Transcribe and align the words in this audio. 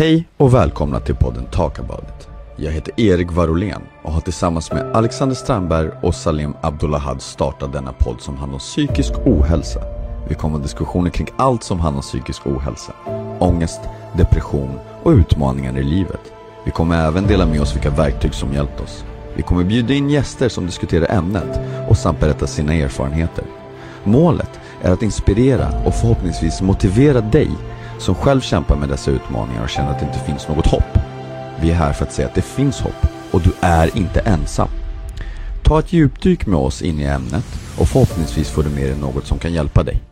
Hej 0.00 0.28
och 0.36 0.54
välkomna 0.54 1.00
till 1.00 1.14
podden 1.14 1.46
Talk 1.46 1.78
about 1.78 2.02
it. 2.02 2.28
Jag 2.56 2.72
heter 2.72 3.00
Erik 3.00 3.32
Varolén 3.32 3.82
och 4.02 4.12
har 4.12 4.20
tillsammans 4.20 4.72
med 4.72 4.96
Alexander 4.96 5.36
Strandberg 5.36 5.90
och 6.02 6.14
Salim 6.14 6.54
Abdullahad 6.60 7.22
startat 7.22 7.72
denna 7.72 7.92
podd 7.92 8.20
som 8.20 8.36
handlar 8.36 8.54
om 8.54 8.60
psykisk 8.60 9.12
ohälsa. 9.26 9.80
Vi 10.28 10.34
kommer 10.34 10.56
ha 10.56 10.62
diskussioner 10.62 11.10
kring 11.10 11.28
allt 11.36 11.62
som 11.62 11.80
handlar 11.80 11.98
om 11.98 12.02
psykisk 12.02 12.46
ohälsa. 12.46 12.92
Ångest, 13.38 13.80
depression 14.16 14.78
och 15.02 15.10
utmaningar 15.10 15.78
i 15.78 15.82
livet. 15.82 16.32
Vi 16.64 16.70
kommer 16.70 17.06
även 17.06 17.26
dela 17.26 17.46
med 17.46 17.60
oss 17.60 17.74
vilka 17.74 17.90
verktyg 17.90 18.34
som 18.34 18.52
hjälpt 18.52 18.80
oss. 18.80 19.04
Vi 19.34 19.42
kommer 19.42 19.64
bjuda 19.64 19.94
in 19.94 20.10
gäster 20.10 20.48
som 20.48 20.66
diskuterar 20.66 21.16
ämnet 21.16 21.60
och 21.88 21.96
samt 21.96 22.20
berätta 22.20 22.46
sina 22.46 22.74
erfarenheter. 22.74 23.44
Målet 24.04 24.60
är 24.82 24.92
att 24.92 25.02
inspirera 25.02 25.68
och 25.86 25.94
förhoppningsvis 25.94 26.62
motivera 26.62 27.20
dig 27.20 27.50
som 28.00 28.14
själv 28.14 28.40
kämpar 28.40 28.76
med 28.76 28.88
dessa 28.88 29.10
utmaningar 29.10 29.62
och 29.62 29.68
känner 29.68 29.90
att 29.90 30.00
det 30.00 30.06
inte 30.06 30.18
finns 30.18 30.48
något 30.48 30.66
hopp. 30.66 30.98
Vi 31.60 31.70
är 31.70 31.74
här 31.74 31.92
för 31.92 32.04
att 32.04 32.12
säga 32.12 32.28
att 32.28 32.34
det 32.34 32.42
finns 32.42 32.80
hopp 32.80 33.06
och 33.32 33.40
du 33.40 33.52
är 33.60 33.96
inte 33.96 34.20
ensam. 34.20 34.68
Ta 35.64 35.78
ett 35.78 35.92
djupdyk 35.92 36.46
med 36.46 36.58
oss 36.58 36.82
in 36.82 37.00
i 37.00 37.04
ämnet 37.04 37.44
och 37.78 37.88
förhoppningsvis 37.88 38.50
får 38.50 38.62
du 38.62 38.70
med 38.70 38.84
dig 38.84 38.98
något 38.98 39.26
som 39.26 39.38
kan 39.38 39.52
hjälpa 39.52 39.82
dig. 39.82 40.02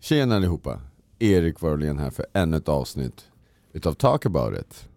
Tjena 0.00 0.36
allihopa! 0.36 0.80
Erik 1.18 1.60
Warolén 1.60 1.98
här 1.98 2.10
för 2.10 2.26
ännu 2.32 2.56
ett 2.56 2.68
avsnitt 2.68 3.24
utav 3.72 3.92
Talk 3.92 4.26
about 4.26 4.58
it. 4.58 4.88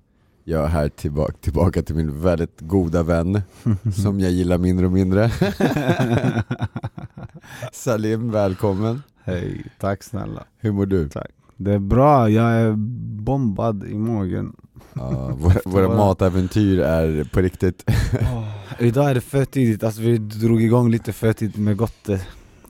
Jag 0.44 0.64
är 0.64 0.68
här 0.68 0.90
tillbaka, 0.90 1.34
tillbaka 1.42 1.82
till 1.82 1.96
min 1.96 2.22
väldigt 2.22 2.62
goda 2.62 3.04
vän 3.04 3.42
som 4.04 4.20
jag 4.20 4.32
gillar 4.32 4.58
mindre 4.58 4.86
och 4.86 4.92
mindre. 4.92 5.32
Salim, 7.72 8.32
välkommen. 8.32 9.04
Hej, 9.24 9.66
tack 9.80 10.04
snälla. 10.04 10.44
Hur 10.58 10.72
mår 10.72 10.86
du? 10.86 11.10
Tack. 11.10 11.37
Det 11.58 11.74
är 11.74 11.80
bra, 11.80 12.30
jag 12.30 12.52
är 12.52 12.74
bombad 13.24 13.84
i 13.84 13.98
magen. 13.98 14.56
Ja, 14.94 15.32
våra, 15.40 15.60
våra 15.66 15.98
matäventyr 15.98 16.80
är 16.80 17.24
på 17.24 17.42
riktigt. 17.42 17.90
Idag 18.80 19.10
är 19.10 19.14
det 19.16 19.22
för 19.22 19.46
tidigt, 19.46 19.84
alltså 19.84 20.02
vi 20.02 20.18
drog 20.18 20.62
igång 20.64 20.92
lite 20.92 21.14
för 21.14 21.34
tidigt 21.34 21.58
med 21.58 21.78
Gotte. 21.78 22.22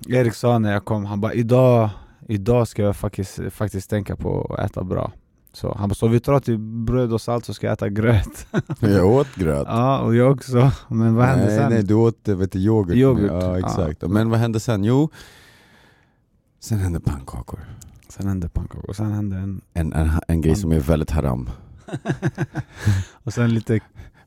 Erik 0.07 0.33
sa 0.33 0.59
när 0.59 0.73
jag 0.73 0.85
kom, 0.85 1.05
han 1.05 1.21
bara 1.21 1.33
idag, 1.33 1.89
idag 2.27 2.67
ska 2.67 2.81
jag 2.81 2.95
faktiskt, 2.95 3.39
faktiskt 3.51 3.89
tänka 3.89 4.15
på 4.15 4.55
att 4.59 4.65
äta 4.71 4.83
bra. 4.83 5.11
Så 5.53 5.75
han 5.79 5.89
bara, 5.89 5.95
så 5.95 6.07
vi 6.07 6.19
tar 6.19 6.39
till 6.39 6.57
bröd 6.57 7.13
och 7.13 7.21
salt 7.21 7.45
så 7.45 7.53
ska 7.53 7.67
jag 7.67 7.73
äta 7.73 7.89
gröt. 7.89 8.47
Jag 8.79 9.05
åt 9.05 9.35
gröt. 9.35 9.67
ja, 9.69 9.99
och 9.99 10.15
jag 10.15 10.31
också. 10.31 10.71
Men 10.87 11.15
vad 11.15 11.25
hände 11.25 11.45
nej, 11.45 11.57
sen? 11.57 11.69
Nej, 11.71 11.83
du 11.83 11.93
åt 11.93 12.27
vet 12.27 12.51
du, 12.51 12.59
yoghurt. 12.59 12.95
Yoghurt, 12.95 13.31
Ja, 13.31 13.59
exakt. 13.59 14.01
ja. 14.01 14.07
Men 14.07 14.29
vad 14.29 14.39
hände 14.39 14.59
sen? 14.59 14.83
Jo, 14.83 15.09
sen 16.59 16.77
hände 16.79 16.99
pannkakor. 16.99 17.59
Sen 18.17 18.27
hände 18.27 18.49
pannkakor, 18.49 18.93
sen 18.93 19.11
hände 19.11 19.35
en... 19.37 19.61
En, 19.73 19.93
en, 19.93 20.09
en 20.27 20.41
grej 20.41 20.55
som 20.55 20.71
är 20.71 20.79
väldigt 20.79 21.11
haram. 21.11 21.49
och 23.23 23.33
sen 23.33 23.53
lite 23.53 23.79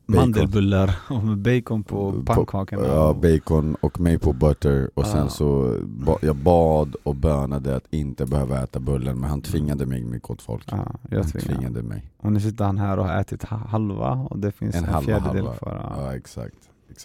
mandelbullar 0.05 0.95
med 1.25 1.37
bacon 1.37 1.83
på 1.83 2.23
pannkakorna. 2.25 2.87
Ja, 2.87 3.13
bacon 3.13 3.75
och 3.81 3.99
maple 3.99 4.33
butter 4.33 4.89
och 4.93 5.05
sen 5.05 5.17
Ja. 5.19 5.29
så 5.29 5.77
ba, 5.85 6.17
jag 6.21 6.35
bad 6.35 6.95
och 7.03 7.15
bönade 7.15 7.75
att 7.75 7.83
inte 7.93 8.25
behöva 8.25 8.63
äta 8.63 8.79
bullen 8.79 9.19
men 9.19 9.29
han 9.29 9.41
tvingade 9.41 9.85
mig 9.85 10.03
med 10.03 10.21
gott 10.21 10.41
folk. 10.41 10.63
Ja, 10.71 10.77
jag 11.09 11.17
han 11.19 11.31
tvingade. 11.31 11.53
tvingade 11.55 11.83
mig. 11.83 12.03
Och 12.17 12.31
nu 12.33 12.39
sitter 12.39 12.65
han 12.65 12.77
här 12.77 12.97
och 12.99 13.05
har 13.05 13.21
ätit 13.21 13.43
ha- 13.43 13.57
halva 13.67 14.11
och 14.11 14.39
det 14.39 14.51
finns 14.51 14.75
En 14.75 14.83
en, 14.83 14.89
halva 14.93 15.05
fjärdedel 15.05 15.35
halva. 15.45 15.55
kvar. 15.57 15.93
Ja, 15.97 16.03
Ja. 16.05 16.15
exakt. 16.15 16.55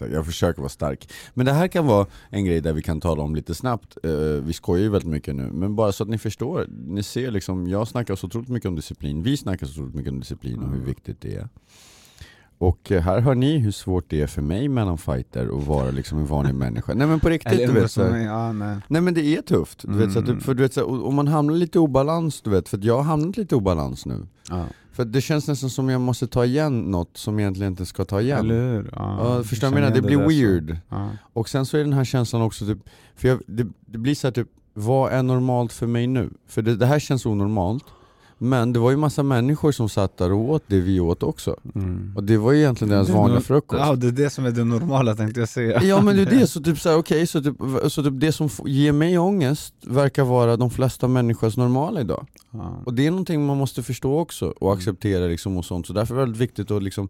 Exakt. 0.05 0.13
Jag 0.13 0.25
försöker 0.25 0.61
vara 0.61 0.69
stark. 0.69 1.09
Men 1.33 1.45
det 1.45 1.51
här 1.53 1.67
kan 1.67 1.85
vara 1.85 2.07
en 2.29 2.45
grej 2.45 2.61
där 2.61 2.73
vi 2.73 2.81
kan 2.81 3.01
tala 3.01 3.23
om 3.23 3.35
lite 3.35 3.55
snabbt. 3.55 3.97
Eh, 4.03 4.11
vi 4.43 4.53
skojar 4.53 4.83
ju 4.83 4.89
väldigt 4.89 5.09
mycket 5.09 5.35
nu, 5.35 5.49
men 5.53 5.75
bara 5.75 5.91
så 5.91 6.03
att 6.03 6.09
ni 6.09 6.17
förstår. 6.17 6.65
Ni 6.87 7.03
ser 7.03 7.31
liksom, 7.31 7.67
jag 7.67 7.87
snackar 7.87 8.15
så 8.15 8.27
otroligt 8.27 8.49
mycket 8.49 8.67
om 8.69 8.75
disciplin, 8.75 9.23
vi 9.23 9.37
snackar 9.37 9.67
så 9.67 9.73
otroligt 9.73 9.95
mycket 9.95 10.11
om 10.11 10.19
disciplin 10.19 10.57
och 10.59 10.67
hur 10.69 10.75
Mm. 10.75 10.85
viktigt 10.85 11.21
det 11.21 11.35
är. 11.35 11.49
Och 12.59 12.91
eh, 12.91 13.01
här 13.01 13.19
hör 13.19 13.35
ni 13.35 13.57
hur 13.57 13.71
svårt 13.71 14.05
det 14.09 14.21
är 14.21 14.27
för 14.27 14.41
mig 14.41 14.69
mellan 14.69 14.97
fighter 14.97 15.57
att 15.57 15.67
vara 15.67 15.91
liksom 15.91 16.17
en 16.19 16.25
vanlig 16.25 16.55
människa. 16.55 16.93
Nej 16.93 17.07
men 17.07 17.19
på 17.19 17.29
riktigt, 17.29 17.57
du 17.57 17.71
vet, 17.71 17.91
så 17.91 18.01
ja, 18.01 18.51
nej. 18.51 18.77
Nej 18.87 19.01
men 19.01 19.13
det 19.13 19.21
är 19.25 19.41
tufft, 19.41 19.81
du 19.87 19.93
vet, 19.97 20.11
så 20.13 20.19
Mm. 20.19 20.39
för 20.39 20.53
du 20.53 20.63
vet, 20.63 20.73
så, 20.73 20.83
och- 20.83 21.07
om 21.07 21.15
man 21.15 21.27
hamnar 21.27 21.53
lite 21.53 21.77
i 21.77 21.81
obalans, 21.81 22.41
du 22.41 22.49
vet, 22.49 22.69
för 22.69 22.79
jag 22.81 22.95
har 22.97 23.03
hamnat 23.03 23.37
lite 23.37 23.55
i 23.55 23.57
obalans 23.57 24.05
nu. 24.05 24.25
Ja. 24.49 24.65
För 24.97 25.05
det 25.05 25.21
känns 25.21 25.47
nästan 25.47 25.69
som 25.69 25.89
jag 25.89 26.01
måste 26.01 26.27
ta 26.27 26.45
igen 26.45 26.79
något 26.79 27.17
som 27.17 27.33
jag 27.33 27.41
egentligen 27.41 27.73
inte 27.73 27.85
ska 27.85 28.05
ta 28.05 28.21
igen. 28.21 28.39
Eller 28.39 28.73
hur? 28.73 28.89
Ja, 28.95 29.43
förstår 29.43 29.67
du 29.67 29.71
vad 29.71 29.81
jag 29.83 29.89
menar? 29.91 30.01
Det 30.01 30.07
igen 30.07 30.27
blir 30.27 30.27
weird. 30.27 30.77
Ja. 30.89 31.09
Och 31.33 31.49
sen 31.49 31.65
så 31.65 31.77
är 31.77 31.83
den 31.83 31.93
här 31.93 32.03
känslan 32.03 32.41
också 32.41 32.65
typ, 32.65 32.77
för 33.15 33.27
jag, 33.27 33.41
det, 33.47 33.67
det 33.85 33.97
blir 33.97 34.15
så 34.15 34.27
här 34.27 34.31
typ, 34.31 34.47
vad 34.73 35.11
är 35.11 35.23
normalt 35.23 35.73
för 35.73 35.87
mig 35.87 36.07
nu? 36.07 36.29
För 36.47 36.61
det, 36.61 36.75
det 36.75 36.85
här 36.85 36.99
känns 36.99 37.25
onormalt, 37.25 37.83
men 38.37 38.73
det 38.73 38.79
var 38.79 38.91
ju 38.91 38.97
massa 38.97 39.23
människor 39.23 39.71
som 39.71 39.89
satt 39.89 40.17
där 40.17 40.31
och 40.31 40.49
åt 40.49 40.63
det 40.67 40.79
vi 40.79 40.99
åt 40.99 41.23
också. 41.23 41.55
Mm. 41.75 42.13
Och 42.15 42.23
det 42.23 42.37
var 42.37 42.51
ju 42.51 42.59
egentligen 42.59 42.89
deras 42.91 43.09
vanliga 43.09 43.41
frukost. 43.41 43.79
Ja, 43.85 43.95
det 43.95 44.07
är 44.07 44.11
det 44.11 44.29
som 44.29 44.45
är 44.45 44.51
det 44.51 44.63
normala 44.63 45.15
tänkte 45.15 45.39
jag 45.39 45.49
säga. 45.49 45.83
Ja 45.83 46.01
men 46.01 46.15
det 46.15 46.21
är 46.21 46.25
det, 46.39 46.47
så 46.53 46.61
typ 46.61 46.79
såhär, 46.79 46.97
okej, 46.97 47.27
så, 47.27 47.41
typ, 47.43 47.55
så 47.87 48.03
typ 48.03 48.13
det 48.19 48.31
som 48.31 48.49
ger 48.65 48.91
mig 48.91 49.17
ångest 49.17 49.73
verkar 49.85 50.23
vara 50.23 50.57
de 50.57 50.69
flesta 50.69 51.07
människors 51.07 51.57
normala 51.57 52.01
idag. 52.01 52.25
Ja. 52.51 52.81
Och 52.85 52.93
det 52.93 53.05
är 53.07 53.11
någonting 53.11 53.45
man 53.45 53.57
måste 53.57 53.83
förstå 53.83 54.19
också 54.19 54.53
och 54.59 54.73
acceptera 54.73 55.25
liksom 55.27 55.57
och 55.57 55.65
sånt, 55.65 55.87
så 55.87 55.93
därför 55.93 56.13
är 56.15 56.17
det 56.19 56.23
väldigt 56.25 56.41
viktigt 56.41 56.71
att 56.71 56.83
liksom 56.83 57.09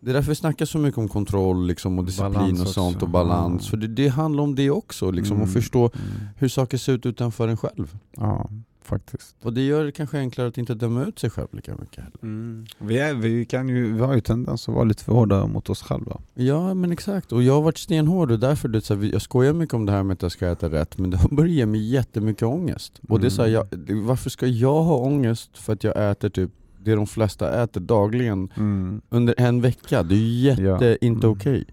det 0.00 0.10
är 0.10 0.14
därför 0.14 0.28
vi 0.28 0.34
snackar 0.34 0.66
så 0.66 0.78
mycket 0.78 0.98
om 0.98 1.08
kontroll 1.08 1.66
liksom, 1.66 1.98
och 1.98 2.04
disciplin 2.04 2.32
Balans 2.32 2.60
och 2.60 2.68
sånt 2.68 2.96
också. 2.96 3.06
och 3.06 3.10
balans, 3.10 3.62
Ja. 3.64 3.70
för 3.70 3.76
det, 3.76 3.86
det 3.86 4.08
handlar 4.08 4.42
om 4.42 4.54
det 4.54 4.70
också, 4.70 5.10
liksom, 5.10 5.36
Mm. 5.36 5.48
att 5.48 5.52
förstå 5.52 5.80
Mm. 5.94 6.26
hur 6.36 6.48
saker 6.48 6.78
ser 6.78 6.92
ut 6.92 7.06
utanför 7.06 7.48
en 7.48 7.56
själv. 7.56 7.96
Ja, 8.16 8.50
faktiskt. 8.86 9.36
Och 9.42 9.52
det 9.52 9.60
gör 9.66 9.84
det 9.84 9.92
kanske 9.92 10.18
enklare 10.18 10.48
att 10.48 10.58
inte 10.58 10.74
döma 10.74 11.04
ut 11.04 11.18
sig 11.18 11.30
själv 11.30 11.48
lika 11.52 11.74
mycket 11.76 12.04
heller. 12.04 12.64
Vi, 12.78 12.98
är, 12.98 13.14
vi, 13.14 13.44
kan 13.44 13.68
ju, 13.68 13.92
vi 13.92 14.00
har 14.00 14.14
ju 14.14 14.20
tendens 14.20 14.68
att 14.68 14.74
vara 14.74 14.84
lite 14.84 15.04
för 15.04 15.12
hårda 15.12 15.46
mot 15.46 15.70
oss 15.70 15.82
själva. 15.82 16.20
Ja 16.34 16.74
men 16.74 16.92
exakt, 16.92 17.32
och 17.32 17.42
jag 17.42 17.54
har 17.54 17.62
varit 17.62 17.78
stenhård 17.78 18.30
och 18.30 18.38
därför, 18.38 18.68
det, 18.68 18.80
så 18.80 18.94
här, 18.94 19.02
jag 19.12 19.22
skojar 19.22 19.52
mycket 19.52 19.74
om 19.74 19.86
det 19.86 19.92
här 19.92 20.02
med 20.02 20.14
att 20.14 20.22
jag 20.22 20.32
ska 20.32 20.46
äta 20.48 20.70
rätt, 20.70 20.98
men 20.98 21.10
det 21.10 21.16
har 21.16 21.28
börjat 21.28 21.52
ge 21.52 21.66
mig 21.66 21.80
jättemycket 21.90 22.42
ångest. 22.42 23.00
Och 23.08 23.20
det 23.20 23.26
är 23.26 23.30
så 23.30 23.42
här, 23.42 23.48
jag, 23.48 23.66
varför 24.04 24.30
ska 24.30 24.46
jag 24.46 24.82
ha 24.82 24.96
ångest 24.96 25.58
för 25.58 25.72
att 25.72 25.84
jag 25.84 26.10
äter 26.10 26.28
typ 26.28 26.50
det 26.82 26.94
de 26.94 27.06
flesta 27.06 27.62
äter 27.62 27.80
dagligen 27.80 28.48
Mm. 28.56 29.00
under 29.10 29.34
en 29.38 29.60
vecka? 29.60 30.02
Det 30.02 30.14
är 30.14 30.18
ju 30.18 30.40
jätte, 30.48 30.62
Ja. 30.62 30.96
inte 31.00 31.26
Mm. 31.26 31.30
okej. 31.38 31.64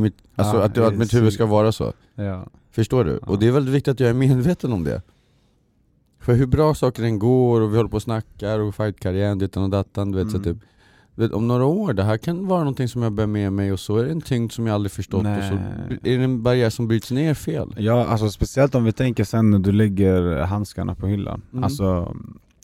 Mitt, 0.00 0.14
alltså 0.36 0.56
Ja, 0.56 0.62
att, 0.64 0.78
att 0.78 0.96
mitt 0.98 1.14
huvud 1.14 1.32
ska 1.32 1.46
vara 1.46 1.72
så. 1.72 1.92
Ja. 2.14 2.46
Förstår 2.70 3.04
du? 3.04 3.10
Ja. 3.22 3.26
Och 3.28 3.38
det 3.38 3.46
är 3.48 3.52
väldigt 3.52 3.74
viktigt 3.74 3.92
att 3.92 4.00
jag 4.00 4.10
är 4.10 4.14
medveten 4.14 4.72
om 4.72 4.84
det. 4.84 5.02
För 6.28 6.34
hur 6.34 6.46
bra 6.46 6.74
saker 6.74 7.02
än 7.02 7.18
går 7.18 7.60
och 7.60 7.72
vi 7.72 7.76
håller 7.76 7.90
på 7.90 7.96
och 7.96 8.02
snackar 8.02 8.58
och 8.58 8.74
fightkarriären, 8.74 9.38
dittan 9.38 9.62
och 9.62 9.70
dattan, 9.70 10.12
du 10.12 10.18
vet, 10.18 10.30
så 10.30 10.36
Mm. 10.36 10.44
typ, 10.54 10.62
du 11.14 11.22
vet, 11.22 11.32
om 11.32 11.48
några 11.48 11.64
år, 11.64 11.92
det 11.92 12.02
här 12.02 12.16
kan 12.18 12.46
vara 12.46 12.58
någonting 12.60 12.88
som 12.88 13.02
jag 13.02 13.12
bär 13.12 13.26
med 13.26 13.52
mig 13.52 13.72
och 13.72 13.80
så 13.80 13.96
är 13.96 14.04
det 14.04 14.10
en 14.10 14.20
tyngd 14.20 14.52
som 14.52 14.66
jag 14.66 14.74
aldrig 14.74 14.92
förstått 14.92 15.18
och 15.18 15.44
så 15.48 15.54
Nej. 15.54 15.98
är 16.14 16.18
det 16.18 16.24
en 16.24 16.42
barriär 16.42 16.70
som 16.70 16.88
bryts 16.88 17.10
ner 17.10 17.34
fel. 17.34 17.74
Ja, 17.78 18.06
alltså 18.06 18.30
speciellt 18.30 18.74
om 18.74 18.84
vi 18.84 18.92
tänker 18.92 19.24
sen 19.24 19.50
när 19.50 19.58
du 19.58 19.72
lägger 19.72 20.42
handskarna 20.42 20.94
på 20.94 21.06
hyllan. 21.06 21.42
Mm. 21.52 21.64
Alltså, 21.64 22.16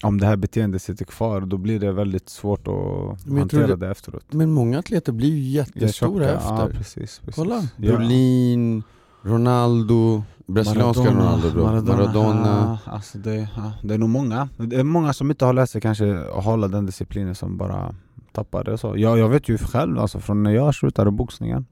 om 0.03 0.21
det 0.21 0.27
här 0.27 0.37
beteendet 0.37 0.83
sitter 0.83 1.05
kvar, 1.05 1.41
då 1.41 1.57
blir 1.57 1.81
det 1.81 1.93
väldigt 1.93 2.29
svårt 2.29 2.69
att 2.69 3.27
Men 3.27 3.39
hantera 3.39 3.67
det- 3.67 3.77
det, 3.77 3.91
efteråt. 3.91 4.25
Men 4.33 4.53
många 4.53 4.79
atleter 4.79 5.13
blir 5.13 5.29
ju 5.31 5.41
jättestora 5.51 6.29
efter. 6.31 6.49
Ja, 6.55 6.69
precis, 6.73 7.19
precis. 7.25 7.35
Kolla, 7.35 7.69
Ja. 7.77 7.97
Brolin, 7.97 8.83
Ronaldo, 9.23 10.23
brasilianska 10.47 11.05
Ronaldo, 11.05 11.51
bro. 11.51 11.63
Maradona. 11.65 12.79
Ja, 12.87 12.93
alltså 12.93 13.19
det, 13.19 13.49
ja, 13.57 13.73
det 13.83 13.95
är 13.95 13.99
nog 13.99 14.09
många. 14.09 14.49
Det 14.57 14.77
är 14.77 14.85
många 14.85 15.13
som 15.13 15.31
inte 15.31 15.45
har 15.45 15.53
lärt 15.53 15.71
sig 15.71 15.81
kanske 15.81 16.15
hålla 16.33 16.69
den 16.69 16.87
disciplinen 16.87 17.35
som 17.35 17.57
bara 17.57 17.95
tappar 18.33 18.65
det. 18.65 18.79
Så. 18.79 18.95
Jag, 18.97 19.19
jag 19.19 19.29
vet 19.29 19.49
ju 19.49 19.59
själv, 19.59 19.99
alltså, 19.99 20.21
från 20.21 20.43
när 20.43 20.51
jag 20.51 20.75
slutade 20.75 21.11
boxningen. 21.11 21.67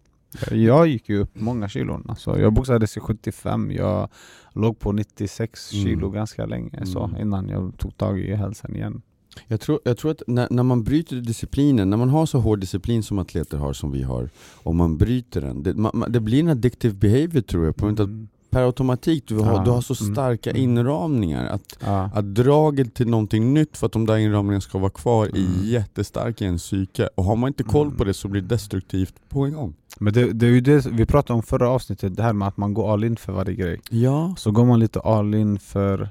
Jag 0.51 0.87
gick 0.87 1.09
ju 1.09 1.19
upp 1.19 1.31
många 1.41 1.69
kilon. 1.69 2.07
Alltså, 2.09 2.39
jag 2.41 2.53
boxades 2.53 2.97
i 2.97 3.01
75, 3.01 3.71
jag 3.71 4.09
låg 4.53 4.79
på 4.79 4.93
96 4.93 5.73
Mm. 5.73 5.85
kilo 5.85 6.11
ganska 6.11 6.47
länge 6.47 6.87
så, 6.87 7.05
Mm. 7.05 7.21
innan 7.21 7.49
jag 7.49 7.73
tog 7.79 7.97
tag 7.97 8.21
i 8.21 8.35
hälsan 8.35 8.77
igen. 8.77 9.03
Jag 9.49 9.61
tror, 9.61 9.81
jag 9.85 9.99
tror 9.99 10.11
att 10.11 10.23
när, 10.27 10.49
när 10.51 10.63
man 10.63 10.83
bryter 10.85 11.17
disciplinen, 11.17 11.91
när 11.91 11.97
man 11.97 12.09
har 12.09 12.27
så 12.27 12.39
hård 12.39 12.59
disciplin 12.61 13.03
som 13.03 13.19
atleter 13.19 13.59
har 13.59 13.73
som 13.73 13.93
vi 13.93 14.03
har, 14.03 14.31
och 14.63 14.75
man 14.75 14.97
bryter 14.97 15.41
den, 15.41 15.63
det, 15.63 15.75
man, 15.75 16.05
det 16.09 16.21
blir 16.21 16.41
en 16.41 16.49
addictive 16.49 16.95
behavior 16.95 17.41
tror 17.41 17.65
jag, 17.65 17.77
på 17.77 17.87
av 17.87 17.93
att 17.93 18.01
Mm. 18.01 18.29
Per 18.53 18.63
automatik, 18.63 19.25
du 19.29 19.39
har, 19.39 19.53
Ja, 19.55 19.63
du 19.65 19.71
har 19.71 19.81
så 19.81 20.05
mm, 20.05 20.15
starka 20.15 20.51
mm. 20.51 20.63
inramningar 20.63 21.47
att, 21.47 21.77
Ja. 21.85 22.11
att 22.15 22.35
draget 22.35 22.95
till 22.95 23.09
någonting 23.09 23.55
nytt 23.55 23.77
för 23.77 23.87
att 23.87 23.93
de 23.93 24.07
där 24.07 24.17
inramningarna 24.17 24.61
ska 24.61 24.79
vara 24.79 24.91
kvar 24.91 25.27
Mm. 25.27 25.41
är 25.43 25.65
jättestark 25.65 26.43
i 26.43 26.45
en 26.45 26.59
psyke. 26.59 27.09
Och 27.15 27.25
har 27.25 27.37
man 27.37 27.49
inte 27.49 27.63
koll 27.63 27.87
Mm. 27.87 27.99
på 27.99 28.05
det 28.05 28.15
så 28.15 28.29
blir 28.29 28.43
det 28.43 28.49
destruktivt 28.49 29.15
på 29.29 29.45
en 29.45 29.53
gång. 29.53 29.75
Men 30.01 30.13
det, 30.13 30.33
det 30.33 30.47
är 30.47 30.51
ju 30.51 30.61
det 30.61 30.87
vi 30.87 31.07
pratade 31.07 31.37
om 31.37 31.43
förra 31.43 31.69
avsnittet, 31.69 32.17
det 32.17 32.23
här 32.23 32.33
med 32.33 32.49
att 32.49 32.57
man 32.57 32.75
går 32.75 32.93
all 32.93 33.05
in 33.05 33.17
för 33.17 33.33
varje 33.33 33.55
grej. 33.55 33.81
Ja. 33.91 34.35
Så 34.39 34.51
går 34.51 34.65
man 34.65 34.81
lite 34.81 35.01
all 35.01 35.35
in 35.35 35.59
för... 35.59 36.09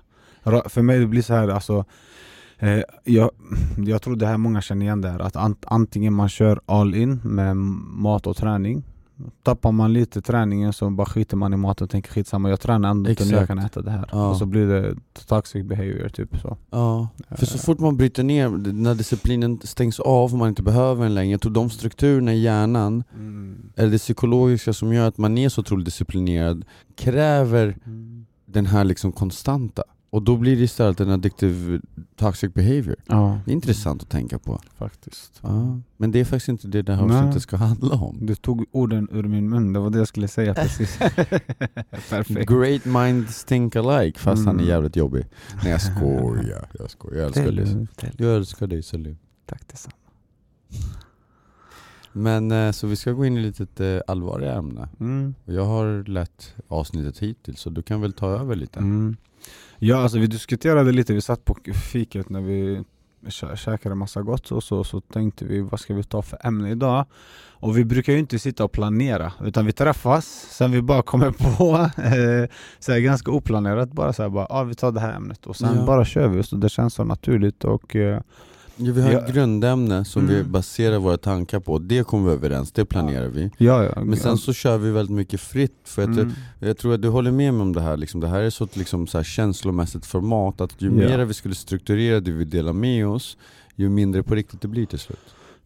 För 0.70 0.82
mig 0.82 1.00
det 1.00 1.06
blir 1.08 1.22
så 1.22 1.34
här 1.34 1.48
alltså 1.48 1.86
eh, 2.60 2.80
jag, 3.04 3.32
jag 3.78 4.02
tror 4.02 4.16
det 4.16 4.26
här 4.28 4.38
många 4.38 4.62
känner 4.62 4.86
igen 4.86 5.02
det 5.02 5.10
här 5.10 5.20
att 5.20 5.36
ant, 5.36 5.66
antingen 5.68 6.14
man 6.14 6.30
kör 6.30 6.62
all 6.66 6.96
in 6.96 7.20
med 7.24 7.58
mat 7.58 8.28
och 8.28 8.38
träning 8.38 8.84
Tappar 9.44 9.72
man 9.72 9.94
lite 9.94 10.22
träningen 10.22 10.74
så 10.74 10.90
bara 10.90 11.06
skiter 11.06 11.38
man 11.38 11.54
i 11.54 11.58
maten 11.58 11.86
och 11.86 11.92
tänker 11.92 12.12
skitsamma, 12.12 12.50
jag 12.50 12.60
tränar 12.60 12.90
ändå 12.90 13.10
inte 13.10 13.26
nu, 13.26 13.32
jag 13.32 13.48
kan 13.48 13.60
äta 13.60 13.82
det 13.82 13.92
här. 13.92 14.10
Ja. 14.12 14.30
Och 14.30 14.38
så 14.38 14.46
blir 14.46 14.68
det 14.68 14.96
toxic 15.28 15.66
behavior 15.66 16.10
typ 16.10 16.38
så. 16.42 16.58
Ja, 16.70 17.08
för 17.30 17.46
så 17.46 17.56
Eh, 17.56 17.62
fort 17.62 17.80
man 17.80 17.98
bryter 17.98 18.24
ner, 18.24 18.50
när 18.74 18.96
disciplinen 18.96 19.60
stängs 19.64 20.00
av 20.00 20.32
och 20.32 20.38
man 20.40 20.50
inte 20.50 20.64
behöver 20.64 21.04
den 21.04 21.14
längre, 21.14 21.32
jag 21.32 21.42
tror 21.42 21.52
de 21.52 21.70
strukturerna 21.70 22.34
i 22.34 22.40
hjärnan, 22.42 23.04
Mm. 23.16 23.70
eller 23.76 23.92
det 23.92 23.98
psykologiska 23.98 24.74
som 24.74 24.94
gör 24.94 25.08
att 25.08 25.18
man 25.18 25.38
är 25.38 25.50
så 25.50 25.62
otroligt 25.62 25.86
disciplinerad, 25.86 26.66
kräver 26.96 27.78
Mm. 27.86 28.26
den 28.46 28.66
här 28.66 28.84
liksom 28.84 29.12
konstanta. 29.12 29.84
Och 30.14 30.22
då 30.24 30.38
blir 30.38 30.56
det 30.56 30.62
istället 30.64 31.00
en 31.00 31.10
addictive 31.10 31.82
toxic 32.16 32.54
behavior. 32.54 32.96
Ja, 33.08 33.40
Det 33.46 33.52
är 33.52 33.54
intressant 33.54 34.04
att 34.04 34.10
tänka 34.10 34.40
på. 34.40 34.62
faktiskt. 34.78 35.40
Ja. 35.44 35.80
Men 35.98 36.12
det 36.12 36.20
är 36.20 36.26
faktiskt 36.26 36.48
inte 36.50 36.68
det 36.68 36.82
det 36.82 36.96
här 36.96 37.04
avsnittet 37.04 37.42
ska 37.42 37.58
handla 37.58 37.96
om. 37.96 38.18
Du 38.22 38.36
tog 38.36 38.66
orden 38.72 39.08
ur 39.12 39.24
min 39.24 39.50
mun, 39.50 39.74
det 39.74 39.80
var 39.80 39.90
det 39.90 39.98
jag 39.98 40.08
skulle 40.08 40.28
säga 40.28 40.54
precis. 40.54 40.98
Perfekt. 42.10 42.50
Great 42.50 42.86
minds 42.86 43.44
think 43.46 43.76
alike, 43.76 44.20
fast 44.20 44.46
han 44.46 44.56
är 44.56 44.60
Mm. 44.60 44.70
jävligt 44.70 44.96
jobbig. 44.96 45.26
Nej 45.64 45.72
jag 45.72 45.82
skojar, 45.82 46.70
jag 46.80 46.90
skojar. 46.92 47.18
Jag 47.20 47.28
älskar 47.28 47.52
dig. 47.52 47.88
Jag 48.18 48.36
älskar 48.36 48.68
dig 48.68 48.84
Salim. 48.84 49.18
Tack 49.46 49.68
detsamma. 49.68 49.96
Men 52.14 52.52
eh, 52.52 52.72
så 52.72 52.88
vi 52.88 52.96
ska 52.96 53.12
gå 53.12 53.26
in 53.26 53.38
i 53.38 53.42
lite 53.42 53.64
ett 53.64 54.02
allvarligare 54.10 54.56
ämne. 54.58 54.90
Mm. 55.00 55.36
Jag 55.46 55.66
har 55.66 56.08
lett 56.10 56.56
avsnittet 56.68 57.20
hittills, 57.20 57.60
så 57.60 57.70
du 57.70 57.82
kan 57.82 58.02
väl 58.02 58.14
ta 58.14 58.28
över 58.30 58.56
lite? 58.56 58.80
Mm. 58.80 59.18
Ja 59.84 59.98
alltså 59.98 60.20
vi 60.20 60.28
diskuterade 60.28 60.92
lite, 60.92 61.14
vi 61.14 61.22
satt 61.22 61.46
på 61.46 61.56
fiket 61.92 62.30
när 62.30 62.42
vi 62.42 62.84
kä- 63.26 63.56
käkade 63.56 63.96
massa 63.96 64.22
gott 64.22 64.52
och 64.52 64.64
så, 64.64 64.84
så 64.84 65.02
tänkte 65.02 65.46
vi 65.46 65.62
vad 65.62 65.80
ska 65.80 65.94
vi 65.94 66.04
ta 66.04 66.22
för 66.22 66.48
ämne 66.48 66.72
idag? 66.72 67.06
Och 67.50 67.78
vi 67.78 67.86
brukar 67.86 68.14
ju 68.14 68.20
inte 68.20 68.40
sitta 68.40 68.64
och 68.64 68.72
planera, 68.72 69.34
utan 69.44 69.66
vi 69.66 69.72
träffas, 69.72 70.26
sen 70.52 70.72
vi 70.72 70.82
bara 70.82 71.02
kommer 71.02 71.32
på, 71.58 71.76
eh, 72.02 72.50
så 72.80 72.92
här, 72.92 73.00
ganska 73.00 73.32
oplanerat 73.32 73.92
bara 73.92 74.14
så 74.14 74.22
här, 74.24 74.30
bara, 74.30 74.48
ah, 74.50 74.64
vi 74.64 74.76
tar 74.76 74.92
det 74.92 75.00
här 75.00 75.14
ämnet 75.16 75.46
och 75.48 75.56
sen 75.56 75.76
Ja. 75.80 75.86
bara 75.86 76.06
kör 76.06 76.28
vi, 76.28 76.44
så 76.44 76.56
det 76.56 76.70
känns 76.70 76.94
så 76.94 77.04
naturligt 77.04 77.64
och 77.64 77.96
eh, 77.96 78.22
Ja, 78.86 78.94
vi 78.94 79.02
har 79.02 79.12
ett 79.12 79.34
grundämne 79.34 80.06
som 80.06 80.28
vi 80.28 80.36
Mm. 80.40 80.52
baserar 80.52 80.98
våra 80.98 81.18
tankar 81.18 81.60
på, 81.60 81.80
det 81.80 82.08
kommer 82.08 82.28
vi 82.30 82.34
överens, 82.36 82.72
det 82.72 82.86
planerar 82.86 83.28
vi. 83.28 83.50
ja, 83.58 83.84
ja. 83.84 84.04
Men 84.04 84.18
sen 84.18 84.38
så 84.38 84.54
kör 84.54 84.78
vi 84.78 84.92
väldigt 84.92 85.16
mycket 85.16 85.40
fritt, 85.42 85.78
för 85.84 86.02
att 86.02 86.08
mm. 86.08 86.34
jag, 86.60 86.70
jag 86.70 86.78
tror 86.78 86.94
att 86.94 87.02
du 87.02 87.08
håller 87.08 87.32
med 87.32 87.54
mig 87.54 87.62
om 87.62 87.74
det 87.74 87.82
här, 87.82 87.98
liksom. 87.98 88.22
det 88.22 88.28
här 88.28 88.40
är 88.42 88.50
så, 88.50 88.68
liksom, 88.74 89.08
så 89.08 89.18
här 89.18 89.24
känslomässigt 89.24 90.06
format, 90.06 90.62
att 90.62 90.82
ju 90.82 90.88
Ja. 90.88 90.94
mer 90.94 91.26
vi 91.26 91.34
skulle 91.34 91.56
strukturera 91.56 92.20
det 92.20 92.32
vi 92.32 92.46
delar 92.46 92.74
med 92.74 93.08
oss, 93.08 93.38
ju 93.76 93.90
mindre 93.90 94.24
på 94.24 94.36
riktigt 94.36 94.62
det 94.62 94.68
blir 94.68 94.86
till 94.86 95.00
slut. 95.00 95.20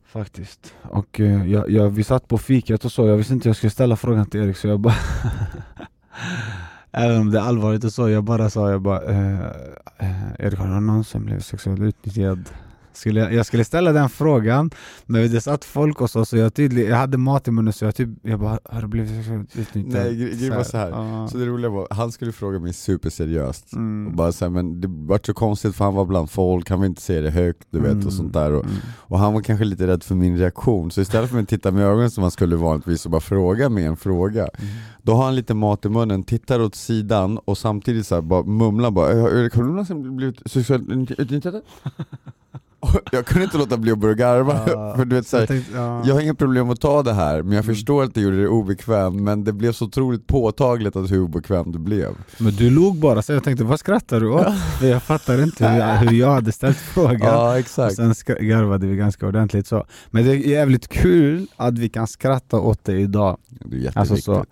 Faktiskt. 0.06 0.74
Och 0.82 1.20
eh, 1.20 1.52
jag, 1.52 1.70
jag, 1.70 1.90
vi 1.90 2.04
satt 2.04 2.28
på 2.28 2.38
fiket 2.38 2.86
och 2.86 2.92
så, 2.92 3.08
jag 3.08 3.18
visste 3.18 3.34
inte 3.34 3.50
jag 3.50 3.56
skulle 3.56 3.72
ställa 3.72 3.96
frågan 3.96 4.26
till 4.26 4.40
Erik 4.42 4.58
så 4.58 4.68
jag 4.68 4.80
bara 4.80 4.96
Även 6.92 7.22
om 7.22 7.32
det 7.32 7.40
är 7.40 7.44
allvarligt 7.44 7.84
och 7.84 7.94
så, 7.94 8.10
jag 8.10 8.24
bara 8.24 8.50
sa 8.50 8.72
jag 8.72 8.82
bara 8.82 9.02
eh, 9.04 9.40
eh, 10.00 10.32
Erik 10.40 10.60
har 10.60 10.68
du 10.68 10.80
någonsin 10.80 11.26
blivit 11.26 11.46
sexuellt 11.46 11.82
utnyttjad? 11.82 12.50
Skulle 12.96 13.20
jag, 13.20 13.34
jag 13.34 13.46
skulle 13.46 13.66
ställa 13.66 13.92
den 13.92 14.10
frågan, 14.10 14.72
men 15.06 15.32
det 15.32 15.42
satt 15.42 15.66
folk 15.66 16.02
och 16.02 16.10
så, 16.10 16.26
så 16.26 16.38
jag, 16.38 16.54
tydlig, 16.54 16.90
jag 16.90 16.96
hade 16.98 17.18
mat 17.18 17.48
i 17.48 17.52
munnen 17.52 17.74
så 17.74 17.86
jag 17.86 17.96
typ, 17.96 18.10
jag 18.22 18.40
bara 18.40 18.60
har 18.64 18.82
du 18.82 18.88
blivit 18.88 19.10
sexuellt 19.12 19.56
utnyttjad? 19.58 20.04
Nej, 20.04 20.14
gre- 20.14 20.38
grejen 20.38 20.56
var 20.56 20.64
så 20.64 20.78
här. 20.78 20.90
Ja. 20.90 21.28
Så 21.32 21.38
det 21.38 21.46
roliga 21.46 21.70
var, 21.70 21.88
han 21.90 22.12
skulle 22.12 22.32
fråga 22.32 22.60
mig 22.60 22.74
superseriöst, 22.74 23.74
Mm. 23.74 24.08
och 24.08 24.14
bara 24.14 24.32
så 24.32 24.46
här, 24.46 24.50
men 24.50 24.82
det 24.82 24.88
vart 24.90 25.26
så 25.26 25.34
konstigt 25.34 25.76
för 25.76 25.86
han 25.86 25.94
var 25.96 26.06
bland 26.06 26.30
folk, 26.32 26.70
han 26.70 26.82
vill 26.82 26.90
inte 26.90 27.02
säga 27.02 27.22
det 27.22 27.32
högt 27.32 27.68
du 27.70 27.80
vet 27.80 27.92
Mm. 27.92 28.08
och 28.08 28.14
sånt 28.14 28.34
där 28.34 28.52
och, 28.52 28.64
Mm. 28.66 28.76
och 28.98 29.20
han 29.20 29.34
var 29.34 29.42
kanske 29.42 29.66
lite 29.66 29.88
rädd 29.88 30.04
för 30.04 30.16
min 30.16 30.38
reaktion, 30.38 30.92
så 30.92 31.02
istället 31.02 31.30
för 31.30 31.40
att 31.40 31.50
titta 31.50 31.72
med 31.72 31.84
ögonen 31.86 32.12
som 32.12 32.22
han 32.24 32.32
skulle 32.32 32.56
vanligtvis 32.56 33.06
och 33.06 33.12
bara 33.12 33.22
fråga 33.22 33.70
mig 33.70 33.86
en 33.86 33.98
fråga 33.98 34.42
Mm. 34.42 34.72
Då 35.02 35.14
har 35.14 35.24
han 35.26 35.36
lite 35.36 35.54
mat 35.54 35.86
i 35.86 35.90
munnen, 35.90 36.24
tittar 36.24 36.60
åt 36.62 36.76
sidan 36.76 37.38
och 37.46 37.58
samtidigt 37.58 38.08
så 38.08 38.16
här 38.16 38.22
bara 38.22 38.44
mumlar 38.44 38.92
bara 38.92 39.12
"Eh, 39.12 39.18
har 39.22 39.64
någonsin 39.64 40.16
blivit 40.16 40.42
sexuellt 40.52 41.12
utnyttjad? 41.18 41.62
Jag 43.12 43.26
kunde 43.26 43.44
inte 43.44 43.58
låta 43.58 43.78
bli 43.78 43.92
att 43.92 43.98
börja 44.00 44.14
garva, 44.14 44.60
Ja. 44.68 44.94
för 44.98 45.06
du 45.06 45.16
vet 45.16 45.28
så 45.28 45.38
här, 45.38 45.42
Jag 45.42 45.48
tänkte, 45.48 45.72
ja. 45.76 46.02
jag 46.06 46.14
har 46.14 46.22
inga 46.22 46.36
problem 46.36 46.70
att 46.70 46.82
ta 46.82 47.04
det 47.04 47.14
här, 47.14 47.44
men 47.44 47.52
jag 47.52 47.64
Mm. 47.66 47.76
förstår 47.76 48.04
att 48.04 48.14
det 48.14 48.22
gjorde 48.22 48.42
det 48.42 48.48
obekvämt, 48.48 49.22
men 49.22 49.44
det 49.44 49.54
blev 49.54 49.72
så 49.72 49.86
otroligt 49.86 50.28
påtagligt 50.28 50.96
att 50.96 51.12
hur 51.12 51.20
obekvämt 51.20 51.74
det 51.74 51.80
blev. 51.80 52.16
Men 52.38 52.56
du 52.56 52.70
log 52.70 52.96
bara, 53.00 53.22
så 53.22 53.34
jag 53.34 53.44
tänkte 53.44 53.64
vad 53.64 53.80
skrattar 53.80 54.20
du 54.20 54.30
åt? 54.30 54.48
Jag 54.82 55.04
fattar 55.04 55.44
inte 55.44 55.68
hur 55.68 55.80
jag, 55.80 55.96
hur 55.98 56.12
jag 56.18 56.32
hade 56.32 56.52
ställt 56.52 56.78
frågan 56.94 57.20
Ja 57.22 57.50
Och 57.52 57.58
exakt. 57.58 57.96
sen 57.96 58.14
garvade 58.40 58.88
vi 58.88 58.96
ganska 58.96 59.28
ordentligt 59.28 59.68
så. 59.68 59.86
Men 60.12 60.26
det 60.26 60.32
är 60.32 60.36
jävligt 60.36 60.88
kul 60.88 61.48
att 61.56 61.78
vi 61.78 61.90
kan 61.90 62.08
skratta 62.08 62.58
åt 62.60 62.84
det 62.84 63.00
idag. 63.00 63.38
Det 63.50 63.76
är 63.76 63.80
jätteviktigt. 63.80 63.98
Alltså 63.98 64.16
så. 64.18 64.46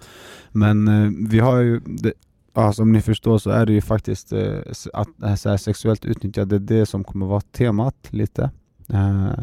Men 0.51 0.88
eh, 0.88 1.12
vi 1.29 1.39
har 1.39 1.57
ju, 1.59 1.79
det, 1.86 2.13
ja, 2.53 2.73
som 2.73 2.91
ni 2.91 3.01
förstår 3.01 3.38
så 3.38 3.50
är 3.50 3.65
det 3.65 3.73
ju 3.73 3.81
faktiskt 3.81 4.33
eh, 4.33 4.57
att 4.94 5.39
så 5.39 5.50
här, 5.50 5.57
sexuellt 5.57 6.05
utnyttjande, 6.05 6.59
det 6.59 6.75
det 6.79 6.85
som 6.85 7.03
kommer 7.03 7.25
vara 7.25 7.41
temat 7.41 7.95
lite. 8.09 8.51
Eh, 8.89 9.33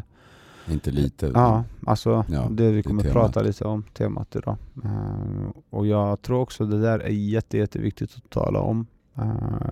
Inte 0.68 0.90
lite. 0.90 1.30
ja, 1.34 1.64
alltså 1.86 2.24
Ja, 2.28 2.48
det 2.50 2.70
vi 2.70 2.82
kommer 2.82 3.02
temat. 3.02 3.14
prata 3.14 3.42
lite 3.42 3.64
om, 3.64 3.82
temat 3.94 4.36
idag. 4.36 4.56
Eh, 4.84 5.50
och 5.70 5.86
jag 5.86 6.22
tror 6.22 6.40
också 6.40 6.66
det 6.66 6.80
där 6.80 6.98
är 6.98 7.08
jätte, 7.08 7.58
jätteviktigt 7.58 8.16
att 8.16 8.30
tala 8.30 8.58
om. 8.60 8.86
Eh, 9.18 9.68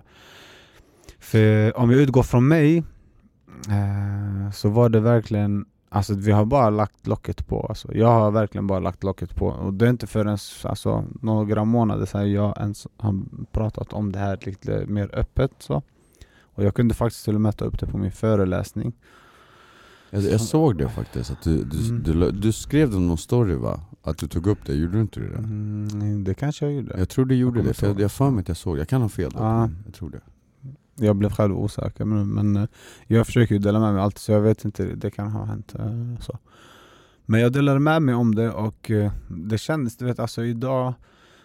för 1.18 1.76
om 1.78 1.90
jag 1.90 2.00
utgår 2.00 2.22
från 2.22 2.48
mig 2.48 2.78
eh, 3.68 4.50
så 4.52 4.68
var 4.68 4.88
det 4.88 5.00
verkligen 5.00 5.64
Alltså 5.90 6.14
vi 6.14 6.32
har 6.32 6.44
bara 6.44 6.70
lagt 6.70 7.06
locket 7.06 7.46
på, 7.46 7.66
alltså, 7.66 7.94
jag 7.94 8.08
har 8.08 8.30
verkligen 8.30 8.66
bara 8.66 8.78
lagt 8.78 9.04
locket 9.04 9.34
på 9.34 9.46
och 9.46 9.74
det 9.74 9.86
är 9.86 9.90
inte 9.90 10.06
förrän 10.06 10.38
alltså, 10.64 11.04
några 11.22 11.64
månader 11.64 12.06
sedan 12.06 12.32
jag 12.32 12.56
ens 12.58 12.86
har 12.96 13.14
pratat 13.52 13.92
om 13.92 14.12
det 14.12 14.18
här 14.18 14.38
lite 14.42 14.84
mer 14.86 15.10
öppet 15.14 15.50
så. 15.58 15.82
Och 16.40 16.64
jag 16.64 16.74
kunde 16.74 16.94
faktiskt 16.94 17.24
till 17.24 17.34
och 17.34 17.40
med 17.40 17.56
ta 17.56 17.64
upp 17.64 17.78
det 17.80 17.86
på 17.86 17.98
min 17.98 18.12
föreläsning. 18.12 18.92
Jag, 20.10 20.22
jag 20.22 20.40
såg 20.40 20.78
det 20.78 20.88
faktiskt, 20.88 21.30
att 21.30 21.42
du, 21.42 21.64
du, 21.64 21.88
Mm. 21.88 22.02
du, 22.02 22.30
du 22.30 22.52
skrev 22.52 22.90
det 22.90 22.98
någon 22.98 23.18
story 23.18 23.54
va? 23.54 23.80
Att 24.02 24.18
du 24.18 24.28
tog 24.28 24.46
upp 24.46 24.58
det, 24.66 24.74
gjorde 24.74 24.92
du 24.92 25.00
inte 25.00 25.20
det? 25.20 25.36
Mm, 25.38 26.24
det 26.24 26.34
kanske 26.34 26.64
jag 26.64 26.74
gjorde. 26.74 26.98
Jag 26.98 27.08
tror 27.08 27.24
du 27.24 27.34
gjorde 27.34 27.58
Jag 27.58 27.66
det, 27.66 27.74
för 27.74 27.86
jag, 27.86 28.00
jag 28.00 28.12
för 28.12 28.30
mig 28.30 28.40
att 28.40 28.48
jag 28.48 28.56
såg 28.56 28.76
det. 28.76 28.80
Jag 28.80 28.88
kan 28.88 29.02
ha 29.02 29.08
fel 29.08 29.30
då, 29.30 29.42
men 29.42 29.76
jag 29.84 29.94
tror 29.94 30.10
det. 30.10 30.20
Jag 30.98 31.16
blev 31.16 31.30
själv 31.30 31.58
osäker 31.58 32.04
men, 32.04 32.28
men 32.28 32.56
eh, 32.56 32.68
jag 33.06 33.26
försöker 33.26 33.54
ju 33.54 33.58
dela 33.58 33.80
med 33.80 33.94
mig 33.94 34.02
allt 34.02 34.18
så 34.18 34.32
jag 34.32 34.40
vet 34.40 34.64
inte, 34.64 34.84
det 34.84 35.10
kan 35.10 35.30
ha 35.30 35.44
hänt 35.44 35.74
eh, 35.74 36.20
så. 36.20 36.38
Men 37.26 37.40
jag 37.40 37.52
delade 37.52 37.80
med 37.80 38.02
mig 38.02 38.14
om 38.14 38.34
det 38.34 38.50
och 38.50 38.90
eh, 38.90 39.12
det 39.28 39.58
kändes, 39.58 39.96
du 39.96 40.04
vet 40.04 40.18
alltså 40.18 40.44
idag 40.44 40.94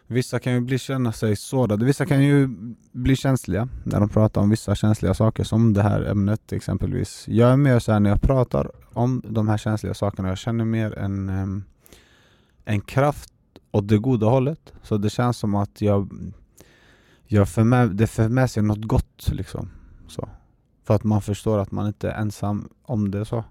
Vissa 0.08 0.40
kan 0.40 0.54
ju 0.54 0.62
bli, 0.62 0.80
känna 0.80 1.12
sig 1.12 1.36
sårade, 1.36 1.86
vissa 1.86 2.06
kan 2.06 2.24
ju 2.24 2.48
bli 2.92 3.16
känsliga 3.16 3.68
när 3.84 4.00
de 4.00 4.10
pratar 4.10 4.42
om 4.42 4.50
vissa 4.50 4.76
känsliga 4.76 5.14
saker 5.14 5.44
som 5.44 5.74
det 5.74 5.82
här 5.82 6.02
ämnet 6.02 6.54
exempelvis. 6.54 7.26
Jag 7.28 7.52
är 7.52 7.58
mer 7.58 7.80
såhär 7.80 8.00
när 8.00 8.10
jag 8.10 8.22
pratar 8.22 8.72
om 8.94 9.22
de 9.26 9.48
här 9.48 9.58
känsliga 9.58 9.94
sakerna, 9.94 10.30
jag 10.30 10.38
känner 10.38 10.66
mer 10.66 10.98
en, 10.98 11.64
en 12.66 12.82
kraft 12.82 13.34
åt 13.72 13.88
det 13.88 13.98
goda 13.98 14.28
hållet. 14.28 14.74
Så 14.84 14.98
det 14.98 15.10
känns 15.10 15.38
som 15.38 15.56
att 15.56 15.82
jag, 15.82 16.10
jag 17.34 17.50
för 17.50 17.64
med, 17.64 17.90
det 17.96 18.08
för 18.08 18.30
med 18.30 18.50
sig 18.50 18.64
något 18.64 18.84
gott 18.86 19.30
liksom. 19.32 19.70
Så. 20.08 20.30
För 20.84 20.96
att 20.96 21.04
man 21.04 21.22
förstår 21.22 21.60
att 21.60 21.72
man 21.72 21.88
inte 21.88 22.10
är 22.10 22.22
ensam 22.22 22.70
om 22.82 23.12
det 23.12 23.26
så. 23.26 23.44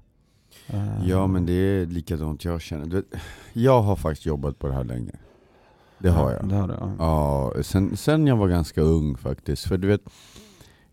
Eh, 0.66 1.08
Ja 1.08 1.26
men 1.26 1.46
det 1.46 1.52
är 1.52 1.86
likadant 1.86 2.44
jag 2.44 2.60
känner. 2.60 2.86
Du 2.86 2.96
vet, 2.96 3.06
jag 3.52 3.82
har 3.82 3.96
faktiskt 3.96 4.26
jobbat 4.26 4.58
på 4.58 4.68
det 4.68 4.74
här 4.74 4.84
länge. 4.84 5.12
Det 5.98 6.10
har 6.10 6.32
jag. 6.32 6.48
Det 6.48 6.54
har 6.54 6.68
du, 6.68 6.74
ja. 6.74 6.92
Ja, 6.98 7.62
sen, 7.62 7.96
sen 7.96 8.26
jag 8.26 8.36
var 8.36 8.48
ganska 8.48 8.80
ung 8.80 9.16
faktiskt. 9.16 9.66
För 9.66 9.78
du 9.78 9.88
vet, 9.88 10.00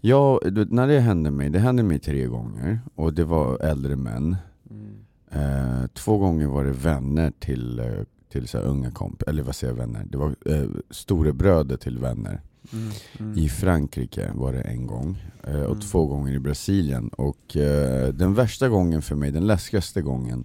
jag, 0.01 0.39
du 0.43 0.51
vet, 0.51 0.71
när 0.71 0.87
det 0.87 0.99
hände 0.99 1.31
mig, 1.31 1.49
det 1.49 1.59
hände 1.59 1.83
mig 1.83 1.99
tre 1.99 2.25
gånger. 2.25 2.79
Och 2.95 3.13
det 3.13 3.23
var 3.23 3.57
äldre 3.63 3.95
män. 3.95 4.37
Mm. 4.69 4.95
Eh, 5.31 5.87
två 5.93 6.17
gånger 6.17 6.47
var 6.47 6.63
det 6.63 6.71
vänner 6.71 7.31
till, 7.39 7.79
eh, 7.79 7.85
till 8.31 8.47
så 8.47 8.57
här 8.57 8.65
unga 8.65 8.91
komp 8.91 9.21
eller 9.21 9.43
vad 9.43 9.55
säger 9.55 9.73
jag 9.73 9.77
vänner? 9.77 10.05
Det 10.09 10.17
var 10.17 10.35
eh, 10.45 10.69
storebröder 10.89 11.77
till 11.77 11.97
vänner. 11.97 12.41
Mm. 12.73 12.91
Mm. 13.19 13.37
I 13.37 13.49
Frankrike 13.49 14.31
var 14.35 14.53
det 14.53 14.61
en 14.61 14.87
gång, 14.87 15.17
eh, 15.43 15.61
och 15.61 15.65
Mm. 15.75 15.79
två 15.79 16.05
gånger 16.05 16.33
i 16.33 16.39
Brasilien. 16.39 17.07
Och 17.07 17.57
eh, 17.57 18.13
den 18.13 18.33
värsta 18.33 18.69
gången 18.69 19.01
för 19.01 19.15
mig, 19.15 19.31
den 19.31 19.47
läskigaste 19.47 20.01
gången, 20.01 20.43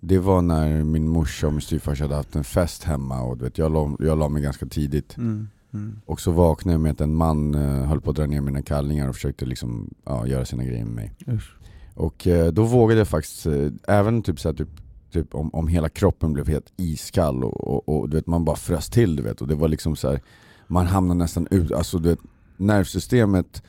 det 0.00 0.18
var 0.18 0.42
när 0.42 0.84
min 0.84 1.08
morsa 1.08 1.46
och 1.46 1.52
min 1.52 1.60
styvfarsa 1.62 2.04
hade 2.04 2.14
haft 2.14 2.36
en 2.36 2.44
fest 2.44 2.84
hemma 2.84 3.22
och 3.22 3.36
du 3.38 3.44
vet, 3.44 3.58
jag, 3.58 3.72
la, 3.72 3.96
jag 3.98 4.18
la 4.18 4.28
mig 4.28 4.42
ganska 4.42 4.66
tidigt. 4.66 5.16
Mm. 5.16 5.48
Mm. 5.74 6.00
Och 6.06 6.20
så 6.20 6.30
vaknade 6.30 6.74
jag 6.74 6.80
med 6.80 6.92
att 6.92 7.00
en 7.00 7.14
man 7.14 7.54
eh, 7.54 7.86
höll 7.86 8.00
på 8.00 8.10
att 8.10 8.16
dra 8.16 8.26
ner 8.26 8.40
mina 8.40 8.62
kallingar 8.62 9.08
och 9.08 9.14
försökte 9.14 9.46
liksom, 9.46 9.94
ja, 10.04 10.26
göra 10.26 10.44
sina 10.44 10.64
grejer 10.64 10.84
med 10.84 10.94
mig. 10.94 11.12
Usch. 11.28 11.56
Och 11.94 12.26
eh, 12.26 12.52
då 12.52 12.64
vågade 12.64 13.00
jag 13.00 13.08
faktiskt, 13.08 13.46
eh, 13.46 13.68
även 13.88 14.22
typ, 14.22 14.40
så 14.40 14.48
här, 14.48 14.56
typ, 14.56 14.68
typ 15.12 15.34
om, 15.34 15.50
om 15.54 15.68
hela 15.68 15.88
kroppen 15.88 16.32
blev 16.32 16.48
helt 16.48 16.72
iskall 16.76 17.44
och, 17.44 17.60
och, 17.68 17.88
och 17.88 18.08
du 18.08 18.16
vet, 18.16 18.26
man 18.26 18.44
bara 18.44 18.56
frös 18.56 18.90
till 18.90 19.16
du 19.16 19.22
vet. 19.22 19.40
Och 19.40 19.48
det 19.48 19.54
var 19.54 19.68
liksom 19.68 19.96
så 19.96 20.08
här, 20.10 20.20
man 20.66 20.86
hamnade 20.86 21.18
nästan 21.18 21.46
ut, 21.50 21.72
alltså 21.72 21.98
du 21.98 22.08
vet, 22.08 22.18
nervsystemet 22.56 23.62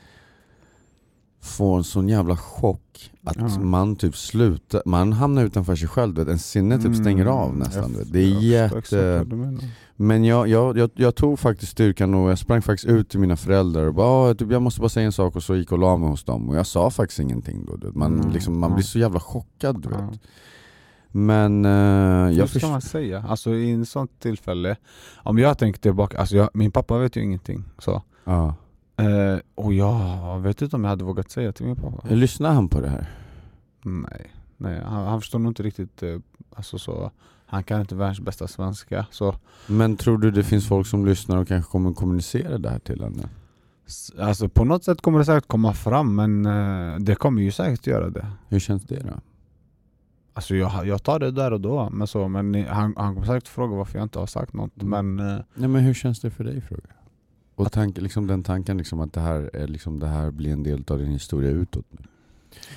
får 1.40 1.76
en 1.78 1.84
sån 1.84 2.08
jävla 2.08 2.36
chock 2.36 3.10
att 3.24 3.36
Ja. 3.36 3.48
man 3.60 3.96
typ 3.96 4.16
slutar, 4.16 4.82
man 4.86 5.12
hamnar 5.12 5.44
utanför 5.44 5.76
sig 5.76 5.88
själv, 5.88 6.14
du 6.14 6.20
vet. 6.24 6.32
en 6.32 6.38
sinne 6.38 6.78
typ 6.78 6.96
stänger 6.96 7.26
av 7.26 7.48
Mm, 7.48 7.58
nästan. 7.58 7.92
vet. 7.92 8.12
Det 8.12 8.18
är 8.20 8.28
jag 8.30 8.42
jätte... 8.42 9.26
Men 9.98 10.24
jag, 10.24 10.48
jag, 10.48 10.78
jag, 10.78 10.90
jag 10.94 11.14
tog 11.14 11.38
faktiskt 11.38 11.72
styrkan 11.72 12.14
och 12.14 12.30
jag 12.30 12.38
sprang 12.38 12.62
faktiskt 12.62 12.88
ut 12.88 13.08
till 13.08 13.20
mina 13.20 13.36
föräldrar 13.36 13.86
och 13.86 13.94
bara 13.94 14.30
"Ah, 14.30 14.34
typ, 14.34 14.50
jag 14.52 14.62
måste 14.62 14.80
bara 14.80 14.88
säga 14.88 15.06
en 15.06 15.12
sak 15.12 15.36
och 15.36 15.42
så 15.42 15.56
gick 15.56 15.72
och 15.72 15.78
la 15.78 15.96
mig 15.96 16.08
hos 16.08 16.24
dem 16.24 16.48
och 16.48 16.56
jag 16.56 16.66
sa 16.66 16.90
faktiskt 16.90 17.20
ingenting 17.20 17.64
då. 17.66 17.76
Du 17.76 17.86
vet. 17.86 17.96
Man, 17.96 18.14
Mm, 18.20 18.30
liksom, 18.32 18.58
man 18.60 18.74
blir 18.74 18.84
så 18.84 18.98
jävla 18.98 19.20
chockad 19.20 19.82
du 19.82 19.88
vet. 19.88 20.20
Men 21.16 21.64
eh, 21.64 21.70
Hur 21.70 22.38
jag 22.38 22.48
ska 22.48 22.52
förstår... 22.52 22.70
man 22.70 22.80
säga? 22.80 23.24
Alltså 23.28 23.54
i 23.54 23.70
en 23.70 23.86
sånt 23.86 24.20
tillfälle, 24.20 24.76
om 25.16 25.38
jag 25.38 25.58
tänker 25.58 25.80
tillbaka, 25.80 26.18
alltså 26.18 26.36
jag, 26.36 26.50
min 26.52 26.70
pappa 26.70 26.98
vet 26.98 27.16
ju 27.16 27.22
ingenting 27.22 27.64
så. 27.78 28.02
Ja. 28.24 28.54
Eh, 28.96 29.38
och 29.54 29.74
jag 29.74 30.40
vet 30.40 30.62
inte 30.62 30.76
om 30.76 30.84
jag 30.84 30.90
hade 30.90 31.04
vågat 31.04 31.30
säga 31.30 31.52
till 31.52 31.66
min 31.66 31.76
pappa. 31.76 32.08
Lyssnar 32.08 32.52
han 32.52 32.68
på 32.68 32.80
det 32.80 32.88
här? 32.88 33.10
Nej, 33.82 34.32
nej 34.56 34.80
han, 34.84 35.06
han 35.06 35.20
förstår 35.20 35.38
nog 35.38 35.50
inte 35.50 35.62
riktigt, 35.62 36.02
eh, 36.02 36.18
alltså 36.54 36.78
så, 36.78 37.10
han 37.46 37.64
kan 37.64 37.80
inte 37.80 37.94
världens 37.94 38.20
bästa 38.20 38.48
svenska. 38.48 39.06
Så, 39.10 39.34
Men 39.66 39.96
tror 39.96 40.18
du 40.18 40.30
det 40.30 40.44
finns 40.44 40.68
folk 40.68 40.86
som 40.86 41.06
lyssnar 41.06 41.36
och 41.36 41.48
kanske 41.48 41.70
kommer 41.70 41.92
kommunicera 41.92 42.58
det 42.58 42.70
här 42.70 42.78
till 42.78 43.02
henne? 43.02 43.28
alltså 44.18 44.48
på 44.48 44.64
något 44.64 44.84
sätt 44.84 45.00
kommer 45.00 45.18
det 45.18 45.24
säkert 45.24 45.48
komma 45.48 45.72
fram 45.72 46.14
men 46.14 46.46
eh, 46.46 46.98
det 46.98 47.14
kommer 47.14 47.42
ju 47.42 47.52
säkert 47.52 47.86
göra 47.86 48.10
det. 48.10 48.26
Hur 48.48 48.58
känns 48.58 48.82
det 48.82 49.00
då? 49.00 49.20
Alltså 50.36 50.54
jag, 50.56 50.86
jag 50.86 51.02
tar 51.02 51.18
det 51.18 51.30
där 51.30 51.52
och 51.52 51.60
då, 51.60 51.90
men, 51.90 52.06
så, 52.06 52.28
men 52.28 52.54
han, 52.54 52.94
han 52.96 53.14
kommer 53.14 53.26
säkert 53.26 53.48
fråga 53.48 53.76
varför 53.76 53.98
jag 53.98 54.04
inte 54.04 54.18
har 54.18 54.26
sagt 54.26 54.52
något. 54.52 54.82
Mm. 54.82 55.14
Men 55.14 55.28
eh, 55.28 55.42
Nej 55.54 55.68
men 55.68 55.82
hur 55.82 55.94
känns 55.94 56.20
det 56.20 56.30
för 56.30 56.44
dig 56.44 56.60
fråga? 56.60 56.82
Och 57.54 57.72
tank, 57.72 57.98
liksom 57.98 58.26
den 58.26 58.42
tanken 58.42 58.78
liksom 58.78 59.00
att 59.00 59.12
det 59.12 59.20
här, 59.20 59.50
är 59.52 59.66
liksom 59.66 59.98
det 59.98 60.06
här 60.06 60.30
blir 60.30 60.52
en 60.52 60.62
del 60.62 60.84
av 60.88 60.98
din 60.98 61.10
historia 61.10 61.50
utåt 61.50 61.86
nu. 61.90 61.98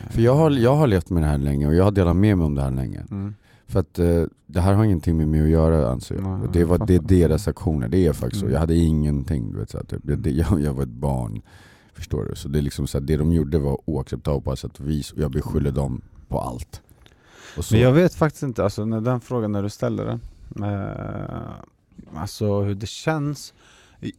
För 0.10 0.22
jag 0.22 0.36
har, 0.36 0.52
jag 0.52 0.76
har 0.76 0.88
levt 0.88 1.10
med 1.10 1.24
det 1.24 1.28
här 1.28 1.38
länge 1.38 1.68
och 1.68 1.76
jag 1.76 1.84
har 1.84 1.92
delat 1.92 2.16
med 2.16 2.38
mig 2.38 2.46
om 2.46 2.56
det 2.56 2.62
här 2.62 2.72
länge. 2.72 3.06
mm. 3.12 3.36
För 3.68 3.80
att 3.80 4.00
eh, 4.00 4.24
det 4.46 4.62
här 4.62 4.74
har 4.74 4.84
ingenting 4.84 5.18
med 5.18 5.28
mig 5.28 5.42
att 5.42 5.50
göra 5.50 5.92
anser 5.92 6.16
jag. 6.16 6.24
Nej, 6.24 6.50
det, 6.54 6.66
var, 6.66 6.78
det 6.88 6.96
är 6.96 7.00
deras 7.00 7.48
aktioner, 7.48 7.88
det 7.88 8.08
är 8.08 8.14
faktiskt 8.14 8.40
så. 8.40 8.46
Mm. 8.46 8.54
Jag 8.54 8.60
hade 8.60 8.76
ingenting, 8.76 9.52
du 9.52 9.60
vet, 9.60 9.70
så 9.70 9.78
här, 9.78 9.86
typ. 9.86 10.02
det, 10.04 10.32
jag, 10.50 10.62
jag 10.62 10.74
var 10.74 10.84
ett 10.84 10.90
barn. 10.90 11.42
Förstår 11.94 12.26
du? 12.26 12.36
Så 12.36 12.48
det, 12.48 12.60
är 12.60 12.62
liksom 12.62 12.88
så 12.88 13.00
här, 13.00 13.06
det 13.06 13.18
de 13.18 13.32
gjorde 13.32 13.60
var 13.60 13.80
oacceptabelt 13.86 14.44
på 14.44 14.50
alla 14.50 14.58
sätt 14.58 14.80
och 14.80 14.90
vis 14.90 15.12
och 15.12 15.20
jag 15.20 15.32
beskyller 15.32 15.72
dem 15.72 16.02
på 16.28 16.40
allt. 16.40 16.82
Men 17.72 17.80
jag 17.80 17.92
vet 17.92 18.16
faktiskt 18.16 18.44
inte, 18.44 18.64
alltså 18.64 18.86
när 18.86 19.02
den 19.02 19.22
frågan 19.22 19.52
när 19.52 19.64
du 19.64 19.70
ställer 19.70 20.06
den, 20.06 20.20
eh, 20.64 22.20
alltså 22.22 22.62
hur 22.62 22.76
det 22.76 22.90
känns. 22.90 23.54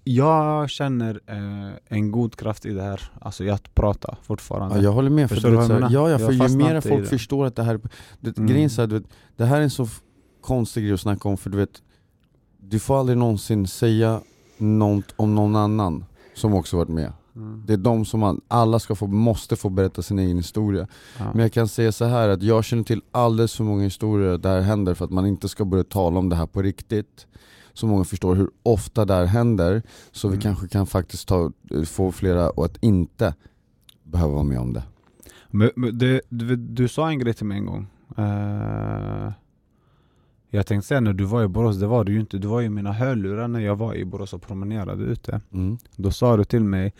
Jag 0.04 0.70
känner 0.70 1.20
eh, 1.26 1.74
en 1.88 2.10
god 2.10 2.36
kraft 2.36 2.66
i 2.66 2.72
det 2.72 2.82
här, 2.82 3.12
alltså 3.20 3.44
i 3.44 3.50
att 3.50 3.74
prata 3.74 4.16
fortfarande. 4.22 4.76
Ja, 4.76 4.82
jag 4.82 4.92
håller 4.92 5.10
med, 5.10 5.28
för, 5.28 5.34
Förstår 5.34 5.50
du 5.50 5.56
du 5.56 5.62
vad 5.62 5.70
jag 5.70 5.90
ja, 5.90 5.90
ja, 5.90 6.10
Jag 6.10 6.20
för 6.20 6.48
ju 6.48 6.56
mer 6.56 6.80
folk 6.80 7.08
förstår 7.08 7.46
att 7.46 7.56
det 7.56 7.62
här, 7.62 7.80
det, 8.20 8.38
Mm. 8.38 8.50
grejen 8.50 8.70
så 8.70 8.82
här, 8.82 8.86
du 8.86 8.98
vet, 8.98 9.08
det 9.36 9.44
här 9.44 9.56
är 9.58 9.62
en 9.62 9.70
så 9.70 9.88
konstig 10.40 10.84
grej 10.84 10.92
att 10.94 11.00
snacka 11.00 11.28
om 11.28 11.36
för 11.36 11.50
du 11.50 11.58
vet, 11.58 11.82
du 12.58 12.78
får 12.78 13.00
aldrig 13.00 13.18
någonsin 13.18 13.66
säga 13.66 14.20
något 14.58 15.14
om 15.16 15.34
någon 15.34 15.56
annan 15.56 16.04
som 16.34 16.54
också 16.54 16.76
varit 16.76 16.88
med. 16.88 17.12
Mm. 17.36 17.62
Det 17.66 17.72
är 17.72 17.76
de 17.76 18.04
som 18.04 18.20
man, 18.20 18.40
alla 18.48 18.78
ska 18.78 18.94
få, 18.94 19.06
måste 19.06 19.56
få 19.56 19.68
berätta 19.68 20.02
sin 20.02 20.18
egen 20.18 20.36
historia. 20.36 20.86
Ja. 21.18 21.24
Men 21.32 21.42
jag 21.42 21.52
kan 21.52 21.68
säga 21.68 21.92
så 21.92 22.04
här 22.04 22.28
att 22.28 22.42
jag 22.42 22.64
känner 22.64 22.82
till 22.84 23.02
alldeles 23.12 23.54
för 23.56 23.64
många 23.64 23.82
historier 23.84 24.38
där 24.38 24.56
det 24.56 24.62
händer 24.62 24.94
för 24.94 25.04
att 25.04 25.10
man 25.10 25.26
inte 25.26 25.48
ska 25.48 25.64
börja 25.64 25.84
tala 25.84 26.18
om 26.18 26.28
det 26.28 26.36
här 26.36 26.46
på 26.46 26.62
riktigt. 26.62 27.26
Så 27.72 27.86
många 27.86 28.04
förstår 28.04 28.34
hur 28.34 28.50
ofta 28.62 29.04
det 29.04 29.14
här 29.14 29.24
händer, 29.24 29.82
så 30.12 30.28
vi 30.28 30.34
Mm. 30.34 30.42
kanske 30.42 30.68
kan 30.68 30.86
faktiskt 30.86 31.28
ta, 31.28 31.52
få 31.86 32.12
flera 32.12 32.50
och 32.50 32.64
att 32.64 32.76
inte 32.84 33.34
behöva 34.02 34.32
vara 34.32 34.44
med 34.44 34.58
om 34.60 34.72
det. 34.72 34.82
Men, 35.50 35.70
men 35.76 35.98
det, 35.98 36.20
du, 36.28 36.56
du 36.56 36.88
sa 36.88 37.08
en 37.08 37.18
grej 37.18 37.34
till 37.34 37.46
mig 37.46 37.58
en 37.58 37.66
gång. 37.66 37.86
Eh, 38.16 39.32
jag 40.50 40.66
tänkte 40.66 40.88
säga 40.88 41.00
när 41.00 41.12
du 41.12 41.24
var 41.24 41.42
i 41.44 41.48
Borås, 41.48 41.76
det 41.80 41.86
var 41.86 42.04
du 42.04 42.12
ju 42.12 42.20
inte. 42.20 42.38
Du 42.38 42.48
var 42.48 42.60
ju 42.60 42.66
i 42.66 42.70
mina 42.70 42.92
hörlurar 42.92 43.48
när 43.48 43.60
jag 43.60 43.76
var 43.76 43.94
i 43.94 44.04
Borås 44.04 44.32
och 44.32 44.42
promenerade 44.42 45.04
ute. 45.04 45.40
Mm. 45.52 45.78
Då 45.96 46.10
sa 46.10 46.36
du 46.36 46.44
till 46.44 46.64
mig, 46.64 46.92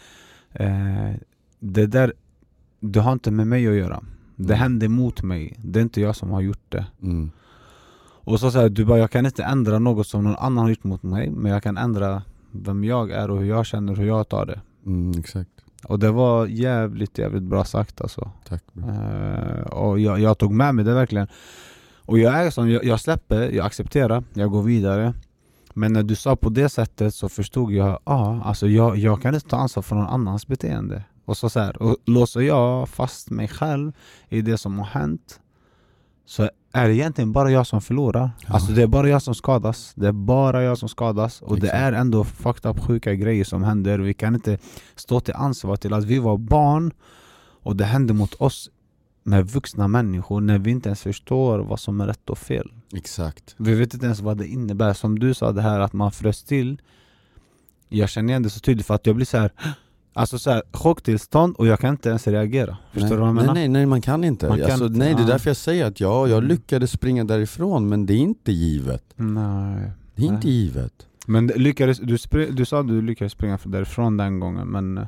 eh, 0.52 1.10
det 1.58 1.86
där, 1.86 2.12
det 2.80 3.00
har 3.00 3.12
inte 3.12 3.30
med 3.30 3.46
mig 3.46 3.68
att 3.68 3.74
göra. 3.74 4.00
Det 4.36 4.54
Mm. 4.54 4.58
hände 4.62 4.88
mot 4.88 5.22
mig, 5.22 5.56
det 5.64 5.78
är 5.78 5.82
inte 5.82 6.00
jag 6.00 6.16
som 6.16 6.30
har 6.30 6.40
gjort 6.40 6.64
det. 6.68 6.86
Mm. 7.02 7.30
Och 8.22 8.40
så 8.40 8.50
sa 8.50 8.68
du 8.68 8.84
bara, 8.84 8.98
jag 8.98 9.10
kan 9.10 9.26
inte 9.26 9.44
ändra 9.44 9.78
något 9.78 10.06
som 10.06 10.24
någon 10.24 10.36
annan 10.36 10.58
har 10.64 10.68
gjort 10.68 10.84
mot 10.84 11.02
mig, 11.02 11.30
men 11.30 11.52
jag 11.52 11.62
kan 11.62 11.76
ändra 11.76 12.22
vem 12.50 12.84
jag 12.84 13.10
är 13.10 13.30
och 13.30 13.38
hur 13.38 13.46
jag 13.48 13.66
känner, 13.66 13.96
hur 13.96 14.06
jag 14.06 14.28
tar 14.28 14.46
det. 14.46 14.60
Mm, 14.86 15.18
exakt. 15.20 15.50
Och 15.84 15.98
det 15.98 16.10
var 16.10 16.46
jävligt, 16.46 17.18
jävligt 17.18 17.42
bra 17.42 17.64
sagt 17.64 18.00
alltså. 18.00 18.30
Tack. 18.48 18.64
Eh, 18.76 19.60
och 19.66 20.00
jag, 20.00 20.20
jag 20.20 20.38
tog 20.38 20.52
med 20.52 20.74
mig 20.74 20.84
det 20.84 20.94
verkligen. 20.94 21.26
Och 22.10 22.18
jag 22.18 22.34
är 22.46 22.50
sån, 22.50 22.70
jag, 22.70 22.84
jag 22.84 23.00
släpper, 23.00 23.50
jag 23.50 23.66
accepterar, 23.66 24.24
jag 24.34 24.50
går 24.50 24.62
vidare. 24.62 25.14
Men 25.74 25.92
när 25.92 26.02
du 26.02 26.14
sa 26.14 26.36
på 26.36 26.48
det 26.48 26.68
sättet 26.68 27.14
så 27.14 27.28
förstod 27.28 27.72
jag, 27.72 27.88
ja, 27.88 28.00
ah, 28.04 28.42
alltså 28.44 28.68
jag, 28.68 28.96
jag 28.96 29.22
kan 29.22 29.34
inte 29.34 29.48
ta 29.48 29.56
ansvar 29.56 29.82
för 29.82 29.96
någon 29.96 30.06
annans 30.06 30.46
beteende. 30.46 31.04
Och 31.24 31.36
så, 31.36 31.50
så 31.50 31.60
här, 31.60 31.82
och 31.82 31.96
låser 32.06 32.40
jag 32.40 32.88
fast 32.88 33.30
mig 33.30 33.48
själv 33.48 33.92
i 34.28 34.42
det 34.42 34.58
som 34.58 34.78
har 34.78 34.86
hänt 34.86 35.40
så 36.26 36.50
är 36.72 36.88
det 36.88 36.94
egentligen 36.94 37.32
bara 37.32 37.50
jag 37.50 37.66
som 37.66 37.80
förlorar. 37.80 38.30
Ja. 38.46 38.54
Alltså 38.54 38.72
det 38.72 38.82
är 38.82 38.86
bara 38.86 39.08
jag 39.08 39.22
som 39.22 39.34
skadas. 39.34 39.92
Det 39.94 40.08
är 40.08 40.12
bara 40.12 40.62
jag 40.62 40.78
som 40.78 40.88
skadas. 40.88 41.42
Och 41.42 41.60
det 41.60 41.66
Exakt. 41.66 41.82
är 41.82 41.92
ändå 41.92 42.24
fucked 42.24 42.70
up 42.70 42.80
sjuka 42.80 43.14
grejer 43.14 43.44
som 43.44 43.62
händer. 43.62 43.98
Vi 43.98 44.14
kan 44.14 44.34
inte 44.34 44.58
stå 44.96 45.20
till 45.20 45.34
ansvar 45.34 45.76
till 45.76 45.92
att 45.92 46.04
vi 46.04 46.18
var 46.18 46.36
barn 46.36 46.92
och 47.62 47.76
det 47.76 47.84
hände 47.84 48.12
mot 48.12 48.34
oss 48.34 48.70
med 49.22 49.46
vuxna 49.46 49.88
människor 49.88 50.40
när 50.40 50.58
vi 50.58 50.70
inte 50.70 50.88
ens 50.88 51.02
förstår 51.02 51.58
vad 51.58 51.80
som 51.80 52.00
är 52.00 52.06
rätt 52.06 52.30
och 52.30 52.38
fel. 52.38 52.72
Exakt. 52.94 53.54
Vi 53.56 53.74
vet 53.74 53.94
inte 53.94 54.06
ens 54.06 54.20
vad 54.20 54.38
det 54.38 54.46
innebär. 54.46 54.92
Som 54.92 55.18
du 55.18 55.34
sa 55.34 55.52
det 55.52 55.62
här 55.62 55.80
att 55.80 55.92
man 55.92 56.12
frös 56.12 56.42
till. 56.44 56.80
Jag 57.88 58.08
känner 58.08 58.28
igen 58.28 58.42
det 58.42 58.50
så 58.50 58.60
tydligt 58.60 58.86
för 58.86 58.94
att 58.94 59.06
jag 59.06 59.16
blir 59.16 59.26
så 59.26 59.38
här. 59.38 59.52
Alltså 60.12 60.38
så 60.38 60.50
här, 60.50 60.62
chocktillstånd 60.72 61.56
och 61.56 61.66
jag 61.66 61.80
kan 61.80 61.90
inte 61.90 62.08
ens 62.08 62.26
reagera. 62.26 62.76
Förstår 62.92 63.08
nej, 63.08 63.10
du 63.10 63.16
vad 63.16 63.28
jag 63.28 63.34
menar? 63.34 63.54
nej, 63.54 63.68
nej, 63.68 63.86
man 63.86 64.00
kan 64.00 64.24
inte. 64.24 64.48
Man 64.48 64.58
kan 64.58 64.70
alltså, 64.70 64.86
inte, 64.86 64.98
nej, 64.98 65.14
det 65.14 65.22
är 65.22 65.26
därför 65.26 65.50
jag 65.50 65.56
säger 65.56 65.84
att 65.86 66.00
ja, 66.00 66.28
jag 66.28 66.38
Mm. 66.38 66.48
lyckades 66.48 66.90
springa 66.90 67.24
därifrån, 67.24 67.88
men 67.88 68.06
det 68.06 68.14
är 68.14 68.18
inte 68.18 68.52
givet. 68.52 69.04
Nej. 69.16 69.90
Det 70.14 70.22
är 70.22 70.26
inte 70.26 70.46
Nej. 70.46 70.56
givet. 70.56 71.06
Men 71.26 71.46
lyckades, 71.46 71.98
du, 71.98 72.16
du 72.50 72.64
sa 72.64 72.80
att 72.80 72.88
du 72.88 73.02
lyckades 73.02 73.32
springa 73.32 73.58
därifrån 73.64 74.16
den 74.16 74.40
gången 74.40 74.68
men 74.68 74.98
eh, 74.98 75.06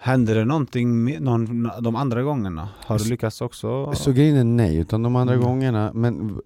Hände 0.00 0.34
det 0.34 0.44
någonting 0.44 1.04
med, 1.04 1.22
någon, 1.22 1.70
de 1.82 1.96
andra 1.96 2.22
gångerna? 2.22 2.68
Har 2.86 2.98
du 2.98 3.04
lyckats 3.04 3.40
också? 3.40 3.94
Så 3.94 4.12
grejen 4.12 4.36
är 4.36 4.44
nej, 4.44 4.76
utan 4.76 5.02
de 5.02 5.16
andra 5.16 5.34
Mm. 5.34 5.46
gångerna, 5.46 5.90
men 5.94 6.40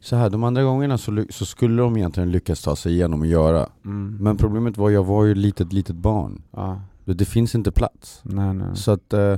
så 0.00 0.16
här, 0.16 0.30
de 0.30 0.44
andra 0.44 0.62
gångerna 0.62 0.98
så, 0.98 1.24
så 1.30 1.46
skulle 1.46 1.82
de 1.82 1.96
egentligen 1.96 2.30
lyckas 2.30 2.62
ta 2.62 2.76
sig 2.76 2.92
igenom 2.92 3.20
och 3.20 3.26
göra. 3.26 3.66
Mm. 3.84 4.16
Men 4.20 4.36
problemet 4.36 4.76
var, 4.76 4.90
jag 4.90 5.04
var 5.04 5.24
ju 5.24 5.32
ett 5.32 5.38
litet, 5.38 5.72
litet 5.72 5.96
barn. 5.96 6.42
Ja, 6.50 6.80
Det, 7.04 7.24
finns 7.24 7.54
inte 7.54 7.72
plats. 7.72 8.20
nej 8.24 8.54
nej. 8.54 8.76
Så 8.76 8.90
att, 8.90 9.12
eh, 9.12 9.36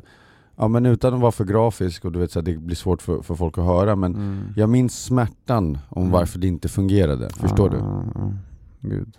ja 0.56 0.68
men 0.68 0.86
utan 0.86 1.14
att 1.14 1.20
vara 1.20 1.32
för 1.32 1.44
grafisk 1.44 2.04
och 2.04 2.12
du 2.12 2.18
vet 2.18 2.30
så 2.32 2.38
här, 2.38 2.44
det 2.44 2.56
blir 2.58 2.76
svårt 2.76 3.02
för, 3.02 3.22
för 3.22 3.34
folk 3.34 3.58
att 3.58 3.64
höra 3.64 3.96
men 3.96 4.14
Mm. 4.14 4.42
jag 4.56 4.68
minns 4.68 5.04
smärtan 5.04 5.78
om 5.88 6.02
Mm. 6.02 6.12
varför 6.12 6.38
det 6.38 6.46
inte 6.46 6.68
fungerade, 6.68 7.30
förstår 7.30 7.70
du? 7.70 7.76
Ja, 7.76 8.04
ja, 8.14 8.20
ja. 8.20 8.32
Gud. 8.80 9.16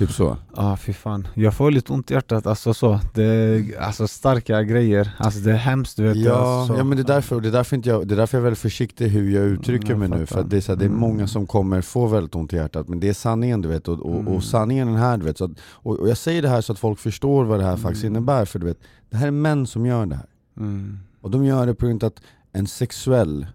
Typ 0.00 0.12
så. 0.12 0.36
Ja 0.56 0.76
fy 0.76 0.92
fan. 0.92 1.28
Jag 1.34 1.54
får 1.54 1.70
lite 1.70 1.92
ont 1.92 2.10
i 2.10 2.14
hjärtat 2.14 2.46
alltså 2.46 2.74
så. 2.74 3.00
Det 3.14 3.24
är 3.24 3.80
alltså 3.80 4.08
starka 4.08 4.62
grejer. 4.62 5.10
Alltså 5.18 5.40
det 5.40 5.50
är 5.52 5.56
hemskt 5.56 5.96
du 5.96 6.02
vet. 6.02 6.16
Ja, 6.16 6.60
alltså, 6.60 6.76
ja 6.76 6.84
men 6.84 6.96
det 6.96 7.02
är, 7.02 7.14
därför, 7.14 7.40
det, 7.40 7.48
är 7.48 7.52
därför 7.52 7.76
inte 7.76 7.88
jag, 7.88 8.08
det 8.08 8.14
är 8.14 8.16
därför 8.16 8.38
jag 8.38 8.40
är 8.40 8.44
väldigt 8.44 8.58
försiktig 8.58 9.08
hur 9.08 9.30
jag 9.30 9.44
uttrycker 9.44 9.86
Mm, 9.94 10.02
jag 10.02 10.10
mig 10.10 10.18
nu 10.18 10.26
fattar. 10.26 10.34
För 10.36 10.44
att 10.44 10.50
det 10.50 10.56
är, 10.56 10.60
så 10.60 10.72
här, 10.72 10.76
det 10.78 10.84
är 10.84 10.88
Mm. 10.88 11.00
många 11.00 11.26
som 11.26 11.46
kommer 11.46 11.80
få 11.80 12.06
väldigt 12.06 12.34
ont 12.34 12.52
i 12.52 12.56
hjärtat 12.56 12.88
Men 12.88 13.00
det 13.00 13.08
är 13.08 13.12
sanningen 13.12 13.62
du 13.62 13.68
vet, 13.68 13.88
och, 13.88 13.98
och, 14.00 14.14
Mm. 14.20 14.28
och 14.28 14.44
sanningen 14.44 14.88
är 14.88 14.98
här 14.98 15.16
du 15.16 15.24
vet 15.24 15.38
så 15.38 15.44
att, 15.44 15.50
och, 15.62 15.98
och 15.98 16.08
jag 16.08 16.16
säger 16.16 16.42
det 16.42 16.48
här 16.48 16.60
så 16.60 16.72
att 16.72 16.78
folk 16.78 16.98
förstår 16.98 17.44
vad 17.44 17.58
det 17.60 17.64
här 17.64 17.76
faktiskt 17.76 18.04
Mm. 18.04 18.16
innebär 18.16 18.44
För 18.44 18.58
du 18.58 18.66
vet, 18.66 18.78
det 19.10 19.16
här 19.16 19.26
är 19.26 19.30
män 19.30 19.66
som 19.66 19.86
gör 19.86 20.06
det 20.06 20.14
här 20.14 20.26
Mm. 20.56 20.98
Och 21.20 21.30
de 21.30 21.44
gör 21.44 21.66
det 21.66 21.74
på 21.74 21.86
grund 21.86 22.04
av 22.04 22.08
att 22.08 22.20
en 22.52 22.66
sexuell 22.66 23.46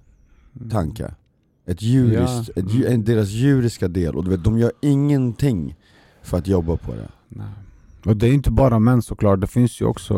Mm. 0.59 0.69
tanke 0.69 1.13
Ett 1.67 1.81
djuriskt, 1.81 2.49
Ja. 2.55 2.87
ett, 2.87 3.05
deras 3.05 3.27
djuriska 3.29 3.87
del, 3.87 4.15
och 4.15 4.23
du 4.23 4.29
vet, 4.29 4.43
de 4.43 4.57
gör 4.57 4.71
ingenting 4.81 5.75
för 6.25 6.37
att 6.37 6.47
jobba 6.47 6.77
på 6.77 6.91
det 6.91 7.07
Nej. 7.29 7.47
Och 8.05 8.17
det 8.17 8.27
är 8.27 8.33
inte 8.33 8.51
bara 8.51 8.79
män 8.79 9.01
såklart, 9.01 9.41
det 9.41 9.47
finns 9.47 9.81
ju 9.81 9.85
också 9.85 10.13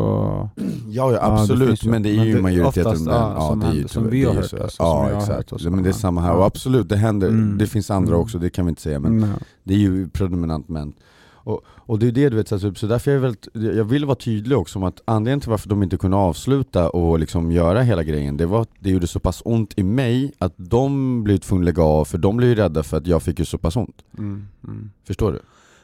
Ja, 0.88 1.12
ja 1.12 1.18
absolut, 1.22 1.84
ju. 1.84 1.90
men 1.90 2.02
det 2.02 2.10
är 2.10 2.16
Men 2.16 2.26
ju 2.26 2.34
det- 2.34 2.42
majoriteten 2.42 2.86
oftast, 2.86 3.04
män. 3.06 3.14
ja, 3.14 3.34
Ja, 3.34 3.48
som 3.50 3.60
det 3.60 3.66
är 3.66 3.72
ju 3.72 3.88
som 3.88 4.10
vi 4.10 4.24
har 4.24 4.34
hört, 4.34 4.52
alltså, 4.52 4.82
Ja 4.82 5.10
exakt, 5.10 5.50
hört. 5.50 5.60
Ja, 5.62 5.70
men 5.70 5.82
det 5.82 5.88
är 5.88 5.92
samma 5.92 6.20
här, 6.20 6.28
Ja. 6.30 6.34
och 6.36 6.46
absolut 6.46 6.88
det 6.88 6.96
händer, 6.96 7.28
Mm. 7.28 7.58
det 7.58 7.66
finns 7.66 7.90
andra 7.90 8.08
Mm. 8.14 8.20
också, 8.20 8.38
det 8.38 8.50
kan 8.50 8.64
vi 8.66 8.68
inte 8.68 8.82
säga 8.82 8.98
men 9.00 9.18
Nej. 9.18 9.30
det 9.64 9.74
är 9.74 9.78
ju 9.78 10.08
predominant 10.08 10.68
män 10.68 10.92
och, 11.32 11.60
och 11.66 11.98
det 11.98 12.06
är 12.06 12.12
det 12.12 12.28
du 12.28 12.36
vet, 12.36 12.48
så, 12.48 12.56
därför 12.86 13.10
är 13.10 13.14
jag, 13.14 13.20
väldigt, 13.20 13.48
jag 13.52 13.84
vill 13.84 14.04
vara 14.04 14.14
tydlig 14.16 14.58
också 14.58 14.78
om 14.78 14.82
att 14.84 15.00
anledningen 15.04 15.40
till 15.40 15.50
varför 15.50 15.68
de 15.68 15.82
inte 15.82 15.96
kunde 15.96 16.16
avsluta 16.16 16.90
och 16.90 17.18
liksom 17.18 17.52
göra 17.52 17.82
hela 17.82 18.02
grejen, 18.02 18.36
det 18.36 18.46
var 18.46 18.62
att 18.62 18.70
det 18.80 18.90
gjorde 18.90 19.06
så 19.06 19.20
pass 19.20 19.42
ont 19.44 19.72
i 19.76 19.82
mig 19.82 20.32
att 20.38 20.54
de 20.56 21.24
blev 21.24 21.38
tvungna 21.38 21.62
att 21.62 21.64
lägga 21.64 21.82
av, 21.82 22.04
för 22.04 22.18
de 22.18 22.36
blev 22.36 22.48
ju 22.50 22.54
rädda 22.54 22.82
för 22.82 22.96
att 22.96 23.06
jag 23.06 23.22
fick 23.22 23.38
ju 23.38 23.44
så 23.44 23.58
pass 23.58 23.76
ont. 23.76 23.96
Mm. 24.18 24.46
Mm. 24.64 24.90
Förstår 25.06 25.32
du? 25.32 25.38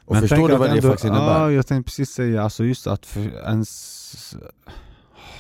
Och 0.05 0.17
förstår 0.17 0.37
tänk 0.37 0.49
du 0.49 0.57
vad 0.57 0.69
det 0.69 0.73
ändå- 0.77 0.89
faktiskt 0.89 1.05
innebär? 1.05 1.41
Ja, 1.41 1.51
jag 1.51 1.67
tänkte 1.67 1.89
precis 1.91 2.11
säga, 2.11 2.43
alltså 2.43 2.65
just 2.65 2.87
att 2.87 3.07
för 3.07 3.21
ens... 3.21 4.37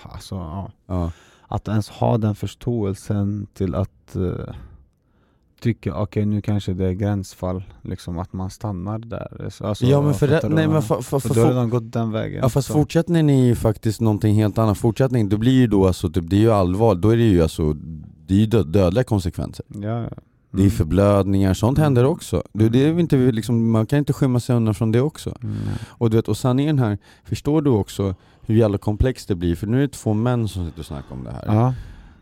Alltså, 0.02 0.34
ja. 0.34 0.72
Ja. 0.86 1.12
Att 1.48 1.68
ens 1.68 1.88
ha 1.88 2.18
den 2.18 2.34
förståelsen 2.34 3.46
till 3.54 3.74
att 3.74 4.16
eh, 4.16 4.54
tycka 5.60 5.96
okej 5.96 6.26
nu 6.26 6.40
kanske 6.42 6.72
det 6.72 6.86
är 6.86 6.92
gränsfall, 6.92 7.64
liksom 7.82 8.18
att 8.18 8.32
man 8.32 8.50
stannar 8.50 8.98
där. 8.98 9.48
Så, 9.50 9.66
Alltså, 9.66 9.86
ja 9.86 10.02
men 10.02 10.14
för, 10.14 10.28
det, 10.28 10.48
nej, 10.48 10.68
men 10.68 10.82
för, 10.82 11.00
för, 11.02 11.18
För 11.18 11.28
för, 11.28 11.34
du 11.34 11.40
har 11.40 11.48
redan 11.48 11.70
gått 11.70 11.92
den 11.92 12.12
vägen. 12.12 12.40
Ja 12.42 12.48
fast 12.48 12.68
så. 12.68 12.72
fortsättningen 12.74 13.30
är 13.30 13.44
ju 13.44 13.54
faktiskt 13.54 14.00
någonting 14.00 14.34
helt 14.34 14.58
annat, 14.58 14.78
fortsättning, 14.78 15.28
det 15.28 15.36
blir 15.38 15.52
ju 15.52 15.66
då 15.66 15.86
alltså, 15.86 16.10
typ, 16.10 16.30
det 16.30 16.36
är 16.36 16.40
ju 16.40 16.52
allvar, 16.52 16.94
då 16.94 17.10
är 17.10 17.16
det 17.16 17.22
ju 17.22 17.42
alltså, 17.42 17.72
det 18.26 18.34
är 18.34 18.38
ju 18.38 18.46
dö- 18.46 18.62
dödliga 18.62 19.04
konsekvenser. 19.04 19.64
Ja, 19.68 20.02
ja. 20.02 20.08
Det 20.56 20.60
är 20.62 20.64
Mm. 20.64 20.70
förblödningar, 20.76 21.54
sånt 21.54 21.78
Mm. 21.78 21.84
händer 21.84 22.04
också. 22.04 22.42
Det, 22.52 22.68
det 22.68 22.84
är 22.84 23.00
inte, 23.00 23.16
liksom, 23.16 23.70
man 23.70 23.86
kan 23.86 23.98
inte 23.98 24.12
skymma 24.12 24.40
sig 24.40 24.56
undan 24.56 24.74
från 24.74 24.92
det 24.92 25.00
också. 25.00 25.34
Mm. 25.42 25.56
Och, 25.88 26.10
du 26.10 26.16
vet, 26.16 26.28
och 26.28 26.36
sanningen 26.36 26.78
här, 26.78 26.98
förstår 27.24 27.62
du 27.62 27.70
också 27.70 28.14
hur 28.46 28.54
jävla 28.54 28.78
komplext 28.78 29.28
det 29.28 29.34
blir? 29.34 29.56
För 29.56 29.66
nu 29.66 29.76
är 29.76 29.80
det 29.82 29.88
två 29.92 30.14
män 30.14 30.48
som 30.48 30.66
sitter 30.66 30.80
och 30.80 30.86
snackar 30.86 31.14
om 31.14 31.24
det 31.24 31.30
här. 31.30 31.44
Ja. 31.46 31.74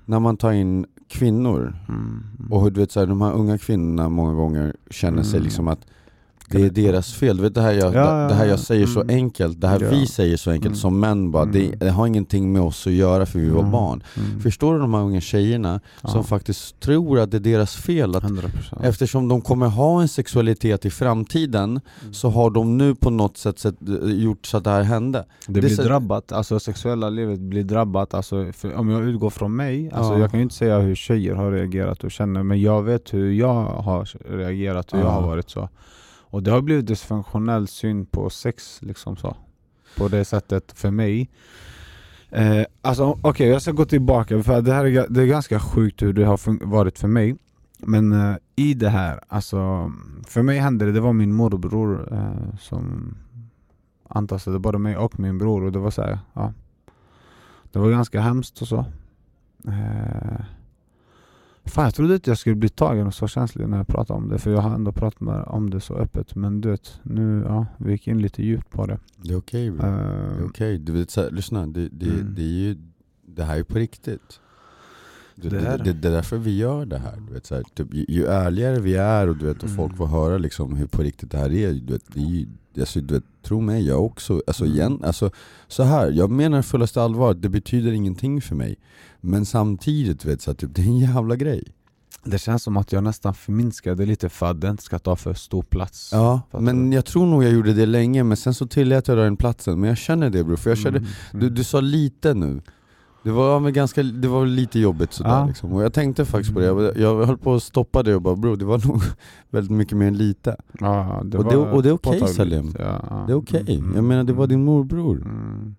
När 0.04 0.20
man 0.20 0.36
tar 0.36 0.52
in 0.52 0.86
kvinnor, 1.08 1.76
Mm. 1.88 2.22
och 2.50 2.62
hur, 2.62 2.70
du 2.70 2.80
vet, 2.80 2.92
så 2.92 3.00
här, 3.00 3.06
de 3.06 3.20
här 3.20 3.32
unga 3.32 3.58
kvinnorna 3.58 4.08
många 4.08 4.34
gånger 4.34 4.76
känner 4.90 5.22
sig 5.22 5.34
Mm. 5.36 5.44
liksom 5.44 5.68
att 5.68 5.86
det 6.52 6.66
är 6.66 6.70
deras 6.70 7.12
fel. 7.14 7.36
Du 7.36 7.42
vet 7.42 7.54
det 7.54 7.60
här 7.62 7.72
jag, 7.72 7.94
Ja, 7.94 8.28
det 8.28 8.34
här 8.34 8.46
jag 8.46 8.58
säger 8.58 8.86
så 8.86 9.00
mm. 9.00 9.16
enkelt, 9.16 9.60
det 9.60 9.68
här 9.68 9.80
Ja. 9.80 9.88
vi 9.90 10.06
säger 10.06 10.36
så 10.36 10.50
enkelt 10.50 10.66
Mm. 10.66 10.76
som 10.76 11.00
män 11.00 11.30
bara, 11.30 11.44
det, 11.44 11.66
Mm. 11.66 11.78
det 11.78 11.90
har 11.90 12.06
ingenting 12.06 12.52
med 12.52 12.62
oss 12.62 12.86
att 12.86 12.92
göra 12.92 13.26
för 13.26 13.38
vi 13.38 13.48
var 13.50 13.60
Mm. 13.60 13.72
barn. 13.72 14.02
Mm. 14.16 14.40
Förstår 14.40 14.74
du 14.74 14.80
de 14.80 14.94
här 14.94 15.00
unga 15.00 15.20
tjejerna 15.20 15.80
som 16.00 16.10
Ja. 16.16 16.22
faktiskt 16.22 16.80
tror 16.80 17.18
att 17.20 17.30
det 17.30 17.36
är 17.36 17.40
deras 17.40 17.76
fel? 17.76 18.16
Att 18.16 18.22
100% 18.22 18.84
Eftersom 18.84 19.28
de 19.28 19.40
kommer 19.40 19.66
ha 19.66 20.02
en 20.02 20.08
sexualitet 20.08 20.84
i 20.84 20.90
framtiden 20.90 21.70
Mm. 22.00 22.14
så 22.14 22.30
har 22.30 22.50
de 22.50 22.78
nu 22.78 22.94
på 22.94 23.10
något 23.10 23.36
sätt 23.36 23.58
sett, 23.58 23.74
gjort 24.04 24.46
så 24.46 24.56
att 24.56 24.64
det 24.64 24.70
här 24.70 24.82
hände. 24.82 25.18
Det 25.46 25.52
Det 25.52 25.60
blir 25.60 25.70
så- 25.76 25.82
drabbat, 25.82 26.32
alltså 26.32 26.60
sexuella 26.60 27.10
livet 27.10 27.40
blir 27.40 27.64
drabbat, 27.64 28.14
alltså, 28.14 28.46
om 28.76 28.90
jag 28.90 29.04
utgår 29.04 29.30
från 29.30 29.56
mig, 29.56 29.90
alltså 29.92 30.12
Ja. 30.12 30.18
jag 30.18 30.30
kan 30.30 30.40
ju 30.40 30.42
inte 30.44 30.54
säga 30.54 30.78
hur 30.78 30.94
tjejer 30.94 31.34
har 31.34 31.52
reagerat 31.52 32.04
och 32.04 32.10
känner, 32.10 32.42
men 32.42 32.60
jag 32.60 32.82
vet 32.82 33.14
hur 33.14 33.32
jag 33.32 33.54
har 33.64 34.08
reagerat, 34.38 34.92
hur 34.94 34.98
jag 34.98 35.06
Ja. 35.08 35.10
har 35.12 35.22
varit 35.22 35.50
så. 35.50 35.68
Och 36.32 36.42
det 36.42 36.50
har 36.50 36.62
blivit 36.62 36.86
dysfunktionell 36.86 37.68
syn 37.68 38.06
på 38.06 38.30
sex, 38.30 38.82
liksom 38.82 39.16
så. 39.16 39.36
På 39.96 40.08
det 40.08 40.24
sättet 40.24 40.72
för 40.72 40.90
mig. 40.90 41.30
Eh, 42.30 42.64
alltså 42.82 43.18
okej, 43.22 43.48
jag 43.48 43.62
ska 43.62 43.72
gå 43.72 43.84
tillbaka, 43.84 44.42
för 44.42 44.62
det 44.62 44.72
här 44.72 44.84
är, 44.84 45.06
det 45.08 45.22
är 45.22 45.26
ganska 45.26 45.60
sjukt 45.60 46.02
hur 46.02 46.12
det 46.12 46.24
har 46.24 46.66
varit 46.66 46.98
för 46.98 47.08
mig. 47.08 47.36
Men 47.78 48.12
eh, 48.12 48.36
i 48.56 48.74
det 48.74 48.88
här, 48.88 49.20
alltså 49.28 49.92
för 50.26 50.42
mig 50.42 50.58
hände 50.58 50.84
det, 50.84 50.92
det 50.92 51.00
var 51.00 51.12
min 51.12 51.34
morbror 51.34 52.12
eh, 52.12 52.56
som 52.58 53.14
antastade 54.08 54.58
både 54.58 54.78
mig 54.78 54.96
och 54.96 55.20
min 55.20 55.38
bror 55.38 55.64
och 55.64 55.72
det 55.72 55.78
var 55.78 55.90
så 55.90 56.02
här, 56.02 56.18
ja. 56.32 56.52
Det 57.72 57.78
var 57.78 57.90
ganska 57.90 58.20
hemskt 58.20 58.62
och 58.62 58.68
så. 58.68 58.84
Eh, 59.68 60.40
fan 61.64 61.84
jag 61.84 61.94
trodde 61.94 62.14
inte 62.14 62.30
jag 62.30 62.38
skulle 62.38 62.56
bli 62.56 62.68
tagen 62.68 63.06
och 63.06 63.14
så 63.14 63.28
känslig 63.28 63.68
när 63.68 63.76
jag 63.76 63.86
pratade 63.86 64.16
om 64.18 64.28
det 64.28 64.38
för 64.38 64.50
jag 64.50 64.60
har 64.60 64.74
ändå 64.74 64.92
pratat 64.92 65.20
med, 65.20 65.44
om 65.46 65.70
det 65.70 65.80
så 65.80 65.94
öppet 65.94 66.34
men 66.34 66.60
du 66.60 66.70
vet, 66.70 67.00
nu, 67.02 67.42
ja, 67.46 67.66
vi 67.78 67.92
gick 67.92 68.08
in 68.08 68.22
lite 68.22 68.42
djupt 68.42 68.70
på 68.70 68.86
det. 68.86 68.98
Det 69.16 69.32
är 69.32 69.38
okej 69.38 69.70
bro. 69.70 69.86
Eh, 69.86 69.92
Det 69.96 70.42
är 70.42 70.46
okej, 70.46 70.78
du 70.78 70.92
vet, 70.92 71.10
så 71.10 71.22
här, 71.22 71.30
lyssna, 71.30 71.66
det, 71.66 71.88
det, 71.88 72.06
Mm. 72.10 72.34
det, 72.34 72.42
är 72.42 72.46
ju, 72.46 72.76
det 73.26 73.44
här 73.44 73.58
är 73.58 73.62
på 73.62 73.78
riktigt. 73.78 74.40
Det, 75.34 75.48
Det 75.48 75.56
är 75.58 75.78
det, 75.78 75.84
det. 75.84 75.92
det, 75.92 76.08
är 76.08 76.12
därför 76.12 76.36
vi 76.38 76.56
gör 76.58 76.86
det 76.86 76.98
här. 76.98 77.16
Du 77.28 77.32
vet, 77.34 77.46
så 77.46 77.54
här, 77.54 77.62
typ, 77.74 77.94
ju, 77.94 78.04
ju 78.08 78.24
ärligare 78.26 78.80
vi 78.80 78.94
är 78.96 79.28
och, 79.28 79.36
du 79.36 79.46
vet, 79.46 79.56
och 79.56 79.64
Mm. 79.64 79.76
folk 79.76 79.96
får 79.96 80.06
höra 80.06 80.38
liksom, 80.38 80.76
hur 80.76 80.86
på 80.86 81.02
riktigt 81.02 81.30
det 81.30 81.38
här 81.38 81.52
är, 81.52 81.72
du 81.72 81.92
vet, 81.92 82.14
det 82.14 82.20
är 82.20 82.24
ju, 82.24 82.46
alltså, 82.80 83.00
du 83.00 83.14
vet, 83.14 83.24
tro 83.42 83.60
mig, 83.60 83.86
jag 83.86 84.04
också, 84.04 84.42
alltså, 84.46 84.64
Mm. 84.64 84.76
igen, 84.76 85.00
alltså, 85.04 85.30
så 85.68 85.82
här, 85.82 86.10
jag 86.10 86.30
menar 86.30 86.62
fullaste 86.62 87.02
allvar, 87.02 87.34
det 87.34 87.48
betyder 87.48 87.92
ingenting 87.92 88.42
för 88.42 88.54
mig. 88.54 88.76
Men 89.20 89.46
samtidigt, 89.46 90.24
vet, 90.24 90.42
så 90.42 90.50
här, 90.50 90.56
typ, 90.56 90.70
det 90.74 90.82
är 90.82 90.86
en 90.86 90.98
jävla 90.98 91.36
grej. 91.36 91.62
Det 92.24 92.38
känns 92.38 92.62
som 92.62 92.76
att 92.76 92.92
jag 92.92 93.04
nästan 93.04 93.34
förminskade 93.34 94.06
lite 94.06 94.28
för 94.28 94.50
att 94.50 94.60
det 94.60 94.68
inte 94.68 94.82
ska 94.82 94.98
ta 94.98 95.16
för 95.16 95.34
stor 95.34 95.62
plats. 95.62 96.10
Ja, 96.12 96.40
men 96.52 96.92
jag 96.92 97.04
tror 97.04 97.26
nog 97.26 97.44
jag 97.44 97.52
gjorde 97.52 97.72
det 97.72 97.86
länge, 97.86 98.24
men 98.24 98.36
sen 98.36 98.54
så 98.54 98.66
tillät 98.66 99.08
jag 99.08 99.18
den 99.18 99.36
platsen. 99.36 99.80
Men 99.80 99.88
jag 99.88 99.98
känner 99.98 100.30
det 100.30 100.44
bror, 100.44 100.56
för 100.56 100.70
jag 100.70 100.78
kände, 100.78 100.98
Mm, 100.98 101.10
Du, 101.32 101.38
mm. 101.38 101.54
du 101.54 101.64
sa 101.64 101.80
lite 101.80 102.34
nu. 102.34 102.60
Det 103.24 103.30
var, 103.30 103.60
väl 103.60 103.72
ganska, 103.72 104.02
det 104.02 104.28
var 104.28 104.46
lite 104.46 104.78
jobbigt 104.78 105.12
sådär 105.12 105.30
Ja. 105.30 105.46
liksom. 105.46 105.72
Och 105.72 105.82
jag 105.82 105.92
tänkte 105.92 106.24
faktiskt 106.24 106.54
på 106.54 106.60
det, 106.60 106.66
jag, 106.66 106.96
jag 106.96 107.26
höll 107.26 107.38
på 107.38 107.54
att 107.54 107.62
stoppa 107.62 108.02
det 108.02 108.14
och 108.14 108.22
bara 108.22 108.36
bro, 108.36 108.56
det 108.56 108.64
var 108.64 108.86
nog 108.88 109.02
väldigt 109.50 109.70
mycket 109.76 109.96
mer 109.98 110.06
än 110.06 110.16
lite. 110.16 110.56
Ja, 110.80 111.22
det 111.24 111.38
och 111.38 111.44
det- 111.44 111.56
och 111.56 111.82
det 111.82 111.88
är 111.88 111.92
okej, 111.92 112.12
påtagligt. 112.12 112.36
Salim. 112.36 112.74
Ja. 112.78 113.24
Det 113.26 113.32
är 113.32 113.36
okej, 113.36 113.76
Mm, 113.78 113.94
jag 113.94 114.04
menar 114.04 114.24
det 114.24 114.32
var 114.32 114.44
mm, 114.44 114.48
din 114.48 114.64
morbror. 114.64 115.16
mm. 115.16 115.74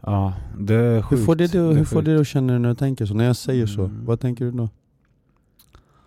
Ja, 0.00 0.32
det 0.58 0.74
är 0.74 0.94
Hur 0.94 1.02
sjukt. 1.02 1.24
får 1.24 1.34
det, 1.36 1.52
det, 1.52 1.58
hur 1.58 1.84
får 1.84 2.02
det 2.02 2.20
att 2.20 2.26
känna 2.26 2.58
när 2.58 2.68
du 2.68 2.74
tänker 2.74 3.06
så? 3.06 3.14
När 3.14 3.24
jag 3.24 3.36
säger 3.36 3.66
så, 3.66 3.84
Mm. 3.84 4.04
vad 4.04 4.20
tänker 4.20 4.44
du 4.44 4.50
då? 4.50 4.68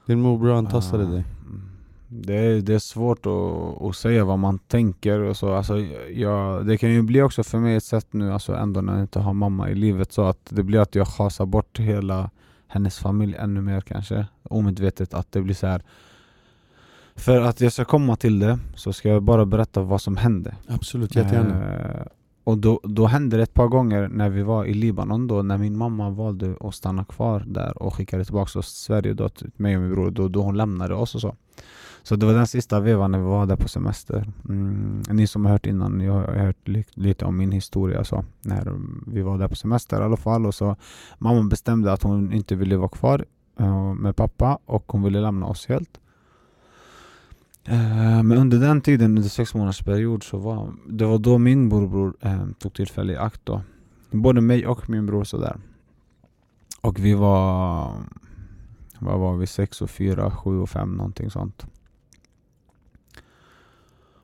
Din 0.05 0.21
morbror 0.21 0.51
antastade 0.53 1.05
dig. 1.05 1.23
Det 2.07 2.35
är, 2.35 2.61
det 2.61 2.73
är 2.73 2.79
svårt 2.79 3.25
att, 3.25 3.81
att 3.81 3.95
säga 3.95 4.25
vad 4.25 4.39
man 4.39 4.59
tänker 4.59 5.19
och 5.19 5.37
så. 5.37 5.53
Alltså, 5.53 5.79
jag, 6.13 6.65
det 6.65 6.77
kan 6.77 6.89
ju 6.89 7.01
bli 7.01 7.21
också 7.21 7.43
för 7.43 7.57
mig 7.57 7.75
ett 7.75 7.83
sätt 7.83 8.07
nu, 8.11 8.33
alltså 8.33 8.55
ändå 8.55 8.81
när 8.81 8.93
jag 8.93 9.01
inte 9.01 9.19
har 9.19 9.33
mamma 9.33 9.69
i 9.69 9.75
livet, 9.75 10.11
så 10.11 10.21
att 10.21 10.39
det 10.49 10.63
blir 10.63 10.79
att 10.79 10.95
jag 10.95 11.07
chasar 11.07 11.45
bort 11.45 11.79
hela 11.79 12.29
hennes 12.67 12.99
familj 12.99 13.35
ännu 13.39 13.61
mer 13.61 13.81
kanske. 13.81 14.27
Omedvetet 14.43 15.13
att 15.13 15.31
det 15.31 15.41
blir 15.41 15.55
så 15.55 15.67
här. 15.67 15.81
För 17.15 17.41
att 17.41 17.61
jag 17.61 17.73
ska 17.73 17.85
komma 17.85 18.15
till 18.15 18.39
det 18.39 18.59
så 18.75 18.93
ska 18.93 19.09
jag 19.09 19.23
bara 19.23 19.45
berätta 19.45 19.81
vad 19.81 20.01
som 20.01 20.17
hände. 20.17 20.55
Absolut, 20.67 21.15
jättegärna. 21.15 21.73
Eh, 21.73 22.05
och 22.43 22.57
då, 22.57 22.79
då 22.83 23.05
hände 23.05 23.37
det 23.37 23.43
ett 23.43 23.53
par 23.53 23.67
gånger 23.67 24.07
när 24.07 24.29
vi 24.29 24.43
var 24.43 24.65
i 24.65 24.73
Libanon 24.73 25.27
då, 25.27 25.41
när 25.41 25.57
min 25.57 25.77
mamma 25.77 26.09
valde 26.09 26.55
att 26.59 26.75
stanna 26.75 27.05
kvar 27.05 27.43
där 27.47 27.83
och 27.83 27.95
skickade 27.95 28.25
tillbaka 28.25 28.59
oss 28.59 28.73
till 28.73 28.83
Sverige 28.85 29.13
då, 29.13 29.29
till 29.29 29.51
mig 29.55 29.75
och 29.75 29.81
min 29.81 29.91
bror, 29.91 30.11
då, 30.11 30.27
då 30.27 30.41
hon 30.41 30.57
lämnade 30.57 30.95
oss 30.95 31.15
och 31.15 31.21
så. 31.21 31.35
Så 32.05 32.15
det 32.15 32.25
var 32.25 32.33
den 32.33 32.47
sista 32.47 32.79
vevan 32.79 33.11
när 33.11 33.19
vi 33.19 33.25
var 33.25 33.45
där 33.45 33.55
på 33.55 33.67
semester. 33.67 34.31
Mm, 34.49 35.01
ni 35.09 35.27
som 35.27 35.45
har 35.45 35.51
hört 35.51 35.65
innan, 35.65 36.01
jag 36.01 36.13
har 36.13 36.33
hört 36.33 36.67
li- 36.67 36.85
lite 36.93 37.25
om 37.25 37.37
min 37.37 37.51
historia 37.51 38.03
så, 38.03 38.25
när 38.41 38.73
vi 39.07 39.21
var 39.21 39.37
där 39.37 39.47
på 39.47 39.55
semester 39.55 40.01
i 40.01 40.03
alla 40.03 40.17
fall. 40.17 40.45
Och 40.45 40.55
så 40.55 40.75
mamma 41.17 41.43
bestämde 41.43 41.93
att 41.93 42.03
hon 42.03 42.33
inte 42.33 42.55
ville 42.55 42.77
vara 42.77 42.89
kvar 42.89 43.25
uh, 43.61 43.93
med 43.93 44.15
pappa 44.15 44.59
och 44.65 44.91
hon 44.91 45.03
ville 45.03 45.21
lämna 45.21 45.45
oss 45.45 45.65
helt. 45.67 45.99
Eh, 47.63 48.23
men 48.23 48.31
under 48.31 48.59
den 48.59 48.81
tiden, 48.81 49.17
under 49.17 49.29
sex 49.29 49.53
månaders 49.55 49.81
period, 49.83 50.23
så 50.23 50.37
var 50.37 50.73
det 50.87 51.05
var 51.05 51.17
då 51.17 51.37
min 51.37 51.67
morbror 51.67 52.15
eh, 52.21 52.45
tog 52.59 52.73
tillfälle 52.73 53.13
i 53.13 53.17
akt 53.17 53.41
då. 53.43 53.61
Både 54.11 54.41
mig 54.41 54.67
och 54.67 54.89
min 54.89 55.05
bror 55.05 55.23
sådär. 55.23 55.57
Och 56.81 56.99
vi 56.99 57.13
var, 57.13 57.91
vad 58.99 59.19
var 59.19 59.37
vi, 59.37 59.47
sex 59.47 59.81
och 59.81 59.89
fyra, 59.89 60.31
sju 60.31 60.59
och 60.59 60.69
fem 60.69 60.91
någonting 60.91 61.29
sånt. 61.29 61.65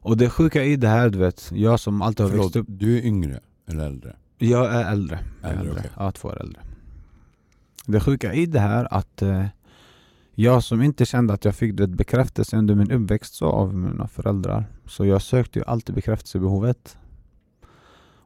Och 0.01 0.17
det 0.17 0.29
sjuka 0.29 0.63
i 0.63 0.75
det 0.75 0.87
här 0.87 1.09
du 1.09 1.19
vet, 1.19 1.51
jag 1.53 1.79
som 1.79 2.01
alltid 2.01 2.23
har 2.23 2.29
Förlåt, 2.29 2.45
växt 2.45 2.55
upp, 2.55 2.65
du 2.69 2.97
är 2.97 3.05
yngre 3.05 3.39
eller 3.67 3.85
äldre? 3.85 4.15
jag 4.37 4.73
är 4.73 4.91
äldre. 4.91 5.19
Äldre, 5.43 5.59
äldre. 5.59 5.71
okej. 5.71 5.91
Ja, 5.97 6.11
två 6.11 6.27
år 6.27 6.41
äldre. 6.41 6.61
Det 7.85 7.99
sjuka 7.99 8.33
i 8.33 8.45
det 8.45 8.59
här 8.59 8.93
att 8.93 9.21
eh, 9.21 9.45
jag 10.35 10.63
som 10.63 10.81
inte 10.81 11.05
kände 11.05 11.33
att 11.33 11.45
jag 11.45 11.55
fick 11.55 11.77
det 11.77 11.87
bekräftelse 11.87 12.57
under 12.57 12.75
min 12.75 12.91
uppväxt 12.91 13.33
så 13.33 13.45
av 13.45 13.75
mina 13.75 14.07
föräldrar. 14.07 14.65
Så 14.85 15.05
jag 15.05 15.21
sökte 15.21 15.59
ju 15.59 15.65
alltid 15.65 15.95
bekräftelsebehovet. 15.95 16.97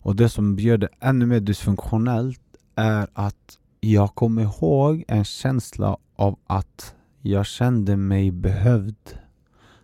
Och 0.05 0.15
det 0.15 0.29
som 0.29 0.59
gör 0.59 0.77
det 0.77 0.89
ännu 0.99 1.25
mer 1.25 1.39
dysfunktionellt 1.39 2.41
är 2.75 3.07
att 3.13 3.59
jag 3.79 4.15
kommer 4.15 4.41
ihåg 4.41 5.03
en 5.07 5.23
känsla 5.23 5.97
av 6.15 6.39
att 6.47 6.95
jag 7.21 7.45
kände 7.45 7.97
mig 7.97 8.31
behövd 8.31 9.19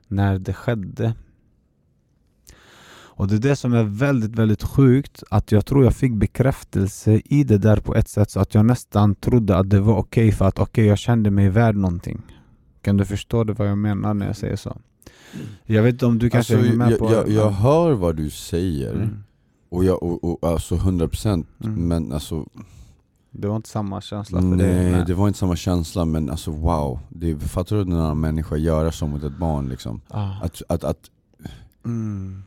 när 0.08 0.40
det 0.40 0.54
skedde. 0.54 1.14
Och 3.22 3.28
det 3.28 3.36
är 3.36 3.40
det 3.40 3.56
som 3.56 3.74
är 3.74 3.84
väldigt, 3.84 4.36
väldigt 4.36 4.64
sjukt 4.64 5.24
att 5.30 5.52
jag 5.52 5.66
tror 5.66 5.84
jag 5.84 5.96
fick 5.96 6.14
bekräftelse 6.14 7.22
i 7.26 7.44
det 7.44 7.58
där 7.58 7.78
på 7.78 7.96
ett 7.96 8.08
sätt 8.08 8.32
så 8.32 8.40
att 8.40 8.54
jag 8.56 8.66
nästan 8.66 9.16
trodde 9.16 9.58
att 9.58 9.70
det 9.70 9.80
var 9.80 9.96
okej 9.98 10.32
för 10.32 10.46
att 10.46 10.60
okej, 10.60 10.86
jag 10.86 10.98
kände 10.98 11.32
mig 11.32 11.50
värd 11.50 11.76
någonting. 11.76 12.22
Kan 12.82 12.98
du 12.98 13.06
förstå 13.06 13.44
det 13.44 13.54
vad 13.54 13.68
jag 13.68 13.78
menar 13.78 14.14
när 14.14 14.26
jag 14.28 14.36
säger 14.38 14.56
så? 14.56 14.78
Jag 15.66 15.84
vet 15.84 15.94
inte 15.94 16.06
om 16.06 16.20
du 16.20 16.30
kanske 16.30 16.54
Alltså, 16.54 16.66
hänger 16.68 16.78
med 16.78 16.92
jag, 16.92 17.00
på 17.00 17.12
jag, 17.14 17.30
jag 17.30 17.50
hör 17.50 17.92
vad 17.92 18.16
du 18.16 18.30
säger, 18.30 18.94
Mm. 18.94 19.24
och, 19.70 19.84
jag, 19.86 20.04
och, 20.04 20.24
och 20.44 20.50
alltså 20.52 20.76
100% 20.76 21.46
Mm. 21.64 21.88
men 21.88 22.12
alltså 22.14 22.46
Det 23.32 23.48
var 23.48 23.56
inte 23.56 23.70
samma 23.70 24.02
känsla 24.02 24.42
för 24.42 24.48
Nej, 24.48 24.92
dig? 24.92 25.04
det 25.08 25.14
var 25.14 25.28
inte 25.28 25.40
samma 25.40 25.56
känsla 25.56 26.06
men 26.06 26.30
alltså 26.30 26.52
wow, 26.52 27.00
det, 27.10 27.40
fattar 27.40 27.76
du 27.76 27.86
när 27.86 27.96
en 27.96 28.02
annan 28.02 28.20
människa 28.20 28.56
gör 28.58 28.92
så 28.92 29.08
mot 29.08 29.24
ett 29.24 29.38
barn 29.38 29.70
liksom? 29.70 30.02
Ah. 30.08 30.32
Att, 30.44 30.62
att, 30.70 30.84
att 30.84 31.00
Mm. 31.86 32.44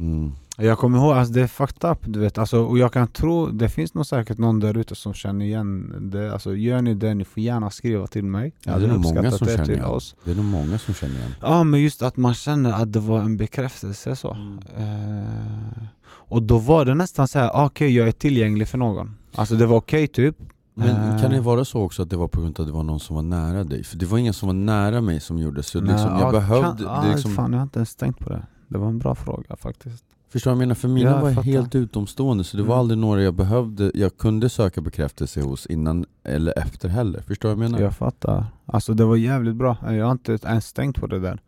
Mm. 0.00 0.32
Jag 0.56 0.78
kommer 0.78 0.98
ihåg, 0.98 1.12
alltså 1.12 1.34
det 1.34 1.40
är 1.42 1.46
fucked 1.46 1.90
up 1.90 1.98
du 2.04 2.20
vet, 2.20 2.38
alltså, 2.38 2.62
och 2.64 2.78
jag 2.78 2.92
kan 2.92 3.08
tro, 3.08 3.46
det 3.46 3.68
finns 3.68 3.94
nog 3.94 4.06
säkert 4.06 4.38
någon 4.38 4.60
där 4.60 4.76
ute 4.78 4.94
som 4.94 5.14
känner 5.14 5.44
igen 5.44 5.94
det, 6.12 6.32
alltså 6.32 6.54
gör 6.56 6.82
ni 6.82 6.94
det, 6.94 7.14
ni 7.14 7.24
får 7.24 7.42
gärna 7.42 7.70
skriva 7.70 8.06
till 8.06 8.24
mig 8.24 8.52
Ja, 8.64 8.78
det 8.78 8.84
är 8.84 8.88
nog 8.88 9.00
många 9.00 9.30
som 9.30 9.46
det 9.46 9.52
känner 9.52 9.64
till 9.64 9.74
igen. 9.74 9.84
oss. 9.86 10.14
Det 10.24 10.30
är 10.30 10.34
nog 10.34 10.44
många 10.44 10.78
som 10.78 10.94
känner 10.94 11.14
igen. 11.14 11.34
Ja 11.40 11.64
men 11.64 11.80
just 11.80 12.02
att 12.02 12.16
man 12.16 12.34
känner 12.34 12.72
att 12.72 12.92
det 12.92 13.00
var 13.00 13.20
en 13.20 13.36
bekräftelse 13.36 14.16
så 14.16 14.30
Mm. 14.34 14.58
eh, 14.76 15.82
Och 16.06 16.42
då 16.42 16.58
var 16.58 16.84
det 16.84 16.94
nästan 16.94 17.28
så 17.28 17.38
här: 17.38 17.50
okej 17.54 17.96
jag 17.96 18.08
är 18.08 18.12
tillgänglig 18.12 18.68
för 18.68 18.78
någon 18.78 19.16
Alltså 19.34 19.54
det 19.54 19.66
var 19.66 19.76
okej 19.76 20.06
typ 20.08 20.36
Men 20.74 20.88
Eh. 21.14 21.20
kan 21.22 21.30
det 21.30 21.40
vara 21.40 21.64
så 21.64 21.80
också 21.82 22.02
att 22.02 22.10
det 22.10 22.16
var 22.16 22.28
på 22.28 22.40
grund 22.40 22.60
av 22.60 22.62
att 22.62 22.68
det 22.68 22.72
var 22.74 22.82
någon 22.82 23.00
som 23.00 23.16
var 23.16 23.22
nära 23.22 23.64
dig? 23.64 23.84
För 23.84 23.96
det 23.96 24.06
var 24.06 24.18
ingen 24.18 24.34
som 24.34 24.46
var 24.46 24.54
nära 24.54 25.00
mig 25.00 25.20
som 25.20 25.38
gjorde 25.38 25.62
så 25.62 25.80
liksom, 25.80 26.10
Nej, 26.12 26.20
jag 26.20 26.28
ja, 26.28 26.32
behövde, 26.32 26.84
kan, 26.84 27.04
det 27.06 27.12
liksom, 27.12 27.30
Fan 27.34 27.52
jag 27.52 27.58
har 27.58 27.62
inte 27.62 27.78
ens 27.78 27.96
tänkt 27.96 28.18
på 28.18 28.28
det 28.28 28.46
Det 28.70 28.78
var 28.78 28.88
en 28.88 28.98
bra 28.98 29.14
fråga 29.14 29.56
faktiskt 29.56 30.04
Förstår 30.28 30.50
du 30.50 30.54
vad 30.54 30.62
jag 30.62 30.66
menar? 30.68 30.74
För 30.74 30.88
mina 30.88 31.10
Ja, 31.10 31.16
jag 31.16 31.22
var 31.22 31.30
fattar. 31.30 31.42
helt 31.42 31.74
utomstående 31.74 32.44
så 32.44 32.56
det 32.56 32.62
var 32.62 32.74
Mm. 32.74 32.80
aldrig 32.80 32.98
några 32.98 33.22
jag 33.22 33.34
behövde, 33.34 33.90
jag 33.94 34.16
kunde 34.16 34.48
söka 34.48 34.80
bekräftelse 34.80 35.40
hos 35.42 35.66
innan 35.66 36.04
eller 36.24 36.58
efter 36.58 36.88
heller. 36.88 37.20
Förstår 37.20 37.48
du 37.48 37.54
vad 37.54 37.64
jag 37.64 37.70
menar? 37.70 37.84
Jag 37.84 37.96
fattar. 37.96 38.46
Alltså 38.66 38.94
det 38.94 39.04
var 39.04 39.16
jävligt 39.16 39.56
bra. 39.56 39.76
Jag 39.82 40.04
har 40.04 40.12
inte 40.12 40.38
ens 40.46 40.72
tänkt 40.72 41.00
på 41.00 41.06
det 41.06 41.18
där. 41.18 41.40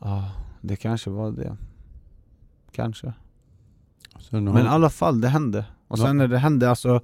Ja, 0.00 0.30
det 0.60 0.76
kanske 0.76 1.10
var 1.10 1.30
det. 1.30 1.56
Kanske. 2.72 3.12
Men 4.30 4.48
i 4.58 4.60
alla 4.60 4.90
fall, 4.90 5.20
det 5.20 5.28
hände. 5.28 5.64
Och 5.88 5.98
sen 5.98 6.16
när 6.18 6.28
det 6.28 6.38
hände, 6.38 6.70
alltså 6.70 7.00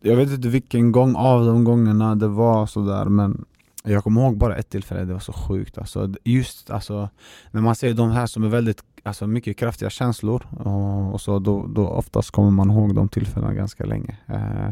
Jag 0.00 0.16
vet 0.16 0.30
inte 0.30 0.48
vilken 0.48 0.92
gång 0.92 1.16
av 1.16 1.46
de 1.46 1.64
gångerna 1.64 2.14
det 2.14 2.28
var 2.28 2.66
sådär 2.66 3.04
men 3.04 3.44
Jag 3.88 4.04
kommer 4.04 4.20
ihåg 4.22 4.36
bara 4.36 4.56
ett 4.56 4.68
tillfälle, 4.68 5.04
det 5.04 5.12
var 5.12 5.20
så 5.20 5.32
sjukt 5.32 5.78
alltså. 5.78 6.14
Just 6.24 6.70
alltså 6.70 7.08
När 7.50 7.60
man 7.60 7.74
ser 7.74 7.94
de 7.94 8.10
här 8.10 8.26
som 8.26 8.44
är 8.44 8.48
väldigt, 8.48 8.84
alltså 9.02 9.26
mycket 9.26 9.56
kraftiga 9.56 9.90
känslor 9.90 10.46
och, 10.50 11.12
och 11.14 11.20
så 11.20 11.38
då, 11.38 11.66
då 11.66 11.88
oftast 11.88 12.30
kommer 12.30 12.50
man 12.50 12.70
ihåg 12.70 12.94
de 12.94 13.08
tillfällena 13.08 13.54
ganska 13.54 13.84
länge. 13.84 14.16
Eh, 14.26 14.70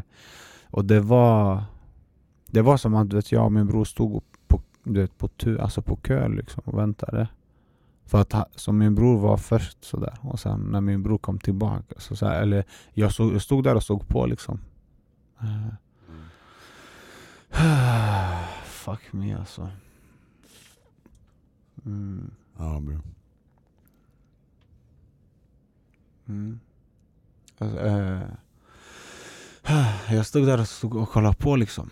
Och 0.71 0.85
det 0.85 1.01
var 1.01 1.65
Det 2.47 2.63
var 2.63 2.77
som 2.77 2.95
att 2.95 3.11
du 3.11 3.17
vet, 3.17 3.33
jag 3.33 3.45
och 3.45 3.53
min 3.53 3.67
bror 3.67 3.85
stod 3.85 4.23
på, 4.49 4.61
du 4.85 5.01
vet, 5.01 5.19
på, 5.19 5.29
tu, 5.29 5.59
alltså 5.59 5.83
på 5.83 5.97
kö 5.97 6.29
liksom 6.29 6.63
och 6.67 6.79
väntade. 6.79 7.29
För 8.07 8.21
att 8.21 8.35
som 8.55 8.79
min 8.79 8.95
bror 8.95 9.19
var 9.19 9.37
först 9.37 9.85
sådär 9.85 10.15
och 10.21 10.41
sen 10.41 10.61
när 10.61 10.81
min 10.81 11.03
bror 11.03 11.19
kom 11.19 11.39
tillbaka 11.39 11.95
så, 11.99 12.17
så 12.17 12.27
här, 12.27 12.43
eller 12.43 12.65
jag, 12.93 13.13
såg, 13.13 13.35
jag 13.35 13.43
stod 13.43 13.65
där 13.65 13.75
och 13.75 13.83
såg 13.83 14.09
på 14.09 14.27
liksom. 14.27 14.61
Eh. 15.41 15.75
Fuck 18.85 19.13
me 19.13 19.35
alltså 19.35 19.71
mm. 21.85 22.31
Ja, 22.59 22.81
bra. 22.81 22.97
Mm. 26.27 26.61
Alltså, 27.59 27.79
eh, 27.79 28.23
jag 30.15 30.27
stod 30.27 30.47
där 30.47 30.61
och, 30.61 30.69
stod 30.69 30.97
och 30.97 31.09
kollade 31.09 31.37
på 31.37 31.57
liksom 31.57 31.91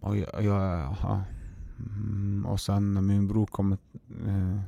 och 0.00 0.16
jag, 0.16 0.44
jag 0.44 0.96
ja. 1.02 1.22
mm, 1.78 2.46
och 2.46 2.60
sen 2.60 2.94
när 2.94 3.00
min 3.00 3.28
bror 3.28 3.46
kom 3.46 3.72
eh, 4.26 4.58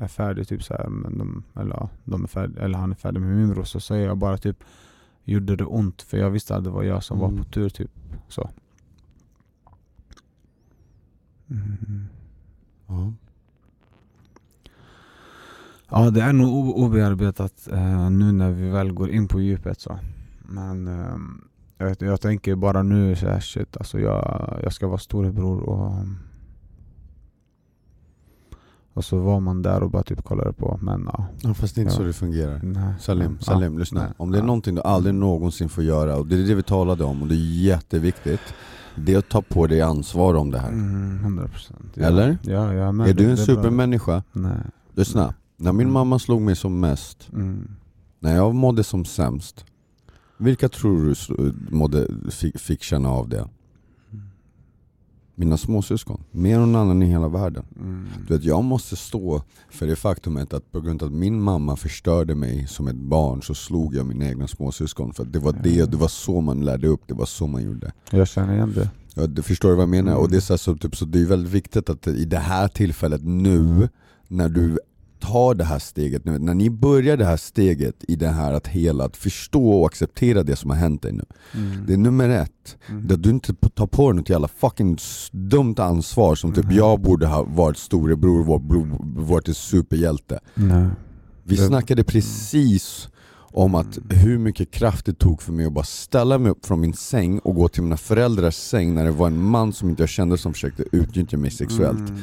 är 0.00 0.08
färdig 0.08 0.48
typ 0.48 0.64
så 0.64 0.74
här, 0.74 0.88
men 0.88 1.18
de, 1.18 1.44
eller, 1.54 1.88
de 2.04 2.24
är 2.24 2.28
färdig, 2.28 2.58
eller 2.62 2.78
han 2.78 2.90
är 2.90 2.96
färdig 2.96 3.20
med 3.20 3.36
min 3.36 3.48
bror 3.48 3.64
så 3.64 3.80
säger 3.80 4.06
jag 4.06 4.18
bara 4.18 4.38
typ 4.38 4.64
Gjorde 5.28 5.56
det 5.56 5.64
ont? 5.64 6.02
För 6.02 6.16
jag 6.16 6.30
visste 6.30 6.56
att 6.56 6.64
det 6.64 6.70
var 6.70 6.82
jag 6.82 7.04
som 7.04 7.18
Mm. 7.20 7.36
var 7.36 7.42
på 7.44 7.50
tur 7.50 7.68
typ 7.68 7.90
så 8.28 8.50
mm. 11.50 12.06
Ja. 12.86 13.12
Ja 15.88 16.10
det 16.10 16.22
är 16.22 16.32
nog 16.32 16.76
obearbetat 16.78 17.68
eh, 17.72 18.10
nu 18.10 18.32
när 18.32 18.50
vi 18.50 18.70
väl 18.70 18.92
går 18.92 19.10
in 19.10 19.28
på 19.28 19.40
djupet 19.40 19.80
så 19.80 19.98
Men 20.42 20.88
ehm, 20.88 21.44
jag, 21.78 21.86
vet, 21.86 22.00
jag 22.00 22.20
tänker 22.20 22.54
bara 22.54 22.82
nu 22.82 23.16
så 23.16 23.26
här, 23.28 23.40
shit 23.40 23.76
alltså 23.76 24.00
jag, 24.00 24.58
jag 24.62 24.72
ska 24.72 24.86
vara 24.86 24.98
storebror 24.98 25.60
och 25.60 25.94
Och 28.96 29.04
så 29.04 29.18
var 29.18 29.40
man 29.40 29.62
där 29.62 29.82
och 29.82 29.90
bara 29.90 30.02
typ 30.02 30.24
kollade 30.24 30.52
på 30.52 30.78
men 30.82 31.08
ja, 31.12 31.26
ja, 31.42 31.54
fast 31.54 31.74
det 31.74 31.78
är 31.78 31.82
inte 31.82 31.94
Ja. 31.94 31.98
så 31.98 32.02
det 32.04 32.12
fungerar. 32.12 32.60
nej, 32.62 32.94
Salim, 33.00 33.36
ja, 33.40 33.44
Salim 33.44 33.78
lyssna. 33.78 34.14
Om 34.16 34.30
det 34.30 34.38
är 34.38 34.40
ja. 34.40 34.46
någonting 34.46 34.74
du 34.74 34.82
aldrig 34.82 35.14
någonsin 35.14 35.68
får 35.68 35.84
göra, 35.84 36.16
och 36.16 36.26
det 36.26 36.34
är 36.36 36.46
det 36.46 36.54
vi 36.54 36.62
talade 36.62 37.04
om, 37.04 37.22
och 37.22 37.28
det 37.28 37.34
är 37.34 37.62
jätteviktigt, 37.62 38.40
det 38.96 39.14
är 39.14 39.18
att 39.18 39.28
ta 39.28 39.42
på 39.42 39.66
dig 39.66 39.80
ansvar 39.80 40.34
om 40.34 40.50
det 40.50 40.58
här. 40.58 40.68
Mm, 40.68 41.18
100 41.22 41.48
procent 41.48 41.96
Eller? 41.98 42.38
Ja, 42.42 42.72
ja 42.74 42.92
men 42.92 43.06
är 43.08 43.14
du 43.14 43.24
det- 43.24 43.30
en 43.30 43.36
det 43.36 43.36
bra. 43.36 43.44
supermänniska? 43.44 44.22
Nej 44.32 44.58
Lyssna. 44.94 45.34
När 45.56 45.72
min 45.72 45.80
Mm. 45.80 45.92
mamma 45.92 46.18
slog 46.18 46.40
mig 46.42 46.56
som 46.56 46.80
mest, 46.80 47.28
mm. 47.32 47.68
när 48.20 48.36
jag 48.36 48.54
mådde 48.54 48.84
som 48.84 49.04
sämst, 49.04 49.64
vilka 50.38 50.68
tror 50.68 51.14
du 51.36 51.52
mådde, 51.70 52.08
fick, 52.30 52.58
fick 52.60 52.82
känna 52.82 53.08
av 53.10 53.28
det? 53.28 53.48
Mina 55.38 55.56
småsyskon. 55.56 56.22
Mer 56.30 56.54
än 56.54 56.72
någon 56.72 56.80
annan 56.80 57.02
i 57.02 57.06
hela 57.06 57.28
världen. 57.28 57.64
Mm. 57.80 58.06
Du 58.28 58.34
vet, 58.34 58.44
jag 58.44 58.64
måste 58.64 58.96
stå 58.96 59.42
för 59.70 59.86
det 59.86 59.96
faktumet 59.96 60.52
att 60.52 60.72
på 60.72 60.80
grund 60.80 61.02
av 61.02 61.08
att 61.08 61.14
min 61.14 61.40
mamma 61.40 61.76
förstörde 61.76 62.34
mig 62.34 62.66
som 62.66 62.88
ett 62.88 62.96
barn 62.96 63.42
så 63.42 63.54
slog 63.54 63.94
jag 63.94 64.06
mina 64.06 64.28
egna 64.28 64.48
småsyskon. 64.48 65.12
För 65.12 65.22
att 65.22 65.32
det 65.32 65.38
var 65.38 65.52
det, 65.62 65.90
det 65.90 65.96
var 65.96 66.08
så 66.08 66.40
man 66.40 66.64
lärde 66.64 66.88
upp, 66.88 67.02
det 67.06 67.14
var 67.14 67.26
så 67.26 67.46
man 67.46 67.62
gjorde. 67.62 67.92
Jag 68.10 68.28
känner 68.28 68.54
igen 68.54 68.72
det 68.74 68.90
Ja, 69.18 69.26
du 69.26 69.42
förstår 69.42 69.70
vad 69.70 69.82
jag 69.82 69.88
menar? 69.88 70.12
Mm. 70.12 70.22
Och 70.22 70.30
det 70.30 70.36
är, 70.36 70.40
så, 70.40 70.52
här, 70.52 70.58
så, 70.58 70.76
typ, 70.76 70.96
så 70.96 71.04
det 71.04 71.20
är 71.20 71.24
väldigt 71.24 71.52
viktigt 71.52 71.90
att 71.90 72.06
i 72.06 72.24
det 72.24 72.38
här 72.38 72.68
tillfället 72.68 73.20
nu, 73.24 73.88
när 74.28 74.48
du 74.48 74.78
tar 75.26 75.54
det 75.54 75.64
här 75.64 75.78
steget, 75.78 76.24
nu, 76.24 76.38
när 76.38 76.54
ni 76.54 76.70
börjar 76.70 77.16
det 77.16 77.24
här 77.24 77.36
steget 77.36 78.04
i 78.08 78.16
det 78.16 78.28
här 78.28 78.52
att 78.52 78.66
hela, 78.66 79.04
att 79.04 79.16
förstå 79.16 79.70
och 79.80 79.86
acceptera 79.86 80.42
det 80.42 80.56
som 80.56 80.70
har 80.70 80.76
hänt 80.76 81.02
dig 81.02 81.12
nu. 81.12 81.24
mm. 81.54 81.86
Det 81.86 81.92
är 81.92 81.96
nummer 81.96 82.28
ett. 82.28 82.76
Mm. 82.88 83.08
Att 83.10 83.22
du 83.22 83.30
inte 83.30 83.54
tar 83.74 83.86
på 83.86 84.10
dig 84.10 84.16
något 84.16 84.28
jävla 84.30 84.48
fucking 84.48 84.98
dumt 85.32 85.74
ansvar 85.78 86.34
som 86.34 86.52
typ 86.52 86.64
Mhm. 86.64 86.74
jag 86.76 87.00
borde 87.00 87.26
ha 87.26 87.42
varit 87.42 87.76
storebror 87.78 88.40
och 88.40 88.46
varit- 88.46 89.00
varit 89.28 89.48
en 89.48 89.54
superhjälte. 89.54 90.40
Nej. 90.54 90.86
Vi 91.44 91.56
Det- 91.56 91.66
snackade 91.66 92.04
precis 92.04 93.08
om 93.52 93.74
att 93.74 93.98
hur 94.10 94.38
mycket 94.38 94.70
kraft 94.70 95.06
det 95.06 95.14
tog 95.18 95.42
för 95.42 95.52
mig 95.52 95.66
att 95.66 95.72
bara 95.72 95.84
ställa 95.84 96.38
mig 96.38 96.50
upp 96.50 96.66
från 96.66 96.80
min 96.80 96.92
säng 96.94 97.38
och 97.38 97.54
gå 97.54 97.68
till 97.68 97.82
mina 97.82 97.96
föräldrars 97.96 98.54
säng 98.54 98.94
när 98.94 99.04
det 99.04 99.10
var 99.10 99.26
en 99.26 99.42
man 99.42 99.72
som 99.72 99.88
inte 99.88 100.02
jag 100.02 100.08
kände 100.10 100.38
som 100.38 100.52
försökte 100.52 100.84
utnyttja 100.92 101.36
mig 101.36 101.50
sexuellt. 101.50 101.98
Mm. 101.98 102.20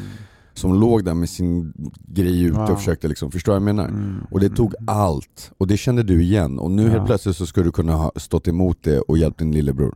Som 0.54 0.74
låg 0.80 1.06
där 1.06 1.14
med 1.14 1.30
sin 1.30 1.74
grej 2.08 2.44
ute 2.44 2.58
Wow. 2.58 2.72
och 2.72 2.78
försökte 2.78 3.08
liksom, 3.08 3.32
förstår 3.32 3.54
jag 3.56 3.62
menar? 3.62 3.88
Mm. 3.88 4.16
Och 4.32 4.40
det 4.40 4.50
tog 4.50 4.74
allt, 4.88 5.52
och 5.58 5.68
det 5.68 5.78
kände 5.78 6.04
du 6.04 6.24
igen. 6.24 6.60
Och 6.60 6.72
nu 6.72 6.84
Ja. 6.84 6.90
helt 6.90 7.06
plötsligt 7.06 7.36
så 7.36 7.46
ska 7.46 7.64
du 7.64 7.72
kunna 7.72 7.94
ha 7.94 8.12
stått 8.16 8.48
emot 8.48 8.78
det 8.82 9.00
och 9.00 9.18
hjälpt 9.18 9.40
din 9.40 9.52
lillebror. 9.52 9.96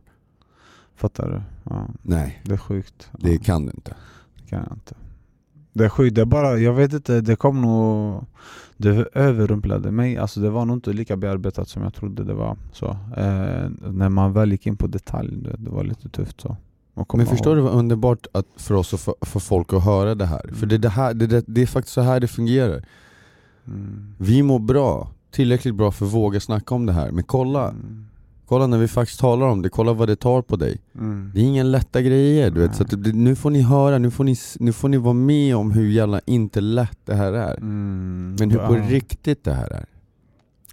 Fattar 0.96 1.28
du? 1.30 1.42
Ja. 1.70 1.86
Nej, 2.02 2.42
Det 2.44 2.52
är 2.52 2.56
sjukt 2.56 3.10
det 3.18 3.32
ja. 3.32 3.40
kan 3.44 3.66
du 3.66 3.72
inte. 3.72 3.94
Det 4.36 4.48
kan 4.50 4.58
jag 4.58 4.72
inte. 4.76 4.94
Det 5.72 6.10
det 6.10 6.20
är 6.20 6.24
bara, 6.24 6.58
jag 6.58 6.72
vet 6.72 6.92
inte, 6.92 7.20
det 7.20 7.36
kom 7.36 7.62
nog 7.62 8.24
Det 8.76 9.08
överrumplade 9.14 9.90
mig, 9.90 10.16
alltså 10.16 10.40
det 10.40 10.50
var 10.50 10.64
nog 10.64 10.76
inte 10.76 10.92
lika 10.92 11.16
bearbetat 11.16 11.68
som 11.68 11.82
jag 11.82 11.94
trodde 11.94 12.24
det 12.24 12.34
var 12.34 12.56
så 12.72 12.86
eh, 13.16 13.70
När 13.92 14.08
man 14.08 14.32
väl 14.32 14.52
gick 14.52 14.66
in 14.66 14.76
på 14.76 14.86
detalj, 14.86 15.36
det, 15.36 15.56
det 15.58 15.70
var 15.70 15.84
lite 15.84 16.08
tufft 16.08 16.40
så 16.40 16.56
Men 17.12 17.26
förstår 17.26 17.56
du 17.56 17.62
vad 17.62 17.72
underbart 17.72 18.26
att 18.32 18.46
för 18.56 18.74
oss 18.74 18.94
att 18.94 19.00
få, 19.00 19.16
för 19.20 19.40
folk 19.40 19.72
att 19.72 19.84
höra 19.84 20.14
det 20.14 20.26
här? 20.26 20.50
För 20.54 20.66
det, 20.66 20.74
är 20.74 20.78
det, 20.78 20.88
här 20.88 21.14
det, 21.14 21.44
det, 21.46 21.62
är 21.62 21.66
faktiskt 21.66 21.94
så 21.94 22.00
här 22.00 22.20
det 22.20 22.28
fungerar. 22.28 22.84
Mm. 23.66 24.14
Vi 24.18 24.42
mår 24.42 24.58
bra, 24.58 25.10
tillräckligt 25.30 25.74
bra 25.74 25.90
för 25.90 26.06
att 26.06 26.12
våga 26.12 26.40
snacka 26.40 26.74
om 26.74 26.86
det 26.86 26.92
här. 26.92 27.10
Men 27.10 27.24
kolla, 27.24 27.68
Mm. 27.68 28.06
kolla 28.46 28.66
när 28.66 28.78
vi 28.78 28.88
faktiskt 28.88 29.20
talar 29.20 29.46
om 29.46 29.62
det, 29.62 29.68
kolla 29.68 29.92
vad 29.92 30.08
det 30.08 30.16
tar 30.16 30.42
på 30.42 30.56
dig. 30.56 30.80
Mm. 30.94 31.30
Det 31.34 31.40
är 31.40 31.44
inga 31.44 31.62
lätta 31.62 32.02
grejer, 32.02 32.50
du 32.50 32.60
vet. 32.60 32.76
Så 32.76 32.84
det, 32.84 33.12
nu 33.12 33.36
får 33.36 33.50
ni 33.50 33.62
höra, 33.62 33.98
nu 33.98 34.10
får 34.10 34.24
ni, 34.24 34.36
nu 34.58 34.72
får 34.72 34.88
ni 34.88 34.96
vara 34.96 35.14
med 35.14 35.56
om 35.56 35.70
hur 35.70 35.90
jävla 35.90 36.20
inte 36.26 36.60
lätt 36.60 36.98
det 37.04 37.14
här 37.14 37.32
är. 37.32 37.56
Mm. 37.56 38.36
Men 38.38 38.50
hur 38.50 38.58
på 38.58 38.74
riktigt 38.74 39.44
det 39.44 39.52
här 39.52 39.70
är. 39.72 39.86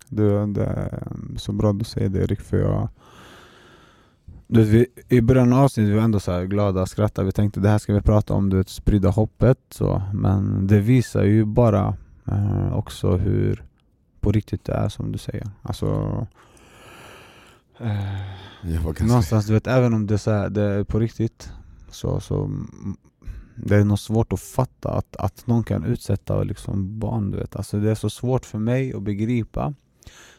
Du, 0.10 0.54
det 0.54 0.64
är 0.64 1.04
så 1.38 1.52
bra 1.52 1.74
du 1.74 1.86
säger 1.86 2.10
det 2.10 2.20
Erik, 2.24 2.42
för 2.42 2.58
jag 2.58 2.90
du 4.48 4.64
vet, 4.64 4.70
vi, 4.70 5.16
I 5.18 5.22
början 5.22 5.54
av 5.54 5.64
avsnittet 5.64 5.92
vi 5.92 5.96
var 5.96 6.04
ändå 6.04 6.20
så 6.20 6.46
glada, 6.46 6.86
skrattade, 6.86 7.26
vi 7.26 7.32
tänkte 7.32 7.60
det 7.60 7.70
här 7.70 7.78
ska 7.78 7.94
vi 7.94 8.02
prata 8.02 8.34
om, 8.34 8.50
du 8.50 8.58
vet, 8.58 8.70
sprida 8.70 9.10
hoppet 9.10 9.60
så. 9.70 10.02
Men 10.14 10.68
det 10.68 10.80
visar 10.80 11.24
ju 11.24 11.46
bara 11.46 11.98
eh, 12.28 12.74
också 12.74 13.18
hur 13.18 13.64
på 14.20 14.32
riktigt 14.32 14.66
det 14.66 14.74
är 14.74 14.90
som 14.90 15.12
du 15.12 15.18
säger. 15.18 15.48
Alltså 15.62 15.88
eh, 17.80 18.22
Jag 18.62 18.82
var 18.82 18.84
ganska... 18.84 19.06
Någonstans, 19.06 19.46
du 19.46 19.54
vet, 19.54 19.68
även 19.68 19.94
om 19.94 20.08
det 20.08 20.28
är, 20.28 20.32
här, 20.32 20.50
det 20.50 20.62
är 20.62 20.84
på 20.84 21.00
riktigt 21.00 21.50
så, 21.90 22.20
så 22.20 22.44
mm, 22.44 22.98
det 23.56 23.76
är 23.76 23.84
nog 23.84 24.00
svårt 24.00 24.34
att 24.34 24.40
fatta 24.40 24.90
att, 24.90 25.16
att 25.16 25.48
någon 25.48 25.64
kan 25.64 25.84
utsätta 25.84 26.44
liksom 26.44 27.00
barn, 27.00 27.32
du 27.32 27.38
vet. 27.38 27.56
Alltså 27.56 27.80
det 27.80 27.92
är 27.92 27.96
så 27.96 28.10
svårt 28.10 28.46
för 28.46 28.60
mig 28.60 28.94
att 28.94 29.04
begripa. 29.04 29.74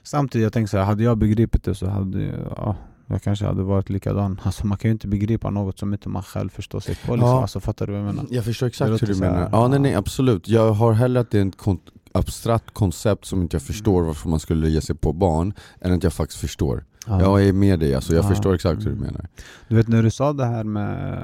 Samtidigt 0.02 0.42
jag 0.42 0.52
tänker 0.52 0.68
så 0.68 0.76
här, 0.76 0.84
hade 0.84 1.04
jag 1.04 1.18
begripit 1.18 1.64
det 1.64 1.74
så 1.74 1.86
hade 1.86 2.22
jag, 2.22 2.54
ja, 2.56 2.76
Jag 3.06 3.22
kanske 3.22 3.44
hade 3.46 3.62
varit 3.62 3.90
likadan. 3.90 4.40
Alltså 4.44 4.66
man 4.66 4.78
kan 4.78 4.88
ju 4.88 4.92
inte 4.92 5.08
begripa 5.08 5.50
något 5.50 5.78
som 5.78 5.92
inte 5.92 6.08
man 6.08 6.22
själv 6.22 6.48
förstår 6.48 6.80
sig 6.80 6.94
på. 7.06 7.14
Liksom. 7.14 7.28
Ja. 7.30 7.40
Alltså, 7.42 7.60
fattar 7.60 7.86
du 7.86 7.92
vad 7.92 8.00
jag 8.00 8.06
menar? 8.06 8.26
Jag 8.30 8.44
förstår 8.44 8.66
exakt 8.66 8.90
hur 8.90 8.98
du 9.06 9.14
här, 9.14 9.20
menar. 9.20 9.48
Ja, 9.52 9.68
nej, 9.68 9.78
nej 9.78 9.94
absolut. 9.94 10.48
Jag 10.48 10.72
har 10.72 10.92
hellre 10.92 11.20
att 11.20 11.30
det 11.30 11.38
är 11.40 11.46
ett 11.48 11.56
kon- 11.56 11.80
abstrakt 12.12 12.70
koncept 12.74 13.24
som 13.24 13.42
inte 13.42 13.54
jag 13.54 13.62
förstår 13.62 13.94
Mm. 13.96 14.06
varför 14.06 14.28
man 14.28 14.40
skulle 14.40 14.68
ge 14.68 14.80
sig 14.80 14.96
på 14.96 15.12
barn, 15.12 15.54
än 15.80 15.92
att 15.92 16.02
jag 16.02 16.12
faktiskt 16.12 16.40
förstår. 16.40 16.84
Ja. 17.06 17.20
Jag 17.20 17.48
är 17.48 17.52
med 17.52 17.80
dig, 17.80 17.94
alltså, 17.94 18.14
jag 18.14 18.24
Ja. 18.24 18.28
förstår 18.28 18.54
exakt 18.54 18.80
hur 18.80 18.84
du 18.84 18.90
Mm. 18.96 19.04
menar. 19.04 19.28
Du 19.68 19.76
vet 19.76 19.88
när 19.88 20.02
du 20.02 20.10
sa 20.10 20.32
det 20.32 20.44
här 20.44 20.64
med 20.64 21.22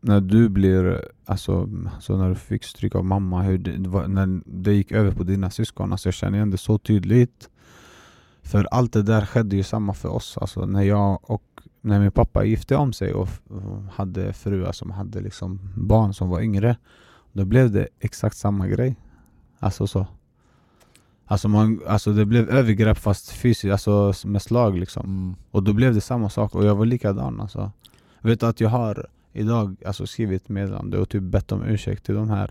när 0.00 0.20
du 0.20 0.48
blir, 0.48 1.04
alltså, 1.24 1.68
alltså 1.94 2.16
när 2.16 2.28
du 2.28 2.34
fick 2.34 2.64
stryk 2.64 2.94
av 2.94 3.04
mamma, 3.04 3.42
hur 3.42 3.58
det, 3.58 3.78
när 4.08 4.40
det 4.62 4.72
gick 4.72 4.92
över 4.92 5.10
på 5.10 5.22
dina 5.24 5.50
syskon, 5.50 5.92
alltså 5.92 6.06
jag 6.08 6.14
känner 6.14 6.36
igen 6.38 6.50
det 6.50 6.58
så 6.58 6.78
tydligt. 6.78 7.48
För 8.46 8.68
allt 8.70 8.92
det 8.92 9.02
där 9.02 9.26
skedde 9.26 9.56
ju 9.56 9.62
samma 9.62 9.94
för 9.94 10.08
oss, 10.08 10.38
alltså 10.38 10.66
när 10.66 10.82
jag 10.82 11.30
och 11.30 11.42
när 11.80 12.00
min 12.00 12.10
pappa 12.10 12.44
gifte 12.44 12.76
om 12.76 12.92
sig 12.92 13.14
och, 13.14 13.28
hade 13.92 14.32
fruar 14.32 14.72
som 14.72 14.90
hade 14.90 15.20
liksom 15.20 15.60
barn 15.76 16.14
som 16.14 16.28
var 16.28 16.40
yngre, 16.40 16.76
då 17.32 17.44
blev 17.44 17.70
det 17.70 17.88
exakt 18.00 18.36
samma 18.36 18.66
grej. 18.66 18.96
Alltså 19.58 19.86
så. 19.86 20.06
Alltså, 21.24 21.48
man, 21.48 21.80
alltså 21.86 22.12
det 22.12 22.24
blev 22.24 22.50
övergrepp 22.50 22.98
fast 22.98 23.30
fysiskt, 23.30 23.72
alltså 23.72 24.28
med 24.28 24.42
slag 24.42 24.78
liksom. 24.78 25.36
Och 25.50 25.62
då 25.62 25.72
blev 25.72 25.94
det 25.94 26.00
samma 26.00 26.30
sak 26.30 26.54
och 26.54 26.64
jag 26.64 26.74
var 26.74 26.86
likadan 26.86 27.40
alltså. 27.40 27.70
Jag 28.20 28.30
vet 28.30 28.42
att 28.42 28.60
jag 28.60 28.68
har 28.68 29.06
idag 29.32 29.76
alltså, 29.86 30.06
skrivit 30.06 30.48
meddelande 30.48 30.98
och 30.98 31.08
typ 31.08 31.22
bett 31.22 31.52
om 31.52 31.62
ursäkt 31.62 32.04
till 32.04 32.14
de 32.14 32.30
här 32.30 32.50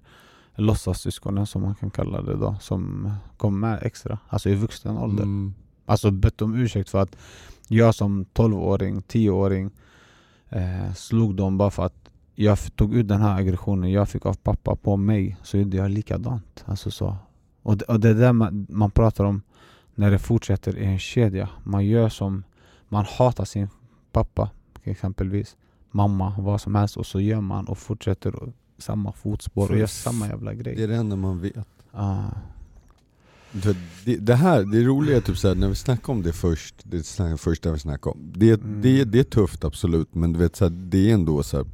låtsassyskonen 0.55 1.45
som 1.45 1.61
man 1.61 1.75
kan 1.75 1.91
kalla 1.91 2.21
det 2.21 2.35
då, 2.35 2.55
som 2.61 3.11
kom 3.37 3.59
med 3.59 3.79
extra, 3.81 4.19
alltså 4.29 4.49
i 4.49 4.55
vuxen 4.55 4.97
ålder. 4.97 5.23
Mm. 5.23 5.53
Alltså 5.85 6.11
bett 6.11 6.41
om 6.41 6.55
ursäkt 6.55 6.89
för 6.89 7.01
att 7.01 7.15
jag 7.67 7.95
som 7.95 8.25
12-åring, 8.33 9.01
10-åring 9.01 9.71
eh, 10.49 10.93
slog 10.93 11.35
dem 11.35 11.57
bara 11.57 11.71
för 11.71 11.85
att 11.85 12.09
jag 12.35 12.75
tog 12.75 12.95
ut 12.95 13.07
den 13.07 13.21
här 13.21 13.39
aggressionen 13.39 13.91
jag 13.91 14.09
fick 14.09 14.25
av 14.25 14.33
pappa 14.33 14.75
på 14.75 14.97
mig, 14.97 15.37
så 15.43 15.57
gjorde 15.57 15.77
jag 15.77 15.91
likadant. 15.91 16.63
Alltså 16.65 16.91
så. 16.91 17.17
Och, 17.61 17.77
det, 17.77 17.85
och 17.85 17.99
det 17.99 18.09
är 18.09 18.13
det 18.13 18.33
man, 18.33 18.67
man 18.69 18.91
pratar 18.91 19.23
om 19.23 19.41
när 19.95 20.11
det 20.11 20.19
fortsätter 20.19 20.77
i 20.77 20.85
en 20.85 20.99
kedja. 20.99 21.49
Man 21.63 21.85
gör 21.85 22.09
som, 22.09 22.43
man 22.89 23.05
hatar 23.05 23.45
sin 23.45 23.69
pappa 24.11 24.49
exempelvis, 24.83 25.55
mamma, 25.91 26.35
vad 26.37 26.61
som 26.61 26.75
helst 26.75 26.97
och 26.97 27.05
så 27.05 27.19
gör 27.19 27.41
man 27.41 27.65
och 27.67 27.77
fortsätter 27.77 28.53
samma 28.77 29.11
fotspår 29.11 29.71
och 29.71 29.77
gör 29.77 29.87
samma 29.87 30.27
jävla 30.27 30.53
grej. 30.53 30.75
Det 30.75 30.83
är 30.83 30.87
det 30.87 30.95
enda 30.95 31.15
man 31.15 31.39
vet. 31.41 31.67
Ah. 31.91 32.23
Det, 33.63 33.77
det, 34.05 34.17
det 34.17 34.35
här, 34.35 34.63
det 34.63 34.83
roliga 34.83 35.17
är 35.17 35.21
typ 35.21 35.37
såhär, 35.37 35.55
när 35.55 35.69
vi 35.69 35.75
snackade 35.75 36.11
om 36.17 36.23
det 36.23 36.33
först, 36.33 36.75
det 36.83 37.03
snack, 37.03 37.39
första 37.39 37.71
vi 37.71 37.79
snackade 37.79 38.13
om, 38.13 38.31
det, 38.35 38.61
Mm. 38.61 38.81
det, 38.81 39.03
det 39.03 39.19
är 39.19 39.23
tufft 39.23 39.63
absolut, 39.63 40.15
men 40.15 40.33
du 40.33 40.39
vet 40.39 40.55
så 40.55 40.65
här, 40.65 40.69
det 40.71 41.09
är 41.09 41.13
ändå 41.13 41.43
så 41.43 41.57
här, 41.57 41.65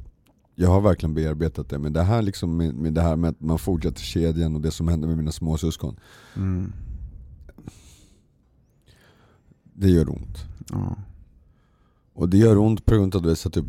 jag 0.54 0.68
har 0.68 0.80
verkligen 0.80 1.14
bearbetat 1.14 1.68
det, 1.68 1.78
men 1.78 1.92
det 1.92 2.02
här 2.02 2.22
liksom 2.22 2.56
med, 2.56 2.74
med 2.74 2.94
det 2.94 3.02
här 3.02 3.16
med 3.16 3.30
att 3.30 3.40
man 3.40 3.58
fortsätter 3.58 4.00
kedjan 4.02 4.54
och 4.54 4.60
det 4.60 4.70
som 4.70 4.88
händer 4.88 5.08
med 5.08 5.16
mina 5.16 5.32
småsyskon, 5.32 5.96
Mm. 6.36 6.72
det 9.74 9.88
gör 9.88 10.08
ont. 10.10 10.38
Ja. 10.70 10.96
Och 12.14 12.28
det 12.28 12.38
gör 12.38 12.58
ont 12.58 12.84
på 12.86 12.94
grund 12.94 13.14
av 13.16 13.22
det, 13.22 13.36
så 13.36 13.48
att 13.48 13.54
typ, 13.54 13.64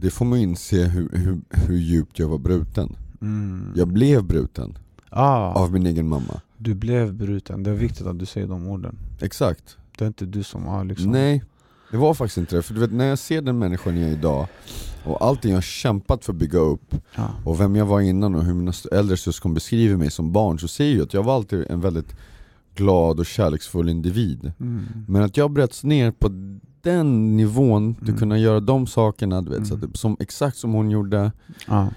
det 0.00 0.10
får 0.10 0.24
man 0.24 0.38
inse 0.38 0.84
hur, 0.84 1.08
hur, 1.12 1.40
hur 1.50 1.76
djupt 1.78 2.18
jag 2.18 2.28
var 2.28 2.38
bruten. 2.38 2.96
Mm. 3.20 3.72
Jag 3.76 3.88
blev 3.88 4.24
bruten 4.24 4.78
ah, 5.10 5.52
av 5.52 5.72
min 5.72 5.86
egen 5.86 6.08
mamma. 6.08 6.40
Du 6.58 6.74
blev 6.74 7.14
bruten, 7.14 7.62
det 7.62 7.70
är 7.70 7.74
viktigt 7.74 8.06
att 8.06 8.18
du 8.18 8.26
säger 8.26 8.46
de 8.46 8.68
orden. 8.68 8.98
Exakt. 9.20 9.76
Det 9.98 10.04
är 10.04 10.08
inte 10.08 10.26
du 10.26 10.42
som 10.42 10.66
har 10.66 10.84
liksom... 10.84 11.10
Nej, 11.12 11.44
det 11.90 11.96
var 11.96 12.14
faktiskt 12.14 12.38
inte 12.38 12.56
det. 12.56 12.62
För 12.62 12.74
du 12.74 12.80
vet, 12.80 12.92
när 12.92 13.04
jag 13.06 13.18
ser 13.18 13.42
den 13.42 13.58
människan 13.58 14.00
jag 14.00 14.08
är 14.10 14.12
idag, 14.12 14.46
och 15.04 15.24
allting 15.26 15.50
jag 15.50 15.56
har 15.56 15.62
kämpat 15.62 16.24
för 16.24 16.32
att 16.32 16.38
bygga 16.38 16.58
upp, 16.58 16.94
Ja. 17.14 17.30
och 17.44 17.60
vem 17.60 17.76
jag 17.76 17.86
var 17.86 18.00
innan 18.00 18.34
och 18.34 18.44
hur 18.44 18.54
mina 18.54 18.72
äldre 18.92 19.16
syskon 19.16 19.54
beskriver 19.54 19.96
mig 19.96 20.10
som 20.10 20.32
barn, 20.32 20.58
så 20.58 20.68
ser 20.68 20.92
jag 20.94 21.02
att 21.02 21.14
jag 21.14 21.22
var 21.22 21.34
alltid 21.34 21.66
en 21.70 21.80
väldigt 21.80 22.16
glad 22.74 23.18
och 23.20 23.26
kärleksfull 23.26 23.88
individ. 23.88 24.52
Mm. 24.60 24.84
Men 25.08 25.22
att 25.22 25.36
jag 25.36 25.50
bröts 25.50 25.84
ner 25.84 26.10
på 26.10 26.28
den 26.82 27.36
nivån, 27.36 27.94
till 27.94 28.04
Mm. 28.08 28.18
kunna 28.18 28.38
göra 28.38 28.60
de 28.60 28.86
sakerna, 28.86 29.42
du 29.42 29.50
vet, 29.50 29.60
att, 29.62 29.70
Mm. 29.70 29.90
det- 29.92 29.98
som, 29.98 30.16
exakt 30.20 30.56
som 30.56 30.72
hon 30.72 30.90
gjorde, 30.90 31.32
Ja. 31.68 31.88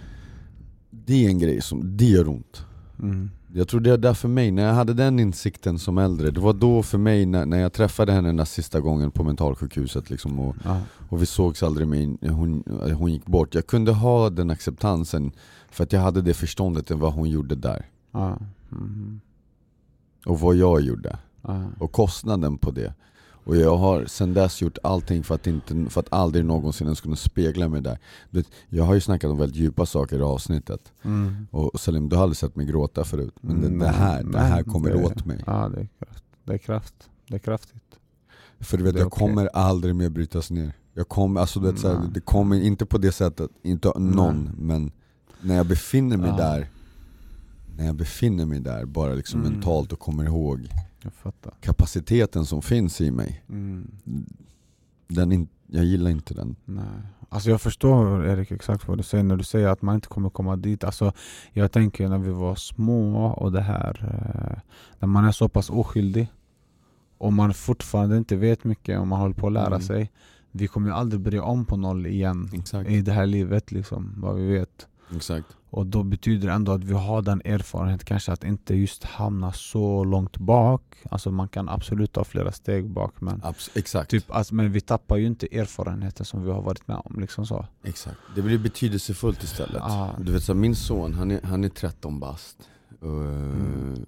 det 0.91 1.25
är 1.25 1.29
en 1.29 1.39
grej 1.39 1.61
som, 1.61 1.97
det 1.97 2.05
gör 2.05 2.27
ont. 2.29 2.65
Mm. 2.99 3.31
Jag 3.53 3.67
tror 3.67 3.81
det 3.81 3.91
är 3.91 3.97
där 3.97 4.13
för 4.13 4.27
mig, 4.27 4.51
när 4.51 4.63
jag 4.63 4.73
hade 4.73 4.93
den 4.93 5.19
insikten 5.19 5.79
som 5.79 5.97
äldre, 5.97 6.31
det 6.31 6.39
var 6.39 6.53
då 6.53 6.83
för 6.83 6.97
mig 6.97 7.25
när, 7.25 7.45
när 7.45 7.59
jag 7.59 7.73
träffade 7.73 8.11
henne 8.11 8.29
den 8.29 8.37
där 8.37 8.45
sista 8.45 8.79
gången 8.79 9.11
på 9.11 9.23
mentalsjukhuset 9.23 10.09
liksom, 10.09 10.39
och, 10.39 10.55
och 11.09 11.21
vi 11.21 11.25
sågs 11.25 11.63
aldrig 11.63 11.87
mer, 11.87 12.29
hon, 12.29 12.63
hon 12.97 13.13
gick 13.13 13.25
bort. 13.25 13.55
Jag 13.55 13.67
kunde 13.67 13.91
ha 13.91 14.29
den 14.29 14.49
acceptansen 14.49 15.31
för 15.69 15.83
att 15.83 15.93
jag 15.93 16.01
hade 16.01 16.21
det 16.21 16.33
förståndet 16.33 16.91
än 16.91 16.99
vad 16.99 17.13
hon 17.13 17.29
gjorde 17.29 17.55
där. 17.55 17.85
Mm. 18.71 19.21
Och 20.25 20.39
vad 20.39 20.55
jag 20.55 20.81
gjorde. 20.81 21.17
Ja. 21.41 21.63
Och 21.79 21.91
kostnaden 21.91 22.57
på 22.57 22.71
det. 22.71 22.93
Och 23.49 23.55
jag 23.57 23.77
har 23.77 24.05
sen 24.05 24.33
dess 24.33 24.61
gjort 24.61 24.77
allting 24.83 25.23
för 25.23 25.35
att, 25.35 25.47
inte, 25.47 25.85
för 25.89 25.99
att 25.99 26.13
aldrig 26.13 26.45
någonsin 26.45 26.87
ens 26.87 27.01
kunna 27.01 27.15
spegla 27.15 27.67
mig 27.69 27.81
där. 27.81 27.97
Jag 28.69 28.83
har 28.83 28.93
ju 28.93 29.01
snackat 29.01 29.31
om 29.31 29.37
väldigt 29.37 29.57
djupa 29.57 29.85
saker 29.85 30.19
i 30.19 30.21
avsnittet. 30.21 30.91
Mm. 31.03 31.47
Och 31.51 31.79
Salim, 31.79 32.09
du 32.09 32.15
har 32.15 32.23
aldrig 32.23 32.37
sett 32.37 32.55
mig 32.55 32.65
gråta 32.65 33.03
förut. 33.03 33.33
Men 33.41 33.61
det, 33.61 33.79
det 33.79 33.87
här, 33.91 34.23
det 34.23 34.39
här 34.39 34.55
nej, 34.55 34.63
kommer 34.63 34.89
det- 34.89 35.03
åt 35.05 35.25
mig. 35.25 35.43
Ja, 35.47 35.71
det 35.75 35.81
är 35.81 35.87
kraft. 35.99 36.23
Det 36.45 36.53
är 36.53 36.57
kraft. 36.57 36.93
Det 37.27 37.35
är 37.35 37.39
kraftigt. 37.39 37.83
För 38.59 38.77
du 38.77 38.83
vet, 38.83 38.97
jag 38.97 39.07
okej. 39.07 39.19
kommer 39.27 39.47
aldrig 39.47 39.95
mer 39.95 40.09
brytas 40.09 40.51
ner. 40.51 40.73
Jag 40.93 41.07
kommer, 41.09 41.41
alltså 41.41 41.59
du 41.59 41.71
vet, 41.71 41.79
såhär, 41.79 41.99
Nej. 41.99 42.09
det 42.13 42.19
kommer 42.21 42.61
inte 42.61 42.85
på 42.85 42.97
det 42.97 43.11
sättet, 43.11 43.49
inte 43.63 43.91
någon, 43.99 44.49
men 44.57 44.91
när 45.41 45.55
jag 45.55 45.65
befinner 45.67 46.17
mig 46.17 46.29
Ja. 46.29 46.35
där, 46.37 46.69
när 47.77 47.85
jag 47.85 47.95
befinner 47.95 48.45
mig 48.45 48.59
där, 48.59 48.85
bara 48.85 49.13
liksom 49.13 49.39
Mm. 49.41 49.53
mentalt 49.53 49.91
och 49.93 49.99
kommer 49.99 50.23
ihåg. 50.23 50.67
Kapaciteten 51.61 52.45
som 52.45 52.61
finns 52.61 53.01
i 53.01 53.11
mig, 53.11 53.43
Mm. 53.49 53.91
den 55.07 55.31
in, 55.31 55.47
jag 55.67 55.85
gillar 55.85 56.11
inte 56.11 56.33
den. 56.33 56.55
Nej. 56.65 56.85
Alltså 57.29 57.49
jag 57.49 57.61
förstår 57.61 58.25
Erik 58.27 58.51
exakt 58.51 58.87
vad 58.87 58.97
du 58.97 59.03
säger 59.03 59.23
när 59.23 59.35
du 59.37 59.43
säger 59.43 59.67
att 59.67 59.81
man 59.81 59.95
inte 59.95 60.07
kommer 60.07 60.29
komma 60.29 60.55
dit. 60.55 60.83
Alltså 60.83 61.13
jag 61.53 61.71
tänker 61.71 62.07
när 62.09 62.17
vi 62.17 62.31
var 62.31 62.55
små 62.55 63.25
och 63.25 63.51
det 63.51 63.61
här, 63.61 63.99
eh, 64.01 64.59
när 64.99 65.07
man 65.07 65.25
är 65.25 65.31
så 65.31 65.49
pass 65.49 65.69
oskyldig 65.69 66.27
och 67.17 67.33
man 67.33 67.53
fortfarande 67.53 68.17
inte 68.17 68.35
vet 68.35 68.63
mycket 68.63 68.99
och 68.99 69.07
man 69.07 69.19
håller 69.19 69.33
på 69.35 69.47
att 69.47 69.53
lära 69.53 69.67
Mm. 69.67 69.81
sig. 69.81 70.11
Vi 70.51 70.67
kommer 70.67 70.87
ju 70.89 70.93
aldrig 70.95 71.21
börja 71.21 71.43
om 71.43 71.65
på 71.65 71.77
noll 71.77 72.05
igen 72.05 72.49
Exakt. 72.53 72.89
i 72.89 73.01
det 73.01 73.11
här 73.11 73.25
livet 73.25 73.71
liksom, 73.71 74.13
vad 74.17 74.35
vi 74.35 74.47
vet. 74.47 74.87
Exakt. 75.15 75.47
Och 75.71 75.85
då 75.85 76.03
betyder 76.03 76.47
det 76.47 76.53
ändå 76.53 76.71
att 76.71 76.83
vi 76.83 76.93
har 76.93 77.21
den 77.21 77.41
erfarenheten 77.45 78.05
kanske 78.05 78.31
att 78.31 78.43
inte 78.43 78.75
just 78.75 79.03
hamna 79.03 79.53
så 79.53 80.03
långt 80.03 80.37
bak. 80.37 80.81
Alltså 81.11 81.31
man 81.31 81.47
kan 81.47 81.69
absolut 81.69 82.13
ta 82.13 82.23
flera 82.23 82.51
steg 82.51 82.89
bak 82.89 83.21
men 83.21 83.41
Abs- 83.41 83.69
exakt. 83.75 84.11
Typ, 84.11 84.31
alltså, 84.31 84.55
men 84.55 84.71
vi 84.71 84.81
tappar 84.81 85.17
ju 85.17 85.27
inte 85.27 85.57
erfarenheten 85.59 86.25
som 86.25 86.43
vi 86.43 86.51
har 86.51 86.61
varit 86.61 86.87
med 86.87 87.01
om. 87.05 87.19
Liksom 87.19 87.45
så. 87.45 87.65
exakt. 87.83 88.17
Det 88.35 88.41
blir 88.41 88.57
betydelsefullt 88.57 89.43
istället. 89.43 89.81
Ah. 89.81 90.09
Du 90.19 90.31
vet, 90.31 90.43
så 90.43 90.53
min 90.53 90.75
son, 90.75 91.13
han 91.13 91.31
är, 91.31 91.41
han 91.43 91.63
är 91.63 91.69
13 91.69 92.19
bast. 92.19 92.57
Och, 93.01 93.07
Mm. 93.09 94.05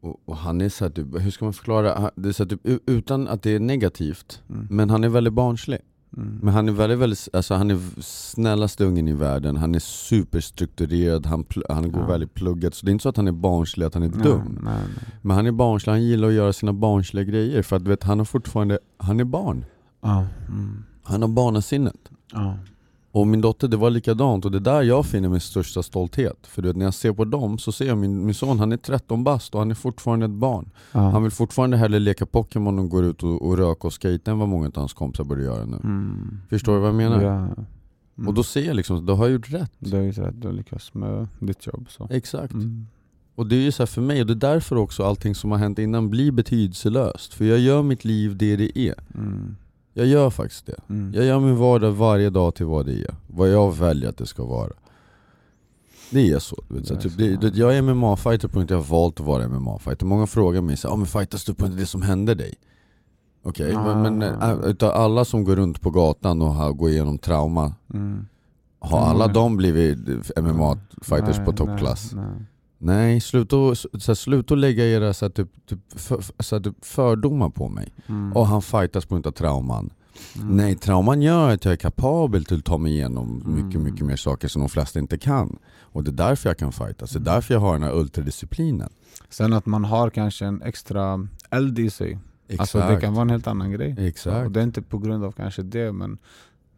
och, 0.00 0.20
och 0.24 0.36
han 0.36 0.60
är 0.60 0.68
så 0.68 0.84
här, 0.84 0.90
typ, 0.92 1.06
hur 1.20 1.30
ska 1.30 1.44
man 1.44 1.52
förklara? 1.54 2.10
Det 2.16 2.28
är 2.28 2.32
så 2.32 2.42
här, 2.42 2.48
typ, 2.50 2.88
utan 2.88 3.28
att 3.28 3.42
det 3.42 3.50
är 3.50 3.60
negativt, 3.60 4.42
Mm. 4.50 4.66
men 4.70 4.90
han 4.90 5.04
är 5.04 5.08
väldigt 5.08 5.32
barnslig. 5.32 5.78
Mm. 6.16 6.38
Men 6.42 6.54
han 6.54 6.68
är 6.68 6.72
väldigt, 6.72 6.98
väldigt, 6.98 7.28
alltså 7.32 7.54
han 7.54 7.70
är 7.70 7.78
snällaste 8.02 8.84
ungen 8.84 9.08
i 9.08 9.12
världen, 9.12 9.56
han 9.56 9.74
är 9.74 9.78
superstrukturerad, 9.78 11.26
han, 11.26 11.44
han 11.68 11.92
går 11.92 12.00
Ja. 12.02 12.06
väldigt 12.06 12.34
pluggat. 12.34 12.74
Så 12.74 12.86
det 12.86 12.90
är 12.90 12.92
inte 12.92 13.02
så 13.02 13.08
att 13.08 13.16
han 13.16 13.28
är 13.28 13.32
barnslig, 13.32 13.86
att 13.86 13.94
han 13.94 14.02
är 14.02 14.08
nej, 14.08 14.22
dum. 14.22 14.58
Nej, 14.64 14.74
nej. 14.96 15.04
Men 15.22 15.36
han 15.36 15.46
är 15.46 15.52
barnslig, 15.52 15.92
han 15.92 16.02
gillar 16.02 16.28
att 16.28 16.34
göra 16.34 16.52
sina 16.52 16.72
barnsliga 16.72 17.24
grejer 17.24 17.62
för 17.62 17.76
att 17.76 17.84
du 17.84 17.90
vet, 17.90 18.02
han 18.02 18.18
har 18.18 18.24
fortfarande, 18.24 18.78
han 18.96 19.20
är 19.20 19.24
barn. 19.24 19.64
Ja, 20.00 20.26
mm. 20.48 20.84
Han 21.02 21.22
har 21.22 21.28
barnasinnet. 21.28 21.96
ja. 22.32 22.58
Och 23.12 23.26
min 23.26 23.40
dotter, 23.40 23.68
det 23.68 23.76
var 23.76 23.90
likadant 23.90 24.44
och 24.44 24.50
det 24.50 24.58
är 24.58 24.60
där 24.60 24.82
jag 24.82 25.06
finner 25.06 25.28
min 25.28 25.40
största 25.40 25.82
stolthet. 25.82 26.46
För 26.46 26.62
du 26.62 26.68
vet, 26.68 26.76
när 26.76 26.84
jag 26.84 26.94
ser 26.94 27.12
på 27.12 27.24
dem 27.24 27.58
så 27.58 27.72
ser 27.72 27.86
jag 27.86 27.98
min, 27.98 28.24
min 28.26 28.34
son, 28.34 28.58
han 28.58 28.72
är 28.72 28.76
13 28.76 29.24
bast 29.24 29.54
och 29.54 29.60
han 29.60 29.70
är 29.70 29.74
fortfarande 29.74 30.26
ett 30.26 30.32
barn. 30.32 30.70
ja. 30.92 31.00
Han 31.00 31.22
vill 31.22 31.32
fortfarande 31.32 31.76
hellre 31.76 31.98
leka 31.98 32.26
Pokémon 32.26 32.78
och 32.78 32.88
gå 32.88 33.02
ut 33.02 33.22
och, 33.22 33.42
och 33.42 33.58
röka 33.58 33.86
och 33.86 34.02
skejta 34.02 34.30
än 34.30 34.38
vad 34.38 34.48
många 34.48 34.66
av 34.66 34.76
hans 34.76 34.92
kompisar 34.92 35.24
börjar 35.24 35.44
göra 35.44 35.64
nu. 35.64 35.76
Mm. 35.84 36.40
Förstår 36.50 36.74
du 36.74 36.78
vad 36.78 36.88
jag 36.88 36.94
menar? 36.96 37.22
Ja. 37.22 37.48
Mm. 38.18 38.28
Och 38.28 38.34
då 38.34 38.42
ser 38.42 38.66
jag 38.66 38.76
liksom, 38.76 39.06
då 39.06 39.14
har 39.14 39.24
jag 39.24 39.32
gjort 39.32 39.52
rätt. 39.52 39.72
Du 39.78 39.96
har 39.96 40.02
ju 40.02 40.12
rätt, 40.12 40.42
du 40.42 40.48
har 40.48 40.54
lyckats 40.54 40.94
med 40.94 41.28
ditt 41.38 41.66
jobb. 41.66 41.86
Så. 41.90 42.08
Exakt. 42.10 42.52
Mm. 42.52 42.86
Och 43.34 43.46
det 43.46 43.56
är 43.56 43.60
ju 43.60 43.72
så 43.72 43.86
för 43.86 44.02
mig, 44.02 44.20
och 44.20 44.26
det 44.26 44.32
är 44.32 44.52
därför 44.52 44.76
också 44.76 45.04
allting 45.04 45.34
som 45.34 45.50
har 45.50 45.58
hänt 45.58 45.78
innan 45.78 46.10
blir 46.10 46.32
betydelselöst. 46.32 47.34
För 47.34 47.44
jag 47.44 47.58
gör 47.58 47.82
mitt 47.82 48.04
liv 48.04 48.36
det 48.36 48.56
det 48.56 48.78
är. 48.78 48.94
Mm. 49.94 50.08
Jag 50.10 50.20
gör 50.20 50.30
faktiskt 50.30 50.66
det. 50.66 50.76
Mm. 50.88 51.12
Jag 51.14 51.24
gör 51.24 51.40
min 51.40 51.56
vardag 51.56 51.92
varje 51.92 52.30
dag 52.30 52.54
till 52.54 52.66
vad 52.66 52.86
det 52.86 52.92
är. 52.92 53.14
Vad 53.26 53.48
jag 53.48 53.76
väljer 53.76 54.08
att 54.08 54.16
det 54.16 54.26
ska 54.26 54.44
vara. 54.44 54.70
Det 56.10 56.30
är 56.30 56.38
så. 56.38 56.62
Vet, 56.68 56.86
så 56.86 56.96
typ, 56.96 57.16
det, 57.18 57.36
det, 57.36 57.56
jag 57.56 57.76
är 57.76 57.82
MMA-fighter 57.82 58.48
på 58.48 58.58
grund 58.58 58.72
av 58.72 58.78
att 58.80 58.88
jag 58.88 58.94
har 58.96 59.00
valt 59.02 59.20
att 59.20 59.26
vara 59.26 59.48
MMA-fighter. 59.48 60.04
Många 60.06 60.26
frågar 60.26 60.60
mig 60.60 60.76
så 60.76 60.88
ah, 60.88 60.96
men 60.96 61.06
fightas 61.06 61.44
du 61.44 61.54
på 61.54 61.66
det 61.66 61.86
som 61.86 62.02
hände 62.02 62.34
dig? 62.34 62.54
Okej, 63.44 63.74
Ah. 63.76 63.94
men, 64.02 64.18
men 64.18 64.42
äh, 64.42 64.58
utav 64.64 64.90
alla 64.90 65.24
som 65.24 65.44
går 65.44 65.56
runt 65.56 65.80
på 65.80 65.90
gatan 65.90 66.42
och 66.42 66.54
har, 66.54 66.72
går 66.72 66.90
igenom 66.90 67.18
trauma, 67.18 67.74
Mm. 67.94 68.26
har 68.78 68.98
Mm, 68.98 69.10
alla 69.10 69.26
nej. 69.26 69.34
de 69.34 69.56
blivit 69.56 69.98
MMA-fighters 70.36 71.44
på 71.44 71.52
toppklass? 71.52 72.12
Nej, 72.12 72.24
nej. 72.24 72.46
Nej, 72.84 73.20
sluta, 73.20 73.74
så, 73.98 74.14
sluta 74.14 74.54
lägga 74.54 74.84
era 74.86 75.14
så 75.14 75.28
typ, 75.30 75.66
typ, 75.66 75.78
för, 76.00 76.20
så 76.42 76.60
typ 76.60 76.84
fördomar 76.84 77.50
på 77.50 77.68
mig. 77.68 77.92
Mm. 78.06 78.32
Och 78.32 78.46
han 78.46 78.62
fightas 78.62 79.06
på 79.06 79.14
grund 79.14 79.26
av 79.26 79.30
trauman. 79.32 79.90
Mm. 80.36 80.56
Nej, 80.56 80.74
trauman 80.76 81.22
gör 81.22 81.50
att 81.50 81.64
jag 81.64 81.72
är 81.72 81.76
kapabel 81.76 82.44
till 82.44 82.58
att 82.58 82.64
ta 82.64 82.78
mig 82.78 82.92
igenom 82.92 83.42
mycket, 83.46 83.80
Mm. 83.80 83.92
mycket 83.92 84.06
mer 84.06 84.16
saker 84.16 84.48
som 84.48 84.60
de 84.62 84.68
flesta 84.68 84.98
inte 84.98 85.18
kan. 85.18 85.58
Och 85.80 86.04
det 86.04 86.10
är 86.10 86.28
därför 86.28 86.48
jag 86.48 86.58
kan 86.58 86.72
fightas, 86.72 87.10
det 87.10 87.16
är 87.16 87.20
Mm. 87.20 87.34
därför 87.34 87.54
jag 87.54 87.60
har 87.60 87.72
den 87.72 87.82
här 87.82 87.96
ultradisciplinen. 87.96 88.88
Sen 89.30 89.52
att 89.52 89.66
man 89.66 89.84
har 89.84 90.10
kanske 90.10 90.44
en 90.46 90.62
extra 90.62 91.28
eld 91.50 91.78
i 91.78 91.90
sig. 91.90 92.18
Alltså 92.58 92.78
det 92.78 93.00
kan 93.00 93.14
vara 93.14 93.22
en 93.22 93.30
helt 93.30 93.46
annan 93.46 93.70
grej. 93.70 93.94
Exakt. 93.98 94.46
Och 94.46 94.52
det 94.52 94.60
är 94.60 94.64
inte 94.64 94.82
på 94.82 94.98
grund 94.98 95.24
av 95.24 95.32
kanske 95.32 95.62
det 95.62 95.92
men 95.92 96.18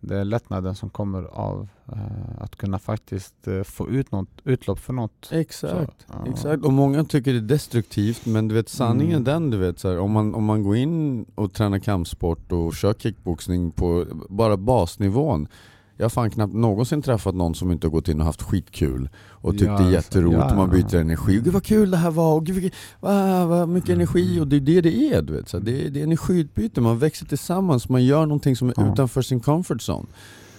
det 0.07 0.17
är 0.17 0.25
lättnaden 0.25 0.75
som 0.75 0.91
kommer 0.91 1.23
av 1.23 1.69
eh, 1.93 2.43
att 2.43 2.57
kunna 2.57 2.79
faktiskt 2.79 3.49
eh, 3.49 3.63
få 3.63 3.89
ut 3.89 4.13
något, 4.13 4.29
utlopp 4.45 4.79
för 4.79 4.93
något. 4.93 5.29
Exakt. 5.33 6.07
Så, 6.07 6.15
ja. 6.25 6.31
Exakt, 6.31 6.65
och 6.65 6.73
många 6.73 7.05
tycker 7.05 7.33
det 7.33 7.39
är 7.39 7.41
destruktivt 7.41 8.27
men 8.27 8.49
du 8.49 8.55
vet 8.55 8.69
sanningen 8.69 9.15
Mm. 9.15 9.25
den 9.25 9.51
du 9.51 9.57
vet 9.57 9.79
så 9.79 9.89
här, 9.89 9.99
om, 9.99 10.11
man, 10.11 10.35
om 10.35 10.45
man 10.45 10.63
går 10.63 10.77
in 10.77 11.25
och 11.35 11.53
tränar 11.53 11.79
kampsport 11.79 12.53
och 12.53 12.75
kör 12.75 12.95
kickboxning 12.95 13.71
på 13.71 14.07
bara 14.29 14.57
basnivån 14.57 15.49
Jag 15.97 16.05
har 16.05 16.11
fan 16.11 16.31
knappt 16.31 16.55
någonsin 16.55 17.03
träffat 17.03 17.35
någon 17.35 17.55
som 17.55 17.73
inte 17.73 17.87
har 17.87 17.91
gått 17.93 18.09
in 18.09 18.21
och 18.21 18.27
haft 18.27 18.43
skitkul 18.43 19.09
och 19.31 19.53
tyckt 19.53 19.65
Ja, 19.65 19.79
det 19.79 19.85
är 19.85 19.91
jätteroligt 19.91 20.39
ja. 20.41 20.51
och 20.51 20.57
man 20.57 20.71
byter 20.71 20.95
energi. 20.95 21.35
Gud 21.45 21.53
vad 21.53 21.63
kul 21.65 21.91
det 21.91 21.97
här 21.97 22.11
var, 22.11 22.35
och 22.35 22.47
gud 22.47 22.73
vad, 23.01 23.49
vad 23.49 23.69
mycket 23.69 23.89
Mm. 23.91 24.01
energi 24.01 24.41
och 24.41 24.49
det 24.49 24.57
är 24.57 24.61
det 24.61 24.81
det 24.81 25.13
är. 25.15 25.23
Du 25.23 25.33
vet. 25.33 25.49
Så 25.49 25.59
det, 25.59 25.87
är 25.87 25.91
det 25.91 26.01
är 26.01 26.05
energiutbyte, 26.05 26.81
man 26.81 26.99
växer 26.99 27.27
tillsammans, 27.27 27.89
man 27.89 28.05
gör 28.05 28.27
någonting 28.27 28.57
som 28.57 28.69
är 28.69 28.75
Ja. 28.77 28.93
utanför 28.93 29.23
sin 29.23 29.41
comfort 29.41 29.81
zone. 29.89 30.07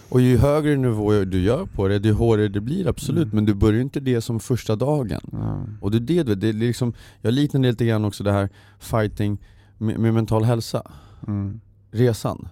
Och 0.09 0.21
ju 0.21 0.37
högre 0.37 0.75
nivå 0.75 1.11
du 1.11 1.41
gör 1.41 1.65
på 1.65 1.87
det, 1.87 1.99
desto 1.99 2.17
hårdare 2.17 2.47
det 2.47 2.61
blir 2.61 2.87
absolut, 2.87 3.23
Mm. 3.23 3.35
men 3.35 3.45
du 3.45 3.53
börjar 3.53 3.81
inte 3.81 3.99
det 3.99 4.21
som 4.21 4.39
första 4.39 4.75
dagen. 4.75 5.21
Ja. 5.31 5.63
Och 5.81 5.91
det 5.91 6.17
är 6.19 6.23
det, 6.23 6.35
det 6.35 6.49
är 6.49 6.53
liksom, 6.53 6.93
jag 7.21 7.33
liknar 7.33 7.61
det 7.61 7.67
lite 7.69 7.85
grann 7.85 8.05
också 8.05 8.23
det 8.23 8.31
här 8.31 8.49
fighting 8.79 9.37
med, 9.77 9.99
med 9.99 10.13
mental 10.13 10.43
hälsa, 10.43 10.81
Mm. 11.27 11.59
resan. 11.91 12.47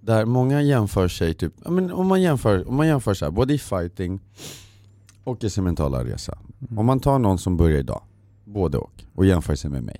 Där 0.00 0.24
många 0.24 0.62
jämför 0.62 1.08
sig, 1.08 1.34
typ, 1.34 1.52
ja, 1.64 1.70
men 1.70 1.92
om 1.92 2.06
man 2.06 2.22
jämför, 2.22 2.68
om 2.68 2.76
man 2.76 2.86
jämför 2.86 3.14
så 3.14 3.24
här, 3.24 3.32
både 3.32 3.54
i 3.54 3.58
fighting 3.58 4.20
och 5.24 5.44
i 5.44 5.50
sin 5.50 5.64
mentala 5.64 6.04
resa. 6.04 6.38
Mm. 6.60 6.78
Om 6.78 6.86
man 6.86 7.00
tar 7.00 7.18
någon 7.18 7.38
som 7.38 7.56
börjar 7.56 7.78
idag, 7.78 8.02
både 8.44 8.78
och, 8.78 9.04
och 9.14 9.26
jämför 9.26 9.54
sig 9.54 9.70
med 9.70 9.82
mig. 9.82 9.96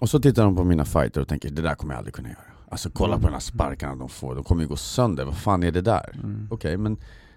Och 0.00 0.10
så 0.10 0.20
tittar 0.20 0.44
de 0.44 0.56
på 0.56 0.64
mina 0.64 0.84
fighter 0.84 1.20
och 1.20 1.28
tänker 1.28 1.50
det 1.50 1.62
där 1.62 1.74
kommer 1.74 1.94
jag 1.94 1.98
aldrig 1.98 2.14
kunna 2.14 2.28
göra. 2.28 2.38
Alltså 2.68 2.90
kolla 2.90 3.16
på 3.16 3.26
de 3.26 3.32
här 3.32 3.40
sparkarna 3.40 3.96
de 3.96 4.08
får, 4.08 4.34
de 4.34 4.44
kommer 4.44 4.62
ju 4.62 4.68
gå 4.68 4.76
sönder, 4.76 5.24
vad 5.24 5.36
fan 5.36 5.62
är 5.62 5.70
det 5.72 5.80
där? 5.80 6.20
Mm. 6.22 6.48
Okej, 6.50 6.76
men 6.76 6.96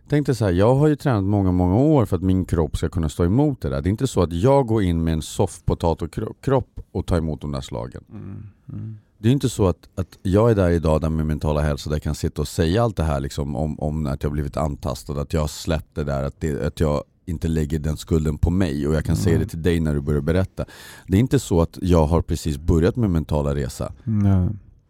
tänk 0.09 0.25
dig 0.25 0.35
så 0.35 0.45
här, 0.45 0.51
jag 0.51 0.75
har 0.75 0.87
ju 0.87 0.95
tränat 0.95 1.23
många, 1.23 1.51
många 1.51 1.75
år 1.75 2.05
för 2.05 2.15
att 2.15 2.23
min 2.23 2.45
kropp 2.45 2.77
ska 2.77 2.89
kunna 2.89 3.09
stå 3.09 3.25
emot 3.25 3.61
det 3.61 3.69
där. 3.69 3.81
Det 3.81 3.89
är 3.89 3.91
inte 3.91 4.07
så 4.07 4.21
att 4.21 4.33
jag 4.33 4.67
går 4.67 4.83
in 4.83 5.03
med 5.03 5.13
en 5.13 5.21
soft 5.21 5.65
potato-kropp 5.65 6.79
och 6.91 7.05
tar 7.05 7.17
emot 7.17 7.41
de 7.41 7.51
där 7.51 7.61
slagen. 7.61 8.03
Mm. 8.11 8.49
Mm. 8.69 8.97
Det 9.21 9.29
är 9.29 9.33
inte 9.33 9.49
så 9.49 9.67
att, 9.67 9.89
att 9.95 10.17
jag 10.23 10.51
är 10.51 10.55
där 10.55 10.69
idag 10.69 11.01
där 11.01 11.09
med 11.09 11.25
mentala 11.25 11.61
hälsa 11.61 11.89
där 11.89 11.95
jag 11.95 12.03
kan 12.03 12.15
sitta 12.15 12.41
och 12.41 12.47
säga 12.47 12.83
allt 12.83 12.97
det 12.97 13.03
här 13.03 13.19
liksom 13.19 13.55
om, 13.55 13.79
om 13.79 14.05
att 14.05 14.23
jag 14.23 14.31
blivit 14.31 14.57
antastad, 14.57 15.21
att 15.21 15.33
jag 15.33 15.41
har 15.41 15.47
släppt 15.47 15.95
det 15.95 16.03
där, 16.03 16.23
att, 16.23 16.35
det, 16.39 16.67
att 16.67 16.79
jag 16.79 17.03
inte 17.25 17.47
lägger 17.47 17.79
den 17.79 17.97
skulden 17.97 18.37
på 18.37 18.49
mig 18.49 18.87
och 18.87 18.93
jag 18.95 19.05
kan 19.05 19.15
säga 19.15 19.35
Mm. 19.35 19.45
det 19.47 19.49
till 19.49 19.61
dig 19.61 19.79
när 19.79 19.93
du 19.93 20.01
börjar 20.01 20.21
berätta. 20.21 20.65
Det 21.07 21.17
är 21.17 21.19
inte 21.19 21.39
så 21.39 21.61
att 21.61 21.77
jag 21.81 22.05
har 22.05 22.21
precis 22.21 22.57
börjat 22.57 22.95
med 22.95 23.09
mentala 23.09 23.55
resa 23.55 23.93
Nej. 24.03 24.49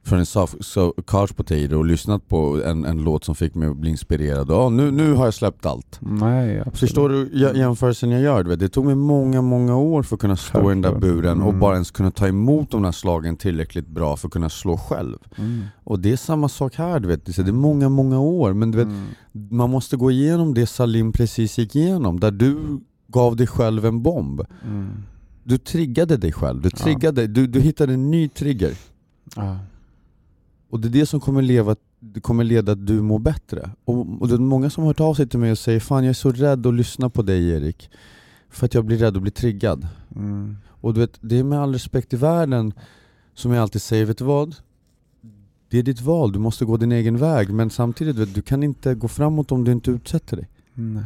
Från 0.09 0.19
en 0.19 0.25
soft, 0.25 0.55
so, 0.65 0.93
couch 1.07 1.35
potato 1.35 1.75
och 1.77 1.85
lyssnat 1.85 2.27
på 2.27 2.61
en, 2.65 2.85
en 2.85 3.03
låt 3.03 3.23
som 3.23 3.35
fick 3.35 3.55
mig 3.55 3.69
att 3.69 3.77
bli 3.77 3.89
inspirerad. 3.89 4.47
Ja, 4.49 4.69
nu, 4.69 4.91
nu 4.91 5.13
har 5.13 5.25
jag 5.25 5.33
släppt 5.33 5.65
allt. 5.65 5.97
Nej, 6.01 6.59
absolut. 6.59 6.79
Förstår 6.79 7.09
du 7.09 7.29
jä- 7.33 7.57
jämförelsen 7.57 8.09
jag 8.11 8.21
gör? 8.21 8.43
Det 8.43 8.69
tog 8.69 8.85
mig 8.85 8.95
många, 8.95 9.41
många 9.41 9.75
år 9.77 10.03
för 10.03 10.15
att 10.15 10.19
kunna 10.21 10.35
stå 10.35 10.71
i 10.71 10.73
den 10.73 10.81
där 10.81 10.89
Självklart. 10.89 11.13
buren 11.15 11.41
och 11.41 11.47
Mm. 11.49 11.59
bara 11.59 11.73
ens 11.73 11.91
kunna 11.91 12.11
ta 12.11 12.27
emot 12.27 12.71
de 12.71 12.81
där 12.83 12.91
slagen 12.91 13.35
tillräckligt 13.37 13.87
bra 13.87 14.17
för 14.17 14.27
att 14.27 14.31
kunna 14.33 14.49
slå 14.49 14.77
själv. 14.77 15.17
Mm. 15.37 15.61
Och 15.83 15.99
det 15.99 16.11
är 16.11 16.17
samma 16.17 16.49
sak 16.49 16.75
här, 16.75 16.99
du 16.99 17.07
vet. 17.07 17.25
Det 17.25 17.37
är 17.39 17.51
många, 17.51 17.89
många 17.89 18.19
år. 18.19 18.53
Men 18.53 18.71
du 18.71 18.77
vet, 18.77 18.87
Mm. 18.87 19.07
man 19.51 19.69
måste 19.69 19.97
gå 19.97 20.11
igenom 20.11 20.53
det 20.53 20.65
Salim 20.67 21.11
precis 21.11 21.57
gick 21.57 21.75
igenom, 21.75 22.19
där 22.19 22.31
du 22.31 22.57
gav 23.07 23.35
dig 23.35 23.47
själv 23.47 23.85
en 23.85 24.03
bomb. 24.03 24.41
Mm. 24.65 24.89
Du 25.43 25.57
triggade 25.57 26.17
dig 26.17 26.31
själv, 26.31 26.61
du, 26.61 26.69
Ja. 26.73 26.77
triggade, 26.83 27.27
du, 27.27 27.47
du 27.47 27.59
hittade 27.61 27.93
en 27.93 28.11
ny 28.11 28.29
trigger. 28.29 28.73
Ja. 29.35 29.57
Och 30.69 30.79
det 30.79 30.87
är 30.87 30.89
det 30.89 31.05
som 31.05 31.19
kommer, 31.19 31.41
leva, 31.41 31.75
det 31.99 32.19
kommer 32.19 32.43
leda 32.43 32.71
att 32.71 32.87
du 32.87 33.01
mår 33.01 33.19
bättre. 33.19 33.69
Och, 33.85 34.21
och 34.21 34.27
det 34.27 34.33
är 34.33 34.39
många 34.39 34.69
som 34.69 34.83
har 34.83 34.89
hört 34.89 34.99
av 34.99 35.13
sig 35.13 35.27
till 35.27 35.39
mig 35.39 35.51
och 35.51 35.57
säger 35.57 35.79
Fan 35.79 36.03
jag 36.03 36.09
är 36.09 36.13
så 36.13 36.31
rädd 36.31 36.65
att 36.65 36.73
lyssna 36.73 37.09
på 37.09 37.21
dig 37.21 37.49
Erik. 37.49 37.89
För 38.49 38.65
att 38.65 38.73
jag 38.73 38.85
blir 38.85 38.97
rädd 38.97 39.15
att 39.15 39.21
bli 39.21 39.31
triggad. 39.31 39.87
Mm. 40.15 40.57
Och 40.67 40.93
du 40.93 40.99
vet, 40.99 41.17
det 41.21 41.39
är 41.39 41.43
med 41.43 41.59
all 41.59 41.73
respekt 41.73 42.13
i 42.13 42.17
världen 42.17 42.73
som 43.33 43.51
jag 43.51 43.61
alltid 43.61 43.81
säger, 43.81 44.05
vet 44.05 44.17
du 44.17 44.23
vad? 44.23 44.55
Det 45.69 45.79
är 45.79 45.83
ditt 45.83 46.01
val, 46.01 46.31
du 46.31 46.39
måste 46.39 46.65
gå 46.65 46.77
din 46.77 46.91
egen 46.91 47.17
väg. 47.17 47.53
Men 47.53 47.69
samtidigt, 47.69 48.15
vet, 48.15 48.35
du 48.35 48.41
kan 48.41 48.63
inte 48.63 48.95
gå 48.95 49.07
framåt 49.07 49.51
om 49.51 49.63
du 49.63 49.71
inte 49.71 49.91
utsätter 49.91 50.37
dig. 50.37 50.49
Nej. 50.73 51.03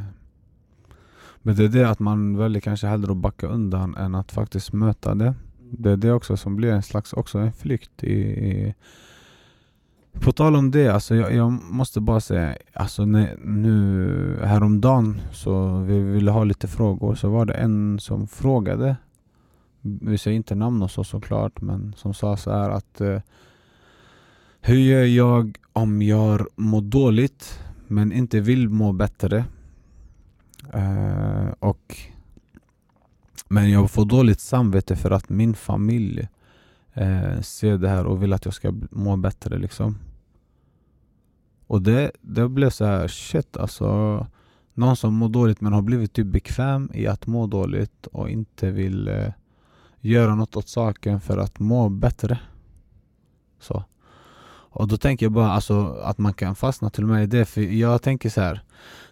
Men 1.41 1.55
det 1.55 1.63
är 1.63 1.69
det 1.69 1.89
att 1.89 1.99
man 1.99 2.37
väljer 2.37 2.61
kanske 2.61 2.87
hellre 2.87 3.11
att 3.11 3.17
backa 3.17 3.47
undan 3.47 3.95
än 3.95 4.15
att 4.15 4.31
faktiskt 4.31 4.73
möta 4.73 5.15
det. 5.15 5.33
Det 5.59 5.91
är 5.91 5.97
det 5.97 6.11
också 6.11 6.37
som 6.37 6.55
blir 6.55 6.71
en 6.71 6.83
slags 6.83 7.13
också 7.13 7.37
en 7.37 7.53
flykt 7.53 8.03
i, 8.03 8.13
i 8.13 8.73
på 10.19 10.31
tal 10.31 10.55
om 10.55 10.71
det, 10.71 10.89
alltså 10.89 11.15
jag, 11.15 11.35
jag 11.35 11.51
måste 11.51 12.01
bara 12.01 12.19
säga, 12.19 12.55
alltså 12.73 13.05
när, 13.05 13.37
nu 13.43 14.39
häromdagen 14.43 15.21
så 15.31 15.77
vi 15.77 15.99
ville 15.99 16.31
ha 16.31 16.43
lite 16.43 16.67
frågor 16.67 17.15
så 17.15 17.29
var 17.29 17.45
det 17.45 17.53
en 17.53 17.99
som 17.99 18.27
frågade 18.27 18.95
Vi 19.81 20.17
säger 20.17 20.37
inte 20.37 20.55
namn 20.55 20.81
och 20.81 20.91
så 20.91 21.03
såklart 21.03 21.61
men 21.61 21.93
som 21.97 22.13
sa 22.13 22.37
så 22.37 22.51
här 22.51 22.69
att 22.69 23.01
eh, 23.01 23.21
Hur 24.61 24.77
gör 24.77 25.03
jag 25.03 25.57
om 25.73 26.01
jag 26.01 26.47
mår 26.55 26.81
dåligt 26.81 27.59
men 27.87 28.11
inte 28.11 28.39
vill 28.39 28.69
må 28.69 28.91
bättre? 28.91 29.45
Eh, 30.73 31.47
och 31.59 31.97
Men 33.47 33.71
jag 33.71 33.91
får 33.91 34.05
dåligt 34.05 34.39
samvete 34.39 34.95
för 34.95 35.11
att 35.11 35.29
min 35.29 35.53
familj 35.53 36.27
eh, 36.93 37.41
ser 37.41 37.77
det 37.77 37.89
här 37.89 38.05
och 38.05 38.23
vill 38.23 38.33
att 38.33 38.45
jag 38.45 38.53
ska 38.53 38.73
må 38.91 39.17
bättre 39.17 39.57
liksom. 39.57 39.97
Och 41.67 41.81
det, 41.81 42.11
det 42.21 42.49
blev 42.49 42.69
så 42.69 42.85
här 42.85 43.07
shit 43.07 43.57
alltså. 43.57 44.27
Någon 44.73 44.95
som 44.95 45.13
mår 45.13 45.29
dåligt 45.29 45.61
men 45.61 45.73
har 45.73 45.81
blivit 45.81 46.13
typ 46.13 46.27
bekväm 46.27 46.91
i 46.93 47.07
att 47.07 47.27
må 47.27 47.47
dåligt 47.47 48.07
och 48.07 48.29
inte 48.29 48.71
vill 48.71 49.07
eh, 49.07 49.31
göra 49.99 50.35
något 50.35 50.55
åt 50.55 50.67
saken 50.67 51.21
för 51.21 51.37
att 51.37 51.59
må 51.59 51.89
bättre. 51.89 52.39
Så. 53.59 53.83
Och 54.75 54.87
då 54.87 54.97
tänker 54.97 55.25
jag 55.25 55.33
bara 55.33 55.51
alltså, 55.51 55.99
att 56.03 56.17
man 56.17 56.33
kan 56.33 56.55
fastna 56.55 56.89
till 56.89 57.03
och 57.03 57.09
med 57.09 57.23
i 57.23 57.27
det. 57.27 57.45
För 57.45 57.61
jag 57.61 58.01
tänker 58.01 58.29
så 58.29 58.41
här 58.41 58.61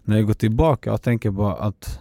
när 0.04 0.15
jag 0.15 0.28
går 0.28 0.34
tillbaka 0.34 0.94
och 0.94 1.02
tänker 1.02 1.32
bara 1.32 1.54
att 1.54 2.00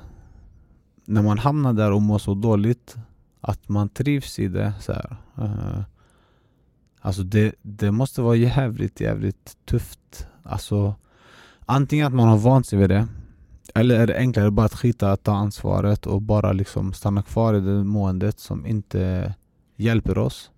när 1.04 1.22
man 1.22 1.38
hamnar 1.38 1.72
där 1.72 1.92
och 1.92 2.02
mår 2.02 2.18
så 2.18 2.34
dåligt 2.34 2.96
att 3.40 3.68
man 3.68 3.88
trivs 3.88 4.38
i 4.38 4.48
det 4.48 4.72
så 4.80 4.92
här. 4.92 5.16
Uh, 5.38 5.82
Alltså 7.02 7.22
det, 7.22 7.54
det 7.62 7.90
måste 7.90 8.22
vara 8.22 8.36
jävligt, 8.36 9.00
jävligt 9.00 9.56
tufft. 9.64 10.26
Alltså 10.42 10.94
antingen 11.66 12.06
att 12.06 12.12
man 12.12 12.28
har 12.28 12.38
vant 12.38 12.66
sig 12.66 12.78
vid 12.78 12.88
det 12.88 13.08
eller 13.74 14.00
är 14.00 14.06
det 14.06 14.16
enklare 14.16 14.50
bara 14.50 14.66
att 14.66 14.74
skita 14.74 15.12
att 15.12 15.22
ta 15.22 15.32
ansvaret 15.32 16.06
och 16.06 16.22
bara 16.22 16.52
liksom 16.52 16.92
stanna 16.92 17.22
kvar 17.22 17.54
i 17.54 17.60
det 17.60 17.84
måendet 17.84 18.38
som 18.38 18.66
inte 18.66 19.34
hjälper 19.76 20.18
oss. 20.18 20.50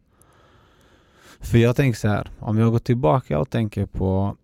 För 1.40 1.58
jag 1.58 1.76
tänker 1.76 1.98
så 1.98 2.08
här, 2.08 2.30
om 2.38 2.58
jag 2.58 2.72
går 2.72 2.78
tillbaka 2.78 3.38
och 3.38 3.50
tänker 3.50 3.86
på 3.86 4.36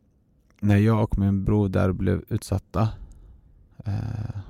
när 0.60 0.76
jag 0.76 1.02
och 1.02 1.18
min 1.18 1.44
bror 1.44 1.68
där 1.68 1.92
blev 1.92 2.24
utsatta 2.28 2.88
eh, 3.84 4.40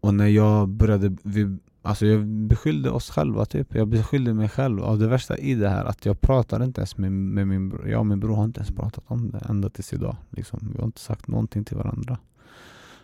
och 0.00 0.14
när 0.14 0.26
jag 0.26 0.68
började, 0.68 1.16
vi, 1.22 1.58
alltså 1.82 2.06
jag 2.06 2.26
beskyllde 2.26 2.90
oss 2.90 3.10
själva 3.10 3.44
typ. 3.44 3.74
Jag 3.74 3.88
beskyllde 3.88 4.34
mig 4.34 4.48
själv. 4.48 4.78
Och 4.80 4.98
det 4.98 5.08
värsta 5.08 5.36
i 5.38 5.54
det 5.54 5.68
här 5.68 5.84
att 5.84 6.06
jag 6.06 6.20
pratar 6.20 6.64
inte 6.64 6.80
ens 6.80 6.96
med, 6.96 7.12
med 7.12 7.48
min 7.48 7.68
bror. 7.68 7.88
Jag 7.88 8.00
och 8.00 8.06
min 8.06 8.20
bror 8.20 8.36
har 8.36 8.44
inte 8.44 8.60
ens 8.60 8.70
pratat 8.70 9.04
om 9.06 9.30
det 9.30 9.38
ända 9.48 9.70
tills 9.70 9.92
idag. 9.92 10.16
Liksom. 10.30 10.70
Vi 10.72 10.78
har 10.78 10.84
inte 10.86 11.00
sagt 11.00 11.28
någonting 11.28 11.64
till 11.64 11.76
varandra. 11.76 12.18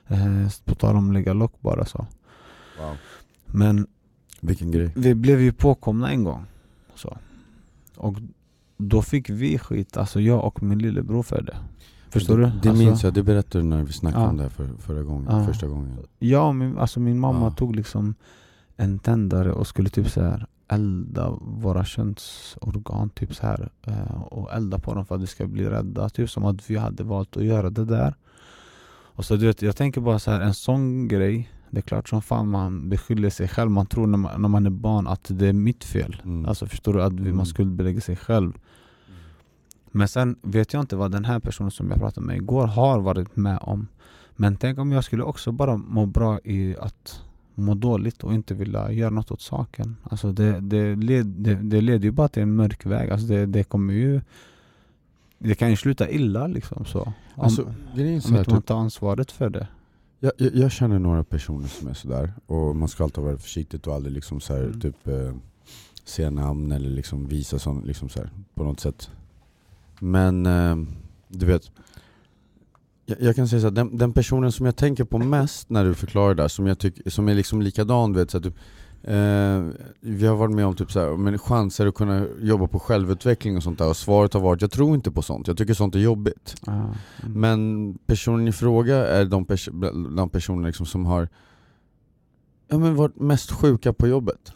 Eh, 0.07 0.49
på 0.65 0.75
tal 0.75 0.97
om 0.97 1.13
lägga 1.13 1.33
lock 1.33 1.53
bara 1.61 1.85
så. 1.85 2.07
Wow. 2.81 2.97
Men 3.47 3.87
Vilken 4.41 4.71
grej. 4.71 4.93
vi 4.97 5.15
blev 5.15 5.41
ju 5.41 5.53
påkomna 5.53 6.11
en 6.11 6.25
gång. 6.25 6.45
Så. 6.95 7.17
Och 7.97 8.15
då 8.77 9.03
fick 9.03 9.31
vi 9.31 9.59
skit, 9.59 9.97
alltså 9.97 10.21
jag 10.21 10.45
och 10.45 10.63
min 10.63 10.79
lillebror 10.79 11.23
för 11.23 11.43
det. 11.43 11.57
Förstår 12.11 12.39
det, 12.39 12.45
du? 12.45 12.51
Det 12.51 12.69
alltså, 12.71 12.85
minns 12.85 13.03
jag, 13.03 13.15
det 13.15 13.23
berättade 13.23 13.65
du 13.65 13.69
när 13.69 13.83
vi 13.83 13.93
snackade 13.93 14.25
Ja. 14.25 14.31
om 14.31 14.37
det 14.37 14.43
här 14.43 14.51
för, 14.51 14.69
förra 14.79 15.03
gången, 15.03 15.27
Ja. 15.31 15.47
första 15.47 15.67
gången. 15.67 15.99
Och 16.49 16.55
min, 16.55 16.79
alltså 16.79 17.01
min 17.01 17.21
mamma 17.21 17.45
Ja. 17.45 17.51
tog 17.51 17.77
liksom 17.77 18.15
en 18.81 18.99
tändare 18.99 19.53
och 19.53 19.67
skulle 19.67 19.89
typ 19.89 20.11
så 20.11 20.23
här 20.23 20.47
elda 20.69 21.31
våra 21.41 21.85
könsorgan 21.85 23.11
typ 23.11 23.35
så 23.35 23.47
här 23.47 23.69
eh, 23.87 24.23
och 24.23 24.53
elda 24.53 24.79
på 24.79 24.95
dem 24.95 25.07
för 25.07 25.15
att 25.15 25.23
vi 25.23 25.27
ska 25.27 25.47
bli 25.47 25.65
rädda. 25.69 26.09
Typ 26.09 26.31
som 26.31 26.45
att 26.45 26.71
vi 26.71 26.77
hade 26.77 27.05
valt 27.05 27.37
att 27.37 27.45
göra 27.45 27.71
det 27.71 27.85
där. 27.85 28.15
Och 29.17 29.25
så 29.25 29.37
du 29.37 29.47
vet, 29.47 29.63
jag 29.63 29.77
tänker 29.77 30.01
bara 30.01 30.19
så 30.19 30.31
här, 30.31 30.41
en 30.41 30.55
sån 30.55 31.09
grej 31.09 31.51
det 31.71 31.79
är 31.79 31.83
klart 31.83 32.09
som 32.09 32.23
fan 32.23 32.49
man 32.49 32.89
beskyller 32.89 33.31
sig 33.31 33.49
själv. 33.49 33.71
Man 33.71 33.87
tror 33.87 34.07
när 34.07 34.19
man, 34.19 34.43
när 34.43 34.49
man 34.49 34.67
är 34.67 34.71
barn 34.71 35.07
att 35.07 35.27
det 35.29 35.47
är 35.47 35.53
mitt 35.53 35.85
fel. 35.85 36.23
Mm. 36.25 36.47
Alltså 36.49 36.67
förstår 36.67 36.93
du? 36.93 37.03
Att 37.03 37.13
vi, 37.13 37.21
Mm. 37.21 37.37
man 37.37 37.47
skuldbelägger 37.47 38.01
sig 38.01 38.17
själv. 38.17 38.53
Men 39.91 40.09
sen 40.09 40.37
vet 40.43 40.73
jag 40.73 40.81
inte 40.83 40.97
vad 40.97 41.13
den 41.13 41.25
här 41.25 41.39
personen 41.41 41.71
som 41.71 41.91
jag 41.91 41.99
pratade 41.99 42.27
med 42.27 42.37
igår 42.37 42.67
har 42.67 43.01
varit 43.01 43.37
med 43.37 43.59
om. 43.63 43.87
Men 44.37 44.57
tänk 44.57 44.79
om 44.79 44.93
jag 44.93 45.05
skulle 45.05 45.23
också 45.23 45.53
bara 45.53 45.77
må 45.77 46.07
bra 46.07 46.41
i 46.45 46.77
att 46.81 47.23
må 47.59 47.75
dåligt 47.75 48.25
och 48.25 48.35
inte 48.35 48.55
vilja 48.55 48.93
göra 48.93 49.11
något 49.11 49.31
åt 49.31 49.41
saken. 49.41 49.97
Alltså 50.03 50.33
det, 50.33 50.61
det, 50.61 50.97
led, 50.97 51.27
det, 51.27 51.55
det 51.55 51.81
leder 51.81 52.05
ju 52.05 52.11
bara 52.11 52.29
till 52.29 52.43
en 52.43 52.55
mörk 52.55 52.87
väg. 52.87 53.11
Alltså 53.11 53.27
det, 53.27 53.47
det 53.47 53.65
kommer 53.65 53.95
ju... 53.95 54.21
Det 55.39 55.55
kan 55.55 55.71
ju 55.71 55.77
sluta 55.77 56.11
illa 56.11 56.47
liksom 56.47 56.85
så. 56.85 57.01
Om, 57.03 57.13
Alltså, 57.45 57.63
om 57.93 58.01
inte 58.01 58.33
man 58.33 58.45
typ, 58.45 58.67
tar 58.67 58.77
ansvaret 58.79 59.33
för 59.33 59.51
det. 59.51 59.69
jag, 60.21 60.33
jag, 60.37 60.55
jag 60.55 60.73
känner 60.73 60.99
några 60.99 61.25
personer 61.25 61.69
som 61.69 61.89
är 61.89 61.95
sådär 61.95 62.33
och 62.47 62.77
man 62.77 62.89
ska 62.89 63.05
alltid 63.05 63.25
vara 63.25 63.37
försiktig 63.39 63.89
och 63.89 63.95
aldrig 63.95 64.15
liksom 64.15 64.41
så 64.41 64.55
här, 64.55 64.63
Mm. 64.65 64.81
typ 64.81 65.09
eh, 65.09 65.35
säga 66.05 66.31
namn 66.31 66.73
eller 66.73 66.91
liksom 66.91 67.27
visa 67.29 67.59
sån, 67.59 67.81
liksom 67.85 68.09
så 68.09 68.19
här, 68.21 68.31
på 68.55 68.65
något 68.65 68.81
sätt. 68.81 69.11
Men 70.01 70.47
eh, 70.47 70.77
du 71.29 71.47
vet, 71.47 71.71
jag, 73.09 73.21
jag 73.21 73.37
kan 73.37 73.49
säga 73.49 73.61
så 73.61 73.67
här, 73.67 73.75
den, 73.75 73.97
den 73.97 74.13
personen 74.13 74.53
som 74.53 74.67
jag 74.67 74.77
tänker 74.77 75.05
på 75.05 75.19
mest 75.19 75.71
när 75.71 75.85
du 75.85 75.95
förklarar 75.95 76.35
det 76.35 76.43
där, 76.43 76.49
som, 76.49 76.67
jag 76.67 76.79
tycker, 76.79 77.11
som 77.11 77.29
är 77.29 77.35
liksom 77.35 77.63
likadan, 77.63 78.13
du 78.13 78.19
vet, 78.19 78.31
så 78.31 78.39
här, 78.39 78.43
typ, 78.43 78.57
eh, 79.03 79.83
vi 80.01 80.27
har 80.27 80.37
varit 80.37 80.55
med 80.55 80.67
om 80.67 80.75
typ 80.75 80.93
så 80.93 81.01
här, 81.01 81.17
men 81.17 81.39
chanser 81.39 81.87
att 81.87 81.95
kunna 81.95 82.27
jobba 82.41 82.67
på 82.67 82.79
självutveckling 82.79 83.57
och 83.57 83.63
sånt 83.63 83.79
där 83.79 83.89
och 83.89 83.97
svaret 83.97 84.35
har 84.35 84.41
varit, 84.41 84.63
jag 84.63 84.71
tror 84.71 84.95
inte 84.95 85.11
på 85.11 85.23
sånt, 85.23 85.47
jag 85.49 85.57
tycker 85.57 85.75
sånt 85.75 85.95
är 85.95 85.99
jobbigt. 85.99 86.55
Ah, 86.67 86.73
mm. 86.73 86.93
Men 87.23 87.95
personen 88.07 88.49
i 88.49 88.53
fråga 88.53 88.97
är 88.97 89.25
de, 89.25 89.45
pers 89.45 89.69
de 90.17 90.31
personer 90.33 90.67
liksom 90.67 90.87
som 90.87 91.07
har 91.07 91.29
ja, 92.69 92.79
men 92.79 92.97
varit 92.97 93.17
mest 93.21 93.53
sjuka 93.53 93.93
på 93.93 94.09
jobbet. 94.09 94.53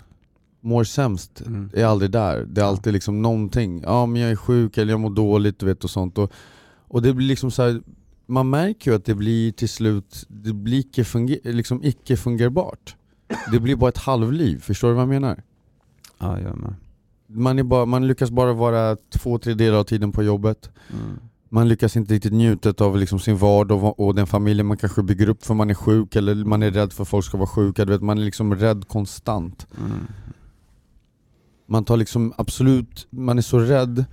Mår 0.61 0.85
sämst, 0.85 1.43
Mm. 1.47 1.71
är 1.75 1.85
aldrig 1.85 2.11
där. 2.11 2.45
Det 2.49 2.61
är 2.61 2.65
alltid 2.65 2.93
liksom 2.93 3.23
någonting. 3.23 3.83
Ja 3.83 4.07
men 4.07 4.23
jag 4.23 4.31
är 4.31 4.37
sjuk 4.37 4.79
eller 4.79 4.93
jag 4.93 5.01
mår 5.01 5.11
dåligt 5.11 5.59
du 5.59 5.67
vet 5.67 5.85
och 5.85 5.91
sånt. 5.91 6.19
Och, 6.19 6.33
och 6.89 7.03
det 7.03 7.13
blir 7.15 7.27
liksom 7.27 7.51
så 7.51 7.63
här, 7.63 7.83
man 8.27 8.51
märker 8.51 8.91
ju 8.91 8.97
att 8.97 9.05
det 9.05 9.15
blir 9.15 9.53
till 9.53 9.69
slut, 9.69 10.27
det 10.29 10.53
blir 10.53 10.79
icke, 10.79 11.05
funger 11.05 11.39
liksom 11.43 11.85
icke 11.85 12.17
fungerbart. 12.17 12.97
Det 13.53 13.61
blir 13.61 13.77
bara 13.77 13.89
ett 13.89 13.99
halvliv, 13.99 14.61
förstår 14.61 14.89
du 14.89 14.95
vad 14.95 15.03
jag 15.03 15.09
menar? 15.09 15.43
Ja, 16.19 16.41
jag 16.41 16.59
med. 16.59 16.75
Man, 17.27 17.59
är 17.59 17.63
bara, 17.63 17.87
man 17.87 18.07
lyckas 18.07 18.31
bara 18.31 18.53
vara 18.53 18.97
två, 19.11 19.39
tre 19.39 19.55
delar 19.55 19.79
av 19.79 19.85
tiden 19.85 20.13
på 20.13 20.23
jobbet. 20.23 20.71
Mm. 20.91 21.19
Man 21.49 21.69
lyckas 21.69 21.97
inte 21.97 22.15
riktigt 22.15 22.33
njuta 22.33 22.85
av 22.85 22.97
liksom 22.97 23.19
sin 23.19 23.37
vardag 23.37 23.85
och, 23.85 24.01
och 24.01 24.15
den 24.15 24.27
familjen 24.27 24.67
man 24.67 24.77
kanske 24.77 25.03
bygger 25.03 25.29
upp 25.29 25.45
för 25.45 25.55
man 25.55 25.71
är 25.71 25.75
sjuk 25.75 26.17
eller 26.17 26.35
man 26.35 26.63
är 26.63 26.71
rädd 26.71 26.93
för 26.93 27.03
att 27.03 27.09
folk 27.09 27.25
ska 27.25 27.37
vara 27.37 27.49
sjuka. 27.49 27.85
Du 27.85 27.93
vet, 27.93 28.03
man 28.03 28.19
är 28.19 28.23
liksom 28.25 28.55
rädd 28.55 28.89
konstant. 28.89 29.67
Mm. 29.79 30.07
Man 31.67 31.85
tar 31.85 31.97
liksom 31.97 32.33
absolut, 32.37 33.07
man 33.11 33.39
är 33.39 33.43
så 33.43 33.59
rädd 33.59 34.05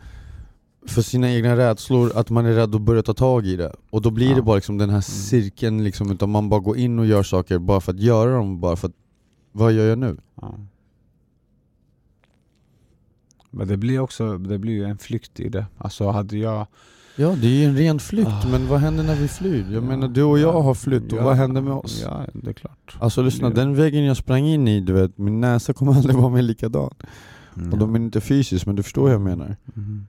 för 0.90 1.02
sina 1.02 1.32
egna 1.32 1.58
rädslor 1.58 2.12
att 2.16 2.30
man 2.30 2.46
är 2.46 2.54
rädd 2.54 2.76
att 2.76 2.82
börja 2.82 3.02
ta 3.04 3.14
tag 3.14 3.46
i 3.46 3.56
det. 3.56 3.74
Och 3.90 4.02
då 4.02 4.12
blir 4.12 4.26
Ja. 4.26 4.32
Mm. 4.32 4.42
det 4.42 4.46
bara 4.46 4.56
liksom 4.56 4.78
den 4.78 4.90
här 4.90 5.02
cirkeln 5.02 5.84
liksom, 5.84 6.12
utan 6.12 6.30
man 6.30 6.50
bara 6.50 6.60
går 6.60 6.78
in 6.78 7.00
och 7.00 7.06
gör 7.06 7.24
saker 7.24 7.60
bara 7.60 7.82
för 7.82 7.92
att 7.94 8.00
göra 8.00 8.32
dem, 8.32 8.60
bara 8.60 8.76
för 8.76 8.88
att 8.88 8.94
vad 9.52 9.74
gör 9.74 9.86
jag 9.90 9.98
nu? 10.00 10.18
Ja. 10.42 10.56
Men 13.52 13.68
det 13.68 13.78
blir 13.78 14.00
också, 14.00 14.38
det 14.38 14.58
blir 14.60 14.74
ju 14.74 14.84
en 14.86 14.98
flykt 14.98 15.40
i 15.40 15.50
det. 15.50 15.66
Alltså 15.78 16.10
hade 16.10 16.38
jag... 16.38 16.68
Ja 17.16 17.36
det 17.42 17.48
är 17.48 17.52
ju 17.52 17.66
en 17.66 17.78
ren 17.78 18.00
flykt, 18.00 18.30
Ah. 18.46 18.48
men 18.52 18.68
vad 18.68 18.80
händer 18.80 19.04
när 19.04 19.16
vi 19.16 19.28
flyr? 19.28 19.64
Jag 19.64 19.74
Ja, 19.74 19.82
menar 19.82 20.08
du 20.08 20.24
och 20.24 20.40
jag 20.40 20.56
ja, 20.56 20.62
har 20.62 20.74
flytt 20.74 21.14
och 21.14 21.24
vad 21.24 21.36
händer 21.36 21.62
med 21.62 21.74
oss? 21.74 22.02
Ja, 22.06 22.26
det 22.34 22.50
är 22.50 22.54
klart. 22.54 22.98
Alltså 23.00 23.22
lyssna, 23.22 23.50
den 23.50 23.76
väggen 23.76 24.04
jag 24.04 24.18
sprang 24.18 24.46
in 24.46 24.68
i, 24.68 24.80
du 24.82 24.94
vet, 24.94 25.18
min 25.18 25.42
näsa 25.42 25.74
kommer 25.74 25.94
aldrig 25.96 26.16
vara 26.16 26.30
mer 26.30 26.42
likadan. 26.42 26.94
Mm. 27.58 27.74
Och 27.74 27.78
de 27.78 27.96
är 27.96 28.00
inte 28.00 28.22
fysiskt, 28.22 28.66
men 28.66 28.76
du 28.76 28.84
förstår 28.84 29.02
vad 29.02 29.12
jag 29.14 29.22
menar. 29.22 29.56
Mm. 29.76 30.08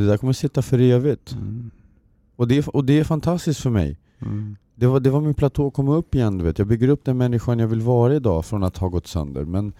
Det 0.00 0.06
där 0.06 0.16
kommer 0.16 0.32
sitta 0.32 0.62
för 0.62 0.78
evigt. 0.78 1.32
Mm. 1.32 1.70
Och 2.36 2.48
det, 2.48 2.68
och 2.68 2.84
det 2.84 2.98
är 2.98 3.04
fantastiskt 3.04 3.60
för 3.60 3.70
mig. 3.70 3.98
Mm. 4.18 4.56
Det 4.74 4.86
var, 4.86 5.00
det 5.00 5.10
var 5.10 5.20
min 5.20 5.34
platå 5.34 5.66
att 5.66 5.74
komma 5.74 5.94
upp 5.94 6.14
igen, 6.14 6.38
du 6.38 6.44
vet. 6.44 6.58
Jag 6.58 6.68
bygger 6.68 6.88
upp 6.88 7.04
den 7.04 7.16
människan 7.16 7.58
jag 7.58 7.68
vill 7.68 7.80
vara 7.80 8.14
idag 8.14 8.44
från 8.44 8.62
att 8.62 8.76
ha 8.76 8.88
gått 8.88 9.06
sönder. 9.06 9.44
Men 9.44 9.72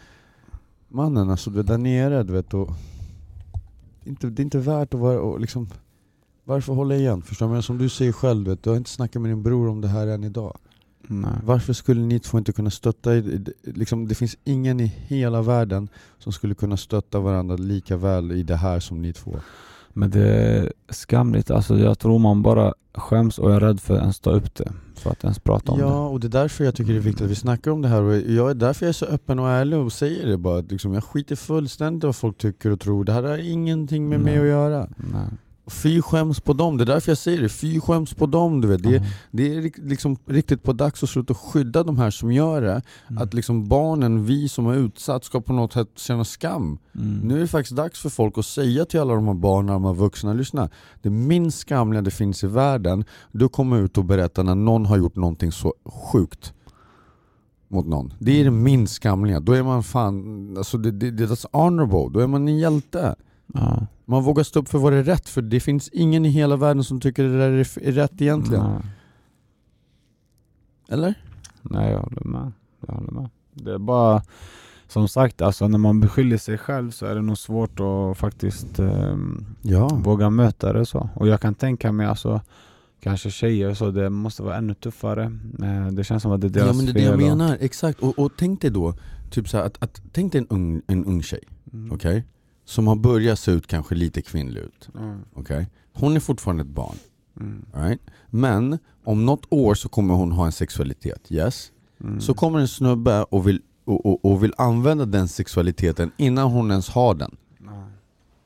mannen, 0.88 1.30
alltså 1.30 1.50
du 1.50 1.56
vet, 1.56 1.66
där 1.66 1.78
nere, 1.78 2.22
du 2.22 2.32
vet. 2.32 2.54
Och, 2.54 2.70
det, 4.04 4.10
inte, 4.10 4.26
det 4.26 4.42
är 4.42 4.44
inte 4.44 4.58
värt 4.58 4.94
att 4.94 5.00
vara, 5.00 5.20
och 5.20 5.40
liksom, 5.40 5.68
varför 6.44 6.72
hålla 6.72 6.94
igen? 6.94 7.22
Förstår? 7.22 7.48
Men 7.48 7.62
som 7.62 7.78
du 7.78 7.88
säger 7.88 8.12
själv, 8.12 8.44
du, 8.44 8.50
vet, 8.50 8.62
du 8.62 8.70
har 8.70 8.76
inte 8.76 8.90
snackat 8.90 9.22
med 9.22 9.30
din 9.30 9.42
bror 9.42 9.68
om 9.68 9.80
det 9.80 9.88
här 9.88 10.06
än 10.06 10.24
idag. 10.24 10.58
Nej. 11.08 11.30
Varför 11.44 11.72
skulle 11.72 12.00
ni 12.00 12.20
två 12.20 12.38
inte 12.38 12.52
kunna 12.52 12.70
stötta, 12.70 13.10
liksom, 13.62 14.08
det 14.08 14.14
finns 14.14 14.36
ingen 14.44 14.80
i 14.80 14.86
hela 14.86 15.42
världen 15.42 15.88
som 16.18 16.32
skulle 16.32 16.54
kunna 16.54 16.76
stötta 16.76 17.20
varandra 17.20 17.56
lika 17.56 17.96
väl 17.96 18.32
i 18.32 18.42
det 18.42 18.56
här 18.56 18.80
som 18.80 19.02
ni 19.02 19.12
två. 19.12 19.36
Men 19.96 20.10
det 20.10 20.28
är 20.28 20.72
skamligt. 20.88 21.50
Alltså 21.50 21.78
jag 21.78 21.98
tror 21.98 22.18
man 22.18 22.42
bara 22.42 22.74
skäms 22.94 23.38
och 23.38 23.54
är 23.54 23.60
rädd 23.60 23.80
för 23.80 23.94
att 23.94 24.00
ens 24.00 24.20
ta 24.20 24.30
upp 24.30 24.54
det. 24.54 24.72
För 24.94 25.10
att 25.10 25.24
ens 25.24 25.38
prata 25.38 25.72
om 25.72 25.78
det. 25.78 25.84
Ja, 25.84 26.08
och 26.08 26.20
det 26.20 26.26
är 26.26 26.42
därför 26.42 26.64
jag 26.64 26.74
tycker 26.74 26.92
det 26.92 26.98
är 26.98 27.02
viktigt 27.02 27.24
att 27.24 27.30
vi 27.30 27.34
snackar 27.34 27.70
om 27.70 27.82
det 27.82 27.88
här 27.88 28.02
och 28.02 28.16
jag 28.16 28.50
är 28.50 28.54
därför 28.54 28.86
jag 28.86 28.88
är 28.88 28.92
så 28.92 29.06
öppen 29.06 29.38
och 29.38 29.48
ärlig 29.48 29.78
och 29.78 29.92
säger 29.92 30.26
det 30.26 30.36
bara. 30.38 30.60
Liksom, 30.60 30.94
jag 30.94 31.04
skiter 31.04 31.36
fullständigt 31.36 32.04
i 32.04 32.06
vad 32.06 32.16
folk 32.16 32.38
tycker 32.38 32.70
och 32.70 32.80
tror. 32.80 33.04
Det 33.04 33.12
här 33.12 33.22
har 33.22 33.38
ingenting 33.38 34.08
med 34.08 34.20
mig 34.20 34.32
Nej. 34.34 34.42
att 34.42 34.48
göra. 34.48 34.88
Nej. 34.96 35.28
Fy 35.68 36.02
skäms 36.02 36.40
på 36.40 36.52
dem, 36.52 36.76
det 36.76 36.84
är 36.84 36.86
därför 36.86 37.10
jag 37.10 37.18
säger 37.18 37.42
det. 37.42 37.48
Fy 37.48 37.80
skäms 37.80 38.14
på 38.14 38.26
dem. 38.26 38.60
Du 38.60 38.68
vet. 38.68 38.82
Det, 38.82 38.88
är, 38.88 38.96
Mm. 38.98 39.08
det 39.30 39.54
är 39.56 39.88
liksom 39.88 40.16
riktigt 40.26 40.62
på 40.62 40.72
dags 40.72 41.02
att 41.02 41.08
sluta 41.10 41.34
skydda 41.34 41.82
de 41.82 41.98
här 41.98 42.10
som 42.10 42.32
gör 42.32 42.60
det. 42.62 42.82
Mm. 43.10 43.22
Att 43.22 43.34
liksom 43.34 43.68
barnen, 43.68 44.24
vi 44.24 44.48
som 44.48 44.64
har 44.66 44.74
utsatt, 44.74 45.24
ska 45.24 45.40
på 45.40 45.52
något 45.52 45.72
sätt 45.72 45.88
känna 45.94 46.24
skam. 46.24 46.78
Mm. 46.94 47.18
Nu 47.18 47.36
är 47.36 47.40
det 47.40 47.48
faktiskt 47.48 47.76
dags 47.76 48.00
för 48.00 48.08
folk 48.10 48.38
att 48.38 48.46
säga 48.46 48.84
till 48.84 49.00
alla 49.00 49.14
de 49.14 49.26
här 49.26 49.34
barnen 49.34 49.74
och 49.74 49.80
de 49.80 49.84
här 49.84 49.94
vuxna, 49.94 50.32
lyssna. 50.32 50.70
Det 51.02 51.10
minst 51.10 51.58
skamliga 51.58 52.02
det 52.02 52.10
finns 52.10 52.44
i 52.44 52.46
världen, 52.46 53.04
du 53.32 53.48
kommer 53.48 53.80
ut 53.80 53.98
och 53.98 54.04
berättar 54.04 54.42
när 54.44 54.54
någon 54.54 54.86
har 54.86 54.96
gjort 54.96 55.16
någonting 55.16 55.52
så 55.52 55.74
sjukt 56.12 56.52
mot 57.68 57.86
någon. 57.86 58.12
Det 58.18 58.40
är 58.40 58.44
det 58.44 58.50
minst 58.50 58.94
skamliga. 58.94 59.40
Då 59.40 59.52
är 59.52 59.62
man 59.62 59.82
fan, 59.82 60.54
alltså 60.58 60.78
det, 60.78 60.90
det, 60.90 61.10
det 61.10 61.26
that's 61.26 61.46
honorable. 61.52 62.08
Då 62.12 62.20
är 62.20 62.26
man 62.26 62.48
en 62.48 62.58
hjälte. 62.58 63.14
Ja. 63.54 63.86
Man 64.04 64.22
vågar 64.22 64.44
stå 64.44 64.60
upp 64.60 64.68
för 64.68 64.78
vad 64.78 64.92
det 64.92 64.98
är 64.98 65.02
rätt, 65.04 65.28
för 65.28 65.42
det 65.42 65.60
finns 65.60 65.88
ingen 65.88 66.24
i 66.24 66.28
hela 66.28 66.56
världen 66.56 66.84
som 66.84 67.00
tycker 67.00 67.22
det 67.24 67.38
där 67.38 67.50
är, 67.50 67.92
rätt 67.92 68.22
egentligen. 68.22 68.64
Nej. 68.70 68.82
Eller? 70.88 71.14
Nej, 71.62 71.92
jag 71.92 72.00
håller 72.00 72.24
med. 72.24 72.52
Jag 72.86 72.94
håller 72.94 73.12
med. 73.12 73.28
Det 73.54 73.72
är 73.72 73.78
bara, 73.78 74.22
som 74.88 75.08
sagt, 75.08 75.42
alltså 75.42 75.68
när 75.68 75.78
man 75.78 76.00
beskyller 76.00 76.36
sig 76.38 76.58
själv 76.58 76.90
så 76.90 77.06
är 77.06 77.14
det 77.14 77.22
nog 77.22 77.38
svårt 77.38 77.80
att 77.80 78.18
faktiskt 78.18 78.78
ehm, 78.78 79.46
Ja. 79.62 79.88
våga 79.88 80.30
möta 80.30 80.72
det 80.72 80.86
så. 80.86 81.08
Och 81.14 81.28
jag 81.28 81.40
kan 81.40 81.54
tänka 81.54 81.92
mig 81.92 82.06
alltså 82.06 82.40
Kanske 83.00 83.30
tjejer 83.30 83.74
så, 83.74 83.90
det 83.90 84.10
måste 84.10 84.42
vara 84.42 84.56
ännu 84.56 84.74
tuffare. 84.74 85.24
Eh, 85.62 85.86
Det 85.92 86.04
känns 86.04 86.22
som 86.22 86.32
att 86.32 86.40
det 86.40 86.46
är 86.46 86.48
deras 86.48 86.66
Ja 86.66 86.72
men 86.72 86.84
det 86.86 86.90
är 86.90 86.94
det 86.94 87.00
fel. 87.00 87.20
jag 87.20 87.36
menar, 87.38 87.56
exakt. 87.60 88.00
Och, 88.00 88.18
och 88.18 88.32
tänk 88.38 88.60
dig 88.60 88.70
då, 88.70 88.94
typ 89.30 89.48
så 89.48 89.58
att, 89.58 89.82
att, 89.82 90.02
tänk 90.12 90.32
dig 90.32 90.38
en 90.40 90.46
ung, 90.50 90.82
en 90.86 91.04
ung 91.04 91.22
tjej, 91.22 91.40
Mm. 91.72 91.92
okej? 91.92 92.24
Som 92.68 92.86
har 92.86 92.96
börjat 92.96 93.38
se 93.38 93.50
ut 93.50 93.66
kanske 93.66 93.94
lite 93.94 94.22
kvinnlig 94.22 94.60
ut, 94.60 94.88
Mm. 94.94 95.18
okej? 95.34 95.68
Hon 95.92 96.16
är 96.16 96.20
fortfarande 96.20 96.62
ett 96.62 96.68
barn, 96.68 96.96
Mm. 97.40 97.64
right? 97.74 98.00
Men 98.30 98.78
om 99.04 99.26
något 99.26 99.46
år 99.50 99.74
så 99.74 99.88
kommer 99.88 100.14
hon 100.14 100.32
ha 100.32 100.46
en 100.46 100.52
sexualitet, 100.52 101.32
yes? 101.32 101.72
Mm. 102.00 102.20
Så 102.20 102.34
kommer 102.34 102.58
en 102.58 102.68
snubbe 102.68 103.22
och 103.24 103.48
vill, 103.48 103.62
och, 103.84 104.06
och, 104.06 104.24
och 104.24 104.42
vill 104.44 104.52
använda 104.58 105.06
den 105.06 105.28
sexualiteten 105.28 106.10
innan 106.16 106.50
hon 106.50 106.70
ens 106.70 106.88
har 106.88 107.14
den. 107.14 107.36
Ja. 107.64 107.86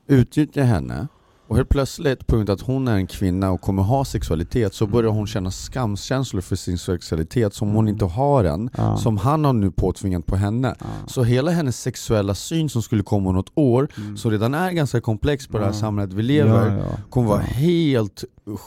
Utnyttja 0.07 0.63
henne, 0.63 1.07
och 1.51 1.57
helt 1.57 1.69
plötsligt, 1.69 2.27
på 2.27 2.35
grund 2.35 2.49
av 2.49 2.53
att 2.53 2.61
hon 2.61 2.87
är 2.87 2.95
en 2.95 3.07
kvinna 3.07 3.51
och 3.51 3.61
kommer 3.61 3.83
ha 3.83 4.05
sexualitet, 4.05 4.73
så 4.73 4.87
börjar 4.87 5.11
hon 5.11 5.27
känna 5.27 5.51
skamkänslor 5.51 6.41
för 6.41 6.55
sin 6.55 6.77
sexualitet 6.77 7.53
som 7.53 7.67
hon 7.69 7.77
Mm. 7.85 7.87
inte 7.93 8.05
har 8.05 8.43
än, 8.43 8.69
Ja. 8.77 8.97
som 8.97 9.17
han 9.17 9.45
har 9.45 9.53
nu 9.53 9.71
påtvingat 9.71 10.25
på 10.25 10.35
henne. 10.35 10.75
Ja. 10.79 10.85
Så 11.07 11.23
hela 11.23 11.51
hennes 11.51 11.81
sexuella 11.81 12.35
syn 12.35 12.69
som 12.69 12.81
skulle 12.81 13.03
komma 13.03 13.29
om 13.29 13.35
något 13.35 13.51
år, 13.55 13.87
Mm. 13.97 14.17
som 14.17 14.31
redan 14.31 14.53
är 14.53 14.71
ganska 14.71 15.01
komplex 15.01 15.47
på 15.47 15.57
det 15.57 15.63
här 15.63 15.71
Ja. 15.71 15.79
samhället 15.79 16.13
vi 16.13 16.23
lever, 16.23 16.69
Ja, 16.77 16.77
ja. 16.77 16.97
kommer 17.09 17.27
vara 17.27 17.41
Ja. 17.41 17.53
helt 17.53 18.23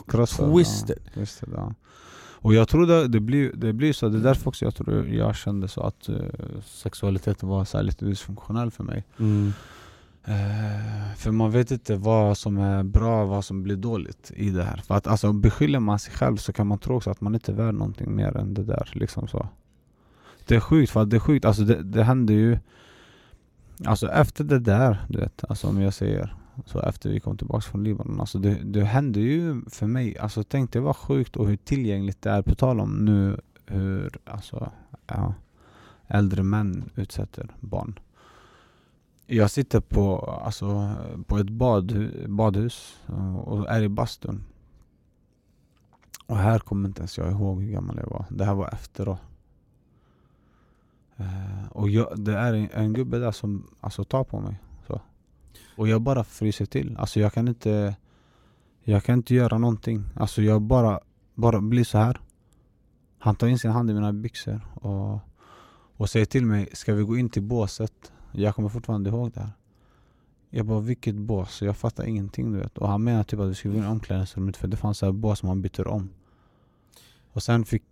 Krossad, 0.09 0.55
twisted. 0.55 0.99
Ja, 1.15 1.23
ja. 1.57 1.75
Och 2.45 2.55
jag 2.55 2.69
tror 2.69 2.87
det, 2.87 3.09
det, 3.09 3.21
blir, 3.21 3.53
det 3.55 3.73
blir 3.73 3.93
så, 3.93 4.09
det 4.09 4.19
är 4.19 4.23
därför 4.23 4.49
också 4.49 4.65
jag 4.65 4.75
tror 4.75 5.07
jag 5.09 5.37
kände 5.37 5.69
så 5.69 5.81
att 5.81 6.09
eh, 6.09 6.15
sexualiteten 6.67 7.49
var 7.49 7.65
så 7.65 7.83
lite 7.83 8.05
dysfunktionell 8.05 8.71
för 8.71 8.85
mig. 8.85 9.05
Mm. 9.19 9.53
Eh, 10.25 11.15
för 11.17 11.31
man 11.31 11.51
vet 11.51 11.71
inte 11.71 11.97
vad 11.97 12.39
som 12.39 12.59
är 12.59 12.83
bra 12.83 13.23
och 13.23 13.29
vad 13.29 13.45
som 13.45 13.63
blir 13.63 13.77
dåligt 13.77 14.33
i 14.35 14.51
det 14.51 14.65
här. 14.65 14.77
För 14.77 14.95
att 14.95 15.07
alltså, 15.07 15.33
beskyller 15.33 15.81
man 15.81 15.99
sig 15.99 16.15
själv 16.15 16.37
så 16.37 16.53
kan 16.53 16.67
man 16.67 16.79
tro 16.79 16.97
också 16.97 17.11
att 17.11 17.21
man 17.21 17.35
inte 17.35 17.53
är 17.53 17.57
värd 17.57 17.75
någonting 17.75 18.17
mer 18.17 18.37
än 18.37 18.55
det 18.55 18.65
där. 18.65 18.91
Liksom 18.93 19.29
så. 19.29 19.49
Det 20.47 20.55
är 20.57 20.61
sjukt, 20.61 20.91
för 20.91 21.03
att 21.03 21.11
det 21.11 21.17
är 21.17 21.21
sjukt. 21.21 21.45
Alltså, 21.45 21.63
det, 21.63 21.83
det 21.83 22.05
händer 22.05 22.35
ju 22.35 22.59
Alltså 23.85 24.11
efter 24.11 24.45
det 24.45 24.59
där, 24.59 25.05
du 25.09 25.19
vet, 25.19 25.45
alltså 25.49 25.69
om 25.69 25.81
jag 25.81 25.95
säger 25.95 26.35
så 26.67 26.81
efter 26.81 27.11
vi 27.11 27.21
kom 27.21 27.39
tillbaka 27.39 27.61
från 27.61 27.85
Libanon, 27.85 28.21
alltså 28.21 28.39
det, 28.39 28.55
det 28.65 28.85
hände 28.85 29.21
ju 29.21 29.63
för 29.71 29.87
mig, 29.87 30.19
alltså 30.19 30.43
tänk 30.43 30.73
det 30.73 30.81
var 30.81 30.93
sjukt 30.93 31.37
och 31.37 31.49
hur 31.49 31.57
tillgängligt 31.57 32.23
det 32.23 32.31
är, 32.31 32.43
på 32.43 32.55
tal 32.55 32.81
om 32.81 33.05
nu 33.05 33.41
hur 33.67 34.19
alltså, 34.25 34.73
ja, 35.07 35.35
äldre 36.07 36.43
män 36.43 36.91
utsätter 36.95 37.51
barn. 37.61 37.99
Jag 39.27 39.51
sitter 39.51 39.81
på, 39.81 40.19
alltså, 40.19 40.95
på 41.27 41.39
ett 41.39 41.51
bad, 41.51 42.11
badhus 42.29 42.97
eh, 43.09 43.37
och 43.37 43.71
är 43.71 43.83
i 43.83 43.89
bastun. 43.89 44.45
Och 46.27 46.37
här 46.37 46.59
kommer 46.59 46.89
inte 46.89 47.01
ens 47.01 47.19
jag 47.19 47.31
ihåg 47.31 47.63
hur 47.63 47.73
gammal 47.73 47.97
jag 47.97 48.11
var. 48.11 48.25
Det 48.31 48.45
här 48.45 48.55
var 48.55 48.69
efter 48.69 49.05
då. 49.05 49.19
Eh, 51.17 51.67
och 51.71 51.91
jag, 51.91 52.25
det 52.25 52.39
är 52.39 52.55
en, 52.55 52.69
en 52.73 52.93
gubbe 52.93 53.19
där 53.19 53.33
som 53.33 53.67
alltså, 53.81 54.05
tar 54.05 54.25
på 54.25 54.41
mig. 54.41 54.61
Så. 54.87 55.01
Och 55.77 55.89
jag 55.89 56.03
bara 56.03 56.25
fryser 56.25 56.67
till. 56.67 56.97
Alltså 56.97 57.21
jag 57.21 57.33
kan 57.33 57.49
inte 57.49 57.97
Jag 58.87 59.05
kan 59.05 59.15
inte 59.15 59.35
göra 59.35 59.59
någonting. 59.59 60.05
Alltså 60.17 60.43
jag 60.43 60.63
bara, 60.63 61.01
bara 61.35 61.61
blir 61.61 61.85
så 61.85 61.99
här. 61.99 62.21
Han 63.19 63.35
tar 63.37 63.47
in 63.47 63.59
sin 63.59 63.71
hand 63.71 63.91
i 63.91 63.95
mina 63.95 64.13
byxor 64.13 64.61
och, 64.75 65.19
och 65.97 66.11
säger 66.11 66.27
till 66.27 66.47
mig, 66.47 66.69
ska 66.73 66.95
vi 66.95 67.03
gå 67.03 67.17
in 67.17 67.29
till 67.29 67.43
båset? 67.43 68.13
Jag 68.37 68.55
kommer 68.55 68.69
fortfarande 68.69 69.11
ihåg 69.11 69.33
det 69.33 69.41
här. 69.41 69.51
Jag 70.51 70.67
bara, 70.67 70.81
vilket 70.81 71.15
bås? 71.15 71.63
Jag 71.63 71.77
fattar 71.77 72.05
ingenting 72.05 72.53
du 72.53 72.59
vet. 72.59 72.79
Och 72.79 72.89
han 72.89 73.05
menar 73.05 73.25
typ 73.25 73.41
att 73.41 73.49
vi 73.51 73.55
skulle 73.55 73.75
gå 73.75 73.79
in 73.81 73.85
i 73.87 73.89
omklädningsrummet 73.89 74.57
för 74.57 74.69
det 74.69 74.77
fanns 74.77 74.99
så 74.99 75.07
här 75.07 75.13
bås 75.13 75.39
som 75.39 75.47
man 75.47 75.63
byter 75.63 75.87
om. 75.89 76.09
Och 77.33 77.43
sen 77.43 77.65
fick, 77.65 77.83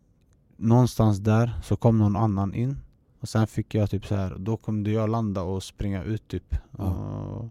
någonstans 0.57 1.19
där 1.19 1.53
så 1.63 1.77
kom 1.77 1.99
någon 1.99 2.17
annan 2.17 2.55
in. 2.55 2.77
Och 3.21 3.29
sen 3.29 3.47
fick 3.47 3.75
jag 3.75 3.91
typ 3.91 4.07
så 4.07 4.15
här, 4.15 4.37
då 4.39 4.57
kunde 4.57 4.91
jag 4.91 5.11
landa 5.11 5.43
och 5.43 5.63
springa 5.63 6.03
ut 6.03 6.29
typ. 6.29 6.55
Ja. 6.79 7.49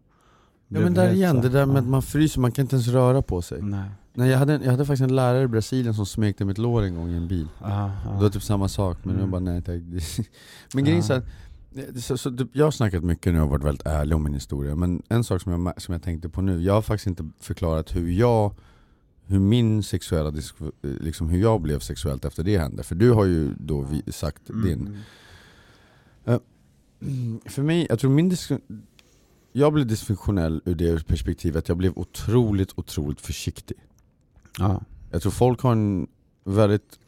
Ja 0.67 0.79
men 0.79 0.93
där 0.93 1.13
igen, 1.13 1.35
så- 1.35 1.41
det 1.41 1.49
där 1.49 1.65
med 1.65 1.75
ja. 1.75 1.79
att 1.79 1.87
man 1.87 2.01
fryser, 2.01 2.41
man 2.41 2.51
kan 2.51 2.63
inte 2.65 2.75
ens 2.75 2.87
röra 2.87 3.21
på 3.21 3.41
sig. 3.41 3.61
Nej. 3.61 3.89
Nej, 4.13 4.29
jag, 4.29 4.37
hade, 4.37 4.53
jag 4.53 4.71
hade 4.71 4.85
faktiskt 4.85 5.03
en 5.03 5.15
lärare 5.15 5.43
i 5.43 5.47
Brasilien 5.47 5.93
som 5.93 6.05
smekte 6.05 6.45
mitt 6.45 6.57
lår 6.57 6.81
en 6.81 6.95
gång 6.95 7.09
i 7.09 7.17
en 7.17 7.27
bil. 7.27 7.47
Ja, 7.61 7.91
ja. 8.05 8.11
Det 8.11 8.21
var 8.23 8.29
typ 8.29 8.43
samma 8.43 8.67
sak, 8.67 8.97
men 9.03 9.13
jag 9.15 9.19
Mm. 9.19 9.31
bara 9.31 9.39
nej 9.39 9.61
tack. 9.61 9.75
Men 10.73 10.83
grejen 10.83 11.03
är 11.11 11.21
så, 11.95 12.17
så, 12.17 12.37
jag 12.53 12.65
har 12.65 12.71
snackat 12.71 13.03
mycket 13.03 13.33
nu 13.33 13.41
och 13.41 13.49
varit 13.49 13.63
väldigt 13.63 13.87
ärlig 13.87 14.15
om 14.15 14.23
min 14.23 14.33
historia, 14.33 14.75
men 14.75 15.01
en 15.09 15.23
sak 15.23 15.41
som 15.41 15.65
jag, 15.65 15.81
som 15.81 15.93
jag 15.93 16.03
tänkte 16.03 16.29
på 16.29 16.41
nu, 16.41 16.61
jag 16.61 16.73
har 16.73 16.81
faktiskt 16.81 17.07
inte 17.07 17.29
förklarat 17.39 17.95
hur 17.95 18.11
jag 18.11 18.55
hur 19.25 19.39
min 19.39 19.83
sexuella, 19.83 20.33
liksom 20.81 21.29
hur 21.29 21.39
jag 21.39 21.61
blev 21.61 21.79
sexuellt 21.79 22.25
efter 22.25 22.43
det 22.43 22.57
hände. 22.57 22.83
För 22.83 22.95
du 22.95 23.11
har 23.11 23.25
ju 23.25 23.53
då 23.59 23.87
sagt 24.07 24.41
din. 24.47 24.97
Mm. 26.25 26.39
För 27.45 27.61
mig, 27.61 27.85
jag 27.89 27.99
tror 27.99 28.11
min 28.11 28.35
jag 29.51 29.73
blev 29.73 29.87
dysfunktionell 29.87 30.61
ur 30.65 30.75
det 30.75 31.07
perspektivet, 31.07 31.67
jag 31.67 31.77
blev 31.77 31.93
otroligt, 31.95 32.71
otroligt 32.75 33.21
försiktig. 33.21 33.77
Ja. 34.57 34.81
Jag 35.11 35.21
tror 35.21 35.31
folk 35.31 35.61
har 35.61 35.71
en 35.71 36.07
väldigt 36.43 36.99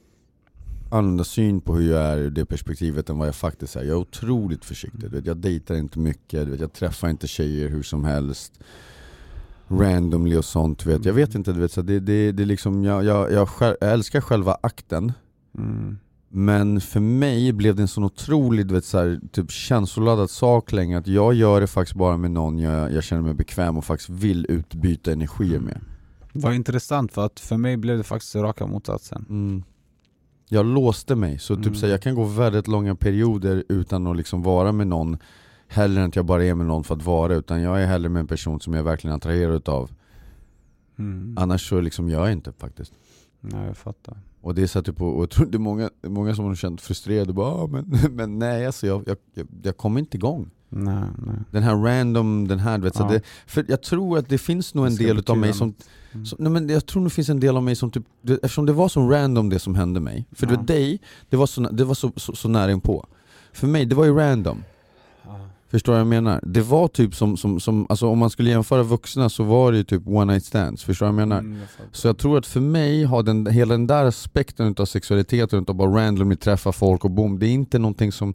annorlunda 0.94 1.24
syn 1.24 1.62
på 1.62 1.76
hur 1.76 1.92
jag 1.92 2.02
är 2.02 2.18
ur 2.18 2.32
det 2.32 2.46
perspektivet 2.46 3.10
än 3.10 3.18
vad 3.18 3.28
jag 3.28 3.36
faktiskt 3.36 3.76
är. 3.76 3.80
Jag 3.80 3.90
är 3.90 3.96
otroligt 3.96 4.66
försiktig, 4.66 5.02
du 5.02 5.08
vet, 5.08 5.26
jag 5.26 5.38
dejtar 5.38 5.76
inte 5.76 6.00
mycket, 6.00 6.46
du 6.46 6.52
vet, 6.52 6.60
jag 6.60 6.74
träffar 6.74 7.10
inte 7.10 7.28
tjejer 7.28 7.70
hur 7.70 7.84
som 7.84 8.04
helst 8.04 8.60
randomly 9.68 10.38
och 10.38 10.46
sånt. 10.46 10.86
Vet. 10.86 11.06
Jag 11.06 11.14
vet 11.14 11.36
inte, 11.36 11.54
du 11.54 11.60
vet, 11.60 11.72
så 11.72 11.82
det, 11.82 12.00
det, 12.00 12.32
det 12.32 12.46
liksom, 12.46 12.84
jag, 12.84 13.04
jag, 13.04 13.32
jag, 13.32 13.50
själv, 13.50 13.76
jag 13.82 13.92
älskar 13.92 14.22
själva 14.22 14.58
akten 14.62 15.14
Mm. 15.58 15.98
men 16.30 16.82
för 16.82 17.00
mig 17.00 17.54
blev 17.54 17.76
det 17.76 17.82
en 17.82 17.88
sån 17.88 18.04
otroligt 18.04 18.68
du 18.68 18.74
vet, 18.74 18.86
så 18.86 18.98
här, 18.98 19.20
typ 19.32 19.52
känsloladdad 19.52 20.30
sak 20.30 20.72
länge 20.72 20.98
att 20.98 21.08
jag 21.08 21.34
gör 21.34 21.62
det 21.62 21.68
faktiskt 21.68 21.98
bara 21.98 22.18
med 22.18 22.32
någon 22.32 22.60
jag, 22.60 22.94
jag 22.94 23.04
känner 23.04 23.22
mig 23.22 23.34
bekväm 23.34 23.78
och 23.78 23.86
faktiskt 23.86 24.10
vill 24.10 24.46
utbyta 24.50 25.12
energier 25.12 25.60
med. 25.60 25.82
Vad 26.34 26.54
intressant 26.54 27.14
för 27.14 27.26
att 27.26 27.40
för 27.40 27.58
mig 27.58 27.78
blev 27.78 27.98
det 27.98 28.04
faktiskt 28.04 28.36
raka 28.36 28.66
motsatsen. 28.66 29.26
Mm. 29.30 29.64
Jag 30.54 30.66
låste 30.66 31.16
mig, 31.16 31.40
så 31.40 31.56
typ 31.56 31.66
Mm. 31.66 31.76
så 31.76 31.86
här, 31.86 31.94
jag 31.94 32.02
kan 32.02 32.16
gå 32.16 32.24
väldigt 32.24 32.68
långa 32.68 32.96
perioder 32.96 33.64
utan 33.70 34.08
att 34.08 34.18
liksom 34.18 34.44
vara 34.44 34.72
med 34.72 34.88
någon 34.88 35.18
Hellre 35.68 36.02
än 36.02 36.08
att 36.08 36.16
jag 36.16 36.26
bara 36.26 36.46
är 36.46 36.56
med 36.56 36.66
någon 36.66 36.84
för 36.84 36.96
att 36.96 37.06
vara, 37.06 37.36
utan 37.36 37.62
jag 37.62 37.82
är 37.82 37.86
hellre 37.86 38.10
med 38.10 38.20
en 38.20 38.28
person 38.28 38.60
som 38.60 38.74
jag 38.74 38.84
verkligen 38.84 39.16
attraherad 39.16 39.56
utav 39.56 39.92
Mm. 40.98 41.36
Annars 41.38 41.70
så 41.70 41.82
liksom 41.82 42.10
gör 42.10 42.20
jag 42.26 42.32
inte 42.32 42.52
faktiskt 42.52 42.94
Nej 43.42 43.66
jag 43.68 43.78
fattar. 43.78 44.18
Och 44.42 44.56
det 44.56 44.62
är 44.62 44.68
så 44.68 44.82
typ, 44.82 45.02
och 45.02 45.22
jag 45.22 45.30
tror 45.30 45.46
det 45.46 45.58
är 45.58 45.60
många, 45.60 45.90
många 46.02 46.36
som 46.36 46.46
har 46.46 46.56
känt 46.56 46.82
frustrerade, 46.82 47.34
bara, 47.34 47.48
ah, 47.48 47.68
men, 47.68 47.98
men 48.12 48.40
nej 48.40 48.66
alltså 48.66 48.88
jag, 48.88 49.04
jag, 49.08 49.18
jag, 49.34 49.48
jag 49.64 49.78
kommer 49.78 50.00
inte 50.00 50.18
igång 50.18 50.50
Nej, 50.76 51.04
nej. 51.26 51.36
Den 51.52 51.64
här 51.64 51.76
random, 51.76 52.48
den 52.48 52.60
här 52.60 52.78
du 52.78 52.84
vet, 52.84 53.00
Ja. 53.00 53.08
det, 53.08 53.22
För 53.46 53.66
jag 53.68 53.82
tror 53.82 54.18
att 54.18 54.30
det 54.30 54.38
finns 54.38 54.74
nog 54.74 54.86
Det 54.86 54.90
en 54.92 54.96
del 54.96 55.18
utav 55.20 55.38
mig 55.38 55.54
som. 55.54 55.74
Mm. 56.14 56.26
som 56.26 56.38
nej, 56.42 56.52
men 56.52 56.70
jag 56.70 56.86
tror 56.86 57.04
det 57.04 57.10
finns 57.10 57.30
en 57.30 57.40
del 57.40 57.58
av 57.58 57.64
mig 57.64 57.76
som 57.76 57.92
typ, 57.92 58.04
det, 58.22 58.34
eftersom 58.34 58.66
det 58.66 58.74
var 58.74 58.88
så 58.88 59.10
random 59.10 59.50
det 59.50 59.60
som 59.60 59.76
hände 59.76 60.00
mig 60.00 60.26
För 60.32 60.48
Ja. 60.48 60.52
vet 60.52 60.68
dig, 60.68 61.00
det 61.30 61.38
var 61.38 61.46
så, 61.46 61.62
det 61.62 61.84
var 61.84 61.94
så, 61.96 62.12
så, 62.16 62.36
så 62.36 62.48
nära 62.50 62.72
inpå 62.72 63.06
För 63.54 63.68
mig, 63.68 63.86
det 63.86 63.96
var 63.96 64.06
ju 64.06 64.16
random 64.16 64.64
Ja. 65.26 65.40
Förstår 65.72 65.94
du 65.94 65.96
vad 65.96 66.00
jag 66.00 66.08
menar? 66.08 66.40
Det 66.44 66.62
var 66.62 66.88
typ 66.88 67.16
som, 67.16 67.38
som, 67.38 67.60
som 67.60 67.86
alltså 67.90 68.08
om 68.08 68.20
man 68.20 68.30
skulle 68.30 68.50
jämföra 68.50 68.84
vuxna 68.84 69.30
så 69.30 69.44
var 69.44 69.72
det 69.72 69.78
ju 69.78 69.84
typ 69.84 70.08
one 70.08 70.34
night 70.34 70.46
stands, 70.46 70.84
förstår 70.84 71.06
du 71.06 71.12
vad 71.12 71.22
jag 71.22 71.28
menar? 71.28 71.40
Mm, 71.40 71.60
jag. 71.60 71.68
Så 71.92 72.08
jag 72.08 72.18
tror 72.18 72.38
att 72.38 72.46
för 72.46 72.60
mig 72.60 73.04
har 73.04 73.24
den, 73.24 73.48
hela 73.48 73.74
den 73.74 73.88
där 73.88 74.06
aspekten 74.06 74.68
utav 74.68 74.86
sexualiteten, 74.86 75.62
utav 75.62 75.76
bara 75.76 75.90
randomly 76.06 76.36
träffa 76.36 76.72
folk 76.72 77.06
och 77.06 77.12
boom, 77.12 77.40
det 77.40 77.46
är 77.48 77.52
inte 77.52 77.80
någonting 77.80 78.12
som 78.12 78.34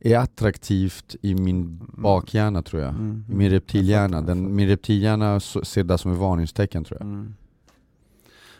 är 0.00 0.18
attraktivt 0.18 1.16
i 1.22 1.34
min 1.34 1.80
bakhjärna 1.92 2.62
tror 2.62 2.82
jag. 2.82 2.90
Mm. 2.90 3.24
Min 3.28 3.50
reptilhjärna. 3.50 4.20
Den, 4.20 4.54
min 4.54 4.68
reptilhjärna 4.68 5.40
ser 5.40 5.84
det 5.84 5.98
som 5.98 6.12
ett 6.12 6.18
varningstecken 6.18 6.84
tror 6.84 6.98
jag. 7.00 7.08
Mm. 7.08 7.34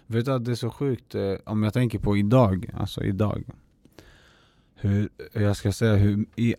Vet 0.07 0.25
du 0.25 0.33
att 0.33 0.45
det 0.45 0.51
är 0.51 0.55
så 0.55 0.71
sjukt, 0.71 1.15
eh, 1.15 1.35
om 1.45 1.63
jag 1.63 1.73
tänker 1.73 1.99
på 1.99 2.17
idag, 2.17 2.71
alltså 2.75 3.05
idag 3.05 3.45
hur, 4.83 5.09
jag 5.33 5.57
ska 5.57 5.73
säga 5.73 5.95
hur 5.95 6.27
i, 6.37 6.55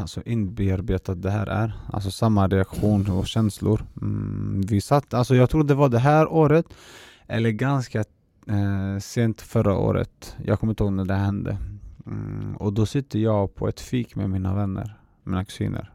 alltså 0.00 0.22
inbearbetat 0.24 1.22
det 1.22 1.30
här 1.30 1.46
är 1.46 1.72
Alltså 1.92 2.10
samma 2.10 2.48
reaktion 2.48 3.10
och 3.10 3.26
känslor 3.26 3.84
mm, 4.02 4.60
Vi 4.68 4.80
satt, 4.80 5.14
alltså 5.14 5.34
jag 5.34 5.50
tror 5.50 5.64
det 5.64 5.74
var 5.74 5.88
det 5.88 5.98
här 5.98 6.32
året 6.32 6.66
Eller 7.26 7.50
ganska 7.50 7.98
eh, 8.46 8.98
sent 9.00 9.40
förra 9.40 9.76
året 9.76 10.36
Jag 10.44 10.60
kommer 10.60 10.72
inte 10.72 10.84
ihåg 10.84 10.92
när 10.92 11.04
det 11.04 11.14
hände 11.14 11.56
mm, 12.06 12.56
Och 12.56 12.72
då 12.72 12.86
sitter 12.86 13.18
jag 13.18 13.54
på 13.54 13.68
ett 13.68 13.80
fik 13.80 14.16
med 14.16 14.30
mina 14.30 14.54
vänner, 14.54 14.98
mina 15.22 15.44
kusiner. 15.44 15.92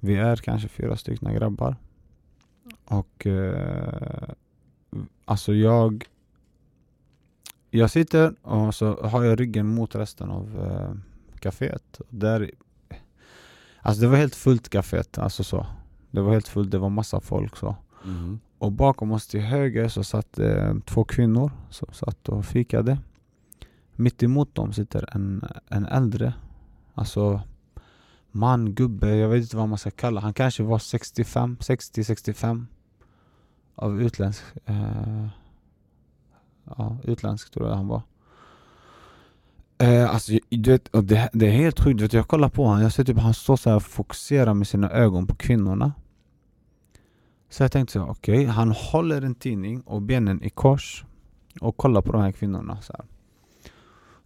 Vi 0.00 0.16
är 0.16 0.36
kanske 0.36 0.68
fyra 0.68 0.96
stycken 0.96 1.34
grabbar. 1.34 1.76
Och 2.84 3.26
eh, 3.26 4.28
Alltså 5.24 5.54
jag 5.54 6.04
Jag 7.70 7.90
sitter 7.90 8.34
och 8.42 8.74
så 8.74 9.06
har 9.06 9.24
jag 9.24 9.40
ryggen 9.40 9.66
mot 9.66 9.94
resten 9.94 10.30
av 10.30 10.60
eh, 10.60 10.94
kaféet. 11.40 12.00
Där 12.08 12.50
Alltså 13.80 14.02
det 14.02 14.08
var 14.08 14.16
helt 14.16 14.34
fullt 14.34 14.68
kaféet, 14.68 15.18
alltså 15.18 15.44
så. 15.44 15.66
Det 16.10 16.20
var 16.20 16.32
helt 16.32 16.48
fullt, 16.48 16.70
det 16.70 16.78
var 16.78 16.88
massa 16.88 17.20
folk 17.20 17.56
så. 17.56 17.76
Mm. 18.04 18.40
Och 18.58 18.72
bakom 18.72 19.12
oss 19.12 19.26
till 19.26 19.40
höger 19.40 19.88
så 19.88 20.04
satt 20.04 20.38
eh, 20.38 20.74
två 20.86 21.04
kvinnor 21.04 21.50
som 21.70 21.88
satt 21.92 22.28
och 22.28 22.46
fikade 22.46 22.98
mitt 23.96 24.22
emot 24.22 24.54
dem 24.54 24.72
sitter 24.72 25.16
en, 25.16 25.44
en 25.68 25.86
äldre 25.86 26.34
Alltså 26.94 27.40
man, 28.30 28.74
gubbe, 28.74 29.16
jag 29.16 29.28
vet 29.28 29.42
inte 29.42 29.56
vad 29.56 29.68
man 29.68 29.78
ska 29.78 29.90
kalla 29.90 30.20
Han 30.20 30.34
kanske 30.34 30.62
var 30.62 30.78
65, 30.78 31.56
60-65 31.60 32.66
Av 33.74 34.02
utländsk 34.02 34.42
eh, 34.64 35.26
Ja, 36.64 36.96
utländsk 37.04 37.50
tror 37.50 37.68
jag 37.68 37.76
han 37.76 37.88
var 37.88 38.02
eh, 39.78 40.10
Alltså 40.10 40.32
du 40.48 40.70
vet, 40.70 40.88
och 40.88 41.04
det, 41.04 41.30
det 41.32 41.46
är 41.46 41.52
helt 41.52 41.80
sjukt, 41.80 42.00
vet 42.00 42.12
jag 42.12 42.28
kollar 42.28 42.48
på 42.48 42.64
honom 42.64 42.82
Jag 42.82 42.92
ser 42.92 43.04
typ 43.04 43.18
han 43.18 43.34
står 43.34 43.56
så 43.56 43.70
här 43.70 43.76
och 43.76 43.82
fokuserar 43.82 44.54
med 44.54 44.66
sina 44.66 44.90
ögon 44.90 45.26
på 45.26 45.34
kvinnorna 45.34 45.92
Så 47.48 47.62
jag 47.62 47.72
tänkte 47.72 47.92
så 47.92 48.02
okej, 48.02 48.12
okej, 48.12 48.44
han 48.44 48.70
håller 48.70 49.22
en 49.22 49.34
tidning 49.34 49.80
och 49.80 50.02
benen 50.02 50.42
i 50.42 50.50
kors 50.50 51.04
Och 51.60 51.76
kollar 51.76 52.02
på 52.02 52.12
de 52.12 52.22
här 52.22 52.32
kvinnorna 52.32 52.82
så 52.82 52.92
här. 52.92 53.13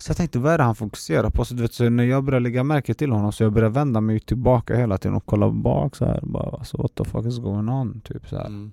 Så 0.00 0.10
jag 0.10 0.16
tänkte, 0.16 0.38
vad 0.38 0.52
är 0.52 0.58
det 0.58 0.64
han 0.64 0.74
fokuserar 0.74 1.30
på? 1.30 1.44
Så, 1.44 1.54
du 1.54 1.62
vet, 1.62 1.72
så 1.72 1.88
när 1.88 2.04
jag 2.04 2.24
började 2.24 2.42
lägga 2.42 2.64
märke 2.64 2.94
till 2.94 3.12
honom 3.12 3.32
så 3.32 3.42
jag 3.42 3.52
började 3.52 3.74
vända 3.74 4.00
mig 4.00 4.20
tillbaka 4.20 4.76
hela 4.76 4.98
tiden 4.98 5.16
och 5.16 5.26
kolla 5.26 5.50
bak 5.50 5.96
så 5.96 6.04
här. 6.04 6.20
Bara, 6.22 6.58
alltså, 6.58 6.76
what 6.76 6.94
the 6.94 7.04
fuck 7.04 7.26
is 7.26 7.38
going 7.38 7.68
on? 7.68 8.00
Typ 8.00 8.28
så 8.28 8.36
här. 8.36 8.46
Mm. 8.46 8.72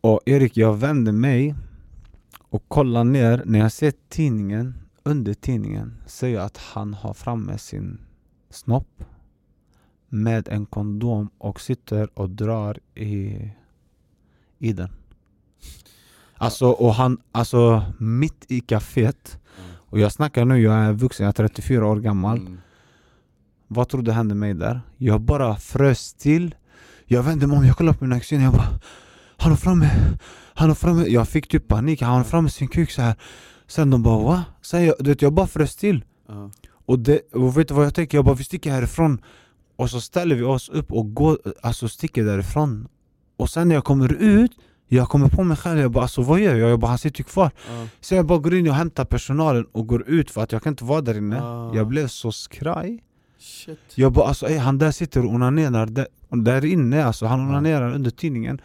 Och 0.00 0.20
Erik, 0.26 0.56
jag 0.56 0.74
vänder 0.74 1.12
mig 1.12 1.54
och 2.38 2.64
kollar 2.68 3.04
ner. 3.04 3.42
När 3.46 3.58
jag 3.58 3.72
ser 3.72 3.92
tidningen, 4.08 4.74
under 5.02 5.34
tidningen, 5.34 5.96
ser 6.06 6.28
jag 6.28 6.44
att 6.44 6.56
han 6.56 6.94
har 6.94 7.14
framme 7.14 7.58
sin 7.58 8.00
snopp 8.50 9.04
med 10.08 10.48
en 10.48 10.66
kondom 10.66 11.30
och 11.38 11.60
sitter 11.60 12.18
och 12.18 12.30
drar 12.30 12.78
i, 12.94 13.50
i 14.58 14.72
den. 14.72 14.90
Alltså, 16.34 16.66
och 16.66 16.94
han, 16.94 17.18
alltså 17.32 17.82
mitt 17.98 18.44
i 18.48 18.60
kaféet. 18.60 19.39
Och 19.90 19.98
jag 19.98 20.12
snackar 20.12 20.44
nu, 20.44 20.62
jag 20.62 20.74
är 20.74 20.92
vuxen, 20.92 21.24
jag 21.24 21.30
är 21.30 21.48
34 21.48 21.86
år 21.86 21.96
gammal. 21.96 22.38
Mm. 22.38 22.60
Vad 23.68 23.88
tror 23.88 24.02
du 24.02 24.12
hände 24.12 24.34
mig 24.34 24.54
där? 24.54 24.80
Jag 24.96 25.20
bara 25.20 25.56
frös 25.56 26.14
till 26.14 26.54
Jag 27.06 27.22
vände 27.22 27.46
mig 27.46 27.58
om, 27.58 27.66
jag 27.66 27.76
kollade 27.76 27.98
på 27.98 28.04
mina 28.04 28.20
kusiner, 28.20 28.44
jag 28.44 28.52
bara 28.52 28.68
Han 29.36 29.52
är 29.52 29.56
framme! 29.56 29.90
Han 30.54 30.70
är 30.70 30.74
framme! 30.74 31.04
Jag 31.06 31.28
fick 31.28 31.48
typ 31.48 31.68
panik, 31.68 32.02
han 32.02 32.16
har 32.16 32.24
framme 32.24 32.50
sin 32.50 32.68
kuk 32.68 32.90
så 32.90 33.02
här. 33.02 33.14
Sen 33.66 33.90
de 33.90 34.02
bara 34.02 34.24
va? 34.24 34.44
Sen 34.62 34.84
jag, 34.84 34.94
du 34.98 35.10
vet, 35.10 35.22
jag 35.22 35.32
bara 35.32 35.46
frös 35.46 35.76
till 35.76 36.04
Ja. 36.28 36.50
och, 36.86 36.98
det, 36.98 37.20
och 37.34 37.58
vet 37.58 37.68
du 37.68 37.74
vad 37.74 37.86
jag 37.86 37.94
tänker? 37.94 38.18
Jag 38.18 38.24
bara 38.24 38.34
vi 38.34 38.44
sticker 38.44 38.70
härifrån 38.70 39.20
Och 39.76 39.90
så 39.90 40.00
ställer 40.00 40.36
vi 40.36 40.42
oss 40.42 40.68
upp 40.68 40.92
och 40.92 41.14
går, 41.14 41.38
alltså 41.62 41.88
sticker 41.88 42.24
därifrån 42.24 42.88
Och 43.36 43.50
sen 43.50 43.68
när 43.68 43.74
jag 43.74 43.84
kommer 43.84 44.12
ut 44.12 44.52
Jag 44.92 45.08
kommer 45.08 45.28
på 45.28 45.44
mig 45.44 45.56
själv, 45.56 45.80
jag 45.80 45.90
bara 45.90 46.02
alltså 46.02 46.22
vad 46.22 46.40
gör 46.40 46.54
jag? 46.56 46.70
Jag 46.70 46.80
bara 46.80 46.86
han 46.86 46.98
sitter 46.98 47.22
kvar 47.24 47.50
Ja. 47.68 47.86
Så 48.00 48.14
jag 48.14 48.26
bara 48.26 48.38
går 48.38 48.54
in 48.54 48.68
och 48.68 48.74
hämtar 48.74 49.04
personalen 49.04 49.66
och 49.72 49.86
går 49.86 50.08
ut 50.08 50.30
för 50.30 50.42
att 50.42 50.52
jag 50.52 50.62
kan 50.62 50.72
inte 50.72 50.84
vara 50.84 51.00
där 51.00 51.16
inne 51.18 51.42
Ah. 51.42 51.72
Jag 51.74 51.86
blev 51.86 52.06
så 52.06 52.32
skraj 52.32 53.02
Shit. 53.38 53.78
Jag 53.94 54.12
bara 54.12 54.28
alltså 54.28 54.46
ey, 54.48 54.58
han 54.58 54.78
där 54.78 54.90
sitter 54.90 55.24
och 55.24 55.32
onanerar 55.32 55.86
där, 55.86 56.06
där 56.30 56.64
inne 56.64 57.04
alltså, 57.04 57.26
han 57.26 57.40
onanerar 57.40 57.94
under 57.94 58.10
tidningen 58.10 58.60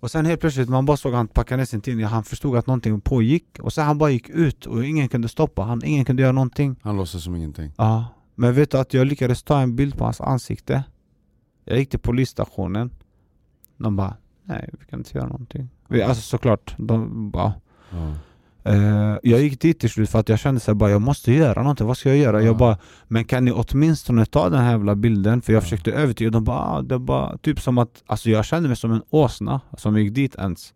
Och 0.00 0.10
sen 0.10 0.26
helt 0.26 0.40
plötsligt, 0.40 0.68
man 0.68 0.86
bara 0.86 0.96
såg 0.96 1.12
han 1.14 1.28
packa 1.28 1.56
ner 1.56 1.64
sin 1.64 1.80
tidning, 1.80 2.06
han 2.06 2.24
förstod 2.24 2.56
att 2.56 2.66
någonting 2.66 3.00
pågick 3.00 3.58
Och 3.60 3.72
sen 3.72 3.84
han 3.86 3.98
bara 3.98 4.10
gick 4.10 4.28
ut 4.28 4.66
och 4.66 4.84
ingen 4.84 5.08
kunde 5.08 5.28
stoppa 5.28 5.62
han, 5.62 5.84
ingen 5.84 6.04
kunde 6.04 6.22
göra 6.22 6.32
någonting 6.32 6.76
Han 6.82 6.96
låtsas 6.96 7.24
som 7.24 7.36
ingenting. 7.36 7.72
Ja, 7.76 8.04
men 8.34 8.54
vet 8.54 8.70
du 8.70 8.78
att 8.78 8.94
jag 8.94 9.06
lyckades 9.06 9.42
ta 9.42 9.60
en 9.60 9.76
bild 9.76 9.98
på 9.98 10.04
hans 10.04 10.20
ansikte? 10.20 10.84
Jag 11.64 11.78
gick 11.78 11.90
till 11.90 11.98
polisstationen 12.00 12.90
De 13.76 13.96
bara 13.96 14.16
Nej, 14.48 14.68
vi 14.80 14.84
kan 14.90 14.98
inte 15.00 15.18
göra 15.18 15.26
någonting 15.28 15.68
Alltså 15.90 16.22
såklart, 16.22 16.74
de 16.78 17.30
bara 17.30 17.52
Ja. 17.90 18.12
Eh, 18.64 19.16
jag 19.22 19.40
gick 19.40 19.60
dit 19.60 19.80
till 19.80 19.90
slut 19.90 20.10
för 20.10 20.18
att 20.18 20.28
jag 20.28 20.38
kände 20.38 20.60
så 20.60 20.70
här, 20.70 20.74
bara 20.76 20.90
jag 20.90 21.02
måste 21.02 21.32
göra 21.32 21.62
någonting, 21.62 21.86
vad 21.86 21.96
ska 21.96 22.08
jag 22.08 22.18
göra? 22.18 22.40
Ja. 22.40 22.46
Jag 22.46 22.56
bara, 22.56 22.78
men 23.08 23.24
kan 23.24 23.44
ni 23.44 23.52
åtminstone 23.54 24.26
ta 24.26 24.48
den 24.50 24.60
här 24.60 24.70
jävla 24.70 24.94
bilden? 24.94 25.42
För 25.42 25.52
jag 25.52 25.60
Ja. 25.60 25.62
försökte 25.62 25.92
övertyga 25.92 26.30
dem, 26.30 26.44
bara, 26.44 26.58
ah, 26.58 26.82
det 26.82 26.98
var 26.98 27.36
typ 27.42 27.60
som 27.60 27.78
att, 27.78 28.02
alltså 28.06 28.30
jag 28.30 28.44
kände 28.44 28.68
mig 28.68 28.76
som 28.76 28.92
en 28.92 29.02
åsna 29.10 29.60
som 29.76 29.98
gick 29.98 30.14
dit 30.14 30.34
ens 30.34 30.74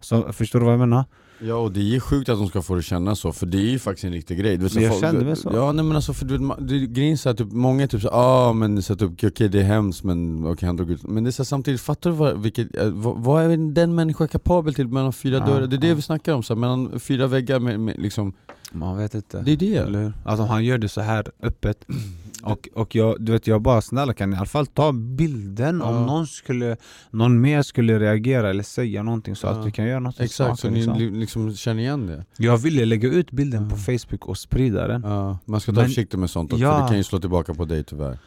så, 0.00 0.32
Förstår 0.32 0.58
du 0.58 0.64
vad 0.64 0.72
jag 0.74 0.80
menar? 0.80 1.04
Ja 1.44 1.54
och 1.54 1.72
det 1.72 1.96
är 1.96 2.00
sjukt 2.00 2.28
att 2.28 2.38
de 2.38 2.48
ska 2.48 2.62
få 2.62 2.74
det 2.74 2.82
känna 2.82 3.14
så, 3.14 3.32
för 3.32 3.46
det 3.46 3.58
är 3.58 3.70
ju 3.70 3.78
faktiskt 3.78 4.04
en 4.04 4.12
riktig 4.12 4.38
grej 4.38 4.56
vet, 4.56 4.74
jag 4.74 4.90
folk- 4.92 5.00
kände 5.00 5.24
mig 5.24 5.36
så. 5.36 5.50
Ja 5.54 5.72
nej 5.72 5.84
men 5.84 5.96
alltså 5.96 6.12
för 6.14 6.24
du 6.24 6.38
vet, 6.38 6.90
grejen 6.90 7.12
är 7.12 7.34
typ, 7.34 7.52
många 7.52 7.82
är 7.82 7.86
typ 7.86 8.02
så 8.02 8.08
ah 8.12 8.52
men 8.52 8.82
så 8.82 8.96
typ, 8.96 9.10
okej 9.24 9.48
det 9.48 9.58
är 9.60 9.64
hemskt 9.64 10.04
men 10.04 10.46
okej 10.46 10.66
han 10.66 10.76
drog 10.76 10.90
ut 10.90 11.02
Men 11.02 11.24
det 11.24 11.30
är 11.30 11.32
så 11.32 11.42
här, 11.42 11.44
samtidigt, 11.46 11.80
fattar 11.80 12.10
du 12.10 12.16
vad, 12.16 12.38
vilket, 12.42 12.76
eh, 12.76 12.88
vad, 12.90 13.18
vad 13.18 13.44
är 13.44 13.72
den 13.74 13.94
människan 13.94 14.28
kapabel 14.28 14.74
till 14.74 14.88
mellan 14.88 15.12
fyra 15.12 15.38
Ja, 15.38 15.46
dörrar? 15.46 15.66
Det 15.66 15.76
är 15.76 15.80
det 15.80 15.88
ja. 15.88 15.94
vi 15.94 16.02
snackar 16.02 16.34
om, 16.34 16.42
så 16.42 16.54
här, 16.54 16.60
mellan 16.60 17.00
fyra 17.00 17.26
väggar 17.26 17.60
med, 17.60 17.80
med 17.80 17.98
liksom, 17.98 18.32
Man 18.72 18.96
vet 18.98 19.14
inte 19.14 19.42
det 19.42 19.52
är 19.52 19.56
det 19.56 19.76
Eller 19.76 20.02
hur? 20.02 20.12
Alltså 20.24 20.44
han 20.44 20.64
gör 20.64 20.78
det 20.78 20.88
så 20.88 21.00
här 21.00 21.26
öppet 21.42 21.84
Och, 22.44 22.68
och 22.74 22.94
jag, 22.96 23.16
du 23.20 23.32
vet, 23.32 23.46
jag 23.46 23.62
bara 23.62 23.80
snälla 23.80 24.12
kan 24.14 24.30
ni 24.30 24.36
i 24.36 24.38
alla 24.38 24.46
fall 24.46 24.66
ta 24.66 24.92
bilden 24.92 25.78
Ja. 25.84 25.88
om 25.88 26.06
någon 26.06 26.26
skulle 26.26 26.76
Någon 27.10 27.40
mer 27.40 27.62
skulle 27.62 27.98
reagera 27.98 28.50
eller 28.50 28.62
säga 28.62 29.02
någonting 29.02 29.36
så 29.36 29.46
Ja. 29.46 29.50
att 29.50 29.66
vi 29.66 29.70
kan 29.72 29.84
göra 29.86 30.00
något 30.00 30.20
Exakt, 30.20 30.50
så 30.50 30.56
saken, 30.56 30.72
ni 30.74 30.78
liksom. 30.80 30.98
li- 30.98 31.10
liksom 31.10 31.54
känner 31.54 31.82
igen 31.82 32.06
det 32.06 32.24
Jag 32.36 32.56
ville 32.58 32.84
lägga 32.84 33.08
ut 33.08 33.30
bilden 33.30 33.62
Ja. 33.62 33.70
på 33.70 33.76
Facebook 33.76 34.26
och 34.28 34.38
sprida 34.38 34.86
den 34.86 35.00
man 35.44 35.60
ska 35.60 35.72
ta 35.72 35.82
försiktigt 35.82 36.20
med 36.20 36.30
sånt 36.30 36.52
också, 36.52 36.62
Ja. 36.64 36.74
för 36.76 36.82
det 36.82 36.88
kan 36.88 36.96
ju 36.96 37.04
slå 37.04 37.18
tillbaka 37.18 37.54
på 37.54 37.64
dig 37.64 37.84
tyvärr 37.84 38.18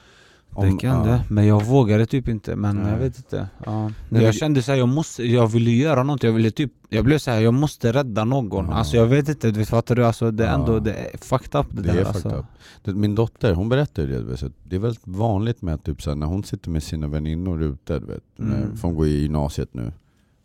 Det 0.62 0.78
kan 0.80 1.08
det, 1.08 1.22
men 1.30 1.46
jag 1.48 1.64
vågade 1.66 2.06
typ 2.06 2.28
inte 2.28 2.56
men 2.56 2.76
Nej. 2.76 2.92
jag 2.92 2.98
vet 3.00 3.18
inte 3.18 3.48
ja. 3.66 3.92
Jag 4.10 4.22
men- 4.24 4.34
kände 4.34 4.62
såhär, 4.62 4.80
jag 4.80 4.88
måste, 4.88 5.24
jag 5.24 5.48
ville 5.48 5.72
göra 5.72 6.04
något, 6.04 6.24
jag 6.24 6.32
ville 6.32 6.52
typ 6.52 6.72
Jag 6.90 7.06
blev 7.06 7.18
såhär, 7.18 7.40
jag 7.42 7.54
måste 7.54 7.94
rädda 7.94 8.24
någon 8.26 8.66
Ja. 8.68 8.74
Alltså 8.74 8.98
jag 8.98 9.06
vet 9.06 9.30
inte, 9.30 9.52
du 9.52 9.66
fattar 9.66 9.96
du? 9.96 10.06
Alltså 10.06 10.32
det 10.32 10.44
är 10.46 10.48
Ja. 10.48 10.54
ändå, 10.54 10.80
det 10.80 10.94
är 10.94 11.18
fucked 11.18 11.60
up 11.62 11.68
det, 11.72 11.82
Det 11.82 11.88
där 11.92 12.02
är 12.02 12.06
alltså. 12.06 12.30
fucked 12.30 12.46
up. 12.86 12.96
Min 12.96 13.16
dotter, 13.16 13.54
hon 13.54 13.70
berättar 13.70 14.04
ju 14.04 14.24
det, 14.24 14.52
det 14.64 14.76
är 14.76 14.80
väldigt 14.80 15.08
vanligt 15.08 15.62
med 15.62 15.74
att 15.74 15.84
typ, 15.84 16.02
så 16.02 16.10
här, 16.10 16.16
när 16.18 16.28
hon 16.28 16.44
sitter 16.44 16.70
med 16.70 16.84
sina 16.84 17.08
väninnor 17.08 17.64
ute, 17.64 18.00
du 18.00 18.06
vet, 18.06 18.24
Mm. 18.40 18.78
för 18.78 18.88
hon 18.88 18.96
går 18.98 19.08
i 19.08 19.22
gymnasiet 19.22 19.74
nu, 19.74 19.92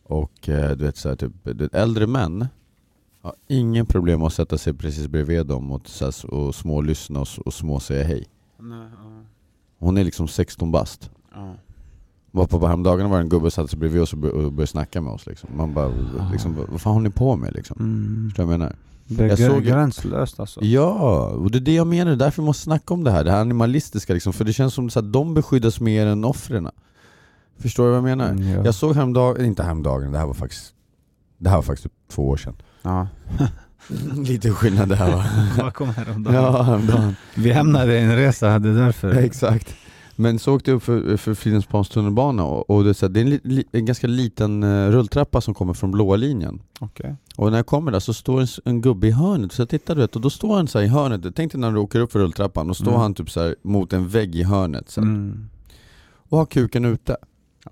och 0.04 0.48
eh, 0.48 0.70
du 0.76 0.84
vet, 0.84 0.96
så 0.96 1.08
här, 1.08 1.16
typ, 1.16 1.32
äldre 1.72 2.06
män 2.06 2.46
har 3.22 3.34
ingen 3.48 3.86
problem 3.86 4.22
att 4.22 4.32
sätta 4.32 4.58
sig 4.58 4.74
precis 4.74 5.06
bredvid 5.08 5.46
dem 5.46 5.72
och, 5.72 5.88
så 5.88 6.28
och 6.28 6.54
smålyssna 6.54 7.20
och, 7.20 7.28
och 7.44 7.54
små 7.54 7.80
säga 7.80 8.04
hej. 8.04 8.24
Nej, 8.58 8.78
ja, 9.04 9.19
Hon 9.80 9.98
är 9.98 10.04
liksom 10.04 10.28
16 10.28 10.72
bast. 10.72 11.10
ja. 11.34 11.54
Var 12.32 12.46
på 12.46 12.66
häromdagen 12.66 13.10
var 13.10 13.16
det 13.16 13.22
en 13.22 13.28
gubbe 13.28 13.50
som 13.50 13.62
satte 13.62 13.70
sig 13.70 13.78
bredvid 13.78 14.02
oss 14.02 14.12
och 14.12 14.18
bör- 14.18 14.30
och 14.30 14.52
började 14.52 14.66
snacka 14.66 15.00
med 15.00 15.12
oss. 15.12 15.26
Liksom. 15.26 15.50
Man 15.56 15.74
bara, 15.74 15.92
liksom, 16.32 16.56
vad 16.70 16.80
fan 16.80 16.92
håller 16.92 17.08
ni 17.08 17.14
på 17.14 17.36
med? 17.36 17.54
Liksom? 17.54 17.76
Mm. 17.80 18.28
Förstår 18.28 18.42
du 18.42 18.46
vad 18.46 18.54
jag 18.54 18.58
menar? 18.60 18.76
Det 19.06 19.24
är 19.24 19.28
Jag 19.28 19.38
såg- 19.38 19.62
gränslöst 19.62 20.40
alltså 20.40 20.64
Ja, 20.64 21.26
och 21.28 21.50
det 21.50 21.58
är 21.58 21.60
det 21.60 21.74
jag 21.74 21.86
menar, 21.86 22.16
därför 22.16 22.42
måste 22.42 22.60
vi 22.60 22.64
snacka 22.64 22.94
om 22.94 23.04
det 23.04 23.10
här, 23.10 23.24
det 23.24 23.30
här 23.30 23.40
animalistiska 23.40 24.14
liksom, 24.14 24.32
för 24.32 24.44
det 24.44 24.52
känns 24.52 24.74
som 24.74 24.86
att 24.96 25.12
de 25.12 25.34
beskyddas 25.34 25.80
mer 25.80 26.06
än 26.06 26.24
offren. 26.24 26.68
Förstår 27.58 27.84
du 27.84 27.88
vad 27.90 27.96
jag 27.96 28.04
menar? 28.04 28.28
Mm, 28.30 28.48
ja. 28.48 28.64
Jag 28.64 28.74
såg 28.74 28.94
häromdagen, 28.94 29.44
inte 29.44 29.62
häromdagen, 29.62 30.12
det 30.12 30.18
här 30.18 30.26
var 30.26 30.34
faktiskt 30.34 30.74
Det 31.38 31.48
här 31.48 31.56
var 31.56 31.62
faktiskt 31.62 31.82
typ 31.82 31.92
två 32.08 32.28
år 32.28 32.36
sedan. 32.36 32.54
ja. 32.82 33.08
Lite 34.26 34.50
skillnad 34.50 34.88
det 34.88 34.96
här 34.96 35.10
va? 35.10 35.24
Vad 35.62 35.74
kom 35.74 35.88
häromdagen? 35.88 36.34
ja, 36.34 36.62
häromdagen. 36.62 37.16
Vi 37.34 37.52
hamnade 37.52 37.94
i 37.94 38.02
en 38.02 38.16
resa, 38.16 38.58
det 38.58 38.68
är 38.68 38.74
därför 38.74 39.14
Exakt. 39.14 39.74
Men 40.20 40.38
så 40.38 40.54
åkte 40.54 40.70
jag 40.70 40.76
upp 40.76 40.82
för, 40.82 41.16
för 41.16 41.34
Fridhemspans 41.34 41.88
tunnelbana 41.88 42.44
och, 42.44 42.70
och 42.70 42.84
det, 42.84 42.90
är 42.90 42.94
så 42.94 43.06
här, 43.06 43.12
det 43.12 43.20
är 43.20 43.24
en, 43.24 43.40
li, 43.44 43.64
en 43.72 43.84
ganska 43.84 44.06
liten 44.06 44.62
eh, 44.62 44.90
rulltrappa 44.90 45.40
som 45.40 45.54
kommer 45.54 45.74
från 45.74 45.90
blåa 45.90 46.16
linjen. 46.16 46.62
Okej 46.80 47.16
Och 47.36 47.50
när 47.50 47.58
jag 47.58 47.66
kommer 47.66 47.92
där 47.92 48.00
så 48.00 48.14
står 48.14 48.40
en, 48.40 48.46
en 48.64 48.80
gubbe 48.80 49.06
i 49.06 49.10
hörnet, 49.10 49.52
så 49.52 49.62
jag 49.62 49.68
tittar 49.68 49.94
du 49.94 50.00
vet, 50.00 50.16
och 50.16 50.22
då 50.22 50.30
står 50.30 50.56
han 50.56 50.68
så 50.68 50.78
här 50.78 50.86
i 50.86 50.88
hörnet, 50.88 51.36
tänk 51.36 51.52
dig 51.52 51.60
när 51.60 51.72
du 51.72 51.78
åker 51.78 52.00
upp 52.00 52.12
för 52.12 52.18
rulltrappan, 52.18 52.70
och 52.70 52.76
står 52.76 52.88
Mm. 52.88 53.00
han 53.00 53.14
typ 53.14 53.30
så 53.30 53.40
här 53.40 53.54
mot 53.62 53.92
en 53.92 54.08
vägg 54.08 54.34
i 54.34 54.42
hörnet 54.42 54.90
så 54.90 55.00
mm. 55.00 55.48
och 56.28 56.38
har 56.38 56.46
kuken 56.46 56.84
ute. 56.84 57.16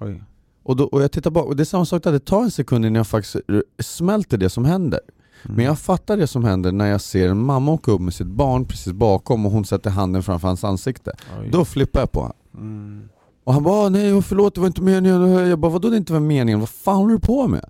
Oj 0.00 0.22
Och, 0.62 0.76
då, 0.76 0.84
och 0.84 1.02
jag 1.02 1.12
tittar 1.12 1.30
bak, 1.30 1.46
och 1.46 1.56
det 1.56 1.62
är 1.62 1.64
samma 1.64 1.84
sak 1.84 2.02
där, 2.02 2.12
det 2.12 2.18
tar 2.18 2.42
en 2.42 2.50
sekund 2.50 2.84
innan 2.84 2.94
jag 2.94 3.06
faktiskt 3.06 3.36
smälter 3.78 4.38
det 4.38 4.50
som 4.50 4.64
händer. 4.64 5.00
Mm. 5.45 5.57
Men 5.57 5.64
jag 5.64 5.78
fattar 5.78 6.16
det 6.16 6.26
som 6.26 6.45
händer 6.45 6.72
när 6.72 6.86
jag 6.86 7.01
ser 7.01 7.28
en 7.28 7.39
mamma 7.45 7.72
åka 7.72 7.91
upp 7.93 8.01
med 8.01 8.14
sitt 8.14 8.26
barn 8.26 8.64
precis 8.64 8.93
bakom 8.93 9.47
och 9.47 9.53
hon 9.53 9.64
sätter 9.64 9.91
handen 9.91 10.22
framför 10.22 10.49
hans 10.49 10.64
ansikte. 10.64 11.12
Oj. 11.41 11.49
Då 11.53 11.64
flippar 11.64 12.01
jag 12.01 12.12
på 12.12 12.20
honom. 12.20 12.36
mm. 12.55 13.09
Och 13.45 13.55
han 13.55 13.62
bara 13.62 13.86
"Ah, 13.86 13.89
nej 13.89 14.22
förlåt 14.22 14.55
det 14.55 14.61
var 14.61 14.66
inte 14.68 14.82
meningen, 14.82 15.22
jag 15.49 15.59
bara 15.59 15.72
vadå 15.72 15.91
det 15.91 15.97
inte 15.97 16.12
var 16.12 16.20
meningen, 16.20 16.61
vad 16.61 16.68
fan 16.68 16.97
håller 16.97 17.14
du 17.14 17.20
på 17.20 17.49
med? 17.49 17.64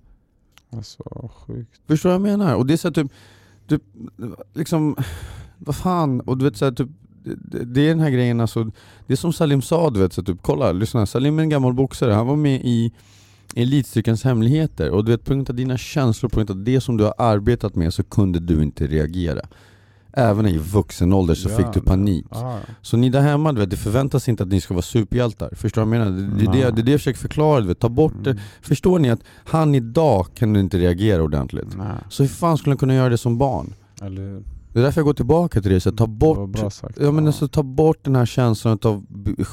Alltså 0.77 1.31
sjukt 1.47 1.81
Förstår 1.89 2.11
du 2.11 2.19
vad 2.19 2.31
jag 2.31 2.39
menar? 2.39 2.55
Och 2.55 2.67
det 2.67 2.73
är 2.73 2.77
så 2.77 2.89
här, 2.89 2.95
typ, 2.95 3.13
typ, 3.69 3.83
liksom, 4.55 4.97
vad 5.59 5.77
fan, 5.77 6.21
och 6.21 6.39
du 6.39 6.45
vet 6.45 6.57
så 6.57 6.65
här, 6.65 6.73
typ 6.73 6.89
det, 7.25 7.65
det 7.65 7.81
är 7.81 7.89
den 7.89 8.01
här 8.01 8.11
grejen 8.11 8.41
alltså, 8.41 8.65
det 9.07 9.13
är 9.13 9.17
som 9.17 9.33
Salim 9.33 9.63
sa 9.63 9.91
du 9.91 10.01
vet, 10.01 10.13
så 10.13 10.23
typ, 10.23 10.39
kolla, 10.43 10.73
lyssna, 10.73 11.07
Salim 11.07 11.39
är 11.39 11.43
en 11.43 11.49
gammal 11.49 11.75
boxare, 11.75 12.13
han 12.13 12.27
var 12.27 12.37
med 12.37 12.61
i 12.65 12.93
Elitstyrkans 13.63 14.25
hemligheter 14.25 14.91
och 14.91 15.05
du 15.05 15.11
vet 15.13 15.25
på 15.25 15.35
grund 15.35 15.51
av 15.51 15.57
dina 15.57 15.77
känslor, 15.79 16.31
på 16.31 16.37
grund 16.37 16.51
av 16.51 16.57
det 16.65 16.81
som 16.81 16.97
du 16.97 17.05
har 17.05 17.15
arbetat 17.19 17.75
med 17.75 17.95
så 17.95 18.03
kunde 18.03 18.39
du 18.41 18.63
inte 18.63 18.87
reagera. 18.87 19.41
Även 20.13 20.47
i 20.47 20.59
vuxen 20.59 21.13
ålder 21.13 21.35
så 21.35 21.49
Ja, 21.49 21.57
fick 21.57 21.67
du 21.75 21.81
panik. 21.81 22.27
ah. 22.31 22.57
Så 22.83 22.97
ni 22.97 23.11
där 23.11 23.21
hemma, 23.21 23.53
du 23.53 23.61
vet, 23.61 23.71
det 23.71 23.77
förväntas 23.77 24.29
inte 24.29 24.43
att 24.43 24.49
ni 24.49 24.61
ska 24.61 24.75
vara 24.75 24.83
superhjältar. 24.83 25.51
Förstår 25.57 25.83
du 25.83 25.89
vad 25.89 25.97
jag 25.99 26.05
menar? 26.07 26.39
Det, 26.39 26.53
det, 26.53 26.63
är 26.63 26.65
det, 26.67 26.71
det 26.71 26.81
är 26.81 26.85
det 26.85 26.91
jag 26.91 27.01
försöker 27.01 27.19
förklara, 27.19 27.61
du 27.61 27.67
vet. 27.67 27.79
ta 27.79 27.89
bort 27.89 28.15
det. 28.25 28.31
Mm. 28.31 28.43
Förstår 28.63 28.99
ni 28.99 29.11
att 29.11 29.21
han 29.45 29.75
idag 29.75 30.27
kan 30.35 30.57
inte 30.57 30.79
reagera 30.79 31.23
ordentligt? 31.23 31.77
Nej, 31.77 31.87
Så 32.09 32.23
hur 32.23 32.29
fan 32.31 32.59
skulle 32.59 32.71
han 32.73 32.79
kunna 32.79 32.95
göra 32.95 33.09
det 33.09 33.19
som 33.19 33.39
barn? 33.39 33.75
eller? 34.03 34.43
Det 34.79 34.83
är 34.83 34.85
därför 34.85 35.01
jag 35.01 35.07
går 35.07 35.15
tillbaka 35.15 35.63
till 35.63 35.71
det, 35.71 35.81
så 35.81 35.93
ta 35.93 36.07
var 36.07 36.47
bort 36.47 36.73
sagt. 36.73 36.99
Ja 37.01 37.13
men 37.13 37.27
alltså 37.27 37.49
ta 37.49 37.63
bort 37.63 38.05
den 38.05 38.17
här 38.17 38.27
känslan 38.27 38.79
av 38.83 39.07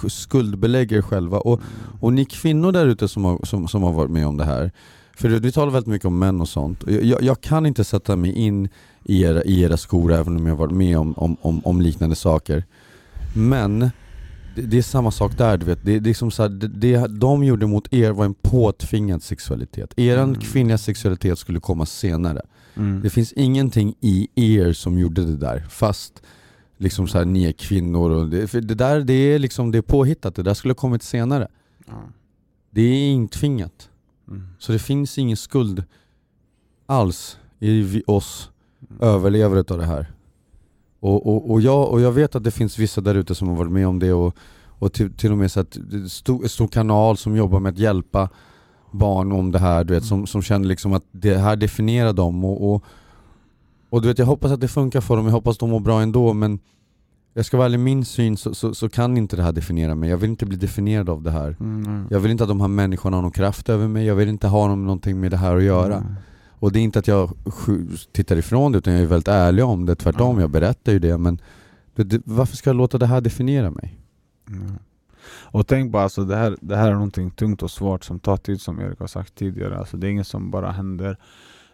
skuldbelägga 0.07 0.97
er 0.97 1.01
själva. 1.01 1.39
Och, 1.39 1.61
och 2.01 2.13
ni 2.13 2.26
kvinnor 2.26 2.71
där 2.71 2.86
ute 2.88 3.07
som 3.07 3.26
har, 3.26 3.45
som, 3.45 3.67
som 3.67 3.84
har 3.84 3.93
varit 3.93 4.11
med 4.11 4.28
om 4.28 4.38
det 4.38 4.43
här 4.43 4.71
För 5.17 5.30
vi 5.30 5.51
talar 5.51 5.71
väldigt 5.71 5.88
mycket 5.88 6.05
om 6.05 6.19
män 6.19 6.41
och 6.41 6.49
sånt, 6.49 6.84
jag, 6.88 7.21
jag, 7.21 7.41
kan 7.41 7.65
inte 7.65 7.84
sätta 7.84 8.15
mig 8.15 8.32
in 8.32 8.69
i 9.03 9.21
era, 9.23 9.43
i 9.43 9.61
era 9.61 9.78
skor 9.78 10.13
även 10.13 10.36
om 10.36 10.47
jag 10.47 10.55
varit 10.55 10.73
med 10.73 10.97
om, 10.97 11.13
om, 11.17 11.38
om, 11.41 11.61
om 11.65 11.82
liknande 11.82 12.15
saker. 12.15 12.63
Men 13.36 13.89
det, 14.55 14.78
är 14.78 14.82
samma 14.82 15.11
sak 15.11 15.38
där 15.38 15.57
du 15.57 15.65
vet, 15.65 15.86
det, 15.86 15.99
det 15.99 16.09
är 16.09 16.13
som 16.13 16.32
så 16.32 16.41
här, 16.41 16.49
det, 16.49 16.67
det 16.67 17.07
de 17.07 17.43
gjorde 17.43 17.65
mot 17.67 17.93
er 17.93 18.11
var 18.11 18.26
en 18.26 18.36
påtvingad 18.41 19.23
sexualitet. 19.23 19.99
Eran 19.99 20.30
Mm. 20.30 20.41
kvinnliga 20.41 20.78
sexualitet 20.78 21.39
skulle 21.39 21.59
komma 21.59 21.86
senare 21.86 22.41
Mm. 22.76 23.01
det 23.01 23.09
finns 23.09 23.34
ingenting 23.34 23.95
i 24.01 24.30
er 24.36 24.73
som 24.73 24.99
gjorde 24.99 25.26
det 25.26 25.38
där, 25.38 25.65
fast 25.69 26.21
liksom 26.78 27.07
så 27.07 27.17
här, 27.17 27.26
ni 27.26 27.43
är 27.43 27.51
kvinnor 27.51 28.11
och 28.11 28.30
det, 28.30 28.47
för 28.47 28.61
det 28.61 28.76
där 28.76 29.01
det 29.01 29.13
är 29.13 29.39
liksom 29.39 29.71
det 29.71 29.78
är 29.78 29.82
påhittat, 29.82 30.36
det 30.36 30.43
där 30.43 30.53
skulle 30.53 30.71
ha 30.71 30.76
kommit 30.76 31.03
senare. 31.03 31.47
Ja. 31.88 32.03
Det 32.69 32.82
är 32.82 33.11
intvingat. 33.11 33.89
Mm. 34.28 34.47
Så 34.59 34.71
det 34.71 34.80
finns 34.80 35.17
ingen 35.17 35.38
skuld 35.38 35.84
alls 36.86 37.38
i 37.59 38.03
oss 38.07 38.51
Mm. 38.89 39.15
överlevare 39.15 39.59
utav 39.59 39.78
det 39.78 39.86
här. 39.86 40.11
Och, 40.99 41.28
och, 41.28 41.51
och, 41.51 41.61
jag, 41.61 41.89
och 41.89 42.01
jag 42.01 42.11
vet 42.11 42.36
att 42.36 42.43
det 42.43 42.51
finns 42.51 42.78
vissa 42.80 43.01
där 43.01 43.15
ute 43.15 43.36
som 43.36 43.47
har 43.47 43.55
varit 43.55 43.71
med 43.71 43.88
om 43.88 43.99
det 43.99 44.13
och, 44.13 44.36
och 44.67 44.93
till, 44.93 45.13
till 45.13 45.32
och 45.32 45.38
med 45.38 45.51
så 45.51 45.59
att 45.59 45.78
stor, 46.07 46.47
stor 46.47 46.67
kanal 46.67 47.17
som 47.17 47.36
jobbar 47.36 47.59
med 47.59 47.69
att 47.69 47.80
hjälpa 47.80 48.30
barn 48.97 49.31
om 49.31 49.51
det 49.51 49.59
här, 49.59 49.83
du 49.83 49.93
vet, 49.93 50.05
som, 50.05 50.27
som 50.27 50.41
känner 50.41 50.67
liksom 50.67 50.93
att 50.93 51.03
det 51.11 51.37
här 51.37 51.55
definierar 51.55 52.13
dem 52.13 52.45
och, 52.45 52.73
och, 52.73 52.83
och 53.89 54.01
du 54.01 54.07
vet 54.07 54.19
jag 54.19 54.25
hoppas 54.25 54.51
att 54.51 54.61
det 54.61 54.67
funkar 54.67 55.01
för 55.01 55.15
dem, 55.17 55.25
jag 55.25 55.31
hoppas 55.33 55.57
de 55.57 55.69
mår 55.69 55.79
bra 55.79 56.01
ändå 56.01 56.33
men 56.33 56.59
Jag 57.33 57.45
ska 57.45 57.57
vara 57.57 57.65
ärlig, 57.65 57.79
min 57.79 58.05
syn 58.05 58.37
så, 58.37 58.55
så, 58.55 58.73
så 58.73 58.89
kan 58.89 59.17
inte 59.17 59.35
det 59.35 59.43
här 59.43 59.51
definiera 59.51 59.95
mig. 59.95 60.09
Jag 60.09 60.17
vill 60.17 60.29
inte 60.29 60.45
bli 60.45 60.57
definierad 60.57 61.09
av 61.09 61.21
det 61.21 61.31
här. 61.31 61.55
Mm. 61.59 62.07
Jag 62.09 62.19
vill 62.19 62.31
inte 62.31 62.43
att 62.43 62.47
de 62.49 62.61
här 62.61 62.67
människorna 62.67 63.17
har 63.17 63.21
någon 63.21 63.31
kraft 63.31 63.69
över 63.69 63.87
mig, 63.87 64.05
jag 64.05 64.15
vill 64.15 64.29
inte 64.29 64.47
ha 64.47 64.67
någon- 64.67 64.83
någonting 64.85 65.19
med 65.19 65.31
det 65.31 65.37
här 65.37 65.57
att 65.57 65.63
göra. 65.63 65.95
Mm. 65.97 66.15
Och 66.59 66.71
det 66.71 66.79
är 66.79 66.83
inte 66.83 66.99
att 66.99 67.07
jag 67.07 67.31
tittar 68.11 68.35
ifrån 68.37 68.71
det, 68.71 68.77
utan 68.77 68.93
jag 68.93 69.01
är 69.01 69.05
väldigt 69.07 69.27
ärlig 69.27 69.65
om 69.65 69.85
det. 69.85 69.95
Tvärtom, 69.95 70.35
Ja. 70.35 70.41
jag 70.41 70.49
berättar 70.49 70.91
ju 70.91 70.99
det. 70.99 71.17
Men 71.17 71.39
det, 71.95 72.21
varför 72.25 72.57
ska 72.57 72.69
jag 72.69 72.77
låta 72.77 72.97
det 72.97 73.05
här 73.05 73.21
definiera 73.21 73.71
mig? 73.71 73.99
Mm. 74.49 74.71
Och 75.28 75.67
tänk 75.67 75.91
bara, 75.91 76.03
alltså, 76.03 76.23
det, 76.23 76.36
här, 76.36 76.55
det 76.61 76.76
här 76.76 76.88
är 76.88 76.93
någonting 76.93 77.32
tungt 77.32 77.63
och 77.63 77.71
svårt 77.71 78.03
som 78.03 78.19
tar 78.19 78.38
tid 78.38 78.61
som 78.61 78.80
Erik 78.82 78.99
har 78.99 79.07
sagt 79.07 79.36
tidigare. 79.36 79.78
Alltså, 79.78 79.97
det 79.97 80.07
är 80.07 80.11
inget 80.11 80.28
som 80.28 80.51
bara 80.51 80.71
händer. 80.71 81.17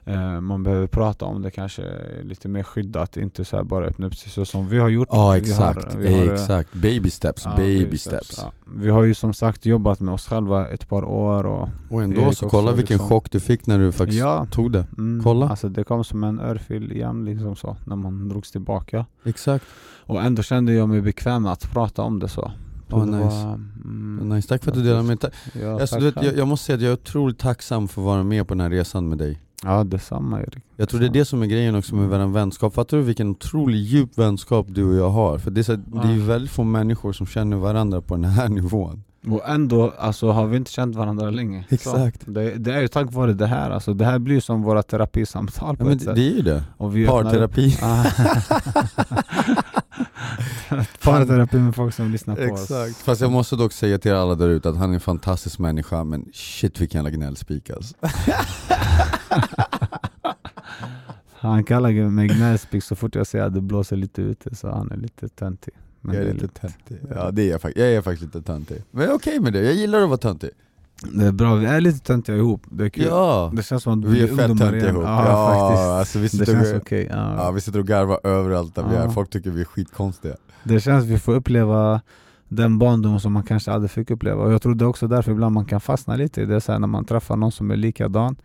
Eh, 0.06 0.41
man 0.41 0.64
behöver 0.64 0.88
prata 0.88 1.26
om 1.26 1.41
det 1.41 1.52
kanske 1.52 1.84
lite 2.24 2.47
mer 2.47 2.64
skyddat, 2.64 3.18
inte 3.18 3.45
så 3.45 3.56
här 3.58 3.64
bara 3.64 3.86
öppna 3.86 4.08
upp 4.08 4.16
sig 4.16 4.32
så 4.32 4.45
som 4.45 4.68
vi 4.70 4.80
har 4.80 4.89
gjort. 4.89 5.08
Ja 5.12 5.32
Vi 5.32 5.39
exakt, 5.39 5.93
har- 5.93 5.99
vi 5.99 6.18
har, 6.20 6.26
eh, 6.28 6.34
exakt. 6.34 6.74
Baby 6.74 7.10
steps, 7.10 7.41
ja, 7.45 7.54
baby 7.58 7.97
steps. 7.97 8.39
ja. 8.43 8.52
Vi 8.76 8.89
har 8.89 9.04
ju 9.04 9.14
som 9.14 9.34
sagt 9.34 9.66
jobbat 9.66 9.99
med 9.99 10.14
oss 10.14 10.28
själva 10.28 10.68
ett 10.68 10.89
par 10.89 11.04
år 11.04 11.45
och 11.45 11.70
Och 11.89 12.04
ändå 12.04 12.22
Erik 12.22 12.24
så 12.38 12.45
också, 12.45 12.49
kolla 12.58 12.72
vilken 12.72 12.95
liksom. 12.95 13.10
chock 13.10 13.32
du 13.32 13.39
fick 13.39 13.68
när 13.68 13.80
du 13.80 13.91
faktiskt 13.91 14.20
Ja. 14.20 14.45
tog 14.52 14.72
det. 14.72 14.86
mm, 14.97 15.24
Kolla. 15.24 15.49
Alltså 15.49 15.70
det 15.70 15.84
kom 15.84 16.04
som 16.04 16.24
en 16.24 16.39
örfil 16.39 16.91
igen 16.91 17.26
liksom 17.26 17.56
så, 17.56 17.78
när 17.86 17.95
man 17.95 18.30
drogs 18.30 18.52
tillbaka. 18.52 19.06
Exakt. 19.26 19.66
Och 20.06 20.22
ändå 20.22 20.43
kände 20.43 20.74
jag 20.74 20.89
mig 20.89 21.02
bekväm 21.02 21.45
att 21.45 21.72
prata 21.74 22.02
om 22.02 22.20
det 22.20 22.28
så. 22.28 22.52
Ja, 22.92 22.98
det 23.06 23.06
nice. 23.06 23.46
var, 23.46 23.54
mm, 23.86 24.30
Nice, 24.30 24.48
tack 24.48 24.64
för 24.64 24.72
att 24.72 24.78
du 24.78 24.84
delade 24.84 25.04
med 25.04 25.18
dig. 25.18 25.32
Ja, 25.62 25.82
Alltså, 25.82 26.00
vet, 26.00 26.24
jag, 26.24 26.38
jag 26.38 26.48
måste 26.48 26.66
säga 26.66 26.76
att 26.76 26.82
jag 26.82 26.89
är 26.89 26.94
otroligt 26.94 27.39
tacksam 27.39 27.88
för 27.88 28.02
att 28.02 28.06
vara 28.06 28.24
med 28.24 28.48
på 28.48 28.54
den 28.54 28.62
här 28.62 28.70
resan 28.70 29.10
med 29.10 29.18
dig. 29.18 29.39
Ja 29.64 29.84
detsamma 29.84 30.42
Erik. 30.42 30.64
Jag 30.76 30.89
tror 30.89 31.00
det 31.00 31.06
är 31.06 31.10
det 31.10 31.26
som 31.26 31.42
är 31.42 31.46
grejen 31.46 31.76
också 31.76 31.96
med 31.96 32.10
vår 32.10 32.28
vänskap. 32.34 32.74
Fattar 32.74 32.98
du 32.98 33.04
vilken 33.04 33.30
otroligt 33.30 33.88
djup 33.88 34.18
vänskap 34.18 34.66
du 34.70 34.84
och 34.89 34.96
jag 34.96 35.10
har? 35.10 35.38
För 35.38 35.52
det 35.52 35.62
är, 35.62 35.64
så, 35.64 35.76
det 35.76 36.08
är 36.08 36.18
Ja. 36.18 36.26
väldigt 36.26 36.52
få 36.52 36.64
människor 36.64 37.14
som 37.14 37.28
känner 37.28 37.58
varandra 37.58 38.02
på 38.02 38.16
den 38.16 38.26
här 38.26 38.50
nivån. 38.60 39.04
Och 39.28 39.50
ändå 39.50 39.94
alltså, 40.00 40.32
har 40.32 40.48
vi 40.48 40.58
inte 40.58 40.72
känt 40.72 40.96
varandra 40.96 41.30
länge. 41.30 41.66
Exakt. 41.70 42.22
Det, 42.26 42.56
det 42.56 42.74
är 42.74 42.82
ju 42.82 42.88
tack 42.88 43.14
vare 43.14 43.34
det 43.34 43.48
här, 43.48 43.70
alltså, 43.72 43.94
det 43.94 44.06
här 44.06 44.20
blir 44.20 44.39
som 44.39 44.62
våra 44.64 44.84
terapisamtal 44.84 45.78
på 45.78 45.84
Ja, 45.84 45.88
men 45.88 45.94
ett 45.94 46.00
det, 46.00 46.06
sätt. 46.06 46.16
det 46.16 46.22
är 46.28 46.36
ju 46.36 46.42
det. 46.42 46.64
Parterapi. 47.08 47.78
Parterapi 51.04 51.58
med 51.58 51.76
folk 51.76 51.94
som 51.94 52.12
lyssnar 52.12 52.36
på 52.36 52.54
oss. 52.54 52.62
Exakt. 52.62 52.96
Fast 52.98 53.22
jag 53.22 53.32
måste 53.32 53.56
dock 53.56 53.74
säga 53.74 53.98
till 53.98 54.14
alla 54.14 54.36
där 54.36 54.50
ute 54.50 54.70
att 54.70 54.78
han 54.78 54.89
är 54.89 54.94
en 54.94 55.00
fantastisk 55.00 55.60
människa, 55.60 56.04
men 56.04 56.26
shit 56.34 56.82
vilken 56.82 56.98
jävla 57.06 57.18
gnällspik 57.18 57.70
alltså. 57.70 57.96
Han 61.34 61.64
kallar 61.64 62.10
mig 62.10 62.28
gnällspik 62.28 62.84
så 62.84 62.96
fort 62.96 63.16
jag 63.16 63.28
säger 63.28 63.46
att 63.46 63.54
det 63.54 63.62
blåser 63.62 63.96
lite 63.96 64.22
ute, 64.22 64.56
så 64.56 64.70
han 64.70 64.92
är 64.92 64.98
lite 64.98 65.30
töntig. 65.30 65.74
Men 66.02 66.16
jag 66.16 66.24
är 66.24 66.28
är 66.30 66.34
lite 66.34 66.46
lite- 66.46 66.60
töntig. 66.62 67.00
Ja 67.16 67.32
det 67.32 67.42
är 67.42 67.52
jag 67.52 67.62
faktiskt, 67.62 67.80
jag 67.86 67.94
är 67.94 68.02
faktiskt 68.02 68.36
lite 68.36 68.42
töntig. 68.48 68.84
Men 68.92 69.04
jag 69.04 69.12
är 69.12 69.16
okej 69.16 69.39
med 69.39 69.54
det, 69.54 69.62
jag 69.64 69.74
gillar 69.74 70.02
att 70.02 70.08
vara 70.10 70.18
töntig. 70.18 70.50
Det 71.14 71.26
är 71.26 71.32
bra, 71.32 71.56
vi 71.56 71.66
är 71.66 71.82
lite 71.82 71.99
töntiga 71.99 72.36
ihop, 72.36 72.62
det 72.70 72.86
är 72.86 72.89
kul. 72.89 73.06
Ja! 73.10 73.52
Det 73.56 73.64
känns 73.64 73.84
som 73.84 73.99
att 73.99 74.06
Vi 74.10 74.22
är 74.24 74.28
fett 74.28 74.38
töntiga 74.60 74.89
ihop. 74.89 75.04
Ja, 75.04 75.26
Ja, 75.28 75.47
faktiskt. 75.70 75.82
alltså 75.89 76.20
vi 76.20 76.24
det 76.26 76.30
sitter 76.30 76.45
känns 76.45 76.72
och- 76.72 76.78
okej. 76.82 77.08
ja. 77.12 77.36
Ja, 77.38 77.52
vi 77.52 77.62
sitter 77.62 77.80
och 77.80 77.88
garvar 77.88 78.20
överallt 78.24 78.76
där 78.76 78.84
vi 78.89 78.95
är, 78.95 79.10
folk 79.10 79.30
tycker 79.30 79.49
vi 79.52 79.62
är 79.62 79.66
skitkonstiga. 79.66 80.36
Det 80.64 80.80
känns 80.80 81.06
vi 81.06 81.20
får 81.20 81.34
uppleva 81.36 82.02
den 82.47 82.80
barndom 82.80 83.20
som 83.20 83.34
man 83.34 83.43
kanske 83.43 83.72
aldrig 83.72 83.91
fick 83.91 84.12
uppleva. 84.12 84.43
Och 84.43 84.54
jag 84.54 84.62
tror 84.62 84.76
det 84.76 84.86
är 84.86 84.88
också 84.89 85.08
därför 85.08 85.32
ibland 85.32 85.54
man 85.54 85.66
kan 85.66 85.82
fastna 85.82 86.16
lite 86.16 86.41
i 86.41 86.45
det, 86.45 86.62
så 86.62 86.72
här, 86.72 86.80
när 86.80 86.88
man 86.88 87.06
träffar 87.06 87.36
någon 87.36 87.52
som 87.52 87.72
är 87.72 87.76
likadan. 87.76 88.36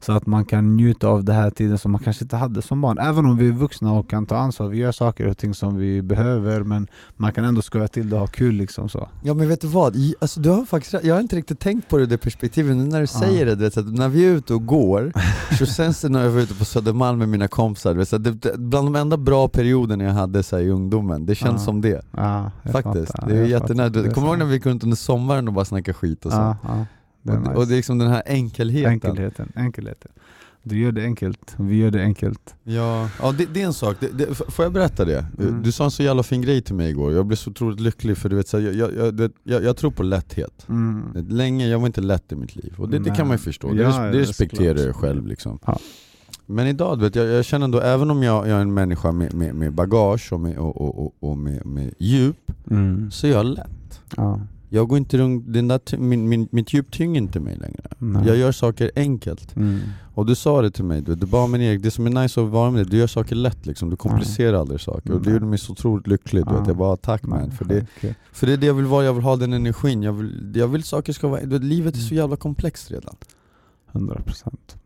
Så 0.00 0.12
att 0.12 0.26
man 0.26 0.44
kan 0.44 0.76
njuta 0.76 1.08
av 1.08 1.24
den 1.24 1.34
här 1.36 1.50
tiden 1.50 1.78
som 1.78 1.92
man 1.92 2.00
kanske 2.00 2.24
inte 2.24 2.36
hade 2.36 2.62
som 2.62 2.80
barn. 2.80 2.98
Även 2.98 3.26
om 3.26 3.36
vi 3.36 3.48
är 3.48 3.52
vuxna 3.52 3.92
och 3.92 4.10
kan 4.10 4.26
ta 4.26 4.36
ansvar, 4.36 4.68
vi 4.68 4.78
gör 4.78 4.92
saker 4.92 5.26
och 5.26 5.38
ting 5.38 5.54
som 5.54 5.76
vi 5.76 6.02
behöver 6.02 6.62
men 6.62 6.86
man 7.16 7.32
kan 7.32 7.44
ändå 7.44 7.62
skoja 7.62 7.88
till 7.88 8.10
det 8.10 8.14
och 8.16 8.20
ha 8.20 8.26
kul 8.26 8.54
liksom 8.54 8.88
så. 8.88 9.08
Ja 9.22 9.34
men 9.34 9.48
vet 9.48 9.60
du 9.60 9.66
vad, 9.66 9.96
alltså, 10.20 10.40
du 10.40 10.50
har 10.50 10.64
faktiskt, 10.64 10.94
jag 11.04 11.14
har 11.14 11.20
inte 11.22 11.36
riktigt 11.36 11.60
tänkt 11.60 11.88
på 11.88 11.98
det 11.98 12.06
det 12.06 12.18
perspektivet, 12.18 12.76
men 12.76 12.88
när 12.88 12.98
du 13.00 13.06
Ja. 13.12 13.20
säger 13.20 13.46
det, 13.46 13.54
du 13.54 13.64
vet, 13.64 13.76
att 13.76 13.92
när 13.94 14.08
vi 14.08 14.24
är 14.26 14.30
ute 14.30 14.54
och 14.54 14.66
går, 14.66 15.12
så 15.58 15.66
känns 15.66 16.00
det 16.00 16.08
när 16.08 16.24
jag 16.24 16.30
var 16.30 16.40
ute 16.40 16.54
på 16.54 16.64
Södermalm 16.64 17.18
med 17.18 17.28
mina 17.28 17.48
kompisar, 17.48 17.92
du 17.92 17.98
vet, 17.98 18.08
så 18.08 18.18
det, 18.18 18.58
bland 18.58 18.86
de 18.86 18.96
enda 18.96 19.16
bra 19.16 19.48
perioderna 19.48 20.04
jag 20.04 20.12
hade 20.12 20.42
så 20.42 20.56
här, 20.56 20.62
i 20.62 20.70
ungdomen, 20.70 21.26
det 21.26 21.34
känns 21.34 21.52
Ja. 21.62 21.64
som 21.64 21.80
det. 21.80 22.02
Jag 22.16 22.72
Faktiskt, 22.72 23.12
fattar. 23.12 23.28
det 23.28 23.38
är 23.38 23.44
jättenära. 23.44 23.90
Kommer 23.90 24.12
du 24.14 24.20
ihåg 24.20 24.38
när 24.38 24.46
vi 24.46 24.54
gick 24.54 24.66
runt 24.66 24.82
under 24.84 24.96
sommaren 24.96 25.48
och 25.48 25.54
bara 25.54 25.64
snackade 25.64 25.94
skit 25.94 26.26
och 26.26 26.32
så? 26.32 26.56
Det 27.26 27.32
och, 27.32 27.40
nice. 27.40 27.52
och 27.52 27.66
det 27.66 27.74
är 27.74 27.76
liksom 27.76 27.98
den 27.98 28.08
här 28.08 28.22
enkelheten. 28.26 28.92
enkelheten, 28.92 29.52
enkelheten. 29.56 30.10
Du 30.62 30.78
gör 30.78 30.92
det 30.92 31.02
enkelt, 31.02 31.54
vi 31.58 31.76
gör 31.76 31.90
det 31.90 32.02
enkelt. 32.02 32.54
Ja, 32.64 33.08
ja 33.22 33.32
det, 33.32 33.46
det 33.54 33.62
är 33.62 33.66
en 33.66 33.72
sak, 33.72 33.96
det, 34.00 34.08
det, 34.08 34.34
får 34.34 34.64
jag 34.64 34.72
berätta 34.72 35.04
det? 35.04 35.26
Mm. 35.38 35.62
Du 35.62 35.72
sa 35.72 35.84
en 35.84 35.90
så 35.90 36.02
jävla 36.02 36.22
fin 36.22 36.42
grej 36.42 36.62
till 36.62 36.74
mig 36.74 36.90
igår, 36.90 37.12
jag 37.12 37.26
blev 37.26 37.36
så 37.36 37.50
otroligt 37.50 37.80
lycklig 37.80 38.18
för 38.18 38.28
du 38.28 38.36
vet, 38.36 38.48
så 38.48 38.60
jag, 38.60 38.74
jag, 38.74 39.30
jag, 39.44 39.64
jag, 39.64 39.76
tror 39.76 39.90
på 39.90 40.02
lätthet. 40.02 40.66
Mm. 40.68 41.26
Länge, 41.28 41.68
jag 41.68 41.78
var 41.78 41.86
inte 41.86 42.00
lätt 42.00 42.32
i 42.32 42.36
mitt 42.36 42.56
liv, 42.56 42.74
och 42.78 42.88
det, 42.88 43.04
kan 43.04 43.26
man 43.26 43.36
ju 43.36 43.38
förstå, 43.38 43.68
Ja, 43.76 44.02
det 44.02 44.10
det 44.10 44.18
respekterar 44.18 44.86
jag 44.86 44.96
själv 44.96 45.26
liksom. 45.26 45.58
Ja. 45.66 45.78
Men 46.46 46.66
idag, 46.66 47.00
vet, 47.00 47.14
jag, 47.14 47.26
jag 47.26 47.44
känner 47.44 47.64
ändå, 47.64 47.80
även 47.80 48.10
om 48.10 48.22
jag, 48.22 48.48
jag 48.48 48.56
är 48.56 48.62
en 48.62 48.74
människa 48.74 49.12
med, 49.12 49.34
med, 49.34 49.54
med 49.54 49.72
bagage 49.72 50.32
och, 50.32 50.40
med, 50.40 50.58
och, 50.58 50.80
och, 50.80 51.06
och, 51.06 51.30
och 51.30 51.38
med, 51.38 51.66
med 51.66 51.94
djup, 51.98 52.52
Mm. 52.70 53.10
så 53.10 53.26
är 53.26 53.30
jag 53.30 53.46
lätt. 53.46 54.00
Ja. 54.16 54.40
Jag 54.68 54.88
går 54.88 54.98
inte 54.98 55.18
runt, 55.18 55.52
den 55.52 55.68
där, 55.68 55.98
min, 55.98 56.28
min, 56.28 56.48
mitt 56.50 56.72
djup 56.72 56.90
tynger 56.90 57.20
inte 57.20 57.40
mig 57.40 57.56
längre. 57.56 57.88
Nej. 57.98 58.22
Jag 58.26 58.36
gör 58.36 58.52
saker 58.52 58.90
enkelt. 58.96 59.56
Mm. 59.56 59.80
Och 60.14 60.26
du 60.26 60.34
sa 60.34 60.62
det 60.62 60.70
till 60.70 60.84
mig, 60.84 61.02
du, 61.02 61.14
du 61.14 61.26
bara 61.26 61.46
men 61.46 61.60
Erik, 61.60 61.82
det 61.82 61.90
som 61.90 62.06
är 62.06 62.22
nice 62.22 62.40
att 62.42 62.48
vara 62.48 62.70
med 62.70 62.78
dig, 62.86 62.90
du 62.90 62.96
gör 62.96 63.06
saker 63.06 63.36
lätt 63.36 63.66
liksom, 63.66 63.90
du 63.90 63.96
komplicerar 63.96 64.60
aldrig 64.60 64.80
saker. 64.80 65.12
Och 65.12 65.20
det 65.20 65.24
Nej. 65.26 65.32
gjorde 65.32 65.46
mig 65.46 65.58
så 65.58 65.72
otroligt 65.72 66.06
lycklig, 66.06 66.44
du 66.46 66.50
vet. 66.52 66.58
Ja. 66.60 66.66
jag 66.66 66.76
bara 66.76 66.96
tack 66.96 67.22
man. 67.22 67.50
För 67.50 67.64
det, 67.64 67.86
för 68.32 68.46
det 68.46 68.52
är 68.52 68.56
det 68.56 68.66
jag 68.66 68.74
vill 68.74 68.86
vara, 68.86 69.04
jag 69.04 69.14
vill 69.14 69.22
ha 69.24 69.36
den 69.36 69.52
energin, 69.52 70.02
jag 70.02 70.12
vill, 70.12 70.52
jag 70.54 70.68
vill 70.68 70.82
saker 70.82 71.12
ska 71.12 71.28
vara, 71.28 71.40
du 71.40 71.46
vet, 71.48 71.64
livet 71.64 71.94
är 71.94 71.98
så 71.98 72.06
Mm. 72.14 72.16
jävla 72.16 72.36
komplext 72.36 72.90
redan. 72.90 73.16
100 73.92 74.20
procent. 74.26 74.76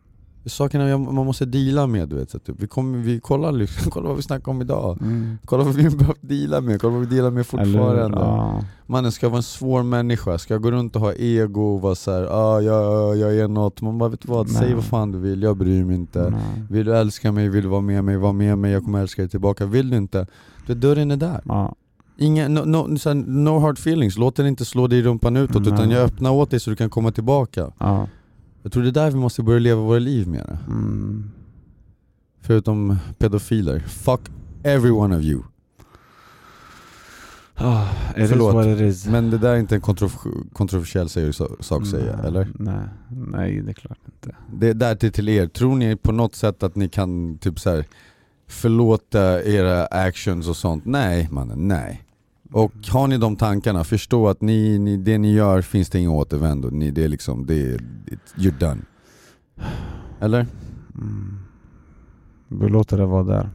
Sakerna 0.46 0.98
man 0.98 1.26
måste 1.26 1.44
deala 1.44 1.86
med, 1.86 2.08
du 2.08 2.16
vet. 2.16 2.30
Så 2.30 2.36
att 2.36 2.48
vi 2.48 2.66
kommer, 2.66 2.98
vi 2.98 3.20
kollar 3.20 3.52
liksom, 3.52 3.90
kolla 3.90 4.08
vad 4.08 4.16
vi 4.16 4.22
snackar 4.22 4.52
om 4.52 4.60
idag. 4.60 4.98
Mm. 5.00 5.38
Kolla 5.44 5.64
vad 5.64 5.74
vi 5.74 5.82
har 5.82 5.90
behövt 5.90 6.18
deala 6.20 6.60
med, 6.60 6.80
kolla 6.80 6.92
vad 6.92 7.08
vi 7.08 7.16
dealar 7.16 7.30
med 7.30 7.46
fortfarande. 7.46 8.18
Ja. 8.18 8.64
Mannen, 8.86 9.12
ska 9.12 9.26
jag 9.26 9.30
vara 9.30 9.38
en 9.38 9.42
svår 9.42 9.82
människa? 9.82 10.38
Ska 10.38 10.54
jag 10.54 10.62
gå 10.62 10.70
runt 10.70 10.96
och 10.96 11.02
ha 11.02 11.12
ego 11.14 11.74
och 11.74 11.80
vara 11.80 11.94
såhär, 11.94 12.22
ah, 12.30 12.60
jag, 12.60 13.16
jag 13.16 13.36
är 13.36 13.48
något? 13.48 13.82
Man 13.82 13.98
bara, 13.98 14.08
vet 14.08 14.20
du 14.20 14.28
vad? 14.28 14.50
Säg 14.50 14.66
Nej. 14.66 14.74
vad 14.74 14.84
fan 14.84 15.12
du 15.12 15.18
vill, 15.18 15.42
jag 15.42 15.56
bryr 15.56 15.84
mig 15.84 15.96
inte. 15.96 16.30
Nej. 16.30 16.62
Vill 16.70 16.86
du 16.86 16.96
älska 16.96 17.32
mig, 17.32 17.48
vill 17.48 17.62
du 17.62 17.68
vara 17.68 17.80
med 17.80 18.04
mig, 18.04 18.16
var 18.16 18.32
med 18.32 18.58
mig, 18.58 18.72
jag 18.72 18.84
kommer 18.84 19.00
älska 19.00 19.22
dig 19.22 19.28
tillbaka. 19.28 19.66
Vill 19.66 19.90
du 19.90 19.96
inte, 19.96 20.26
då 20.66 20.74
dörren 20.74 21.10
är 21.10 21.16
där. 21.16 21.40
Ja. 21.44 21.74
Inga, 22.16 22.48
no, 22.48 22.60
no, 22.64 22.98
så 22.98 23.08
här, 23.08 23.14
no 23.14 23.58
hard 23.58 23.78
feelings, 23.78 24.18
låt 24.18 24.36
den 24.36 24.46
inte 24.46 24.64
slå 24.64 24.86
dig 24.86 24.98
i 24.98 25.02
rumpan 25.02 25.36
utåt 25.36 25.62
Nej. 25.62 25.74
utan 25.74 25.90
jag 25.90 26.02
öppnar 26.02 26.30
åt 26.30 26.50
dig 26.50 26.60
så 26.60 26.70
du 26.70 26.76
kan 26.76 26.90
komma 26.90 27.12
tillbaka. 27.12 27.72
Ja. 27.78 28.06
Jag 28.62 28.72
tror 28.72 28.82
det 28.82 28.88
är 28.88 28.92
där 28.92 29.10
vi 29.10 29.16
måste 29.16 29.42
börja 29.42 29.58
leva 29.58 29.80
våra 29.80 29.98
liv 29.98 30.28
mer. 30.28 30.58
Mm. 30.66 31.30
Förutom 32.40 32.96
pedofiler. 33.18 33.78
Fuck 33.80 34.20
every 34.62 34.90
one 34.90 35.16
of 35.16 35.22
you. 35.22 35.42
Oh, 37.58 37.92
it 38.16 38.28
Förlåt, 38.28 38.50
is 38.50 38.54
what 38.54 38.66
it 38.66 38.80
is. 38.80 39.06
Men 39.06 39.30
det 39.30 39.38
där 39.38 39.54
är 39.54 39.58
inte 39.58 39.74
en 39.74 39.80
kontro- 39.80 40.48
kontroversiell 40.52 41.08
sak 41.08 41.82
att 41.82 41.88
säga, 41.88 42.16
Nej, 42.16 42.26
eller? 42.26 42.48
Nej, 42.54 42.88
nej 43.08 43.60
det 43.62 43.70
är 43.70 43.74
klart 43.74 43.98
inte. 44.06 44.36
Det 44.52 44.68
är 44.68 44.74
där 44.74 44.94
till, 44.94 45.12
till 45.12 45.28
er, 45.28 45.46
tror 45.46 45.76
ni 45.76 45.96
på 45.96 46.12
något 46.12 46.34
sätt 46.34 46.62
att 46.62 46.76
ni 46.76 46.88
kan 46.88 47.38
typ 47.38 47.60
så 47.60 47.70
här 47.70 47.84
förlåta 48.46 49.42
era 49.42 49.86
actions 49.86 50.48
och 50.48 50.56
sånt? 50.56 50.84
Nej 50.84 51.28
mannen, 51.30 51.68
nej. 51.68 52.02
Och 52.52 52.72
har 52.88 53.06
ni 53.06 53.18
de 53.18 53.36
tankarna, 53.36 53.84
förstå 53.84 54.28
att 54.28 54.40
ni, 54.40 54.78
ni, 54.78 54.96
det 54.96 55.18
ni 55.18 55.32
gör 55.32 55.62
finns 55.62 55.90
det 55.90 55.98
ingen 55.98 56.10
återvändo. 56.10 56.68
Ni, 56.70 56.90
det 56.90 57.04
är 57.04 57.08
liksom, 57.08 57.46
det 57.46 57.54
är, 57.54 57.78
you're 58.36 58.58
done. 58.58 58.80
Eller? 60.20 60.46
Mm. 60.94 61.38
Vi 62.48 62.68
låter 62.68 62.98
det 62.98 63.06
vara 63.06 63.22
där. 63.24 63.50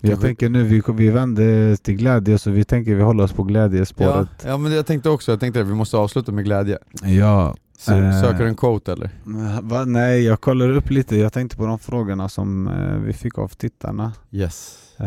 Jag 0.00 0.10
Kanske- 0.10 0.26
tänker 0.26 0.48
nu, 0.48 0.62
vi, 0.62 0.82
vi 0.94 1.10
vänder 1.10 1.76
till 1.76 1.94
glädje 1.96 2.38
så 2.38 2.50
vi 2.50 2.64
tänker 2.64 2.94
vi 2.94 3.02
håller 3.02 3.24
oss 3.24 3.32
på 3.32 3.42
Ja, 3.42 3.46
glädjespåret. 3.46 4.28
ja 4.44 4.56
men 4.58 4.70
det 4.70 4.76
jag 4.76 4.86
tänkte 4.86 5.10
också, 5.10 5.32
jag 5.32 5.40
tänkte 5.40 5.60
att 5.60 5.66
vi 5.66 5.74
måste 5.74 5.96
avsluta 5.96 6.32
med 6.32 6.44
glädje. 6.44 6.78
Ja. 7.02 7.54
Sö, 7.78 7.98
Eh. 7.98 8.20
Söker 8.22 8.44
en 8.44 8.56
quote 8.56 8.92
eller? 8.92 9.10
Va? 9.62 9.84
Nej, 9.84 10.22
jag 10.24 10.40
kollar 10.40 10.68
upp 10.70 10.90
lite. 10.90 11.16
Jag 11.16 11.32
tänkte 11.32 11.56
på 11.56 11.66
de 11.66 11.78
frågorna 11.78 12.28
som 12.28 12.68
eh, 12.68 12.96
vi 12.96 13.12
fick 13.12 13.38
av 13.38 13.48
tittarna. 13.48 14.12
Yes. 14.30 14.78
Eh, 14.98 15.06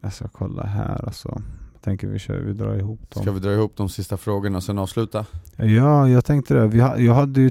jag 0.00 0.12
ska 0.12 0.28
kolla 0.28 0.62
här 0.62 1.04
alltså. 1.06 1.42
Tänker 1.86 2.06
vi 2.06 2.18
kör, 2.18 2.38
vi 2.38 2.52
drar 2.52 2.74
ihop 2.74 3.10
dem. 3.10 3.22
Ska 3.22 3.32
vi 3.32 3.40
dra 3.40 3.52
ihop 3.52 3.76
de 3.76 3.88
sista 3.88 4.16
frågorna 4.16 4.56
och 4.56 4.62
sen 4.62 4.78
avsluta? 4.78 5.26
Ja, 5.56 6.08
jag 6.08 6.24
tänkte 6.24 6.54
det. 6.54 6.66
Vi 6.66 6.78
jag 6.78 7.14
hade 7.14 7.40
ju 7.40 7.50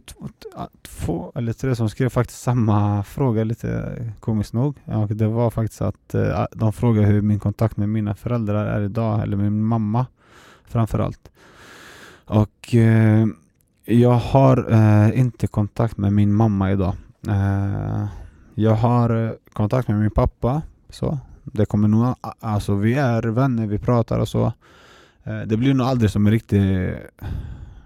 två 0.82 1.32
eller 1.36 1.54
tre 1.54 1.76
som 1.76 1.90
skrev 1.90 2.10
faktiskt 2.10 2.42
samma 2.42 3.04
fråga, 3.04 3.44
lite 3.44 4.02
komiskt 4.20 4.54
nog. 4.54 4.78
Och 4.86 5.08
det 5.08 5.28
var 5.28 5.50
faktiskt 5.50 5.82
att 5.82 6.14
eh, 6.14 6.46
de 6.52 6.74
frågade 6.74 7.08
hur 7.08 7.22
min 7.22 7.40
kontakt 7.40 7.78
med 7.78 7.90
mina 7.90 8.16
föräldrar 8.16 8.66
är 8.66 8.82
idag, 8.82 9.22
eller 9.22 9.38
min 9.38 9.64
mamma 9.64 10.06
framförallt. 10.66 11.32
Och 12.26 12.76
eh, 12.76 13.26
jag 13.86 14.14
har 14.14 14.72
eh, 14.72 15.20
inte 15.20 15.48
kontakt 15.48 15.98
med 15.98 16.14
min 16.14 16.34
mamma 16.34 16.72
idag. 16.72 16.94
Eh, 17.28 18.06
jag 18.56 18.76
har 18.76 19.26
eh, 19.26 19.32
kontakt 19.54 19.88
med 19.88 20.00
min 20.00 20.12
pappa, 20.12 20.62
så. 20.90 21.20
Det 21.46 21.66
kommer 21.66 21.88
nog, 21.88 22.16
alltså 22.40 22.76
vi 22.76 22.94
är 22.94 23.24
vänner, 23.24 23.68
vi 23.68 23.80
pratar 23.80 24.20
och 24.20 24.28
så. 24.28 24.54
Eh, 25.24 25.42
det 25.42 25.58
blir 25.58 25.74
nog 25.74 25.88
aldrig 25.88 26.12
som 26.12 26.26
en 26.26 26.32
riktig, 26.32 26.94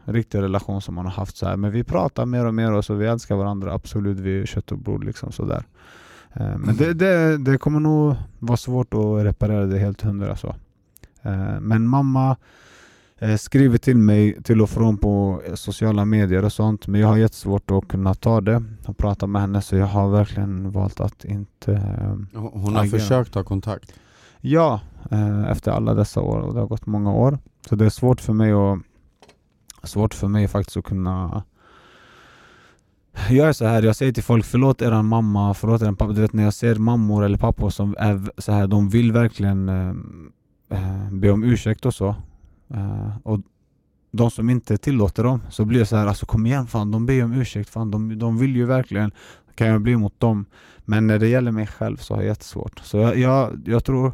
riktig 0.05 0.41
relation 0.41 0.82
som 0.82 0.95
man 0.95 1.05
har 1.05 1.12
haft 1.12 1.38
så 1.38 1.47
här. 1.47 1.57
Men 1.57 1.72
vi 1.72 1.84
pratar 1.84 2.26
mer 2.26 2.45
och 2.45 2.53
mer 2.53 2.72
och 2.72 2.86
så 2.86 2.93
vi 2.93 3.07
älskar 3.07 3.36
varandra, 3.36 3.74
absolut. 3.74 4.20
Vi 4.20 4.41
är 4.41 4.45
kött 4.45 4.72
och 4.72 4.78
blod 4.78 5.03
liksom 5.03 5.32
sådär. 5.32 5.64
Eh, 6.34 6.57
men 6.57 6.76
det, 6.76 6.93
det, 6.93 7.38
det 7.38 7.57
kommer 7.57 7.80
nog 7.80 8.16
vara 8.39 8.57
svårt 8.57 8.93
att 8.93 9.26
reparera 9.26 9.66
det 9.66 9.80
helt 9.80 10.01
hundra 10.01 10.36
så. 10.36 10.55
Eh, 11.22 11.60
men 11.60 11.88
mamma 11.88 12.38
skriver 13.38 13.78
till 13.78 13.97
mig 13.97 14.43
till 14.43 14.61
och 14.61 14.70
från 14.70 14.97
på 14.97 15.41
sociala 15.53 16.05
medier 16.05 16.45
och 16.45 16.53
sånt 16.53 16.88
men 16.88 17.01
jag 17.01 17.07
har 17.07 17.17
jättesvårt 17.17 17.72
att 17.72 17.88
kunna 17.88 18.13
ta 18.13 18.41
det 18.41 18.63
och 18.86 18.97
prata 18.97 19.28
med 19.28 19.41
henne 19.41 19.61
så 19.61 19.76
jag 19.76 19.86
har 19.86 20.09
verkligen 20.09 20.72
valt 20.72 20.99
att 20.99 21.26
inte 21.26 21.74
eh, 21.74 22.39
Hon 22.39 22.76
har 22.76 22.84
Agera. 22.84 22.99
försökt 22.99 23.34
ta 23.34 23.43
kontakt. 23.43 23.93
Ja, 24.41 24.82
eh, 25.11 25.51
efter 25.51 25.72
alla 25.72 25.93
dessa 25.93 26.22
år 26.22 26.39
och 26.39 26.53
det 26.53 26.59
har 26.59 26.67
gått 26.67 26.86
många 26.86 27.13
år. 27.13 27.39
Så 27.70 27.76
det 27.76 27.86
är 27.86 27.89
svårt 27.89 28.22
för 28.22 28.34
mig 28.34 28.51
att 28.51 28.80
Svårt 29.84 30.13
för 30.13 30.28
mig 30.28 30.47
faktiskt 30.47 30.78
att 30.78 30.84
kunna 30.84 31.43
Jag 33.30 33.47
är 33.49 33.53
så 33.53 33.65
här, 33.65 33.84
jag 33.84 33.95
säger 33.95 34.11
till 34.11 34.24
folk 34.24 34.45
förlåt 34.45 34.82
eran 34.82 35.05
mamma, 35.05 35.53
förlåt 35.53 35.82
eran 35.82 35.95
pappa. 35.95 36.13
Du 36.13 36.22
vet 36.22 36.34
när 36.34 36.43
jag 36.43 36.53
ser 36.53 36.76
mammor 36.76 37.26
eller 37.26 37.38
pappor 37.38 37.70
som 37.70 37.95
är 37.99 38.41
så 38.41 38.51
här, 38.51 38.67
de 38.67 38.89
vill 38.89 39.11
verkligen 39.11 39.70
eh, 39.70 39.89
eh, 40.70 41.11
be 41.11 41.32
om 41.32 41.43
ursäkt 41.43 41.86
och 41.86 41.93
så. 41.93 42.15
Uh, 42.74 43.17
och 43.24 43.39
de 44.11 44.32
som 44.32 44.49
inte 44.49 44.78
tillåter 44.78 45.24
dem, 45.24 45.41
så 45.49 45.65
blir 45.65 45.80
det 45.80 45.86
så 45.86 45.95
här, 45.95 46.07
alltså 46.07 46.26
kom 46.26 46.45
igen 46.45 46.67
fan, 46.67 46.91
de 46.91 47.05
ber 47.05 47.24
om 47.24 47.34
ursäkt, 47.34 47.70
fan, 47.70 47.91
de, 47.91 48.20
de 48.20 48.38
vill 48.38 48.55
ju 48.55 48.65
verkligen, 48.65 49.11
kan 49.55 49.67
jag 49.67 49.82
bli 49.82 49.95
mot 49.95 50.20
dem? 50.20 50.45
Men 50.86 51.07
när 51.07 51.20
det 51.20 51.28
gäller 51.28 51.51
mig 51.51 51.67
själv 51.67 51.97
så 51.97 52.13
har 52.13 52.22
jag 52.22 52.28
jättesvårt. 52.28 52.80
Så 52.80 52.97
jag, 52.97 53.17
jag, 53.17 53.61
jag 53.65 53.84
tror 53.84 54.13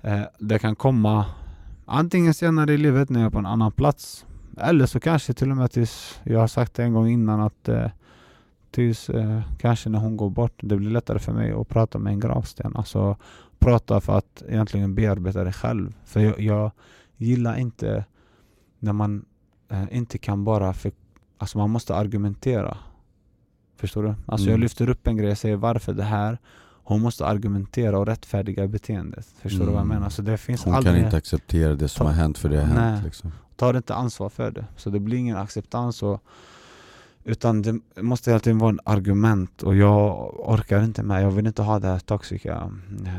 eh, 0.00 0.22
det 0.38 0.58
kan 0.58 0.76
komma 0.76 1.26
antingen 1.86 2.34
senare 2.34 2.72
i 2.72 2.78
livet 2.78 3.10
när 3.10 3.20
jag 3.20 3.26
är 3.26 3.30
på 3.30 3.38
en 3.38 3.46
annan 3.46 3.72
plats, 3.72 4.26
eller 4.60 4.86
så 4.86 5.00
kanske 5.00 5.32
till 5.32 5.50
och 5.50 5.56
med 5.56 5.70
tills, 5.70 6.20
jag 6.24 6.40
har 6.40 6.46
sagt 6.46 6.74
det 6.74 6.82
en 6.82 6.92
gång 6.92 7.08
innan 7.08 7.40
att 7.40 7.68
eh, 7.68 7.86
tills 8.70 9.10
eh, 9.10 9.40
kanske 9.58 9.88
när 9.88 9.98
hon 9.98 10.16
går 10.16 10.30
bort, 10.30 10.54
det 10.60 10.76
blir 10.76 10.90
lättare 10.90 11.18
för 11.18 11.32
mig 11.32 11.52
att 11.52 11.68
prata 11.68 11.98
med 11.98 12.12
en 12.12 12.20
gravsten. 12.20 12.76
Alltså 12.76 13.16
prata 13.58 14.00
för 14.00 14.18
att 14.18 14.42
egentligen 14.48 14.94
bearbeta 14.94 15.44
det 15.44 15.52
själv. 15.52 15.94
För 16.04 16.20
jag, 16.20 16.40
jag 16.40 16.70
gillar 17.22 17.56
inte 17.56 18.04
när 18.78 18.92
man 18.92 19.24
eh, 19.70 19.84
inte 19.90 20.18
kan 20.18 20.44
bara, 20.44 20.72
för, 20.72 20.92
alltså 21.38 21.58
man 21.58 21.70
måste 21.70 21.94
argumentera. 21.96 22.76
Förstår 23.76 24.02
du? 24.02 24.14
Alltså 24.26 24.46
jag 24.46 24.52
Mm. 24.54 24.60
lyfter 24.60 24.88
upp 24.90 25.06
en 25.06 25.16
grej 25.16 25.30
och 25.30 25.38
säger 25.38 25.56
varför 25.56 25.92
det 25.92 26.02
här. 26.02 26.38
Hon 26.84 27.00
måste 27.00 27.26
argumentera 27.26 27.98
och 27.98 28.06
rättfärdiga 28.06 28.68
beteendet. 28.68 29.26
Förstår 29.38 29.58
du 29.58 29.64
vad 29.66 29.74
jag 29.74 29.84
Mm. 29.84 29.96
menar? 29.96 30.08
Så 30.10 30.22
det 30.22 30.36
finns 30.38 30.64
Hon 30.64 30.74
aldrig... 30.74 30.94
kan 30.96 31.04
inte 31.04 31.16
acceptera 31.16 31.74
det 31.74 31.88
som 31.88 32.04
Ta- 32.06 32.10
har 32.12 32.16
hänt 32.20 32.38
för 32.38 32.48
det 32.48 32.56
har 32.56 32.64
hänt. 32.64 32.78
Nej. 32.78 33.00
Liksom. 33.04 33.32
tar 33.56 33.76
inte 33.76 33.94
ansvar 33.94 34.28
för 34.28 34.50
det. 34.50 34.64
Så 34.76 34.90
det 34.90 35.00
blir 35.00 35.18
ingen 35.18 35.36
acceptans. 35.36 36.02
Och, 36.02 36.22
utan 37.24 37.62
det 37.62 37.80
måste 38.02 38.30
hela 38.30 38.40
tiden 38.40 38.58
vara 38.58 38.70
en 38.70 38.80
argument 38.84 39.62
och 39.62 39.76
jag 39.76 40.34
orkar 40.50 40.82
inte 40.84 41.02
med. 41.02 41.22
Jag 41.22 41.30
vill 41.30 41.46
inte 41.46 41.62
ha 41.62 41.78
det 41.78 41.88
här 41.88 41.98
toxiska, 41.98 42.70
äh, 43.06 43.12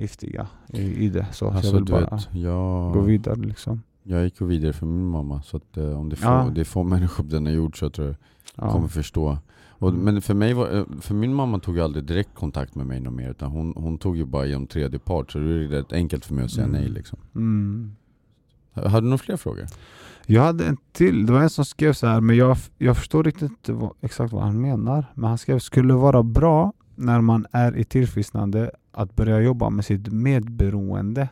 giftiga 0.00 0.46
i, 0.68 0.80
i 1.04 1.08
det. 1.08 1.26
Så, 1.32 1.34
så 1.38 1.46
Alltså, 1.50 1.66
jag 1.66 1.74
vill 1.74 1.84
du 1.84 1.92
bara 1.92 2.00
vet, 2.16 2.28
jag, 2.32 2.92
gå 2.92 3.00
vidare 3.00 3.36
liksom. 3.36 3.82
jag 4.02 4.24
gick 4.24 4.40
vidare 4.40 4.72
för 4.72 4.86
min 4.86 5.06
mamma. 5.06 5.42
Så 5.42 5.56
att, 5.56 5.76
eh, 5.76 5.98
om 6.00 6.08
det 6.08 6.16
får, 6.16 6.32
Ja. 6.32 6.50
det 6.54 6.60
är 6.60 6.64
få 6.64 6.82
människor 6.94 7.24
på 7.24 7.30
denna 7.30 7.50
jord 7.50 7.78
så 7.78 7.84
jag 7.84 7.92
tror 7.92 8.06
jag 8.08 8.16
Ja. 8.56 8.72
kommer 8.72 8.88
förstå. 8.88 9.38
Och, 9.68 9.88
Mm. 9.88 10.00
Men 10.00 10.22
för 10.22 10.34
mig 10.34 10.54
var, 10.54 10.76
eh, 10.78 10.84
för 11.00 11.14
min 11.14 11.34
mamma 11.34 11.58
tog 11.58 11.80
aldrig 11.80 12.04
direkt 12.04 12.34
kontakt 12.34 12.74
med 12.74 12.86
mig 12.86 13.00
något 13.00 13.12
mer 13.12 13.30
utan 13.30 13.50
hon, 13.50 13.72
hon 13.76 13.98
tog 13.98 14.16
ju 14.16 14.24
bara 14.24 14.46
genom 14.46 14.66
tredje 14.66 14.98
part 14.98 15.32
så 15.32 15.38
det 15.38 15.44
är 15.44 15.68
rätt 15.68 15.92
enkelt 15.92 16.24
för 16.24 16.34
mig 16.34 16.44
att 16.44 16.50
säga 16.50 16.66
Mm. 16.66 16.80
nej 16.80 16.90
liksom. 16.90 17.18
Mm. 17.34 17.92
Hade 18.74 19.00
du 19.00 19.04
några 19.04 19.18
fler 19.18 19.36
frågor? 19.36 19.66
Jag 20.26 20.42
hade 20.42 20.66
en 20.66 20.76
till, 20.92 21.26
det 21.26 21.32
var 21.32 21.40
en 21.40 21.50
som 21.50 21.64
skrev 21.64 21.92
så 21.92 22.06
här, 22.06 22.20
men 22.20 22.36
jag, 22.36 22.56
jag 22.78 22.96
förstår 22.96 23.24
riktigt 23.24 23.50
inte 23.50 23.72
vad, 23.72 23.90
exakt 24.00 24.32
vad 24.32 24.42
han 24.42 24.60
menar. 24.60 25.04
Men 25.14 25.28
han 25.28 25.38
skrev, 25.38 25.58
skulle 25.58 25.94
vara 25.94 26.22
bra 26.22 26.72
när 26.94 27.20
man 27.20 27.46
är 27.52 27.76
i 27.76 27.84
tillfrisknande 27.84 28.70
att 28.98 29.16
börja 29.16 29.40
jobba 29.40 29.70
med 29.70 29.84
sitt 29.84 30.12
medberoende. 30.12 31.28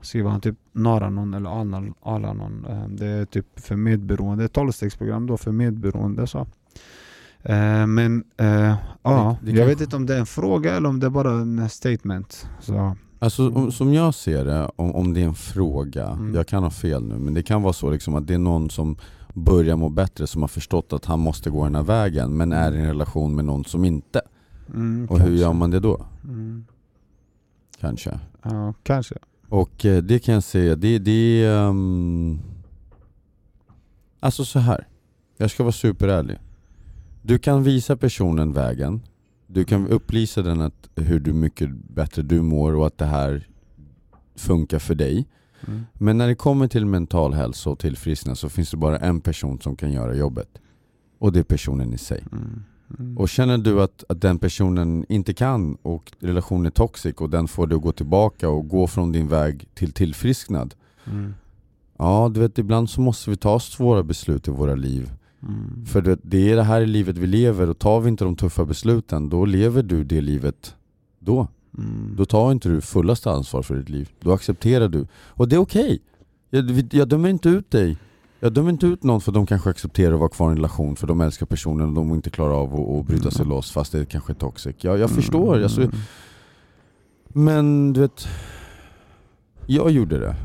Skriver 0.00 0.30
han 0.30 0.40
typ 0.40 0.56
Naranon 0.72 1.34
eller 1.34 1.50
Alan- 1.50 1.94
Alanon. 2.02 2.66
Eh, 2.70 2.88
Det 2.88 3.06
är 3.06 3.24
typ 3.24 3.46
för 3.60 3.76
medberoende, 3.76 4.44
ett 4.44 4.52
tolvstegsprogram 4.52 5.26
då 5.26 5.36
för 5.36 5.52
medberoende. 5.52 6.26
Så. 6.26 6.38
Eh, 7.42 7.86
Men 7.86 8.24
eh, 8.36 8.74
ja, 9.02 9.36
jag 9.44 9.66
vet 9.66 9.80
inte 9.80 9.96
om 9.96 10.06
det 10.06 10.14
är 10.14 10.20
en 10.20 10.26
fråga 10.26 10.76
eller 10.76 10.88
om 10.88 11.00
det 11.00 11.06
är 11.06 11.10
bara 11.10 11.30
en 11.32 11.68
statement. 11.68 12.46
Så, 12.60 12.96
Alltså 13.18 13.50
om, 13.50 13.72
som 13.72 13.92
jag 13.94 14.14
ser 14.14 14.44
det, 14.44 14.70
om, 14.76 14.94
om 14.94 15.14
det 15.14 15.20
är 15.22 15.26
en 15.26 15.34
fråga, 15.34 16.08
Mm. 16.08 16.34
jag 16.34 16.46
kan 16.46 16.62
ha 16.62 16.70
fel 16.70 17.04
nu, 17.04 17.18
men 17.18 17.34
det 17.34 17.42
kan 17.42 17.62
vara 17.62 17.72
så 17.72 17.90
liksom 17.90 18.14
att 18.14 18.26
det 18.26 18.34
är 18.34 18.38
någon 18.38 18.70
som 18.70 18.96
börjar 19.34 19.76
må 19.76 19.88
bättre, 19.88 20.26
som 20.26 20.40
har 20.42 20.48
förstått 20.48 20.92
att 20.92 21.04
han 21.04 21.20
måste 21.20 21.50
gå 21.50 21.64
den 21.64 21.74
här 21.74 21.82
vägen, 21.82 22.36
men 22.36 22.52
är 22.52 22.72
i 22.72 22.78
en 22.80 22.86
relation 22.86 23.34
med 23.34 23.44
någon 23.44 23.64
som 23.64 23.84
inte. 23.84 24.20
mm, 24.68 25.06
Och 25.10 25.18
hur 25.18 25.24
kanske. 25.26 25.42
gör 25.42 25.52
man 25.52 25.70
det 25.70 25.80
då? 25.80 26.04
Mm, 26.24 26.64
Kanske. 27.82 28.18
ja, 28.42 28.74
kanske. 28.82 29.14
Och 29.48 29.84
eh, 29.86 30.02
det 30.02 30.18
kan 30.18 30.34
jag 30.34 30.42
säga, 30.42 30.76
det, 30.76 30.98
det 30.98 31.44
är... 31.44 31.68
ehm, 31.68 32.40
alltså 34.20 34.44
så 34.44 34.58
här. 34.58 34.88
jag 35.36 35.50
ska 35.50 35.62
vara 35.62 35.72
superärlig. 35.72 36.38
Du 37.22 37.38
kan 37.38 37.62
visa 37.62 37.96
personen 37.96 38.52
vägen, 38.52 39.00
du 39.46 39.64
kan 39.64 39.88
upplysa 39.88 40.42
den 40.42 40.60
att 40.60 40.88
hur 40.96 41.20
du 41.20 41.32
mycket 41.32 41.70
bättre 41.70 42.22
du 42.22 42.42
mår 42.42 42.74
och 42.74 42.86
att 42.86 42.98
det 42.98 43.04
här 43.04 43.48
funkar 44.34 44.78
för 44.78 44.94
dig. 44.94 45.28
Mm. 45.66 45.82
Men 45.92 46.18
när 46.18 46.28
det 46.28 46.34
kommer 46.34 46.68
till 46.68 46.86
mental 46.86 47.34
hälsa 47.34 47.70
och 47.70 47.78
tillfrisknande 47.78 48.36
så 48.36 48.48
finns 48.48 48.70
det 48.70 48.76
bara 48.76 48.98
en 48.98 49.20
person 49.20 49.60
som 49.60 49.76
kan 49.76 49.92
göra 49.92 50.14
jobbet. 50.14 50.58
Och 51.18 51.32
det 51.32 51.38
är 51.38 51.44
personen 51.44 51.92
i 51.92 51.98
sig. 51.98 52.24
Mm. 52.32 52.62
Mm. 52.98 53.18
Och 53.18 53.28
känner 53.28 53.58
du 53.58 53.82
att, 53.82 54.04
att 54.08 54.20
den 54.20 54.38
personen 54.38 55.06
inte 55.08 55.34
kan 55.34 55.74
och 55.82 56.12
relationen 56.18 56.66
är 56.66 56.70
toxic 56.70 57.14
och 57.16 57.30
den 57.30 57.48
får 57.48 57.66
dig 57.66 57.76
att 57.76 57.82
gå 57.82 57.92
tillbaka 57.92 58.48
och 58.48 58.68
gå 58.68 58.86
från 58.86 59.12
din 59.12 59.28
väg 59.28 59.68
till 59.74 59.92
tillfrisknad. 59.92 60.74
Mm. 61.04 61.34
Ja, 61.98 62.30
du 62.34 62.40
vet 62.40 62.58
ibland 62.58 62.90
så 62.90 63.00
måste 63.00 63.30
vi 63.30 63.36
ta 63.36 63.60
svåra 63.60 64.02
beslut 64.02 64.48
i 64.48 64.50
våra 64.50 64.74
liv. 64.74 65.12
Mm. 65.42 65.86
För 65.86 66.02
du 66.02 66.10
vet, 66.10 66.20
det 66.22 66.50
är 66.50 66.56
det 66.56 66.62
här 66.62 66.80
i 66.80 66.86
livet 66.86 67.18
vi 67.18 67.26
lever 67.26 67.70
och 67.70 67.78
tar 67.78 68.00
vi 68.00 68.08
inte 68.08 68.24
de 68.24 68.36
tuffa 68.36 68.64
besluten 68.64 69.28
då 69.28 69.44
lever 69.44 69.82
du 69.82 70.04
det 70.04 70.20
livet 70.20 70.76
då. 71.18 71.48
Mm. 71.78 72.14
Då 72.16 72.24
tar 72.24 72.52
inte 72.52 72.68
du 72.68 72.80
fullaste 72.80 73.30
ansvar 73.30 73.62
för 73.62 73.76
ditt 73.76 73.88
liv. 73.88 74.10
Då 74.20 74.32
accepterar 74.32 74.88
du. 74.88 75.06
Och 75.12 75.48
det 75.48 75.56
är 75.56 75.60
okej. 75.60 76.02
Jag, 76.50 76.88
jag 76.92 77.08
dömer 77.08 77.28
inte 77.28 77.48
ut 77.48 77.70
dig. 77.70 77.96
Jag 78.44 78.52
dömer 78.52 78.70
inte 78.70 78.86
ut 78.86 79.02
någon 79.02 79.20
för 79.20 79.32
de 79.32 79.46
kanske 79.46 79.70
accepterar 79.70 80.12
att 80.14 80.20
vara 80.20 80.28
kvar 80.28 80.48
i 80.48 80.50
en 80.50 80.56
relation 80.56 80.96
för 80.96 81.06
de 81.06 81.20
älskar 81.20 81.46
personen 81.46 81.88
och 81.88 81.94
de 81.94 82.14
inte 82.14 82.30
klarar 82.30 82.54
av 82.54 82.74
att, 82.74 83.00
att 83.00 83.06
bryta 83.06 83.30
sig 83.30 83.40
Mm. 83.44 83.56
loss 83.56 83.72
fast 83.72 83.92
det 83.92 84.06
kanske 84.06 84.32
är 84.32 84.34
toxic. 84.34 84.76
Jag, 84.80 84.98
jag 84.98 85.10
förstår. 85.10 85.52
Mm. 85.52 85.62
Alltså, 85.62 85.90
men 87.28 87.92
du 87.92 88.00
vet, 88.00 88.26
jag 89.66 89.90
gjorde 89.90 90.18
det. 90.18 90.36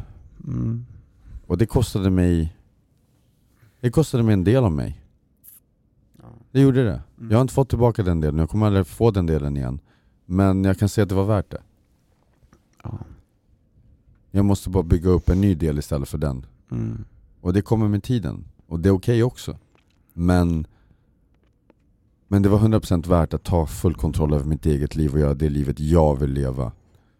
Mm. 0.48 0.86
Och 1.48 1.58
det 1.58 1.66
kostade 1.66 2.10
mig 2.10 2.56
Det 3.80 3.92
kostade 3.92 4.24
mig 4.24 4.34
en 4.34 4.44
del 4.44 4.64
av 4.64 4.72
mig. 4.72 5.02
Det 6.52 6.62
gjorde 6.62 6.84
det. 6.84 7.02
Mm. 7.18 7.32
Jag 7.32 7.38
har 7.38 7.42
inte 7.42 7.54
fått 7.54 7.70
tillbaka 7.70 8.04
den 8.04 8.22
delen, 8.22 8.40
jag 8.40 8.50
kommer 8.50 8.66
aldrig 8.66 8.88
få 8.88 9.12
den 9.12 9.26
delen 9.26 9.58
igen. 9.58 9.80
Men 10.26 10.64
jag 10.64 10.80
kan 10.80 10.90
säga 10.90 11.04
att 11.04 11.10
det 11.10 11.16
var 11.16 11.26
värt 11.26 11.52
det. 11.52 11.62
Ja. 12.84 13.00
Jag 14.32 14.46
måste 14.46 14.70
bara 14.70 14.84
bygga 14.84 15.10
upp 15.10 15.30
en 15.30 15.42
ny 15.42 15.56
del 15.56 15.80
istället 15.80 16.10
för 16.10 16.18
den. 16.18 16.46
Mm. 16.72 17.04
Och 17.48 17.54
det 17.54 17.62
kommer 17.62 17.88
med 17.88 18.04
tiden. 18.04 18.46
Och 18.68 18.80
det 18.80 18.90
är 18.90 18.94
okej 18.94 19.24
också. 19.24 19.58
Men 20.14 20.68
Men 22.28 22.42
det 22.42 22.50
var 22.50 22.60
100% 22.60 23.10
värt 23.10 23.34
att 23.34 23.44
ta 23.44 23.66
full 23.66 23.96
kontroll 23.96 24.34
över 24.34 24.46
mitt 24.46 24.66
eget 24.66 24.96
liv 24.96 25.14
och 25.14 25.20
göra 25.20 25.34
det 25.34 25.50
livet 25.50 25.80
jag 25.80 26.20
vill 26.20 26.32
leva. 26.32 26.72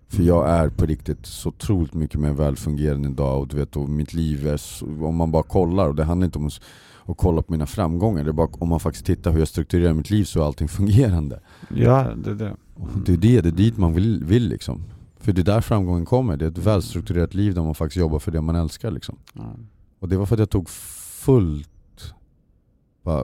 För 0.08 0.24
jag 0.24 0.50
är 0.50 0.70
på 0.70 0.86
riktigt 0.86 1.26
så 1.26 1.50
otroligt 1.50 1.94
mycket 1.94 2.20
mer 2.20 2.32
välfungerande 2.34 3.10
idag 3.10 3.40
och 3.40 3.48
du 3.48 3.58
vet, 3.58 3.76
och 3.76 3.90
mitt 3.90 4.14
liv 4.14 4.48
är 4.48 4.58
så, 4.58 4.86
om 4.86 5.16
man 5.16 5.32
bara 5.32 5.44
kollar, 5.44 5.88
och 5.88 5.96
det 5.96 6.04
handlar 6.04 6.26
inte 6.26 6.40
om 6.40 6.48
att, 6.48 6.62
att 7.06 7.18
kolla 7.18 7.42
på 7.42 7.52
mina 7.52 7.66
framgångar, 7.66 8.24
det 8.24 8.30
är 8.30 8.34
bara 8.34 8.50
om 8.52 8.70
man 8.70 8.80
faktiskt 8.80 9.06
tittar 9.06 9.32
hur 9.32 9.40
jag 9.40 9.48
strukturerar 9.48 9.94
mitt 9.94 10.10
liv 10.10 10.24
så 10.24 10.42
är 10.42 10.46
allting 10.46 10.68
fungerande. 10.80 11.40
Ja, 11.70 12.16
det 12.16 12.30
är 12.30 12.36
det. 12.36 12.56
Och 12.74 12.90
det 13.06 13.14
är 13.14 13.18
det, 13.18 13.42
det 13.42 13.50
är 13.50 13.52
dit 13.52 13.78
man 13.78 13.94
vill, 13.94 14.24
vill 14.24 14.48
liksom. 14.48 14.84
För 15.20 15.34
det 15.34 15.42
är 15.42 15.46
där 15.46 15.62
framgången 15.62 16.06
kommer, 16.06 16.38
det 16.38 16.46
är 16.46 16.50
ett 16.50 16.58
välstrukturerat 16.58 17.34
liv 17.34 17.54
där 17.54 17.64
man 17.64 17.76
faktiskt 17.76 17.98
jobbar 17.98 18.20
för 18.20 18.32
det 18.32 18.42
man 18.42 18.56
älskar 18.56 18.92
liksom. 18.92 19.18
Ja. 19.34 19.56
Och 20.00 20.10
det 20.10 20.18
var 20.18 20.26
för 20.26 20.36
att 20.36 20.40
jag 20.40 20.50
tog 20.50 20.70
fullt 20.70 21.70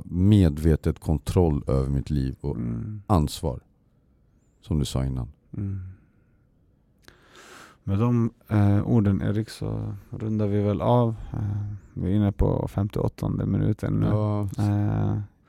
medvetet 0.05 0.99
kontroll 0.99 1.63
över 1.67 1.89
mitt 1.89 2.09
liv 2.09 2.35
och 2.41 2.55
Mm. 2.55 3.01
ansvar. 3.07 3.59
Som 4.61 4.79
du 4.79 4.85
sa 4.85 5.05
innan. 5.05 5.27
Mm. 5.57 5.81
Med 7.83 7.99
de 7.99 8.31
eh, 8.49 8.87
orden 8.87 9.21
Erik 9.21 9.49
så 9.49 9.93
rundar 10.09 10.47
vi 10.47 10.61
väl 10.61 10.81
av. 10.81 11.15
Eh, 11.33 11.39
vi 11.93 12.11
är 12.11 12.15
inne 12.15 12.31
på 12.31 12.67
58 12.67 13.29
minuten 13.29 13.93
nu. 13.93 14.05
Ja. 14.07 14.49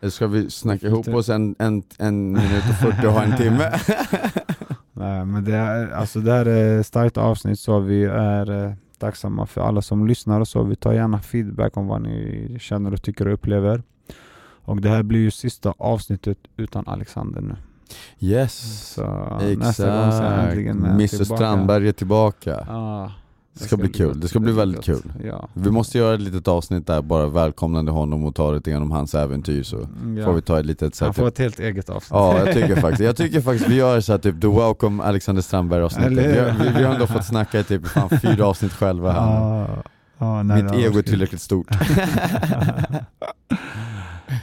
Eh, 0.03 0.09
ska 0.11 0.27
vi 0.27 0.51
snacka 0.51 0.87
ihop 0.87 1.09
oss 1.09 1.29
en, 1.29 1.55
en, 1.59 1.83
en 1.99 2.33
minut 2.33 2.64
och 2.70 2.75
40 2.77 3.07
och 3.07 3.12
ha 3.12 3.22
en 3.22 3.37
timme? 3.37 3.70
Nej, 4.93 5.25
men 5.25 5.45
det, 5.45 5.55
är, 5.57 5.89
alltså 5.91 6.20
det 6.20 6.33
här 6.33 6.47
är 6.47 6.81
ett 6.81 6.87
starkt 6.87 7.16
avsnitt 7.16 7.61
så 7.61 7.81
vi 7.81 8.05
är 8.05 8.51
eh, 8.66 8.72
tacksamma 8.99 9.47
för 9.47 9.61
alla 9.61 9.82
som 9.82 10.07
lyssnar 10.07 10.40
och 10.40 10.49
så. 10.49 10.62
Vi 10.62 10.76
tar 10.76 10.92
gärna 10.92 11.20
feedback 11.20 11.76
om 11.76 11.86
vad 11.86 12.03
ni 12.03 12.57
känner 12.61 12.92
och 12.92 13.03
tycker 13.03 13.26
och 13.26 13.34
upplever. 13.34 13.82
Och 14.66 14.80
det 14.80 14.88
här 14.88 15.03
blir 15.03 15.20
ju 15.20 15.30
sista 15.30 15.74
avsnittet 15.78 16.38
utan 16.57 16.86
Alexander 16.88 17.40
nu. 17.40 17.57
Yes, 18.20 18.92
Så 18.95 19.38
nästa 19.59 20.01
gång 20.01 20.12
så 20.12 20.22
äntligen 20.22 20.76
exakt. 20.76 20.95
Mr 20.95 21.09
tillbaka. 21.09 21.36
Strandberg 21.36 21.88
är 21.88 21.92
tillbaka. 21.92 22.57
Ah, 22.68 23.11
Det 23.59 23.65
ska 23.65 23.77
bli 23.77 23.89
kul, 23.89 24.21
det 24.21 24.29
ska 24.29 24.39
bli 24.41 24.53
väldigt 24.53 24.85
kul. 24.85 25.13
Ja. 25.25 25.49
Vi 25.55 25.71
måste 25.71 25.99
göra 25.99 26.15
ett 26.15 26.21
litet 26.21 26.49
avsnitt 26.49 26.87
där, 26.87 27.03
bara 27.03 27.27
välkomnande 27.27 27.93
honom 27.93 28.25
och 28.25 28.35
ta 28.35 28.51
lite 28.53 28.71
igenom 28.71 28.91
hans 28.91 29.15
äventyr 29.15 29.63
så 29.63 29.77
Mm, 29.77 30.17
ja. 30.19 30.25
får 30.25 30.33
vi 30.33 30.43
ta 30.43 30.61
ett 30.61 30.67
litet 30.67 30.95
så 30.95 31.05
här, 31.05 31.07
Han 31.09 31.15
får 31.15 31.23
typ, 31.23 31.33
ett 31.33 31.39
helt 31.39 31.61
eget 31.61 31.91
avsnitt. 31.91 32.11
Ja 32.11 32.39
jag 32.39 32.55
tycker 32.55 32.77
faktiskt, 32.77 33.01
jag 33.03 33.17
tycker 33.17 33.41
faktiskt 33.41 33.71
vi 33.71 33.75
gör 33.75 34.01
så 34.01 34.13
här, 34.13 34.19
typ 34.19 34.41
the 34.41 34.47
welcome 34.49 35.03
Alexander 35.05 35.43
Strandberg 35.43 35.83
avsnittet. 35.83 36.13
Vi, 36.13 36.39
har- 36.41 36.51
vi, 36.65 36.79
vi 36.79 36.85
har 36.85 36.95
ändå 36.95 37.07
fått 37.07 37.25
snacka 37.25 37.61
i 37.61 37.65
typ 37.65 37.87
fan, 37.87 38.11
fyra 38.23 38.47
avsnitt 38.47 38.73
själva 38.73 39.13
här. 39.13 39.21
Ah, 39.21 39.67
ah, 40.19 40.43
nej, 40.43 40.63
Mitt 40.63 40.73
ego 40.75 40.99
är 40.99 41.03
tillräckligt 41.03 41.41
stort. 41.43 41.67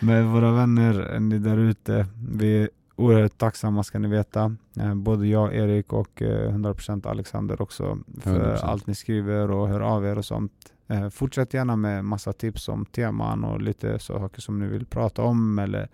Men 0.01 0.32
våra 0.32 0.51
vänner, 0.51 1.20
ni 1.20 1.39
där 1.39 1.57
ute, 1.57 2.05
vi 2.32 2.68
oerhört 3.01 3.37
tacksamma 3.37 3.83
ska 3.83 3.99
ni 3.99 4.07
veta. 4.07 4.55
Eh, 4.79 4.93
Både 4.95 5.27
jag, 5.27 5.55
Erik 5.55 5.93
och 5.93 6.21
eh, 6.21 6.51
100% 6.53 7.07
Alexander 7.07 7.61
också 7.61 7.97
för 8.21 8.55
100%. 8.55 8.59
allt 8.63 8.87
ni 8.87 8.95
skriver 8.95 9.51
och 9.51 9.67
hör 9.67 9.79
av 9.79 10.05
er 10.05 10.17
och 10.17 10.25
sånt. 10.25 10.51
Eh, 10.87 11.09
Fortsätt 11.09 11.53
gärna 11.53 11.75
med 11.75 12.05
massa 12.05 12.33
tips 12.33 12.67
om 12.69 12.85
teman 12.85 13.43
och 13.43 13.61
lite 13.61 13.99
saker 13.99 14.41
som 14.41 14.59
ni 14.59 14.67
vill 14.67 14.85
prata 14.85 15.21
om 15.23 15.59
eller 15.59 15.89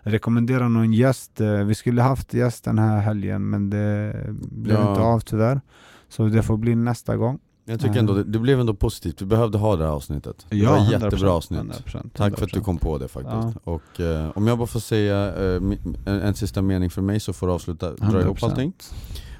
rekommendera 0.00 0.68
någon 0.68 0.92
gäst. 0.92 1.40
Eh, 1.40 1.52
Vi 1.64 1.74
skulle 1.74 2.02
haft 2.02 2.34
gäst 2.34 2.64
den 2.64 2.78
här 2.78 3.00
helgen 3.00 3.50
men 3.50 3.70
det 3.70 4.16
blev 4.52 4.76
Ja. 4.76 4.90
inte 4.90 5.02
av 5.02 5.20
tyvärr. 5.20 5.60
Så 6.08 6.24
det 6.26 6.42
får 6.42 6.56
bli 6.56 6.74
nästa 6.74 7.16
gång. 7.16 7.38
Jag 7.70 7.80
tycker 7.80 7.98
ändå, 7.98 8.14
det, 8.14 8.38
blev 8.38 8.60
ändå 8.60 8.74
positivt, 8.74 9.22
vi 9.22 9.26
behövde 9.26 9.58
ha 9.58 9.76
det 9.76 9.84
här 9.84 9.90
avsnittet. 9.90 10.46
Det 10.48 10.66
var 10.66 10.78
ett 10.78 10.90
jättebra 10.90 11.32
avsnitt. 11.32 11.60
100%, 11.60 12.10
Tack 12.14 12.38
för 12.38 12.44
att 12.44 12.52
du 12.52 12.60
kom 12.60 12.78
på 12.78 12.98
det 12.98 13.08
faktiskt. 13.08 13.58
Och 13.64 14.00
eh, 14.00 14.30
om 14.34 14.46
jag 14.46 14.58
bara 14.58 14.66
får 14.66 14.80
säga 14.80 15.34
eh, 15.34 15.56
en, 15.56 15.86
en 16.04 16.34
sista 16.34 16.62
mening 16.62 16.90
för 16.90 17.02
mig 17.02 17.20
så 17.20 17.32
får 17.32 17.46
du 17.46 17.52
avsluta, 17.52 17.92
dra 17.92 18.20
ihop 18.20 18.38
100%. 18.38 18.44
allting. 18.44 18.72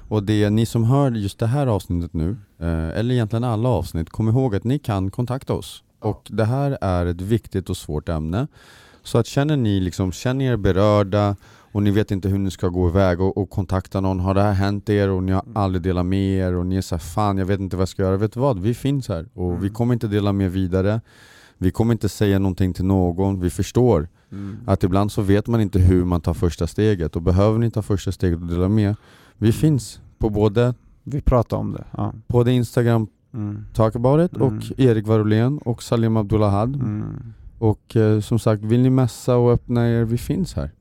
Och 0.07 0.23
det 0.23 0.49
ni 0.49 0.65
som 0.65 0.83
hör 0.83 1.11
just 1.11 1.39
det 1.39 1.47
här 1.47 1.67
avsnittet 1.67 2.13
nu, 2.13 2.37
eh, 2.59 2.99
eller 2.99 3.13
egentligen 3.13 3.43
alla 3.43 3.69
avsnitt, 3.69 4.09
kom 4.09 4.29
ihåg 4.29 4.55
att 4.55 4.63
ni 4.63 4.79
kan 4.79 5.11
kontakta 5.11 5.53
oss. 5.53 5.83
Och 5.99 6.27
det 6.29 6.45
här 6.45 6.77
är 6.81 7.05
ett 7.05 7.21
viktigt 7.21 7.69
och 7.69 7.77
svårt 7.77 8.09
ämne. 8.09 8.47
Så 9.03 9.17
att 9.17 9.27
känner 9.27 9.57
ni 9.57 9.79
liksom, 9.79 10.11
känner 10.11 10.45
er 10.45 10.57
berörda 10.57 11.35
och 11.73 11.83
ni 11.83 11.91
vet 11.91 12.11
inte 12.11 12.29
hur 12.29 12.37
ni 12.37 12.51
ska 12.51 12.67
gå 12.67 12.89
iväg 12.89 13.21
och, 13.21 13.37
och 13.37 13.49
kontakta 13.49 14.01
någon, 14.01 14.19
har 14.19 14.33
det 14.33 14.41
här 14.41 14.53
hänt 14.53 14.89
er 14.89 15.09
och 15.09 15.23
ni 15.23 15.31
har 15.31 15.43
aldrig 15.55 15.81
delat 15.81 16.05
med 16.05 16.37
er 16.37 16.55
och 16.55 16.65
ni 16.65 16.75
är 16.75 16.81
såhär 16.81 16.99
fan 16.99 17.37
jag 17.37 17.45
vet 17.45 17.59
inte 17.59 17.75
vad 17.75 17.81
jag 17.81 17.89
ska 17.89 18.01
göra, 18.01 18.17
vet 18.17 18.33
du 18.33 18.39
vad? 18.39 18.59
Vi 18.59 18.73
finns 18.73 19.07
här 19.09 19.27
och 19.33 19.51
vi 19.53 19.57
Mm. 19.57 19.73
kommer 19.73 19.93
inte 19.93 20.07
dela 20.07 20.33
med 20.33 20.51
vidare. 20.51 21.01
Vi 21.57 21.71
kommer 21.71 21.91
inte 21.93 22.09
säga 22.09 22.39
någonting 22.39 22.73
till 22.73 22.85
någon, 22.85 23.39
vi 23.39 23.49
förstår 23.49 24.07
Mm. 24.31 24.57
att 24.65 24.83
ibland 24.83 25.11
så 25.11 25.21
vet 25.21 25.47
man 25.47 25.61
inte 25.61 25.79
hur 25.79 26.05
man 26.05 26.21
tar 26.21 26.33
första 26.33 26.67
steget 26.67 27.15
och 27.15 27.21
behöver 27.21 27.59
ni 27.59 27.71
ta 27.71 27.81
första 27.81 28.11
steget 28.11 28.41
och 28.41 28.47
dela 28.47 28.69
med, 28.69 28.95
vi 29.37 29.51
finns 29.51 30.01
på 30.17 30.29
både, 30.29 30.73
Vi 31.03 31.21
pratar 31.21 31.57
om 31.57 31.73
det. 31.73 31.83
Ja. 31.97 32.13
både 32.27 32.51
Instagram 32.51 33.07
Mm. 33.33 33.65
Talk 33.73 33.95
About 33.95 34.31
It 34.31 34.37
Mm. 34.41 34.47
och 34.57 34.63
Erik 34.79 35.07
Varolén 35.07 35.57
och 35.57 35.83
Salim 35.83 36.17
Abdullahad. 36.17 36.75
Mm. 36.75 37.33
Och 37.61 37.95
eh, 37.95 38.19
som 38.19 38.39
sagt, 38.39 38.63
vill 38.63 38.81
ni 38.81 38.89
messa 38.89 39.37
och 39.37 39.51
öppna 39.51 39.89
er, 39.89 40.03
vi 40.03 40.17
finns 40.17 40.53
här. 40.53 40.71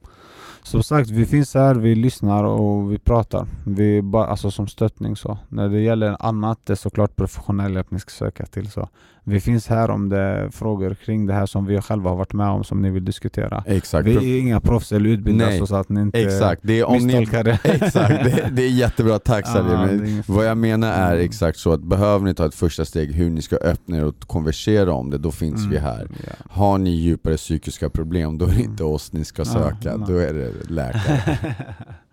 Som 0.62 0.82
sagt, 0.82 1.10
vi 1.10 1.26
finns 1.26 1.54
här, 1.54 1.74
vi 1.74 1.94
lyssnar 1.94 2.44
och 2.44 2.92
vi 2.92 2.98
pratar. 2.98 3.46
Vi 3.66 4.02
bara, 4.02 4.26
alltså 4.26 4.50
som 4.50 4.68
stöttning 4.68 5.16
så. 5.16 5.38
När 5.48 5.68
det 5.68 5.80
gäller 5.80 6.16
annat, 6.20 6.58
det 6.64 6.72
är 6.72 6.76
såklart 6.76 7.16
professionell 7.16 7.74
hjälp 7.74 7.90
ni 7.90 8.00
ska 8.00 8.10
söka 8.10 8.46
till. 8.46 8.70
Så. 8.70 8.88
Vi 9.24 9.40
finns 9.40 9.66
här 9.68 9.90
om 9.90 10.08
det 10.08 10.18
är 10.18 10.48
frågor 10.50 10.94
kring 10.94 11.26
det 11.26 11.32
här 11.34 11.46
som 11.46 11.66
vi 11.66 11.80
själva 11.80 12.10
har 12.10 12.16
varit 12.16 12.32
med 12.32 12.48
om 12.48 12.64
som 12.64 12.82
ni 12.82 12.90
vill 12.90 13.04
diskutera. 13.04 13.64
Exakt. 13.66 14.06
Vi 14.08 14.36
är 14.36 14.40
inga 14.40 14.60
proffs 14.60 14.92
eller 14.92 15.10
utbildade 15.10 15.50
Nej, 15.50 15.66
så 15.66 15.76
att 15.76 15.88
ni 15.88 16.00
inte 16.00 16.20
Exakt, 16.20 16.62
det 16.64 16.80
är 16.80 16.84
om 16.88 16.96
ni... 16.96 17.04
misstolkar 17.04 17.44
det. 17.44 17.58
Exakt, 17.64 18.24
det, 18.24 18.50
det 18.52 18.62
är 18.62 18.70
jättebra, 18.70 19.18
tack 19.18 19.46
Salim. 19.46 20.22
Vad 20.26 20.46
jag 20.46 20.58
menar 20.58 20.92
är 20.92 21.10
Mm. 21.12 21.24
exakt 21.24 21.58
så 21.58 21.72
att 21.72 21.82
behöver 21.82 22.24
ni 22.24 22.34
ta 22.34 22.46
ett 22.46 22.54
första 22.54 22.84
steg 22.84 23.12
hur 23.12 23.30
ni 23.30 23.42
ska 23.42 23.56
öppna 23.56 23.96
er 23.96 24.04
och 24.04 24.20
konversera 24.20 24.92
om 24.92 25.10
det, 25.10 25.18
då 25.18 25.30
finns 25.30 25.66
vi 25.66 25.78
här. 25.78 26.00
Mm, 26.00 26.12
ja. 26.26 26.32
Har 26.50 26.78
ni 26.78 26.90
djupare 26.90 27.36
psykiska 27.36 27.90
problem, 27.90 28.38
då 28.38 28.46
är 28.46 28.50
det 28.50 28.60
inte 28.62 28.84
oss 28.84 29.12
ni 29.12 29.24
ska 29.24 29.44
söka, 29.44 29.96
nej. 29.96 30.06
då 30.08 30.16
är 30.16 30.32
det 30.34 30.50
läkare. 30.70 31.38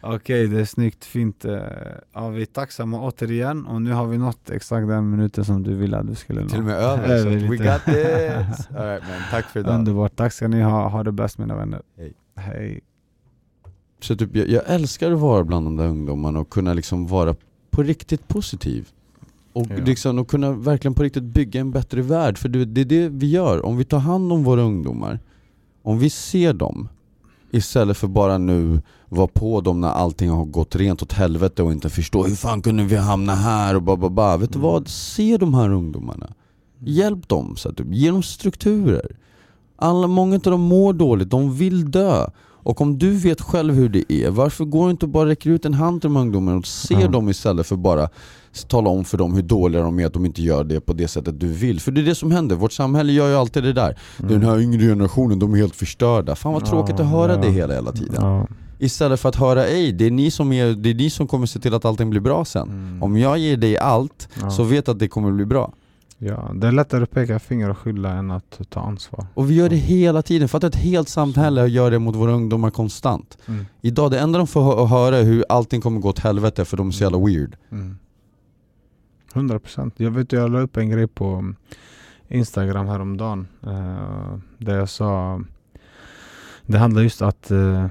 Okej, 0.00 0.46
det 0.48 0.60
är 0.60 0.64
snyggt, 0.64 1.04
fint. 1.04 1.44
Eh, 1.44 1.58
Ja, 2.14 2.28
vi 2.28 2.42
är 2.42 2.46
tacksamma 2.46 3.00
återigen 3.00 3.66
och 3.66 3.82
nu 3.82 3.92
har 3.92 4.06
vi 4.06 4.18
nått 4.18 4.50
exakt 4.50 4.88
den 4.88 5.10
minuten 5.10 5.44
som 5.44 5.62
du 5.62 5.74
ville 5.74 5.96
att 5.98 6.06
du 6.06 6.14
skulle 6.14 6.40
nå. 6.42 6.48
Till 6.48 6.58
och 6.58 6.64
med 6.64 6.74
över, 6.78 7.18
så 7.22 7.28
we 7.28 7.56
got 7.56 7.84
this! 7.84 8.68
All 8.76 8.86
right, 8.86 9.02
men 9.08 9.20
tack 9.30 9.44
för 9.44 9.60
idag. 9.60 9.74
Underbart, 9.74 10.16
tack 10.16 10.32
ska 10.32 10.48
ni 10.48 10.62
ha. 10.62 10.88
Ha 10.88 11.02
det 11.02 11.12
bäst 11.12 11.38
mina 11.38 11.56
vänner. 11.56 11.82
Hej. 11.98 12.12
Hej. 12.36 12.80
Så 14.00 14.16
typ, 14.16 14.36
jag, 14.36 14.48
jag 14.48 14.62
älskar 14.66 15.10
att 15.10 15.18
vara 15.18 15.44
bland 15.44 15.66
de 15.66 15.76
där 15.76 15.86
ungdomarna 15.86 16.40
och 16.40 16.50
kunna 16.50 16.74
liksom 16.74 17.06
vara 17.06 17.34
på 17.70 17.82
riktigt 17.82 18.28
positiv. 18.28 18.88
Och, 19.52 19.66
Ja. 19.70 19.76
liksom, 19.84 20.18
och 20.18 20.28
kunna 20.28 20.52
verkligen 20.52 20.94
på 20.94 21.02
riktigt 21.02 21.22
bygga 21.22 21.60
en 21.60 21.70
bättre 21.70 22.02
värld. 22.02 22.38
För 22.38 22.48
det, 22.48 22.64
det 22.64 22.80
är 22.80 22.84
det 22.84 23.08
vi 23.08 23.30
gör. 23.30 23.66
Om 23.66 23.76
vi 23.76 23.84
tar 23.84 23.98
hand 23.98 24.32
om 24.32 24.44
våra 24.44 24.62
ungdomar, 24.62 25.20
om 25.82 25.98
vi 25.98 26.10
ser 26.10 26.52
dem 26.52 26.88
istället 27.54 27.96
för 27.96 28.08
bara 28.08 28.38
nu 28.38 28.80
vara 29.08 29.26
på 29.26 29.60
dem 29.60 29.80
när 29.80 29.88
allting 29.88 30.30
har 30.30 30.44
gått 30.44 30.76
rent 30.76 31.02
åt 31.02 31.12
helvete 31.12 31.62
och 31.62 31.72
inte 31.72 31.90
förstå 31.90 32.24
hur 32.24 32.34
fan 32.36 32.62
kunde 32.62 32.84
vi 32.84 32.96
hamna 32.96 33.34
här 33.34 33.76
och 33.76 33.82
ba, 33.82 33.96
ba, 33.96 34.08
ba. 34.08 34.36
Vet 34.36 34.52
du 34.52 34.58
Mm. 34.58 34.70
vad? 34.70 34.88
Se 34.88 35.36
de 35.36 35.54
här 35.54 35.70
ungdomarna. 35.72 36.30
Hjälp 36.86 37.28
dem, 37.28 37.56
så 37.56 37.68
att, 37.68 37.80
ge 37.80 38.10
dem 38.10 38.22
strukturer. 38.22 39.16
Alla, 39.76 40.06
många 40.06 40.34
av 40.34 40.40
dem 40.40 40.60
mår 40.60 40.92
dåligt, 40.92 41.30
de 41.30 41.54
vill 41.56 41.90
dö. 41.90 42.26
Och 42.66 42.80
om 42.80 42.98
du 42.98 43.10
vet 43.16 43.40
själv 43.40 43.74
hur 43.74 43.88
det 43.88 44.12
är, 44.12 44.30
varför 44.30 44.64
går 44.64 44.84
du 44.84 44.90
inte 44.90 45.06
och 45.06 45.10
bara 45.10 45.28
räcker 45.28 45.50
ut 45.50 45.64
en 45.64 45.74
hand 45.74 46.00
till 46.00 46.08
de 46.10 46.16
här 46.16 46.22
ungdomarna 46.22 46.58
och 46.58 46.66
ser 46.66 47.00
Ja. 47.00 47.08
dem 47.08 47.28
istället 47.28 47.66
för 47.66 47.76
bara 47.76 48.08
tala 48.68 48.90
om 48.90 49.04
för 49.04 49.18
dem 49.18 49.34
hur 49.34 49.42
dåliga 49.42 49.82
de 49.82 49.98
är 50.00 50.06
att 50.06 50.12
de 50.12 50.24
inte 50.26 50.42
gör 50.42 50.64
det 50.64 50.80
på 50.80 50.92
det 50.92 51.08
sättet 51.08 51.40
du 51.40 51.46
vill. 51.46 51.80
För 51.80 51.92
det 51.92 52.00
är 52.00 52.04
det 52.04 52.14
som 52.14 52.30
händer, 52.32 52.56
vårt 52.56 52.72
samhälle 52.72 53.12
gör 53.12 53.28
ju 53.28 53.34
alltid 53.36 53.62
det 53.62 53.72
där. 53.72 53.98
Den 54.18 54.42
här 54.42 54.60
yngre 54.60 54.80
generationen, 54.82 55.38
de 55.38 55.52
är 55.54 55.58
helt 55.58 55.76
förstörda. 55.76 56.34
Fan 56.34 56.52
vad 56.52 56.64
tråkigt 56.66 57.00
att 57.00 57.06
höra 57.06 57.32
Ja. 57.32 57.38
det 57.40 57.50
hela, 57.50 57.74
hela 57.74 57.92
tiden. 57.92 58.14
Ja. 58.20 58.46
Istället 58.78 59.20
för 59.20 59.28
att 59.28 59.36
höra 59.36 59.64
ej, 59.66 59.92
det 59.92 60.06
är, 60.06 60.10
ni 60.10 60.30
som 60.30 60.52
är, 60.52 60.72
det 60.72 60.90
är 60.90 60.94
ni 60.94 61.10
som 61.10 61.26
kommer 61.26 61.46
se 61.46 61.58
till 61.60 61.74
att 61.74 61.84
allting 61.84 62.10
blir 62.10 62.20
bra 62.20 62.44
sen. 62.44 62.68
Mm. 62.68 63.02
Om 63.02 63.16
jag 63.16 63.38
ger 63.38 63.56
dig 63.56 63.78
allt, 63.78 64.28
Ja. 64.40 64.50
så 64.50 64.62
vet 64.62 64.88
att 64.88 64.98
det 64.98 65.08
kommer 65.08 65.32
bli 65.32 65.44
bra. 65.44 65.72
ja, 66.18 66.50
det 66.54 66.66
är 66.66 66.72
lättare 66.72 67.02
att 67.02 67.10
peka 67.10 67.38
finger 67.38 67.70
och 67.70 67.78
skylla 67.78 68.12
än 68.12 68.30
att 68.30 68.60
ta 68.70 68.80
ansvar. 68.80 69.26
Och 69.34 69.50
vi 69.50 69.54
gör 69.54 69.68
det 69.68 69.76
hela 69.76 70.22
tiden, 70.22 70.48
för 70.48 70.58
att 70.58 70.64
ett 70.64 70.74
helt 70.76 71.08
samhälle 71.08 71.66
gör 71.66 71.90
det 71.90 71.98
mot 71.98 72.16
våra 72.16 72.32
ungdomar 72.32 72.70
konstant. 72.70 73.38
Mm. 73.48 73.66
Idag, 73.82 74.10
det 74.10 74.18
enda 74.18 74.38
de 74.38 74.46
får 74.46 74.62
hö- 74.62 74.84
höra 74.86 75.16
är 75.18 75.22
hur 75.24 75.44
allting 75.48 75.80
kommer 75.80 76.00
gå 76.00 76.08
åt 76.08 76.18
helvete 76.18 76.64
för 76.64 76.76
de 76.76 76.88
är 76.88 76.92
så 76.92 77.02
jävla 77.02 77.18
weird. 77.18 77.56
Mm. 77.72 77.96
100% 79.34 79.92
Jag 79.96 80.10
vet 80.10 80.32
jag 80.32 80.50
la 80.52 80.60
upp 80.60 80.76
en 80.76 80.90
grej 80.90 81.06
på 81.06 81.54
Instagram 82.28 82.86
häromdagen 82.86 83.46
eh, 83.62 84.38
där 84.58 84.76
jag 84.76 84.88
sa 84.88 85.40
Det 86.66 86.78
handlar 86.78 87.02
just 87.02 87.22
att 87.22 87.50
eh, 87.50 87.86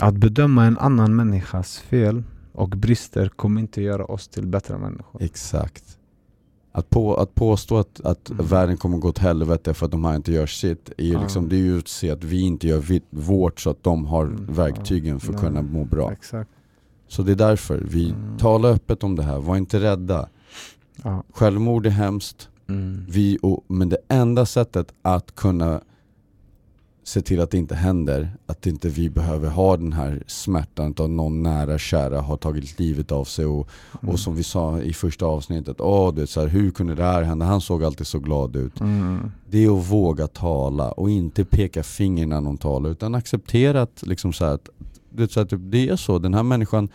att 0.00 0.14
bedöma 0.14 0.64
en 0.64 0.78
annan 0.78 1.16
människas 1.16 1.78
fel 1.78 2.22
och 2.52 2.68
brister 2.68 3.28
kommer 3.28 3.60
inte 3.60 3.82
göra 3.82 4.04
oss 4.04 4.28
till 4.28 4.46
bättre 4.46 4.78
människor. 4.78 5.22
Exakt. 5.22 5.84
Att, 6.72 6.90
på, 6.90 7.14
att 7.16 7.34
påstå 7.34 7.76
att, 7.78 8.00
att 8.00 8.30
Mm. 8.30 8.46
världen 8.46 8.76
kommer 8.76 8.98
gå 8.98 9.08
åt 9.08 9.18
helvete 9.18 9.74
för 9.74 9.84
att 9.86 9.92
de 9.92 10.04
här 10.04 10.16
inte 10.16 10.32
gör 10.32 10.46
sitt, 10.46 10.92
är 10.98 11.04
ju 11.04 11.18
liksom, 11.20 11.48
det 11.48 11.56
är 11.56 11.60
ju 11.60 11.78
att 11.78 11.88
se 11.88 12.10
att 12.10 12.24
vi 12.24 12.40
inte 12.40 12.68
gör 12.68 12.78
vi, 12.78 13.02
vårt 13.10 13.60
så 13.60 13.70
att 13.70 13.82
de 13.82 14.06
har 14.06 14.24
Mm. 14.24 14.46
verktygen 14.48 15.20
för 15.20 15.34
att 15.34 15.40
kunna 15.40 15.62
må 15.62 15.84
bra. 15.84 16.12
Exakt. 16.12 16.50
Så 17.08 17.22
det 17.22 17.32
är 17.32 17.36
därför, 17.36 17.82
vi 17.88 18.10
Mm. 18.10 18.38
talar 18.38 18.70
öppet 18.70 19.04
om 19.04 19.16
det 19.16 19.22
här, 19.22 19.38
var 19.40 19.56
inte 19.56 19.80
rädda. 19.80 20.28
Ja. 21.04 21.24
Självmord 21.34 21.86
är 21.86 21.90
hemskt, 21.90 22.48
Mm. 22.70 23.04
vi, 23.08 23.38
och, 23.42 23.64
men 23.68 23.88
det 23.88 23.98
enda 24.08 24.46
sättet 24.46 24.92
att 25.02 25.34
kunna 25.34 25.80
se 27.04 27.20
till 27.20 27.40
att 27.40 27.50
det 27.50 27.58
inte 27.58 27.74
händer, 27.74 28.30
att 28.46 28.66
inte 28.66 28.88
vi 28.88 29.10
behöver 29.10 29.48
ha 29.48 29.76
den 29.76 29.92
här 29.92 30.22
smärtan 30.26 30.90
att 30.90 31.10
någon 31.10 31.42
nära 31.42 31.78
kära 31.78 32.20
har 32.20 32.36
tagit 32.36 32.78
livet 32.78 33.12
av 33.12 33.24
sig 33.24 33.46
och, 33.46 33.68
Mm. 34.02 34.12
och 34.14 34.20
som 34.20 34.34
vi 34.34 34.42
sa 34.42 34.80
i 34.80 34.92
första 34.92 35.26
avsnittet, 35.26 35.80
åh 35.80 36.14
du 36.14 36.20
vet, 36.20 36.30
så 36.30 36.40
här, 36.40 36.48
hur 36.48 36.70
kunde 36.70 36.94
det 36.94 37.02
här 37.04 37.22
hända? 37.22 37.46
Han 37.46 37.60
såg 37.60 37.84
alltid 37.84 38.06
så 38.06 38.18
glad 38.18 38.56
ut. 38.56 38.80
Mm. 38.80 39.30
Det 39.50 39.64
är 39.64 39.78
att 39.80 39.90
våga 39.90 40.26
tala 40.26 40.92
och 40.92 41.10
inte 41.10 41.44
peka 41.44 41.82
finger 41.82 42.26
när 42.26 42.40
någon 42.40 42.56
talar 42.58 42.90
utan 42.90 43.14
acceptera 43.14 43.82
att, 43.82 44.02
liksom 44.06 44.32
så 44.32 44.44
här, 44.44 44.52
att 44.54 44.68
du 45.10 45.22
vet, 45.22 45.32
så 45.32 45.40
här, 45.40 45.46
typ, 45.46 45.60
det 45.62 45.88
är 45.88 45.96
så, 45.96 46.18
den 46.18 46.34
här 46.34 46.42
människan 46.42 46.88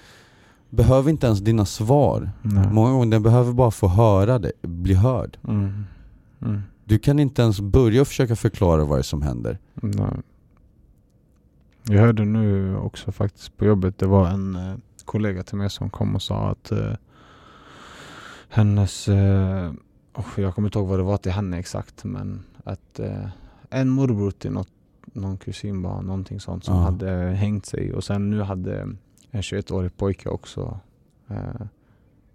behöver 0.75 1.09
inte 1.09 1.27
ens 1.27 1.39
dina 1.39 1.65
svar. 1.65 2.31
Nej. 2.41 2.67
Många 2.71 2.91
gånger 2.91 3.11
den 3.11 3.23
behöver 3.23 3.53
bara 3.53 3.71
få 3.71 3.87
höra 3.87 4.39
det, 4.39 4.51
bli 4.61 4.93
hörd. 4.93 5.37
Mm. 5.47 5.85
Mm. 6.41 6.61
Du 6.85 6.99
kan 6.99 7.19
inte 7.19 7.41
ens 7.41 7.61
börja 7.61 8.05
försöka 8.05 8.35
förklara 8.35 8.85
vad 8.85 8.97
det 8.97 9.01
är 9.01 9.03
som 9.03 9.21
händer. 9.21 9.57
Nej. 9.73 10.15
Jag 11.83 12.01
hörde 12.01 12.25
nu 12.25 12.75
också 12.77 13.11
faktiskt 13.11 13.57
på 13.57 13.65
jobbet, 13.65 13.97
det 13.97 14.05
var 14.05 14.27
en, 14.27 14.55
eh, 14.55 14.75
kollega 15.05 15.43
till 15.43 15.57
mig 15.57 15.69
som 15.69 15.89
kom 15.89 16.15
och 16.15 16.21
sa 16.21 16.49
att 16.49 16.71
eh, 16.71 16.93
hennes, 18.49 19.07
eh, 19.07 19.71
oh, 20.15 20.25
jag 20.35 20.55
kommer 20.55 20.67
inte 20.67 20.79
ihåg 20.79 20.87
vad 20.87 20.99
det 20.99 21.03
var 21.03 21.17
till 21.17 21.31
henne 21.31 21.59
exakt, 21.59 22.03
men 22.03 22.43
att 22.63 22.99
eh, 22.99 23.27
en 23.69 23.89
morbror 23.89 24.31
till 24.31 24.51
något, 24.51 24.69
någon 25.13 25.37
kusinbarn, 25.37 26.05
någonting 26.05 26.39
sånt 26.39 26.63
som 26.65 26.75
Ja. 26.75 26.81
hade 26.81 27.09
hängt 27.15 27.65
sig 27.65 27.93
och 27.93 28.03
sen 28.03 28.29
nu 28.29 28.41
hade 28.41 28.87
en 29.33 29.41
21-årig 29.41 29.97
pojke 29.97 30.29
också 30.29 30.79
eh, 31.27 31.67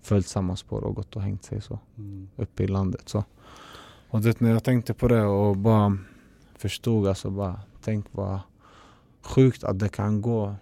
följt 0.02 0.26
samma 0.26 0.56
spår 0.56 0.84
och 0.84 0.94
gått 0.94 1.16
och 1.16 1.22
hängt 1.22 1.44
sig 1.44 1.60
så 1.60 1.78
uppe 2.36 2.64
i 2.64 2.66
landet. 2.66 3.08
Så. 3.08 3.24
Och 4.10 4.20
det, 4.20 4.40
när 4.40 4.50
jag 4.50 4.64
tänkte 4.64 4.94
på 4.94 5.08
det 5.08 5.24
och 5.24 5.56
bara 5.56 5.98
förstod, 6.56 7.06
alltså 7.06 7.30
bara 7.30 7.60
tänk 7.84 8.06
vad 8.10 8.40
sjukt 9.22 9.64
att 9.64 9.78
det 9.78 9.88
kan 9.88 10.22
gå 10.22 10.54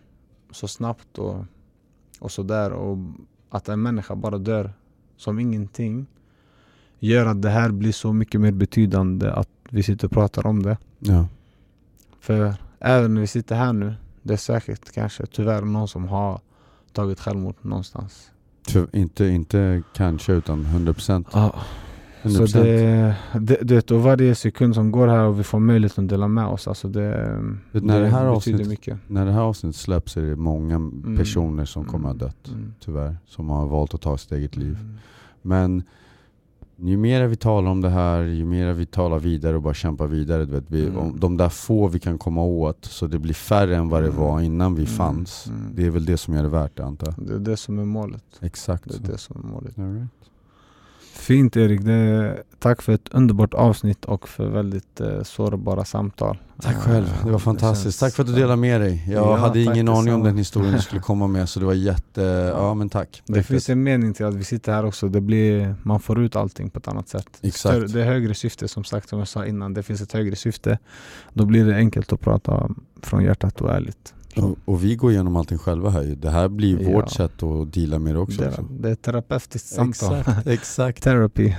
så 0.51 0.69
snabbt 0.69 1.19
och, 1.19 1.45
och 2.19 2.33
sådär 2.33 2.73
och 2.73 2.99
att 3.49 3.69
en 3.69 3.83
människa 3.83 4.17
bara 4.17 4.39
dör 4.39 4.73
som 5.17 5.39
ingenting 5.39 6.07
gör 6.99 7.27
att 7.27 7.43
det 7.43 7.51
här 7.51 7.71
blir 7.71 7.93
så 7.93 8.13
mycket 8.13 8.41
mer 8.41 8.53
betydande 8.53 9.31
att 9.31 9.51
vi 9.71 9.83
sitter 9.83 10.07
och 10.07 10.13
pratar 10.13 10.47
om 10.47 10.63
det. 10.63 10.79
Ja. 10.99 11.29
För 12.21 12.55
även 12.79 13.15
när 13.15 13.21
vi 13.21 13.27
sitter 13.27 13.57
här 13.57 13.73
nu, 13.73 13.95
det 14.27 14.33
är 14.35 14.39
säkert 14.39 14.93
kanske 14.95 15.27
tyvärr 15.27 15.63
någon 15.63 15.89
som 15.89 16.09
har 16.09 16.41
tagit 16.93 17.21
självmord 17.21 17.55
någonstans. 17.63 18.31
Ty- 18.73 18.87
Inte, 18.93 19.25
inte 19.27 19.83
kanske 19.95 20.33
utan 20.33 20.65
100%. 20.67 21.25
Ja, 21.33 21.55
100%. 22.23 22.47
Så 22.47 22.59
det, 22.59 23.17
det, 23.41 23.59
du 23.63 23.75
vet, 23.75 23.91
och 23.91 24.03
varje 24.03 24.35
sekund 24.35 24.75
som 24.75 24.91
går 24.91 25.07
här 25.09 25.21
och 25.25 25.39
vi 25.39 25.43
får 25.45 25.59
möjlighet 25.61 25.99
att 25.99 26.09
dela 26.09 26.29
med 26.29 26.47
oss, 26.47 26.69
alltså 26.69 26.89
det, 26.89 27.39
Vet, 27.73 27.85
när 27.85 28.01
det 28.01 28.07
här 28.09 28.35
betyder 28.35 28.59
avsnittet- 28.59 28.69
mycket. 28.69 28.99
När 29.07 29.27
det 29.27 29.33
här 29.33 29.41
avsnittet 29.41 29.77
släpps 29.81 30.17
är 30.17 30.23
det 30.23 30.37
många 30.37 30.91
personer 31.17 31.65
som 31.65 31.85
kommer 31.85 32.09
att 32.11 32.21
ha 32.21 32.27
dött. 32.27 32.49
Mm. 32.49 32.75
Tyvärr. 32.81 33.17
Som 33.27 33.51
har 33.51 33.67
valt 33.67 33.95
att 33.95 34.01
ta 34.01 34.19
sitt 34.19 34.33
eget 34.33 34.57
liv. 34.57 34.79
Mm. 34.81 34.95
Men 35.43 35.83
ju 36.79 36.97
mer 36.97 37.27
vi 37.27 37.37
talar 37.37 37.71
om 37.71 37.81
det 37.81 37.89
här, 37.91 38.23
ju 38.23 38.45
mer 38.45 38.73
vi 38.73 38.87
talar 38.87 39.19
vidare 39.19 39.57
och 39.57 39.63
bara 39.63 39.75
kämpar 39.75 40.07
vidare. 40.07 40.45
Du 40.45 40.53
vet, 40.53 40.65
vi, 40.69 40.87
Mm. 40.87 40.99
om 40.99 41.21
de 41.21 41.37
där 41.37 41.49
få 41.49 41.89
vi 41.89 41.99
kan 42.01 42.19
komma 42.19 42.43
åt, 42.45 42.85
så 42.85 43.07
det 43.07 43.19
blir 43.19 43.35
färre 43.35 43.77
än 43.77 43.89
vad 43.89 44.03
det 44.03 44.09
Mm. 44.09 44.21
var 44.21 44.41
innan 44.41 44.75
vi 44.75 44.83
Mm. 44.83 44.93
fanns. 44.95 45.47
Mm. 45.47 45.63
Det 45.75 45.87
är 45.87 45.91
väl 45.91 46.05
det 46.05 46.17
som 46.17 46.35
gör 46.35 46.43
det 46.43 46.49
värt 46.49 46.77
det 46.77 46.85
antar 46.85 47.15
jag. 47.17 47.27
Det 47.27 47.35
är 47.35 47.39
det 47.39 47.57
som 47.57 47.79
är 47.79 47.85
målet. 47.85 48.25
Exakt 48.41 48.85
Det 48.85 48.95
är 48.95 48.99
så. 49.07 49.13
det 49.13 49.19
som 49.19 49.37
är 49.45 49.49
målet. 49.49 49.79
All 49.79 49.93
right. 49.95 50.09
Fint 51.17 51.57
Erik, 51.57 51.81
det, 51.85 52.37
tack 52.59 52.83
för 52.83 52.93
ett 52.93 53.09
underbart 53.11 53.55
avsnitt 53.55 54.05
och 54.05 54.29
för 54.29 54.49
väldigt 54.49 55.01
eh, 55.01 55.23
sårbara 55.23 55.85
samtal. 55.85 56.39
Tack 56.63 56.77
själv, 56.77 57.07
det 57.25 57.27
var 57.31 57.33
Eh, 57.33 57.39
fantastiskt. 57.39 57.83
känns- 57.85 57.99
Tack 57.99 58.15
för 58.15 58.23
att 58.23 58.27
du 58.29 58.35
delade 58.35 58.57
med 58.57 58.81
dig. 58.81 59.05
Jag 59.09 59.27
Ja, 59.27 59.37
hade 59.37 59.61
ingen 59.63 59.89
aning 59.89 60.15
om 60.15 60.23
den 60.23 60.37
historien 60.39 60.73
du 60.73 60.81
skulle 60.81 61.01
komma 61.01 61.27
med 61.27 61.49
så 61.49 61.61
det 61.61 61.67
var 61.67 61.73
jätte, 61.75 62.23
ja 62.57 62.75
men 62.75 62.89
tack. 62.89 63.23
Det 63.27 63.43
finns 63.43 63.69
en 63.71 63.83
mening 63.83 64.15
till 64.15 64.27
att 64.27 64.35
vi 64.35 64.45
sitter 64.45 64.73
här 64.73 64.85
också. 64.85 65.09
Det 65.09 65.21
blir, 65.21 65.75
man 65.83 66.01
får 66.01 66.21
ut 66.23 66.37
allting 66.37 66.71
på 66.71 66.79
ett 66.79 66.89
annat 66.89 67.09
sätt. 67.09 67.29
Exakt. 67.43 67.75
Större- 67.77 67.87
Det 67.93 68.01
är 68.01 68.05
högre 68.07 68.35
syfte 68.35 68.69
som 68.69 68.85
sagt, 68.85 69.09
som 69.09 69.19
jag 69.19 69.29
sa 69.29 69.47
innan. 69.47 69.75
Det 69.75 69.83
finns 69.83 70.01
ett 70.01 70.13
högre 70.13 70.37
syfte. 70.37 70.79
Då 71.33 71.45
blir 71.45 71.65
det 71.67 71.77
enkelt 71.77 72.13
att 72.13 72.21
prata 72.21 72.69
från 73.03 73.23
hjärtat 73.25 73.61
och 73.61 73.71
ärligt. 73.71 74.15
Och, 74.37 74.59
och 74.65 74.85
vi 74.85 74.97
går 74.97 75.13
igenom 75.13 75.37
allting 75.37 75.59
själva 75.59 75.91
här. 75.91 76.03
Det 76.03 76.31
här 76.31 76.49
blir 76.49 76.83
Ja. 76.83 76.91
vårt 76.91 77.11
sätt 77.11 77.43
att 77.43 77.73
deala 77.73 77.99
med 77.99 78.15
det 78.15 78.19
också. 78.21 78.41
Det, 78.41 78.47
liksom. 78.47 78.69
det 78.81 78.89
är 78.89 78.93
ett 78.93 79.03
terapeutiskt 79.03 79.69
samtal. 79.69 80.15
Exakt, 80.19 80.47
exakt. 80.47 81.03
Therapy. 81.03 81.55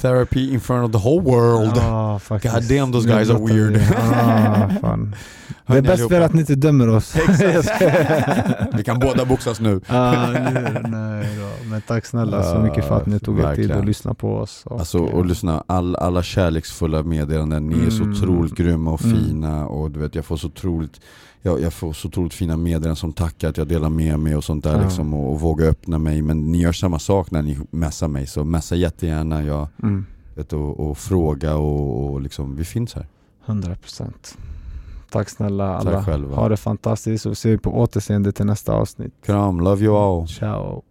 Therapy 0.00 0.52
in 0.52 0.60
front 0.60 0.94
of 0.94 1.02
the 1.02 1.08
whole 1.08 1.22
world. 1.30 1.76
Faktiskt. 2.22 2.54
God 2.54 2.64
damn, 2.78 2.92
those 2.92 3.08
guys 3.08 3.30
are 3.30 3.38
weird. 3.38 3.80
Ah, 3.96 4.68
fan. 4.80 5.14
Det 5.66 5.76
är 5.78 5.82
bäst 5.82 6.08
för 6.08 6.20
att 6.20 6.32
ni 6.34 6.40
inte 6.40 6.54
dömer 6.54 6.88
oss. 6.88 7.14
Vi 8.72 8.84
kan 8.84 8.98
båda 8.98 9.24
boxas 9.24 9.60
nu. 9.60 9.80
Ah, 9.88 10.26
nu, 10.30 10.80
nej 10.88 11.38
då. 11.40 11.68
Men 11.70 11.80
tack 11.82 12.06
snälla 12.06 12.42
så 12.42 12.58
mycket 12.58 12.84
för 12.88 12.96
att 12.96 13.06
ni 13.06 13.20
tog 13.20 13.34
er 13.38 13.40
tid 13.42 13.46
Verkligen. 13.48 13.78
att 13.78 13.84
lyssna 13.86 14.14
på 14.14 14.36
oss. 14.36 14.62
Och, 14.66 14.78
Alltså 14.78 14.98
och 14.98 15.26
lyssna, 15.26 15.64
all, 15.66 15.96
alla 15.96 16.22
kärleksfulla 16.22 17.02
meddelanden, 17.02 17.66
ni 17.66 17.86
är 17.86 17.90
så 17.90 18.02
Mm. 18.02 18.12
otroligt 18.16 18.54
grymma 18.54 18.90
och 18.92 19.04
Mm. 19.04 19.16
fina 19.16 19.66
och 19.68 19.90
du 19.90 20.00
vet 20.00 20.14
jag 20.14 20.24
får 20.24 20.36
så 20.36 20.46
otroligt 20.46 21.00
jag, 21.42 21.60
jag 21.60 21.72
får 21.72 21.92
så 21.92 22.08
otroligt 22.08 22.34
fina 22.34 22.56
meddelanden 22.56 22.96
som 22.96 23.12
tackar 23.12 23.48
att 23.48 23.56
jag 23.56 23.68
delar 23.68 23.88
med 23.90 24.18
mig 24.18 24.36
och 24.36 24.44
sånt 24.44 24.64
där 24.64 24.76
Ja. 24.76 24.82
liksom 24.82 25.14
och, 25.14 25.32
och 25.32 25.40
vågar 25.40 25.66
öppna 25.66 25.98
mig 25.98 26.22
men 26.22 26.52
ni 26.52 26.58
gör 26.60 26.72
samma 26.72 26.98
sak 26.98 27.30
när 27.30 27.42
ni 27.42 27.58
messar 27.70 28.08
mig 28.08 28.26
så 28.26 28.44
messa 28.44 28.76
jättegärna 28.76 29.42
jag, 29.44 29.68
Mm, 29.82 30.06
vet, 30.34 30.52
och, 30.52 30.80
och 30.90 30.98
fråga 30.98 31.54
och, 31.56 32.12
och 32.12 32.20
liksom, 32.20 32.56
vi 32.56 32.64
finns 32.64 32.94
här. 32.94 33.06
100% 33.46 34.36
Tack 35.12 35.28
snälla 35.28 35.76
alla. 35.76 35.92
Tack 35.92 36.06
själva. 36.06 36.36
Ha 36.36 36.48
det 36.48 36.56
fantastiskt 36.56 37.26
och 37.26 37.36
ser 37.36 37.56
på 37.56 37.78
återseende 37.78 38.32
till 38.32 38.46
nästa 38.46 38.72
avsnitt. 38.72 39.14
Kram, 39.24 39.60
love 39.60 39.84
you 39.84 39.96
all. 39.96 40.28
Ciao. 40.28 40.82